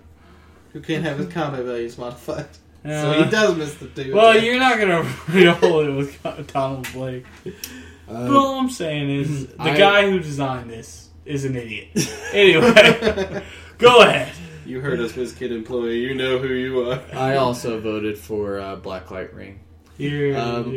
[0.72, 2.46] who can't have his combat values modified.
[2.84, 4.12] So Uh, he does miss the two.
[4.14, 5.02] well, you're not gonna
[5.62, 7.24] roll it with Donald Blake.
[7.46, 7.50] Uh,
[8.28, 11.88] But all I'm saying is the I- guy who designed this is an idiot.
[12.32, 13.42] Anyway,
[13.78, 14.32] go ahead.
[14.66, 15.98] You heard us, WizKid Employee.
[16.00, 17.00] You know who you are.
[17.12, 19.60] I also voted for uh, Blacklight Ring.
[19.98, 20.70] Here, Um,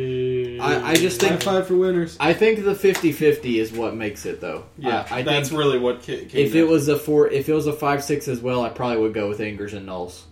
[0.60, 2.16] I- I just High think- five for winners.
[2.20, 4.66] I think the 50-50 is what makes it though.
[4.78, 7.48] Yeah, I, I that's think really what ca- came if it was a four, if
[7.48, 10.22] it was a five six as well, I probably would go with Angers and Nulls.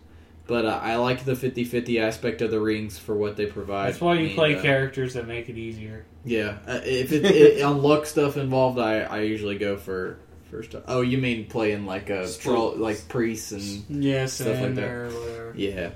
[0.47, 3.89] But uh, I like the 50-50 aspect of the rings for what they provide.
[3.89, 6.05] That's why you And, play uh, characters that make it easier.
[6.25, 10.19] Yeah, uh, if it, it on luck stuff involved, I, I usually go for
[10.51, 10.71] first.
[10.73, 10.83] stuff.
[10.87, 12.79] Oh, you mean playing like a troll, Strolls.
[12.79, 15.53] like priests and Yes, Stuff like that.
[15.57, 15.91] yeah.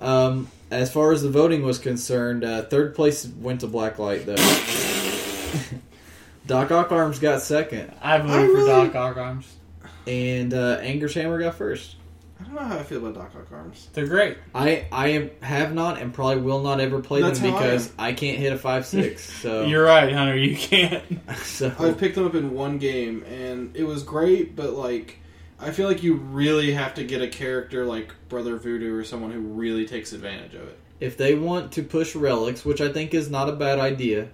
[0.00, 4.36] Um, as far as the voting was concerned, uh, third place went to Blacklight though.
[6.46, 9.52] Doc Ock Arms got second, I voted I for Doc Ock Arms.
[10.06, 11.96] and uh, Anger's Hammer got first.
[12.48, 13.88] I don't know how I feel about Doc Ock Arms.
[13.92, 14.38] They're great.
[14.54, 17.60] I I am, have not and probably will not ever play That's them how I
[17.60, 17.92] because.
[17.98, 19.22] I, can't hit a five six.
[19.42, 20.36] So You're right, Hunter.
[20.36, 21.04] You can't.
[21.44, 25.18] so I've picked them up in one game, and it was great, but like,
[25.60, 29.30] I feel like you really have to get a character like Brother Voodoo or someone
[29.30, 30.78] who really takes advantage of it.
[31.00, 34.28] if they want to push relics, which I think is not a bad idea,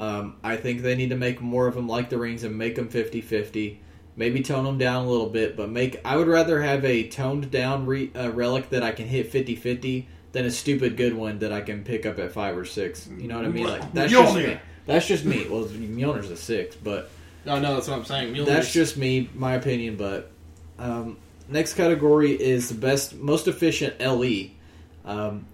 [0.00, 2.74] um, I think they need to make more of them like the rings and make
[2.74, 3.78] them 50-50.
[4.20, 5.98] Maybe tone them down a little bit, but make.
[6.04, 10.04] I would rather have a toned down re, uh, relic that I can hit 50-50
[10.32, 13.08] than a stupid good one that I can pick up at five or six.
[13.08, 13.66] You know what I mean?
[13.66, 14.60] Like that's just me.
[14.84, 15.48] That's just me.
[15.48, 17.10] Well, Mjolnir's a six, but
[17.46, 18.34] No, no, that's what I'm saying.
[18.34, 19.96] Mjolnir's- that's just me, my opinion.
[19.96, 20.30] But
[20.78, 21.16] um,
[21.48, 24.48] next category is the best, most efficient LE.
[25.06, 25.46] Um,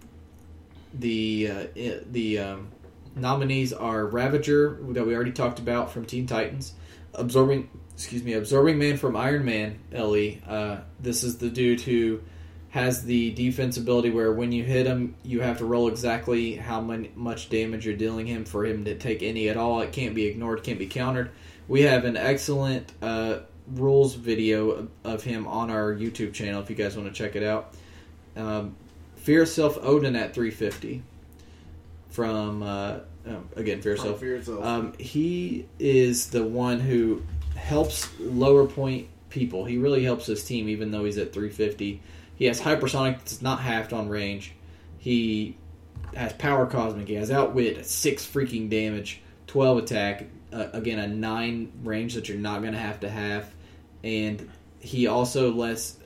[0.93, 2.69] the uh, the um,
[3.15, 6.73] nominees are Ravager that we already talked about from Teen Titans,
[7.15, 10.33] absorbing excuse me absorbing man from Iron Man Le.
[10.47, 12.21] Uh, this is the dude who
[12.69, 16.79] has the defense ability where when you hit him, you have to roll exactly how
[16.83, 19.81] much damage you're dealing him for him to take any at all.
[19.81, 21.31] It can't be ignored, can't be countered.
[21.69, 26.77] We have an excellent uh, rules video of, him on our YouTube channel if you
[26.77, 27.73] guys want to check it out.
[28.37, 28.77] Um,
[29.17, 31.03] Fear Itself Odin at 350
[32.11, 34.21] from uh, oh, again Fear Itself.
[34.21, 34.43] Fear.
[34.63, 37.23] Um, he is the one who
[37.57, 39.65] helps lower point people.
[39.65, 42.01] He really helps his team, even though he's at 350.
[42.37, 44.55] He has hypersonic that's not halved on range.
[44.99, 45.57] He
[46.15, 47.09] has power cosmic.
[47.09, 50.27] He has outwit, six freaking damage, 12 attack.
[50.53, 53.53] Uh, again, a nine range that you're not going to have to have,
[54.05, 55.99] and he also less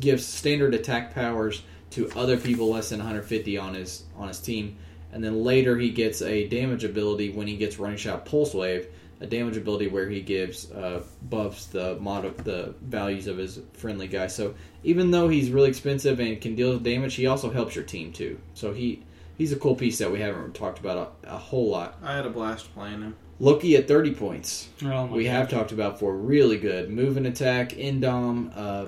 [0.00, 4.76] gives standard attack powers to other people less than 150 on his on his team.
[5.12, 8.88] And then later he gets a damage ability when he gets running shot pulse wave,
[9.20, 13.60] a damage ability where he gives uh, buffs the mod of the values of his
[13.72, 14.26] friendly guy.
[14.26, 14.54] So
[14.84, 18.38] even though he's really expensive and can deal damage, he also helps your team too.
[18.54, 19.02] So he
[19.38, 21.98] he's a cool piece that we haven't talked about a, a whole lot.
[22.02, 23.16] I had a blast playing him.
[23.38, 27.26] Loki at 30 points Oh my we have talked about for really good move and
[27.26, 28.86] attack indom uh,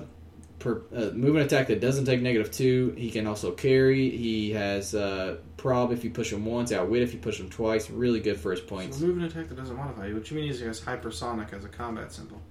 [0.59, 4.51] per, uh, move and attack that doesn't take negative two he can also carry he
[4.51, 8.19] has uh, prob if you push him once outwit if you push him twice really
[8.19, 10.15] good for his So points move and attack that doesn't modify you.
[10.15, 12.41] What you mean is he has hypersonic as a combat symbol.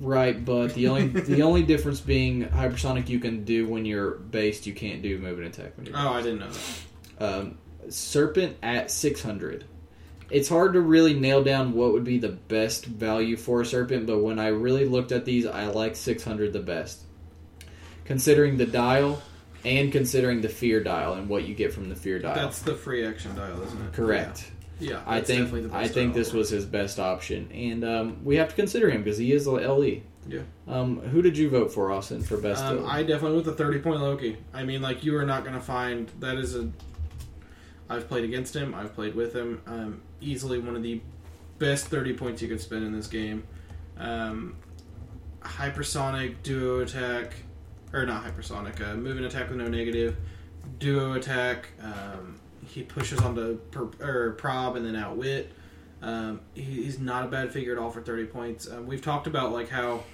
[0.00, 4.66] right but the only the only difference being hypersonic you can do when you're based
[4.66, 7.24] you can't do move and attack when you're Oh, I didn't know that.
[7.40, 7.58] um,
[7.88, 9.64] serpent at 600
[10.30, 14.06] it's hard to really nail down what would be the best value for a serpent
[14.06, 17.00] but when i really looked at these i like 600 the best
[18.04, 19.22] considering the dial
[19.64, 22.74] and considering the fear dial and what you get from the fear dial That's the
[22.74, 23.92] free action dial, isn't it?
[23.92, 26.22] correct Yeah, yeah i think definitely the best i think dial.
[26.24, 29.46] this was his best option and um, we have to consider him because he is
[29.46, 29.96] a le
[30.28, 30.40] Yeah.
[30.68, 33.64] um, who did you vote for austin for best Um, I definitely went with the
[33.64, 34.36] thirty point Loki.
[34.52, 36.70] I mean, like you are not going to find that is a.
[37.88, 38.74] I've played against him.
[38.74, 39.60] I've played with him.
[39.66, 41.00] Um, easily one of the
[41.58, 43.44] best thirty points you could spend in this game.
[43.98, 44.56] Um,
[45.40, 47.34] hypersonic duo attack,
[47.92, 48.80] or not hypersonic.
[48.80, 50.16] Uh, moving attack with no negative.
[50.78, 51.68] Duo attack.
[51.82, 55.52] Um, he pushes onto per, or prob and then outwit.
[56.02, 58.70] Um, he, he's not a bad figure at all for thirty points.
[58.70, 60.04] Um, we've talked about like how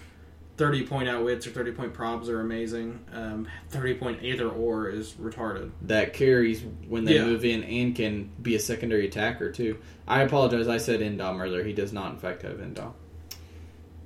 [0.60, 2.98] 30 point outwits or 30 point probs are amazing.
[3.14, 5.70] Um, 30 point either or is retarded.
[5.80, 7.24] that carries when they Yeah.
[7.24, 9.78] move in and can be a secondary attacker too.
[10.06, 10.68] I apologize.
[10.68, 11.64] I said Indom earlier.
[11.64, 12.92] He does not, in fact, have Indom.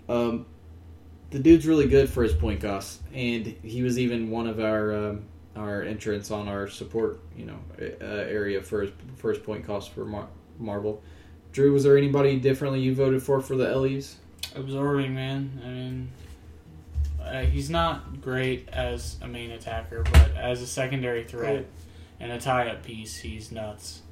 [0.09, 0.47] Um,
[1.31, 4.95] the dude's really good for his point costs, and he was even one of our
[4.95, 5.23] um,
[5.57, 9.93] our entrants on our support, you know, uh, area for his for his point costs
[9.93, 10.29] for Mar-
[10.61, 11.03] Marvel.
[11.51, 14.19] Drew, was there anybody differently you voted for for the LEs?
[14.55, 15.51] absorbing man.
[15.65, 16.09] I mean,
[17.25, 21.67] uh, he's not great as a main attacker, but as a secondary threat
[22.21, 24.03] and a tie-up piece, he's nuts.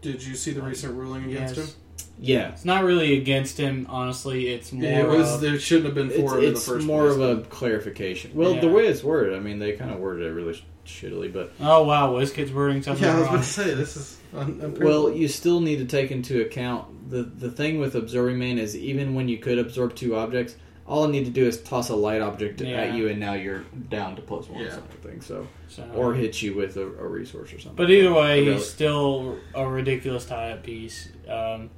[0.00, 1.66] Did you see the recent ruling against Yes.
[1.66, 1.74] him?
[2.18, 4.48] Yeah, It's not really against him, honestly.
[4.48, 4.84] It's more.
[4.90, 5.34] it was.
[5.34, 7.16] of- There shouldn't have been it's, four in the first more place.
[7.16, 8.32] of a clarification.
[8.34, 8.72] Well, the Yeah.
[8.72, 12.12] way it's worded, I mean, they kind of worded it really shittily, but oh wow,
[12.12, 13.34] WizKid's wording something Yeah, I was wrong.
[13.36, 14.16] about to say this is.
[14.36, 18.58] Un- Well, you still need to take into account the the thing with absorbing man
[18.58, 21.88] is even when you could absorb two objects, all I need to do is toss
[21.90, 22.76] a light object Yeah.
[22.82, 25.20] at you, and now you're down to plus one or something.
[25.20, 27.76] So, So- or hit you with a, a resource or something.
[27.76, 28.54] But either way, Really.
[28.54, 31.08] he's still a ridiculous tie-up piece.
[31.28, 31.70] Um,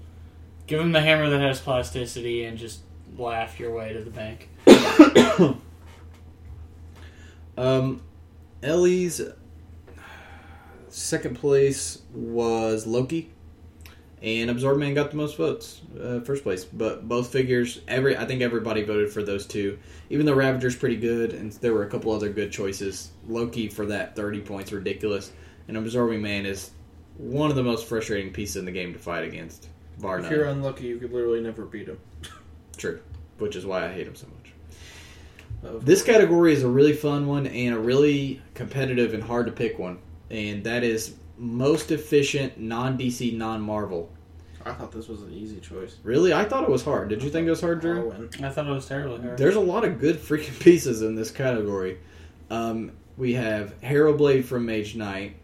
[0.67, 2.81] give him the hammer that has plasticity and just
[3.19, 4.49] laugh your way to the bank.
[7.57, 8.03] Um,
[8.63, 9.21] LE's
[10.89, 13.31] second place was Loki,
[14.25, 16.65] and Absorb Man got the most votes, uh, first place.
[16.65, 19.79] But both figures, every I think everybody voted for those two.
[20.11, 23.11] Even though Ravager's pretty good, and there were a couple other good choices.
[23.29, 25.31] Loki for that thirty points, ridiculous,
[25.69, 26.71] and Absorbing Man is
[27.19, 29.69] one of the most frustrating pieces in the game to fight against.
[29.99, 31.99] Bar if you're unlucky, you could literally never beat him.
[32.77, 33.01] True,
[33.39, 34.53] which is why I hate him so much.
[35.71, 39.53] Of- This category is a really fun one and a really competitive and hard to
[39.53, 39.99] pick one,
[40.31, 44.11] and that is most efficient non DC non Marvel.
[44.67, 45.97] I thought this was an easy choice.
[46.03, 47.09] Really, I thought it was hard.
[47.11, 48.11] Did you think it was hard, Drew?
[48.11, 48.43] Harwin.
[48.45, 49.37] I thought it was terribly hard.
[49.37, 51.99] There's a lot of good freaking pieces in this category.
[52.51, 55.37] Um, we have Harrowblade from Mage Knight,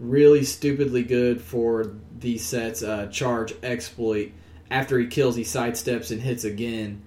[0.00, 2.82] really stupidly good for these sets.
[2.82, 4.32] Uh, charge exploit.
[4.70, 7.02] After he kills, he sidesteps and hits again.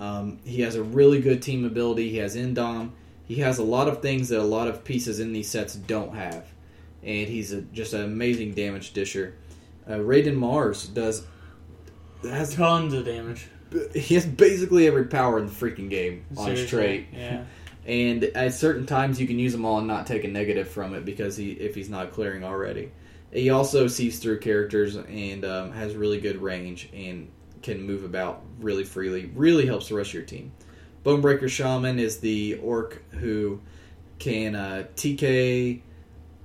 [0.00, 2.10] Um, he has a really good team ability.
[2.10, 2.92] He has Indom.
[3.24, 6.14] He has a lot of things that a lot of pieces in these sets don't
[6.14, 6.46] have,
[7.02, 9.34] and he's a, just an amazing damage disher.
[9.86, 11.26] Uh, Raiden Mars does
[12.22, 13.48] has Tons of damage.
[13.94, 17.08] he has basically every power in the freaking game on his trait.
[17.12, 17.44] Yeah.
[17.84, 20.94] And at certain times, you can use them all and not take a negative from
[20.94, 22.92] it because he if he's not clearing already.
[23.32, 27.28] He also sees through characters and um, has really good range and
[27.62, 29.30] can move about really freely.
[29.34, 30.52] Really helps the rest of your team.
[31.04, 33.60] Bonebreaker Shaman is the orc who
[34.18, 35.80] can uh, TK,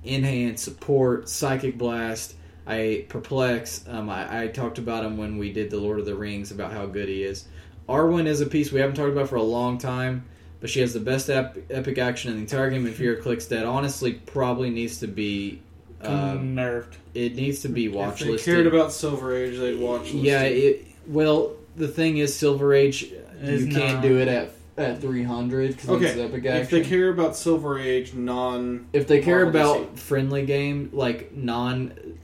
[0.04, 2.34] enhance, support, psychic blast.
[2.68, 3.84] I perplex.
[3.88, 6.72] Um, I, I talked about him when we did the Lord of the Rings about
[6.72, 7.46] how good he is.
[7.88, 10.26] Arwen is a piece we haven't talked about for a long time,
[10.60, 12.86] but she has the best ep- epic action in the entire game.
[12.86, 15.62] If you're a clicks that honestly probably needs to be,
[16.02, 16.94] um, Nerfed.
[17.14, 20.10] it needs to be watch if they cared about Silver Age, they'd watch.
[20.12, 23.04] yeah, it, well, the thing is, Silver Age,
[23.40, 24.02] Is you can't not.
[24.02, 26.62] do it at at 300 because Okay, it's epic action.
[26.62, 28.86] if they care about Silver Age, non.
[28.92, 32.17] if they care Marvel about friendly game like non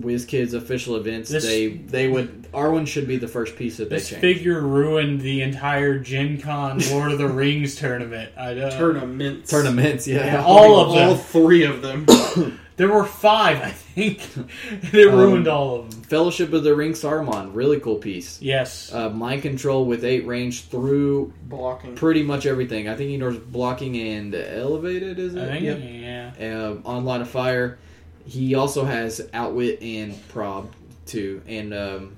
[0.00, 3.96] WizKids official events, This- they they would Arwen should be the first piece that they
[3.96, 4.20] This change.
[4.20, 8.30] figure ruined the entire Gen Con Lord of the Rings tournament.
[8.38, 8.70] I know.
[8.70, 9.50] Tournaments.
[9.50, 11.08] Tournaments, yeah, Yeah, all of them.
[11.10, 12.06] All three of them.
[12.76, 14.18] There were five, I think.
[14.90, 16.02] they it Um, ruined all of them.
[16.02, 18.42] Fellowship of the Ring Saruman, really cool piece.
[18.42, 18.92] Yes.
[18.92, 21.94] Uh, mind control with eight range through Blocking.
[21.94, 22.88] pretty much everything.
[22.88, 25.20] I think he knows blocking and elevated.
[25.20, 25.42] Is it?
[25.44, 26.34] I think, yep.
[26.40, 26.58] yeah.
[26.58, 27.78] uh, on line of fire.
[28.26, 30.72] He also has outwit and prob
[31.06, 32.16] too, and um,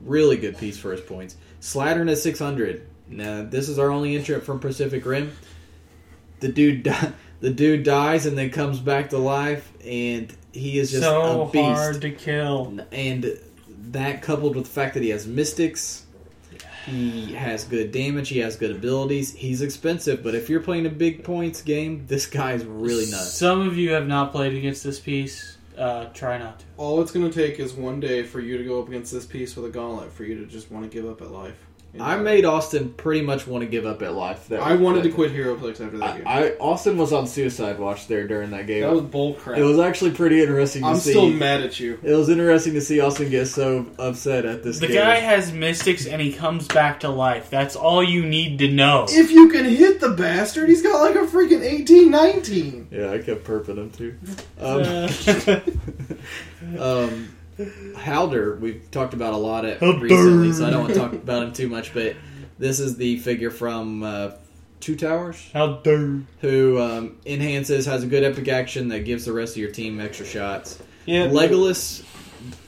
[0.00, 1.36] really good piece for his points.
[1.60, 2.86] Slattern at six hundred.
[3.08, 5.32] Now this is our only entrant from Pacific Rim.
[6.40, 10.90] The dude, di- the dude dies and then comes back to life, and he is
[10.90, 11.64] just so a beast.
[11.64, 12.78] hard to kill.
[12.92, 13.38] And
[13.90, 16.04] that coupled with the fact that he has mystics,
[16.88, 19.34] he has good damage, he has good abilities.
[19.34, 23.34] He's expensive, but if you're playing a big points game, this guy's really nuts.
[23.34, 25.58] Some of you have not played against this piece.
[25.76, 26.64] Uh, try not to.
[26.76, 29.24] All it's going to take is one day for you to go up against this
[29.24, 31.67] piece with a gauntlet for you to just want to give up at life.
[31.98, 34.48] I made Austin pretty much want to give up at life.
[34.48, 36.22] That I wanted that- to quit HeroClix after that I, game.
[36.26, 38.82] I Austin was on suicide watch there during that game.
[38.82, 39.58] that was bull crap.
[39.58, 41.10] it was actually pretty interesting to I'm see.
[41.10, 41.98] still mad at you.
[42.02, 44.78] it was interesting to see Austin get so upset at this.
[44.78, 44.96] The game.
[44.96, 47.48] guy has mystics and he comes back to life.
[47.50, 49.06] That's all you need to know.
[49.08, 52.88] If you can hit the bastard, he's got like a freaking 18, 19.
[52.92, 54.16] Yeah, I kept perping him too.
[54.60, 55.08] Um,
[56.78, 57.28] um,
[57.58, 60.02] Haldir, we've talked about a lot at Haldir.
[60.02, 61.92] recently, so I don't want to talk about him too much.
[61.92, 62.16] But
[62.58, 64.30] this is the figure from uh,
[64.80, 66.20] Two Towers, How dare.
[66.40, 70.00] who um, enhances, has a good epic action that gives the rest of your team
[70.00, 70.78] extra shots.
[71.04, 72.04] Yeah, Legolas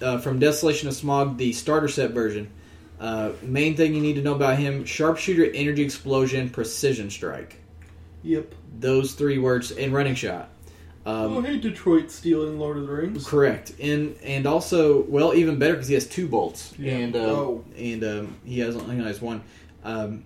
[0.02, 2.50] uh, from Desolation of Smaug, the starter set version.
[2.98, 7.56] Uh, main thing you need to know about him: sharpshooter, energy explosion, precision strike.
[8.22, 8.54] Yep.
[8.78, 10.50] Those three words in running shot.
[11.06, 13.26] Um, oh, hey, Detroit stealing Lord of the Rings.
[13.26, 16.92] Correct, and and also well, even better because he has two bolts, Yeah.
[16.96, 17.64] and uh, Oh.
[17.76, 19.42] and um, he has only has one.
[19.82, 20.24] Um,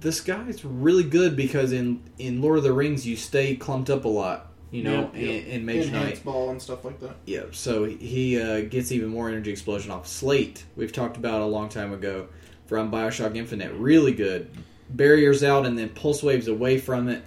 [0.00, 4.04] this guy's really good because in in Lord of the Rings you stay clumped up
[4.04, 5.14] a lot, you know, yep.
[5.16, 6.24] in, in Mage Knight.
[6.24, 7.16] ball and stuff like that.
[7.26, 10.64] Yeah, so he uh, gets even more energy explosion off Slate.
[10.76, 12.28] We've talked about a long time ago
[12.66, 13.72] from Bioshock Infinite.
[13.74, 14.50] Really good.
[14.88, 17.22] Barriers out and then pulse waves away from it.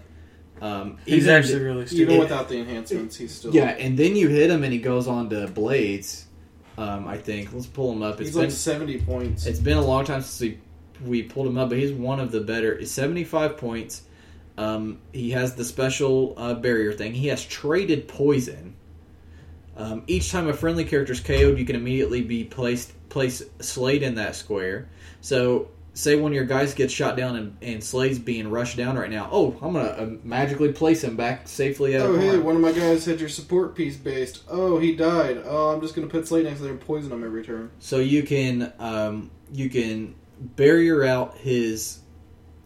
[0.61, 2.01] Um, He's even- actually really stupid.
[2.03, 3.53] Even without the enhancements, he's still.
[3.53, 6.25] yeah, and then you hit him and he goes on to blades.
[6.77, 8.19] Um, I think let's pull him up.
[8.19, 9.45] It's He's been like 70 points.
[9.45, 10.57] it's been a long time since we
[11.05, 12.83] we pulled him up, but he's one of the better.
[12.85, 14.03] Seventy five points.
[14.57, 17.13] Um, he has the special uh, barrier thing.
[17.13, 18.75] He has traded poison.
[19.75, 24.03] Um, each time a friendly character is KO'd, you can immediately be placed place Slate
[24.03, 24.87] in that square.
[25.21, 28.97] So, say one of your guys gets shot down and, and Slate's being rushed down
[28.97, 29.29] right now.
[29.31, 33.05] Oh, I'm gonna uh, magically place him back safely Oh, hey, one of my guys
[33.05, 34.43] had your support piece based.
[34.49, 35.43] Oh, he died.
[35.45, 37.71] Oh, I'm just going to put Slate next to there and poison him every turn.
[37.79, 41.99] So you can um, you can barrier out his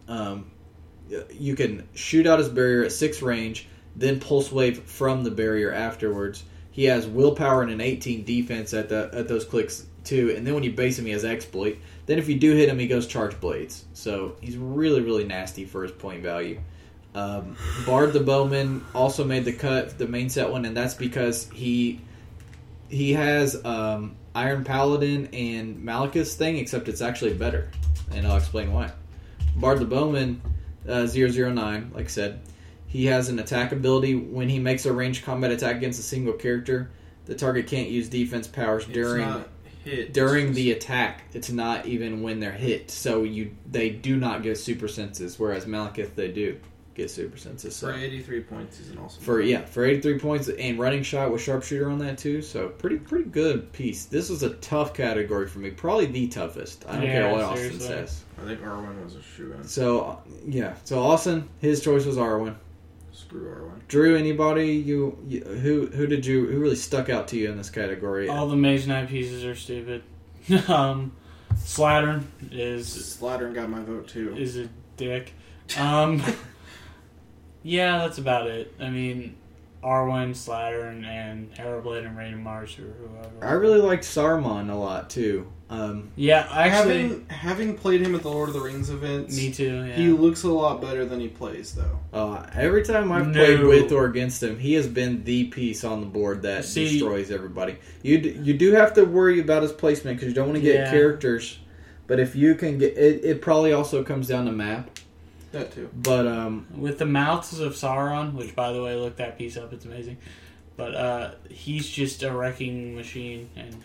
[0.08, 0.50] um,
[1.30, 5.72] you can shoot out his barrier at six range, then pulse wave from the barrier
[5.72, 6.44] afterwards.
[6.70, 10.54] He has willpower and an 18 defense at the at those clicks too, and then
[10.54, 11.78] when you base him, he has exploit.
[12.08, 13.84] Then if you do hit him, he goes charge blades.
[13.92, 16.58] So he's really really nasty for his point value.
[17.14, 17.54] Um,
[17.84, 22.00] Bard the Bowman also made the cut, the main set one, and that's because he
[22.88, 27.70] he has um, Iron Paladin and Malekith thing, except it's actually better,
[28.10, 28.90] and I'll explain why.
[29.56, 30.40] Bard the Bowman,
[30.88, 32.40] uh, 009, like I said,
[32.86, 34.14] he has an attack ability.
[34.14, 36.90] When he makes a ranged combat attack against a single character,
[37.26, 39.48] the target can't use defense powers during It's not
[39.88, 40.12] hit.
[40.12, 41.22] during the attack.
[41.32, 42.90] It's not even when they're hit.
[42.90, 46.58] So you they do not get super senses, whereas Malekith they do.
[46.94, 47.76] get super senses.
[47.76, 47.86] So.
[47.86, 49.22] For 83 points, is an awesome.
[49.22, 52.42] For yeah, for 83 points and running shot with sharpshooter on that too.
[52.42, 54.04] So pretty pretty good piece.
[54.06, 56.84] This was a tough category for me, probably the toughest.
[56.88, 57.86] I don't Yeah, care what Austin seriously.
[57.86, 58.24] says.
[58.40, 59.64] I think Arwen was a shoe in.
[59.64, 62.54] So yeah, so Austin, his choice was Arwen.
[63.28, 63.86] Screw Arwen.
[63.88, 67.58] Drew, anybody you, you who who did you who really stuck out to you in
[67.58, 68.26] this category?
[68.26, 70.02] All the Mage Knight pieces are stupid.
[70.68, 71.12] um,
[71.54, 74.34] Slattern is Slattern got my vote too.
[74.34, 75.34] is a dick.
[75.76, 76.22] Um,
[77.62, 78.74] yeah, that's about it.
[78.80, 79.36] I mean,
[79.84, 83.46] Arwen, Slattern, and Harrowblade and Rain and Mars or whoever.
[83.46, 85.52] I really liked Saruman a lot too.
[85.70, 89.36] Um, yeah, I actually, having having played him at the Lord of the Rings events,
[89.36, 89.84] me too.
[89.84, 89.96] Yeah.
[89.96, 91.98] he looks a lot better than he plays though.
[92.18, 93.32] uh, every time I've No.
[93.34, 96.88] played with or against him, he has been the piece on the board that See-
[96.88, 97.76] destroys everybody.
[98.02, 100.62] You d- you do have to worry about his placement because you don't want to
[100.62, 100.90] get Yeah.
[100.90, 101.58] characters.
[102.06, 104.98] But if you can get it, it probably also comes down to map.
[105.52, 105.90] That too.
[105.94, 109.74] But um, with the mouths of Sauron, which by the way, look that piece up,
[109.74, 110.16] it's amazing.
[110.78, 113.76] But uh, he's just a wrecking machine, and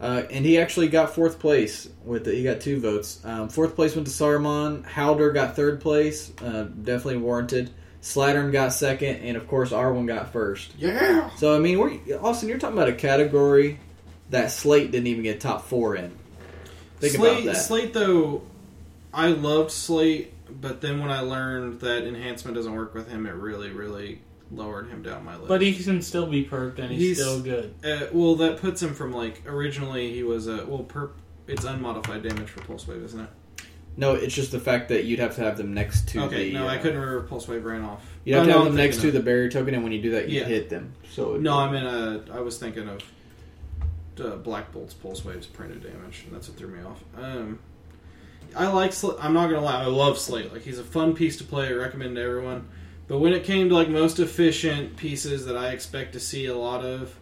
[0.00, 2.34] Uh, and he actually got fourth place with it.
[2.34, 3.20] He got two votes.
[3.22, 4.82] Um, fourth place went to Saruman.
[4.84, 7.70] Haldir got third place, uh, definitely warranted.
[8.02, 10.72] Slattern got second, and of course Arwen got first.
[10.78, 11.28] Yeah.
[11.36, 13.78] So I mean, we're, Austin, you're talking about a category
[14.30, 16.16] that Slate didn't even get top four in.
[16.98, 17.60] Think Slate, about that.
[17.60, 18.42] Slate though,
[19.12, 23.34] I loved Slate, but then when I learned that enhancement doesn't work with him, it
[23.34, 25.48] really, really lowered him down my list.
[25.48, 27.74] but he can still be perked, and he's, He's- still good.
[27.84, 31.12] Uh, well, that puts him from like originally he was a well perp.
[31.46, 33.28] It's unmodified damage for pulse wave, isn't it?
[33.96, 36.54] No, it's just the fact that you'd have to have them next to okay, the.
[36.54, 38.04] no, I uh, couldn't remember pulse wave ran off.
[38.24, 40.00] You'd have Oh, to have I'm them next to the barrier token, and when you
[40.00, 40.46] do that, you Yeah.
[40.46, 40.92] hit them.
[41.10, 43.02] So No, I mean, uh, I was thinking of
[44.20, 47.02] uh, Black Bolt's pulse waves printed damage, and that's what threw me off.
[47.16, 47.58] Um,
[48.54, 48.92] I like.
[48.92, 50.52] Sl- I'm not gonna lie, I love Slate.
[50.52, 51.68] Like he's a fun piece to play.
[51.68, 52.68] I recommend to everyone.
[53.10, 56.56] But when it came to like most efficient pieces that I expect to see a
[56.56, 57.18] lot of,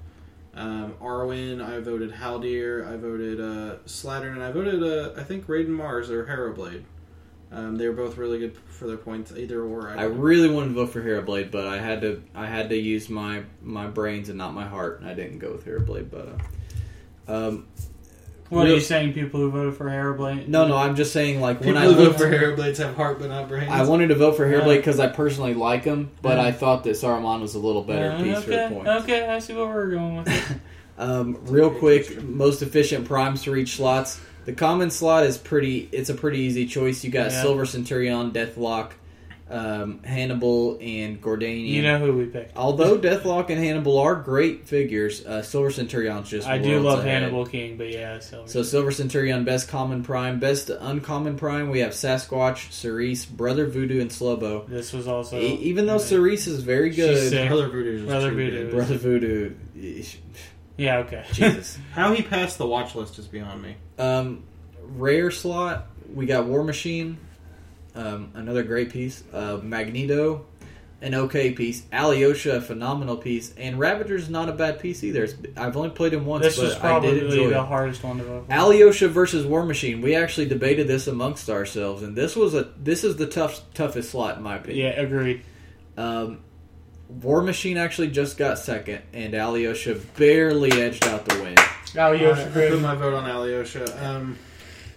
[0.52, 5.46] um, Arwen, I voted Haldir, I voted uh, Slattern, and I voted uh, I think
[5.46, 6.84] Raiden Mars or Harrowblade.
[7.50, 9.88] Um, they were both really good for their points, either or.
[9.88, 13.08] I really wanted to vote for Harrowblade, but I had to I had to use
[13.08, 16.10] my my brains and not my heart, and I didn't go with Harrowblade.
[16.10, 16.28] But
[17.26, 17.66] uh, um,
[18.48, 19.12] What are you saying?
[19.12, 20.48] People who voted for Hairblade?
[20.48, 22.96] no, no, I'm just saying like People when I who vote looked, for Harrowblades have
[22.96, 23.70] heart but not brains.
[23.70, 24.76] I wanted to vote for Harrowblade Yeah.
[24.76, 26.44] because I personally like him, but Yeah.
[26.44, 29.04] I thought that Saruman was a little better Uh, piece okay, for the points.
[29.04, 30.60] okay, I see what we're going with.
[31.00, 34.20] Um, real quick, most efficient primes to reach slots.
[34.46, 35.88] The common slot is pretty.
[35.92, 37.04] It's a pretty easy choice.
[37.04, 37.40] You got Yeah.
[37.42, 38.90] Silver Centurion, Deathlok,
[39.50, 41.68] um, Hannibal, and Gordanian.
[41.68, 42.56] you know who we picked.
[42.56, 47.22] Although Deathlok and Hannibal are great figures, uh, Silver Centurion's just I do love ahead.
[47.22, 48.48] Hannibal King, but yeah, Silver.
[48.48, 51.70] So Silver Centurion, best common prime, best uncommon prime.
[51.70, 54.66] We have Sasquatch, Cerise, Brother Voodoo, and Slobo.
[54.68, 55.98] this was also E- even though yeah.
[55.98, 57.48] Cerise is very She's good, sick.
[57.48, 58.06] Brother Voodoo.
[58.06, 58.64] Brother too Voodoo.
[58.66, 58.74] good.
[58.74, 59.54] Brother Voodoo,
[60.76, 61.24] Yeah, okay.
[61.32, 61.78] Jesus.
[61.92, 63.76] How he passed the watch list is beyond me.
[63.98, 64.44] Um,
[64.82, 67.18] rare slot, we got War Machine,
[67.98, 69.24] um, another great piece.
[69.32, 70.46] Uh, Magneto,
[71.02, 71.82] an okay piece.
[71.92, 73.52] Alyosha, a phenomenal piece.
[73.56, 75.24] And Ravager's not a bad piece either.
[75.24, 77.66] It's, I've only played him once, this but was I probably did enjoy the it.
[77.66, 78.52] hardest one to vote for.
[78.52, 80.00] Alyosha versus War Machine.
[80.00, 84.10] We actually debated this amongst ourselves, and this was a this is the tough toughest
[84.10, 84.86] slot in my opinion.
[84.86, 85.42] yeah, agreed.
[85.96, 86.40] Um,
[87.08, 91.56] War Machine actually just got second, and Alyosha barely edged out the win.
[91.96, 94.06] Alyosha, I, I put my vote on Alyosha.
[94.06, 94.38] Um,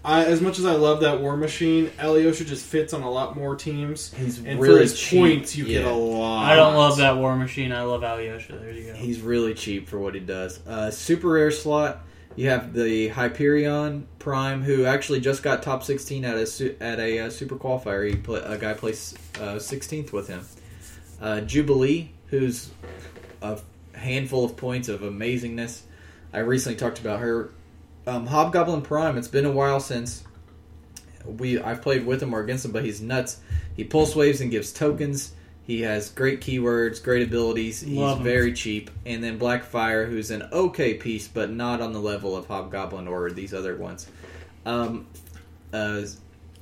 [0.04, 3.36] I, as much as I love that War Machine, Alyosha just fits on a lot
[3.36, 4.12] more teams.
[4.14, 5.20] He's And really for his cheap.
[5.20, 6.44] points, you get a lot.
[6.46, 7.72] I don't love that War Machine.
[7.72, 8.54] I love Alyosha.
[8.54, 8.94] There you go.
[8.96, 10.66] He's really cheap for what he does.
[10.66, 12.04] Uh, super rare slot.
[12.36, 17.20] You have the Hyperion Prime, who actually just got top 16 at a at a
[17.20, 18.10] uh, super qualifier.
[18.10, 20.46] He play, a guy placed uh, 16th with him.
[21.22, 22.72] Uh, Jubilee, who's
[23.42, 23.60] a
[23.94, 25.82] handful of points of amazingness.
[26.34, 27.52] I recently talked about her.
[28.08, 29.18] Um, Hobgoblin Prime.
[29.18, 30.24] It's been a while since
[31.26, 33.40] we I've played with him or against him, but he's nuts.
[33.76, 35.34] He pulse waves and gives tokens.
[35.64, 37.82] He has great keywords, great abilities.
[37.82, 38.24] He's him.
[38.24, 38.90] very cheap.
[39.06, 43.32] And then Blackfire, who's an okay piece, but not on the level of Hobgoblin or
[43.32, 44.08] these other ones.
[44.66, 45.08] Um,
[45.72, 46.02] uh,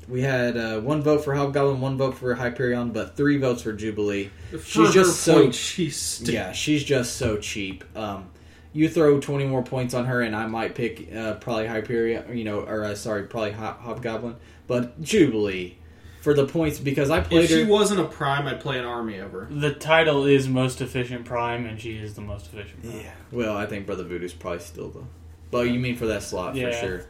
[0.08, 3.74] we had uh, one vote for Hobgoblin, one vote for Hyperion, but three votes for
[3.74, 4.30] Jubilee.
[4.52, 7.84] For She's just so- point, she's Yeah, she's just so cheap.
[7.98, 8.30] Um,
[8.74, 12.44] you throw twenty more points on her, and I might pick uh, probably Hyperion, you
[12.44, 14.36] know, or uh, sorry, probably Hob- Hobgoblin,
[14.68, 15.78] but Jubilee
[16.22, 17.70] for the points because I played If she her.
[17.70, 19.48] wasn't a prime, I'd play an army of her.
[19.50, 22.84] The title is most efficient prime, and she is the most efficient.
[22.84, 23.00] Prime.
[23.00, 25.04] Yeah, well, I think Brother Voodoo's probably still the.
[25.52, 27.06] Well, you mean for that slot for sure.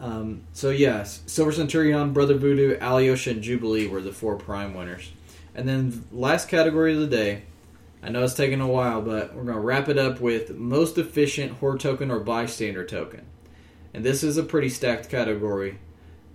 [0.00, 5.12] Um, so yes, Silver Centurion, Brother Voodoo, Alyosha, and Jubilee were the four prime winners.
[5.54, 7.42] And then last category of the day.
[8.02, 10.96] I know it's taking a while, but we're going to wrap it up with most
[10.96, 13.26] efficient horde token or bystander token.
[13.92, 15.78] And this is a pretty stacked category.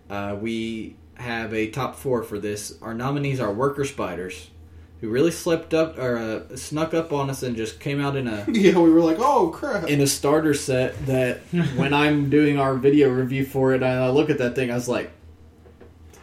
[0.09, 2.77] Uh, we have a top four for this.
[2.81, 4.51] Our nominees are Worker Spiders,
[5.01, 6.17] who really slipped up or
[6.51, 9.17] uh, snuck up on us and just came out in a Yeah, we were like,
[9.19, 9.87] oh crap.
[9.87, 11.03] in a starter set.
[11.07, 11.39] That
[11.75, 14.75] when I'm doing our video review for it, and I look at that thing, I
[14.75, 15.11] was like,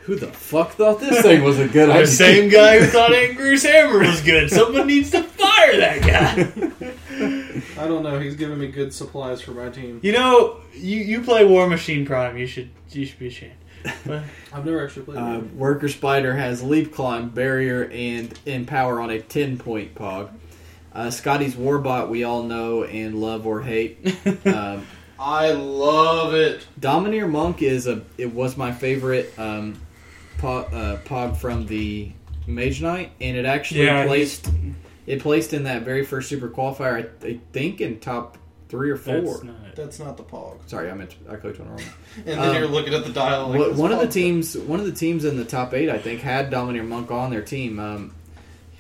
[0.02, 2.02] "Who the fuck thought this thing was a good idea?
[2.06, 4.50] The same guy who thought Angry's Hammer was good.
[4.50, 6.92] Someone needs to fire that guy.
[7.80, 8.18] I don't know.
[8.18, 10.00] He's giving me good supplies for my team.
[10.02, 12.36] You know, you, you play War Machine Prime.
[12.36, 13.52] You should you should be ashamed.
[14.06, 14.22] But
[14.52, 15.18] I've never actually played.
[15.18, 15.54] Uh, it.
[15.54, 20.30] Worker Spider has Leap Climb, Barrier, and Empower on a 10 point pog.
[20.94, 24.14] Uh, Scotty's Warbot, we all know and love or hate.
[24.46, 24.86] um,
[25.18, 26.66] I love it.
[26.78, 29.80] Domineer Monk is a it was my favorite um,
[30.42, 32.12] pog, uh, pog from the
[32.46, 34.50] Mage Knight, and it actually Yeah, placed
[35.06, 37.08] it placed in that very first Super Qualifier.
[37.22, 38.38] I, I think in top
[38.68, 39.20] three or four.
[39.20, 39.54] that's not.
[39.76, 40.58] That's not the Pog.
[40.66, 41.80] Sorry, I meant I clicked on wrong.
[42.18, 43.48] And then Um, you're looking at the dial.
[43.48, 45.88] Like, What- one of the Pog- teams, one of the teams in the top eight,
[45.88, 47.78] I think, had Domineer Monk on their team.
[47.78, 48.14] Um,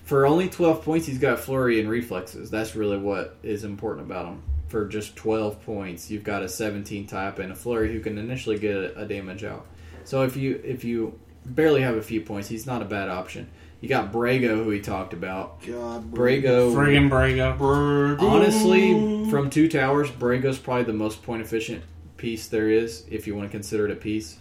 [0.04, 2.50] for only twelve points, he's got flurry and reflexes.
[2.50, 4.42] That's really what is important about him.
[4.68, 8.58] For just twelve points, you've got a seventeen type and a flurry who can initially
[8.58, 9.66] get a, a damage out.
[10.04, 13.48] So if you if you barely have a few points, he's not a bad option.
[13.80, 15.60] You got Brago, who we talked about.
[15.66, 17.58] God, Brago, Friggin' Brago.
[17.58, 18.20] Brago.
[18.20, 21.82] Honestly, from two towers, Brago's probably the most point efficient
[22.16, 24.38] piece there is, if you want to consider it a piece.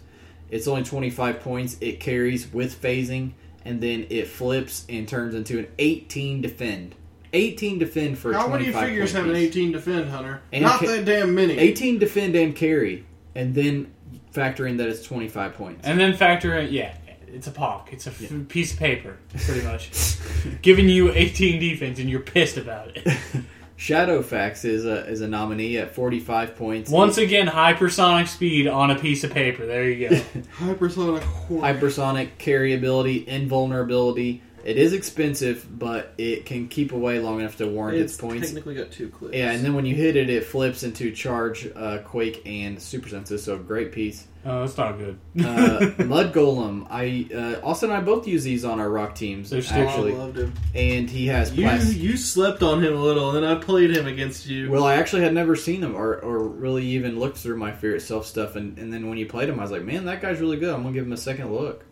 [0.48, 1.76] It's only 25 points.
[1.80, 3.32] It carries with phasing,
[3.64, 6.94] and then it flips and turns into an 18 defend.
[7.32, 10.42] 18 defend for a How many figures have an 18 defend, Hunter?
[10.52, 11.58] And Not ca- that damn many.
[11.58, 13.92] 18 defend and carry, and then
[14.32, 15.86] factor in that it's 25 points.
[15.86, 16.94] And then factor in, yeah,
[17.28, 17.92] it's a POC.
[17.92, 19.90] It's a f- piece of paper, pretty much.
[20.62, 23.06] Giving you 18 defense and you're pissed about it.
[23.78, 26.88] Shadowfax is a is a nominee at 45 points.
[26.90, 29.66] Once again, hypersonic speed on a piece of paper.
[29.66, 30.14] There you go.
[30.58, 31.62] Hypersonic horse.
[31.64, 34.40] hypersonic carry ability, invulnerability.
[34.64, 38.46] It is expensive, but it can keep away long enough to warrant its, It's points.
[38.48, 39.34] technically got two clicks.
[39.36, 43.08] Yeah, and then when you hit it, it flips into charge, uh, quake, and super
[43.08, 43.42] senses.
[43.42, 44.26] So great piece.
[44.44, 45.18] Oh, that's not good.
[45.44, 46.86] Uh, Mud Golem.
[46.90, 49.88] I uh, Austin and I both use these on our rock teams They're Oh, still-
[49.88, 50.52] actually, I loved him.
[50.74, 53.96] and he has You plas- you slept on him a little, and then I played
[53.96, 54.68] him against you.
[54.70, 57.94] Well, I actually had never seen him or, or really even looked through my Fear
[57.96, 60.40] Itself stuff, and, and then when you played him, I was like, man, that guy's
[60.40, 60.74] really good.
[60.74, 61.84] I'm gonna give him a second look.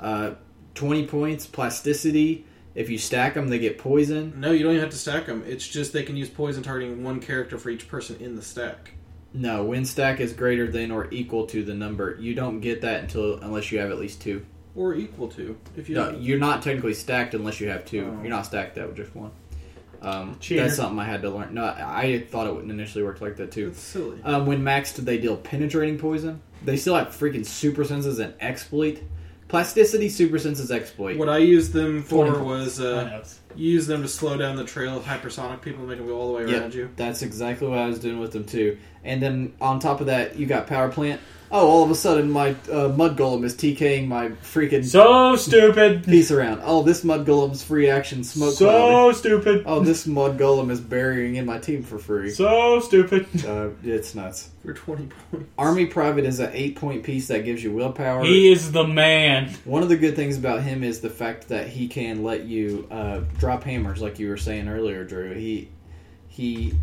[0.00, 0.32] Uh,
[0.76, 2.44] Twenty points, plasticity.
[2.76, 4.34] If you stack them, they get poison.
[4.36, 5.42] no, you don't even have to stack them.
[5.46, 8.92] It's just they can use poison targeting one character for each person in the stack.
[9.32, 12.16] No, when stack is greater than or equal to the number.
[12.20, 14.44] You don't get that until unless you have at least two.
[14.74, 15.58] Or equal to.
[15.76, 18.14] If you No, you're not technically stacked unless you have two.
[18.14, 18.20] Oh.
[18.20, 19.30] You're not stacked that with just one.
[20.02, 21.54] Um, that's something I had to learn.
[21.54, 23.68] No, I thought it wouldn't initially work like that too.
[23.68, 24.20] It's silly.
[24.22, 26.42] Um, when maxed, they deal penetrating poison.
[26.62, 29.02] They still have freaking super senses and exploit.
[29.56, 31.16] Plasticity, super senses, exploit.
[31.16, 34.64] What I used them for 20 was uh, you use them to slow down the
[34.64, 36.60] trail of hypersonic people and make them go all the way Yep.
[36.60, 36.90] around you.
[36.96, 38.76] That's exactly what I was doing with them too.
[39.02, 41.22] And then on top of that, you got power plant.
[41.58, 46.04] Oh, all of a sudden my uh, mud golem is TKing my freaking So stupid.
[46.04, 46.60] piece around.
[46.62, 49.14] Oh, this mud golem's free action smoke cloud.
[49.14, 49.62] So stupid.
[49.64, 52.28] Oh, this mud golem is burying in my team for free.
[52.28, 53.26] So stupid.
[53.42, 54.50] Uh, it's nuts.
[54.66, 55.48] For 20 points.
[55.56, 58.22] Army private is an eight point piece that gives you willpower.
[58.22, 59.48] He is the man.
[59.64, 62.86] One of the good things about him is the fact that he can let you
[62.90, 65.32] uh, drop hammers, like you were saying earlier, Drew.
[65.32, 65.70] He
[66.28, 66.74] he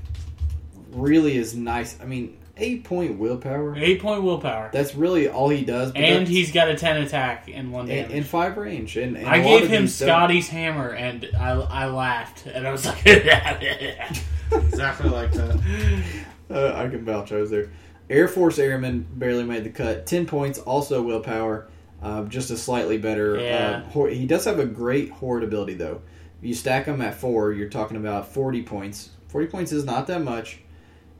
[0.90, 1.96] really is nice.
[2.02, 3.76] I mean, eight point willpower.
[3.76, 4.70] Eight point willpower.
[4.72, 5.92] That's really all he does.
[5.92, 8.12] but And he's got a 10 attack and one and, damage.
[8.18, 8.96] and five range.
[8.98, 12.46] And, and I a lot gave him these don't- Scotty's hammer and I, I laughed.
[12.46, 13.04] And I was like,
[14.52, 15.60] Exactly like that.
[16.50, 17.32] Uh, I can vouch.
[17.32, 17.72] I was there.
[18.10, 20.06] Air Force Airman barely made the cut.
[20.06, 21.68] Ten points, also willpower.
[22.00, 23.40] Uh, just a slightly better.
[23.40, 23.84] Yeah.
[23.96, 26.02] Uh, he does have a great horde ability though.
[26.42, 29.10] If you stack him at four, you're talking about forty points.
[29.30, 30.60] Forty points is not that much.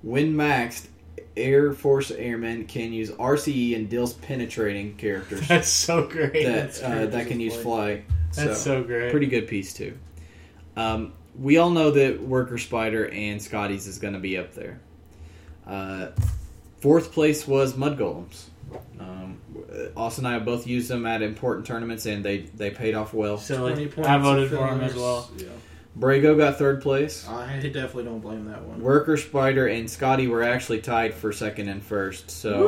[0.04, 0.88] When maxed,
[1.36, 6.46] Air Force Airmen can use RCE and deals penetrating characters That's so great.
[6.46, 8.04] that That's, uh, that can use fly.
[8.36, 9.12] that's so great.
[9.12, 9.98] Pretty good piece too.
[10.76, 14.80] Um, we all know that Worker Spider and Scotty's is going to be up there.
[15.66, 16.08] Uh,
[16.80, 18.46] fourth place was Mud Golems.
[19.00, 19.40] Um,
[19.96, 23.14] Austin and I have both used them at important tournaments, and they they paid off
[23.14, 23.38] well.
[23.38, 23.88] 20 Silly.
[23.88, 24.10] points.
[24.10, 25.30] I voted for them as well.
[25.38, 25.48] Yeah.
[25.98, 27.28] Brago got third place.
[27.28, 28.82] I definitely don't blame that one.
[28.82, 32.32] Worker Spider and Scotty were actually tied for second and first.
[32.32, 32.60] So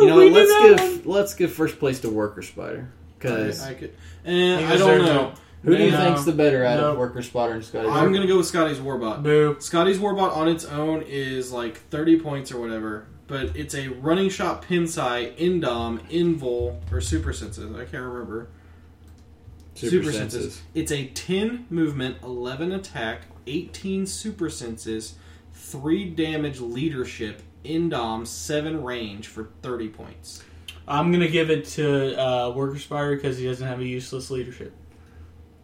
[0.00, 3.70] you know We Let's that give let's give first place to Worker Spider because I,
[3.70, 3.94] I could.
[4.24, 5.28] And I don't know.
[5.30, 5.38] it.
[5.64, 5.98] Who do you No.
[5.98, 7.88] think's the better out of Worker Spotter and Scotty?
[7.88, 9.24] I'm gonna go with Scotty's Warbot.
[9.24, 9.56] Boo.
[9.58, 14.28] Scotty's Warbot on its own is like 30 points or whatever, but it's a running
[14.30, 17.74] shot Pinsai, Indom, Invol, or Super Senses.
[17.74, 18.46] I can't remember.
[19.76, 20.62] Super Senses.
[20.74, 25.14] It's a 10 movement, 11 attack, 18 Super Senses,
[25.52, 30.42] 3 damage leadership, Indom, 7 range for 30 points.
[30.88, 34.72] I'm gonna give it to uh, Worker Spider because he doesn't have a useless leadership.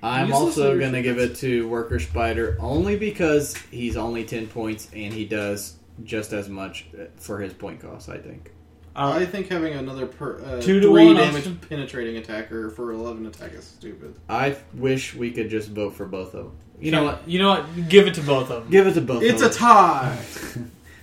[0.03, 4.49] I'm Useless also going to give it to Worker Spider only because he's only 10
[4.49, 8.51] points and he does just as much for his point cost, I think.
[8.95, 11.59] Uh, I think having another per, uh, Two to 3 one, damage Austin.
[11.69, 14.15] penetrating attacker for 11 attack is stupid.
[14.29, 16.57] I wish we could just vote for both of them.
[16.81, 17.27] You know what?
[17.29, 17.89] You know what?
[17.89, 18.71] Give it to both of them.
[18.71, 19.59] Give it to both It's of a them.
[19.59, 20.19] tie!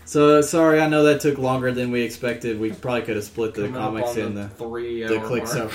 [0.09, 2.59] So, sorry, I know that took longer than we expected.
[2.59, 4.49] We probably could have split the Coming comics in the...
[4.49, 5.69] three the hour click, so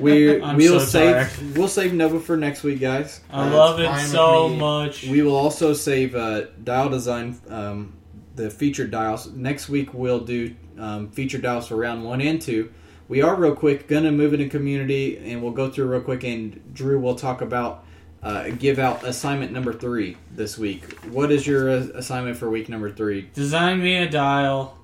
[0.00, 3.20] We, I'm we'll so save we'll save Nova for next week, guys.
[3.30, 5.04] I That's love it so much.
[5.04, 7.92] We will also save uh, dial design, um,
[8.34, 9.30] the featured dials.
[9.30, 12.72] Next week we'll do um, featured dials for round one and two.
[13.08, 16.24] We are real quick gonna move into community, and we'll go through real quick.
[16.24, 17.84] And Drew will talk about
[18.22, 20.98] uh, give out assignment number three this week.
[21.04, 23.28] What is your uh, assignment for week number three?
[23.34, 24.78] Design me a dial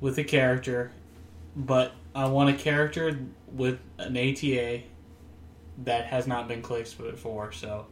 [0.00, 0.92] with a character,
[1.56, 3.18] but I want a character
[3.50, 4.82] with an ATA
[5.84, 7.52] that has not been clicked before.
[7.52, 7.86] So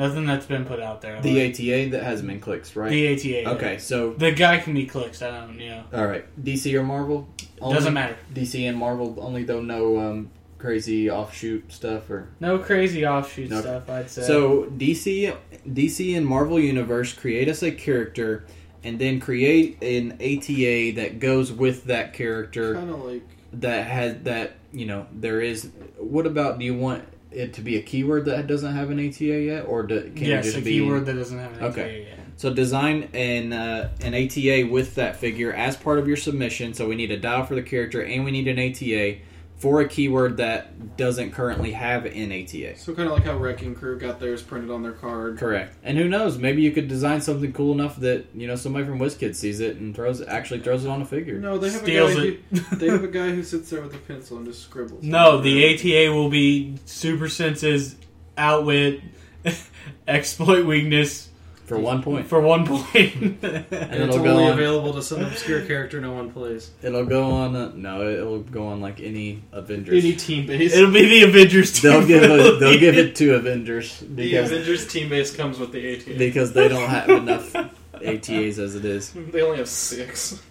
[0.00, 1.20] nothing that's been put out there.
[1.20, 2.90] The Like, ATA that hasn't been clicked, right?
[2.90, 3.50] the ATA.
[3.54, 5.22] okay, so The guy can be clicked.
[5.22, 5.58] I don't.
[5.60, 5.84] You know.
[5.94, 7.28] all right, DC or Marvel?
[7.60, 8.16] Doesn't matter.
[8.34, 13.60] DC and Marvel only though no um, crazy offshoot stuff or No crazy offshoot Okay.
[13.60, 13.88] stuff.
[13.90, 14.22] I'd say.
[14.22, 15.36] So DC,
[15.68, 18.44] DC and Marvel Universe create us a character,
[18.82, 23.22] and then create an ATA that goes with that character Kind of like
[23.52, 25.68] that has that you know there is.
[25.98, 29.24] What about do you want it to be a keyword that doesn't have an ATA
[29.24, 31.82] yet, or do, can yes, it just a be keyword that doesn't have an Okay.
[31.82, 32.18] ATA yet.
[32.36, 36.72] So design an uh, an ATA with that figure as part of your submission.
[36.72, 39.20] So we need a dial for the character, and we need an ATA
[39.60, 42.78] for a keyword that doesn't currently have an ATA.
[42.78, 45.36] so kind of like how Wrecking Crew got theirs printed on their card.
[45.36, 45.76] Correct.
[45.82, 46.38] And who knows?
[46.38, 49.76] Maybe you could design something cool enough that you know somebody from WizKids sees it
[49.76, 51.38] and throws actually throws it on a figure.
[51.38, 52.22] No, they have Steals a guy.
[52.22, 52.58] it.
[52.58, 55.04] Who, they have a guy who sits there with a pencil and just scribbles.
[55.04, 57.96] No, the ATA will be Super Senses,
[58.38, 59.02] Outwit,
[60.08, 61.29] Exploit Weakness
[61.70, 63.14] For one point, for one point.
[63.14, 64.52] and And it's it'll only go on.
[64.52, 66.72] available to some obscure character no one plays.
[66.82, 67.54] It'll go on.
[67.54, 70.04] Uh, no, it'll go on like any Avengers.
[70.04, 70.74] Any team base.
[70.74, 71.92] It'll be the Avengers team.
[71.92, 72.60] they'll give it.
[72.60, 76.18] They'll give it to Avengers the Avengers team base comes with the ATA.
[76.18, 77.52] because they don't have enough
[77.94, 79.12] ATAs as it is.
[79.30, 80.42] They only have six.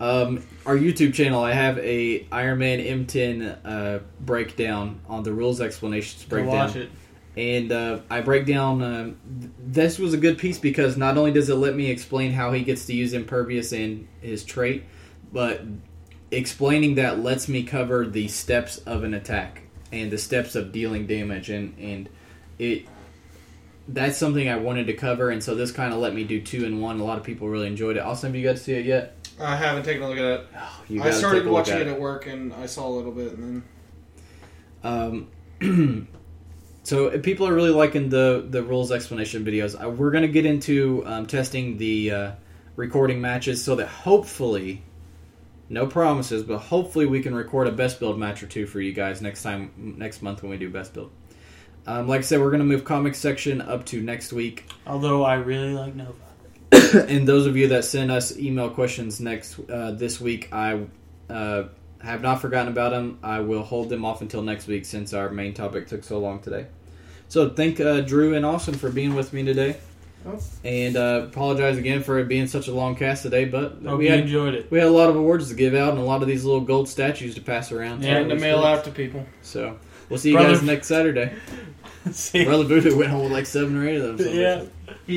[0.00, 5.60] Um, our YouTube channel, I have a Iron Man M10 uh, breakdown on the rules
[5.60, 6.54] explanations Go breakdown.
[6.54, 6.90] watch it.
[7.36, 8.80] And uh, I break down.
[9.40, 12.52] Th- this was a good piece because not only does it let me explain how
[12.52, 14.84] he gets to use impervious in his trait,
[15.32, 15.62] but
[16.30, 21.06] explaining that lets me cover the steps of an attack and the steps of dealing
[21.06, 22.08] damage, and and
[22.58, 22.86] it.
[23.88, 26.64] That's something I wanted to cover, and so this kind of let me do two
[26.64, 27.00] in one.
[27.00, 28.00] A lot of people really enjoyed it.
[28.00, 29.16] Austin, have you got to see it yet?
[29.40, 30.46] I haven't taken a look at it.
[30.56, 32.86] Oh, you I started take a look watching at it at work and I saw
[32.86, 33.64] a little bit and
[34.84, 35.28] then
[35.60, 36.08] Um,
[36.82, 39.80] so if people are really liking the the rules explanation videos.
[39.82, 42.32] Uh, we're going to get into um, testing the uh,
[42.76, 44.82] recording matches so that hopefully,
[45.68, 48.92] no promises, but hopefully we can record a best build match or two for you
[48.92, 51.10] guys next time next month when we do best build.
[51.86, 54.70] Um, like I said, we're going to move comic section up to next week.
[54.86, 56.14] Although I really like Nova.
[57.08, 60.86] and those of you that send us email questions next uh, this week, I
[61.28, 61.64] uh,
[62.02, 63.18] have not forgotten about them.
[63.22, 66.40] I will hold them off until next week since our main topic took so long
[66.40, 66.66] today.
[67.28, 69.76] So thank uh, Drew and Austin for being with me today,
[70.26, 70.38] Oh.
[70.64, 73.44] and uh, apologize again for it being such a long cast today.
[73.44, 74.70] But Hope we you had enjoyed it.
[74.70, 76.60] we had a lot of awards to give out and a lot of these little
[76.60, 78.02] gold statues to pass around.
[78.02, 79.24] Yeah, and to mail out to people.
[79.42, 81.32] So we'll see you Brother- guys next Saturday.
[82.10, 82.44] See?
[82.44, 84.34] Brother Buddha went home with like seven or eight of them.
[84.34, 84.64] yeah.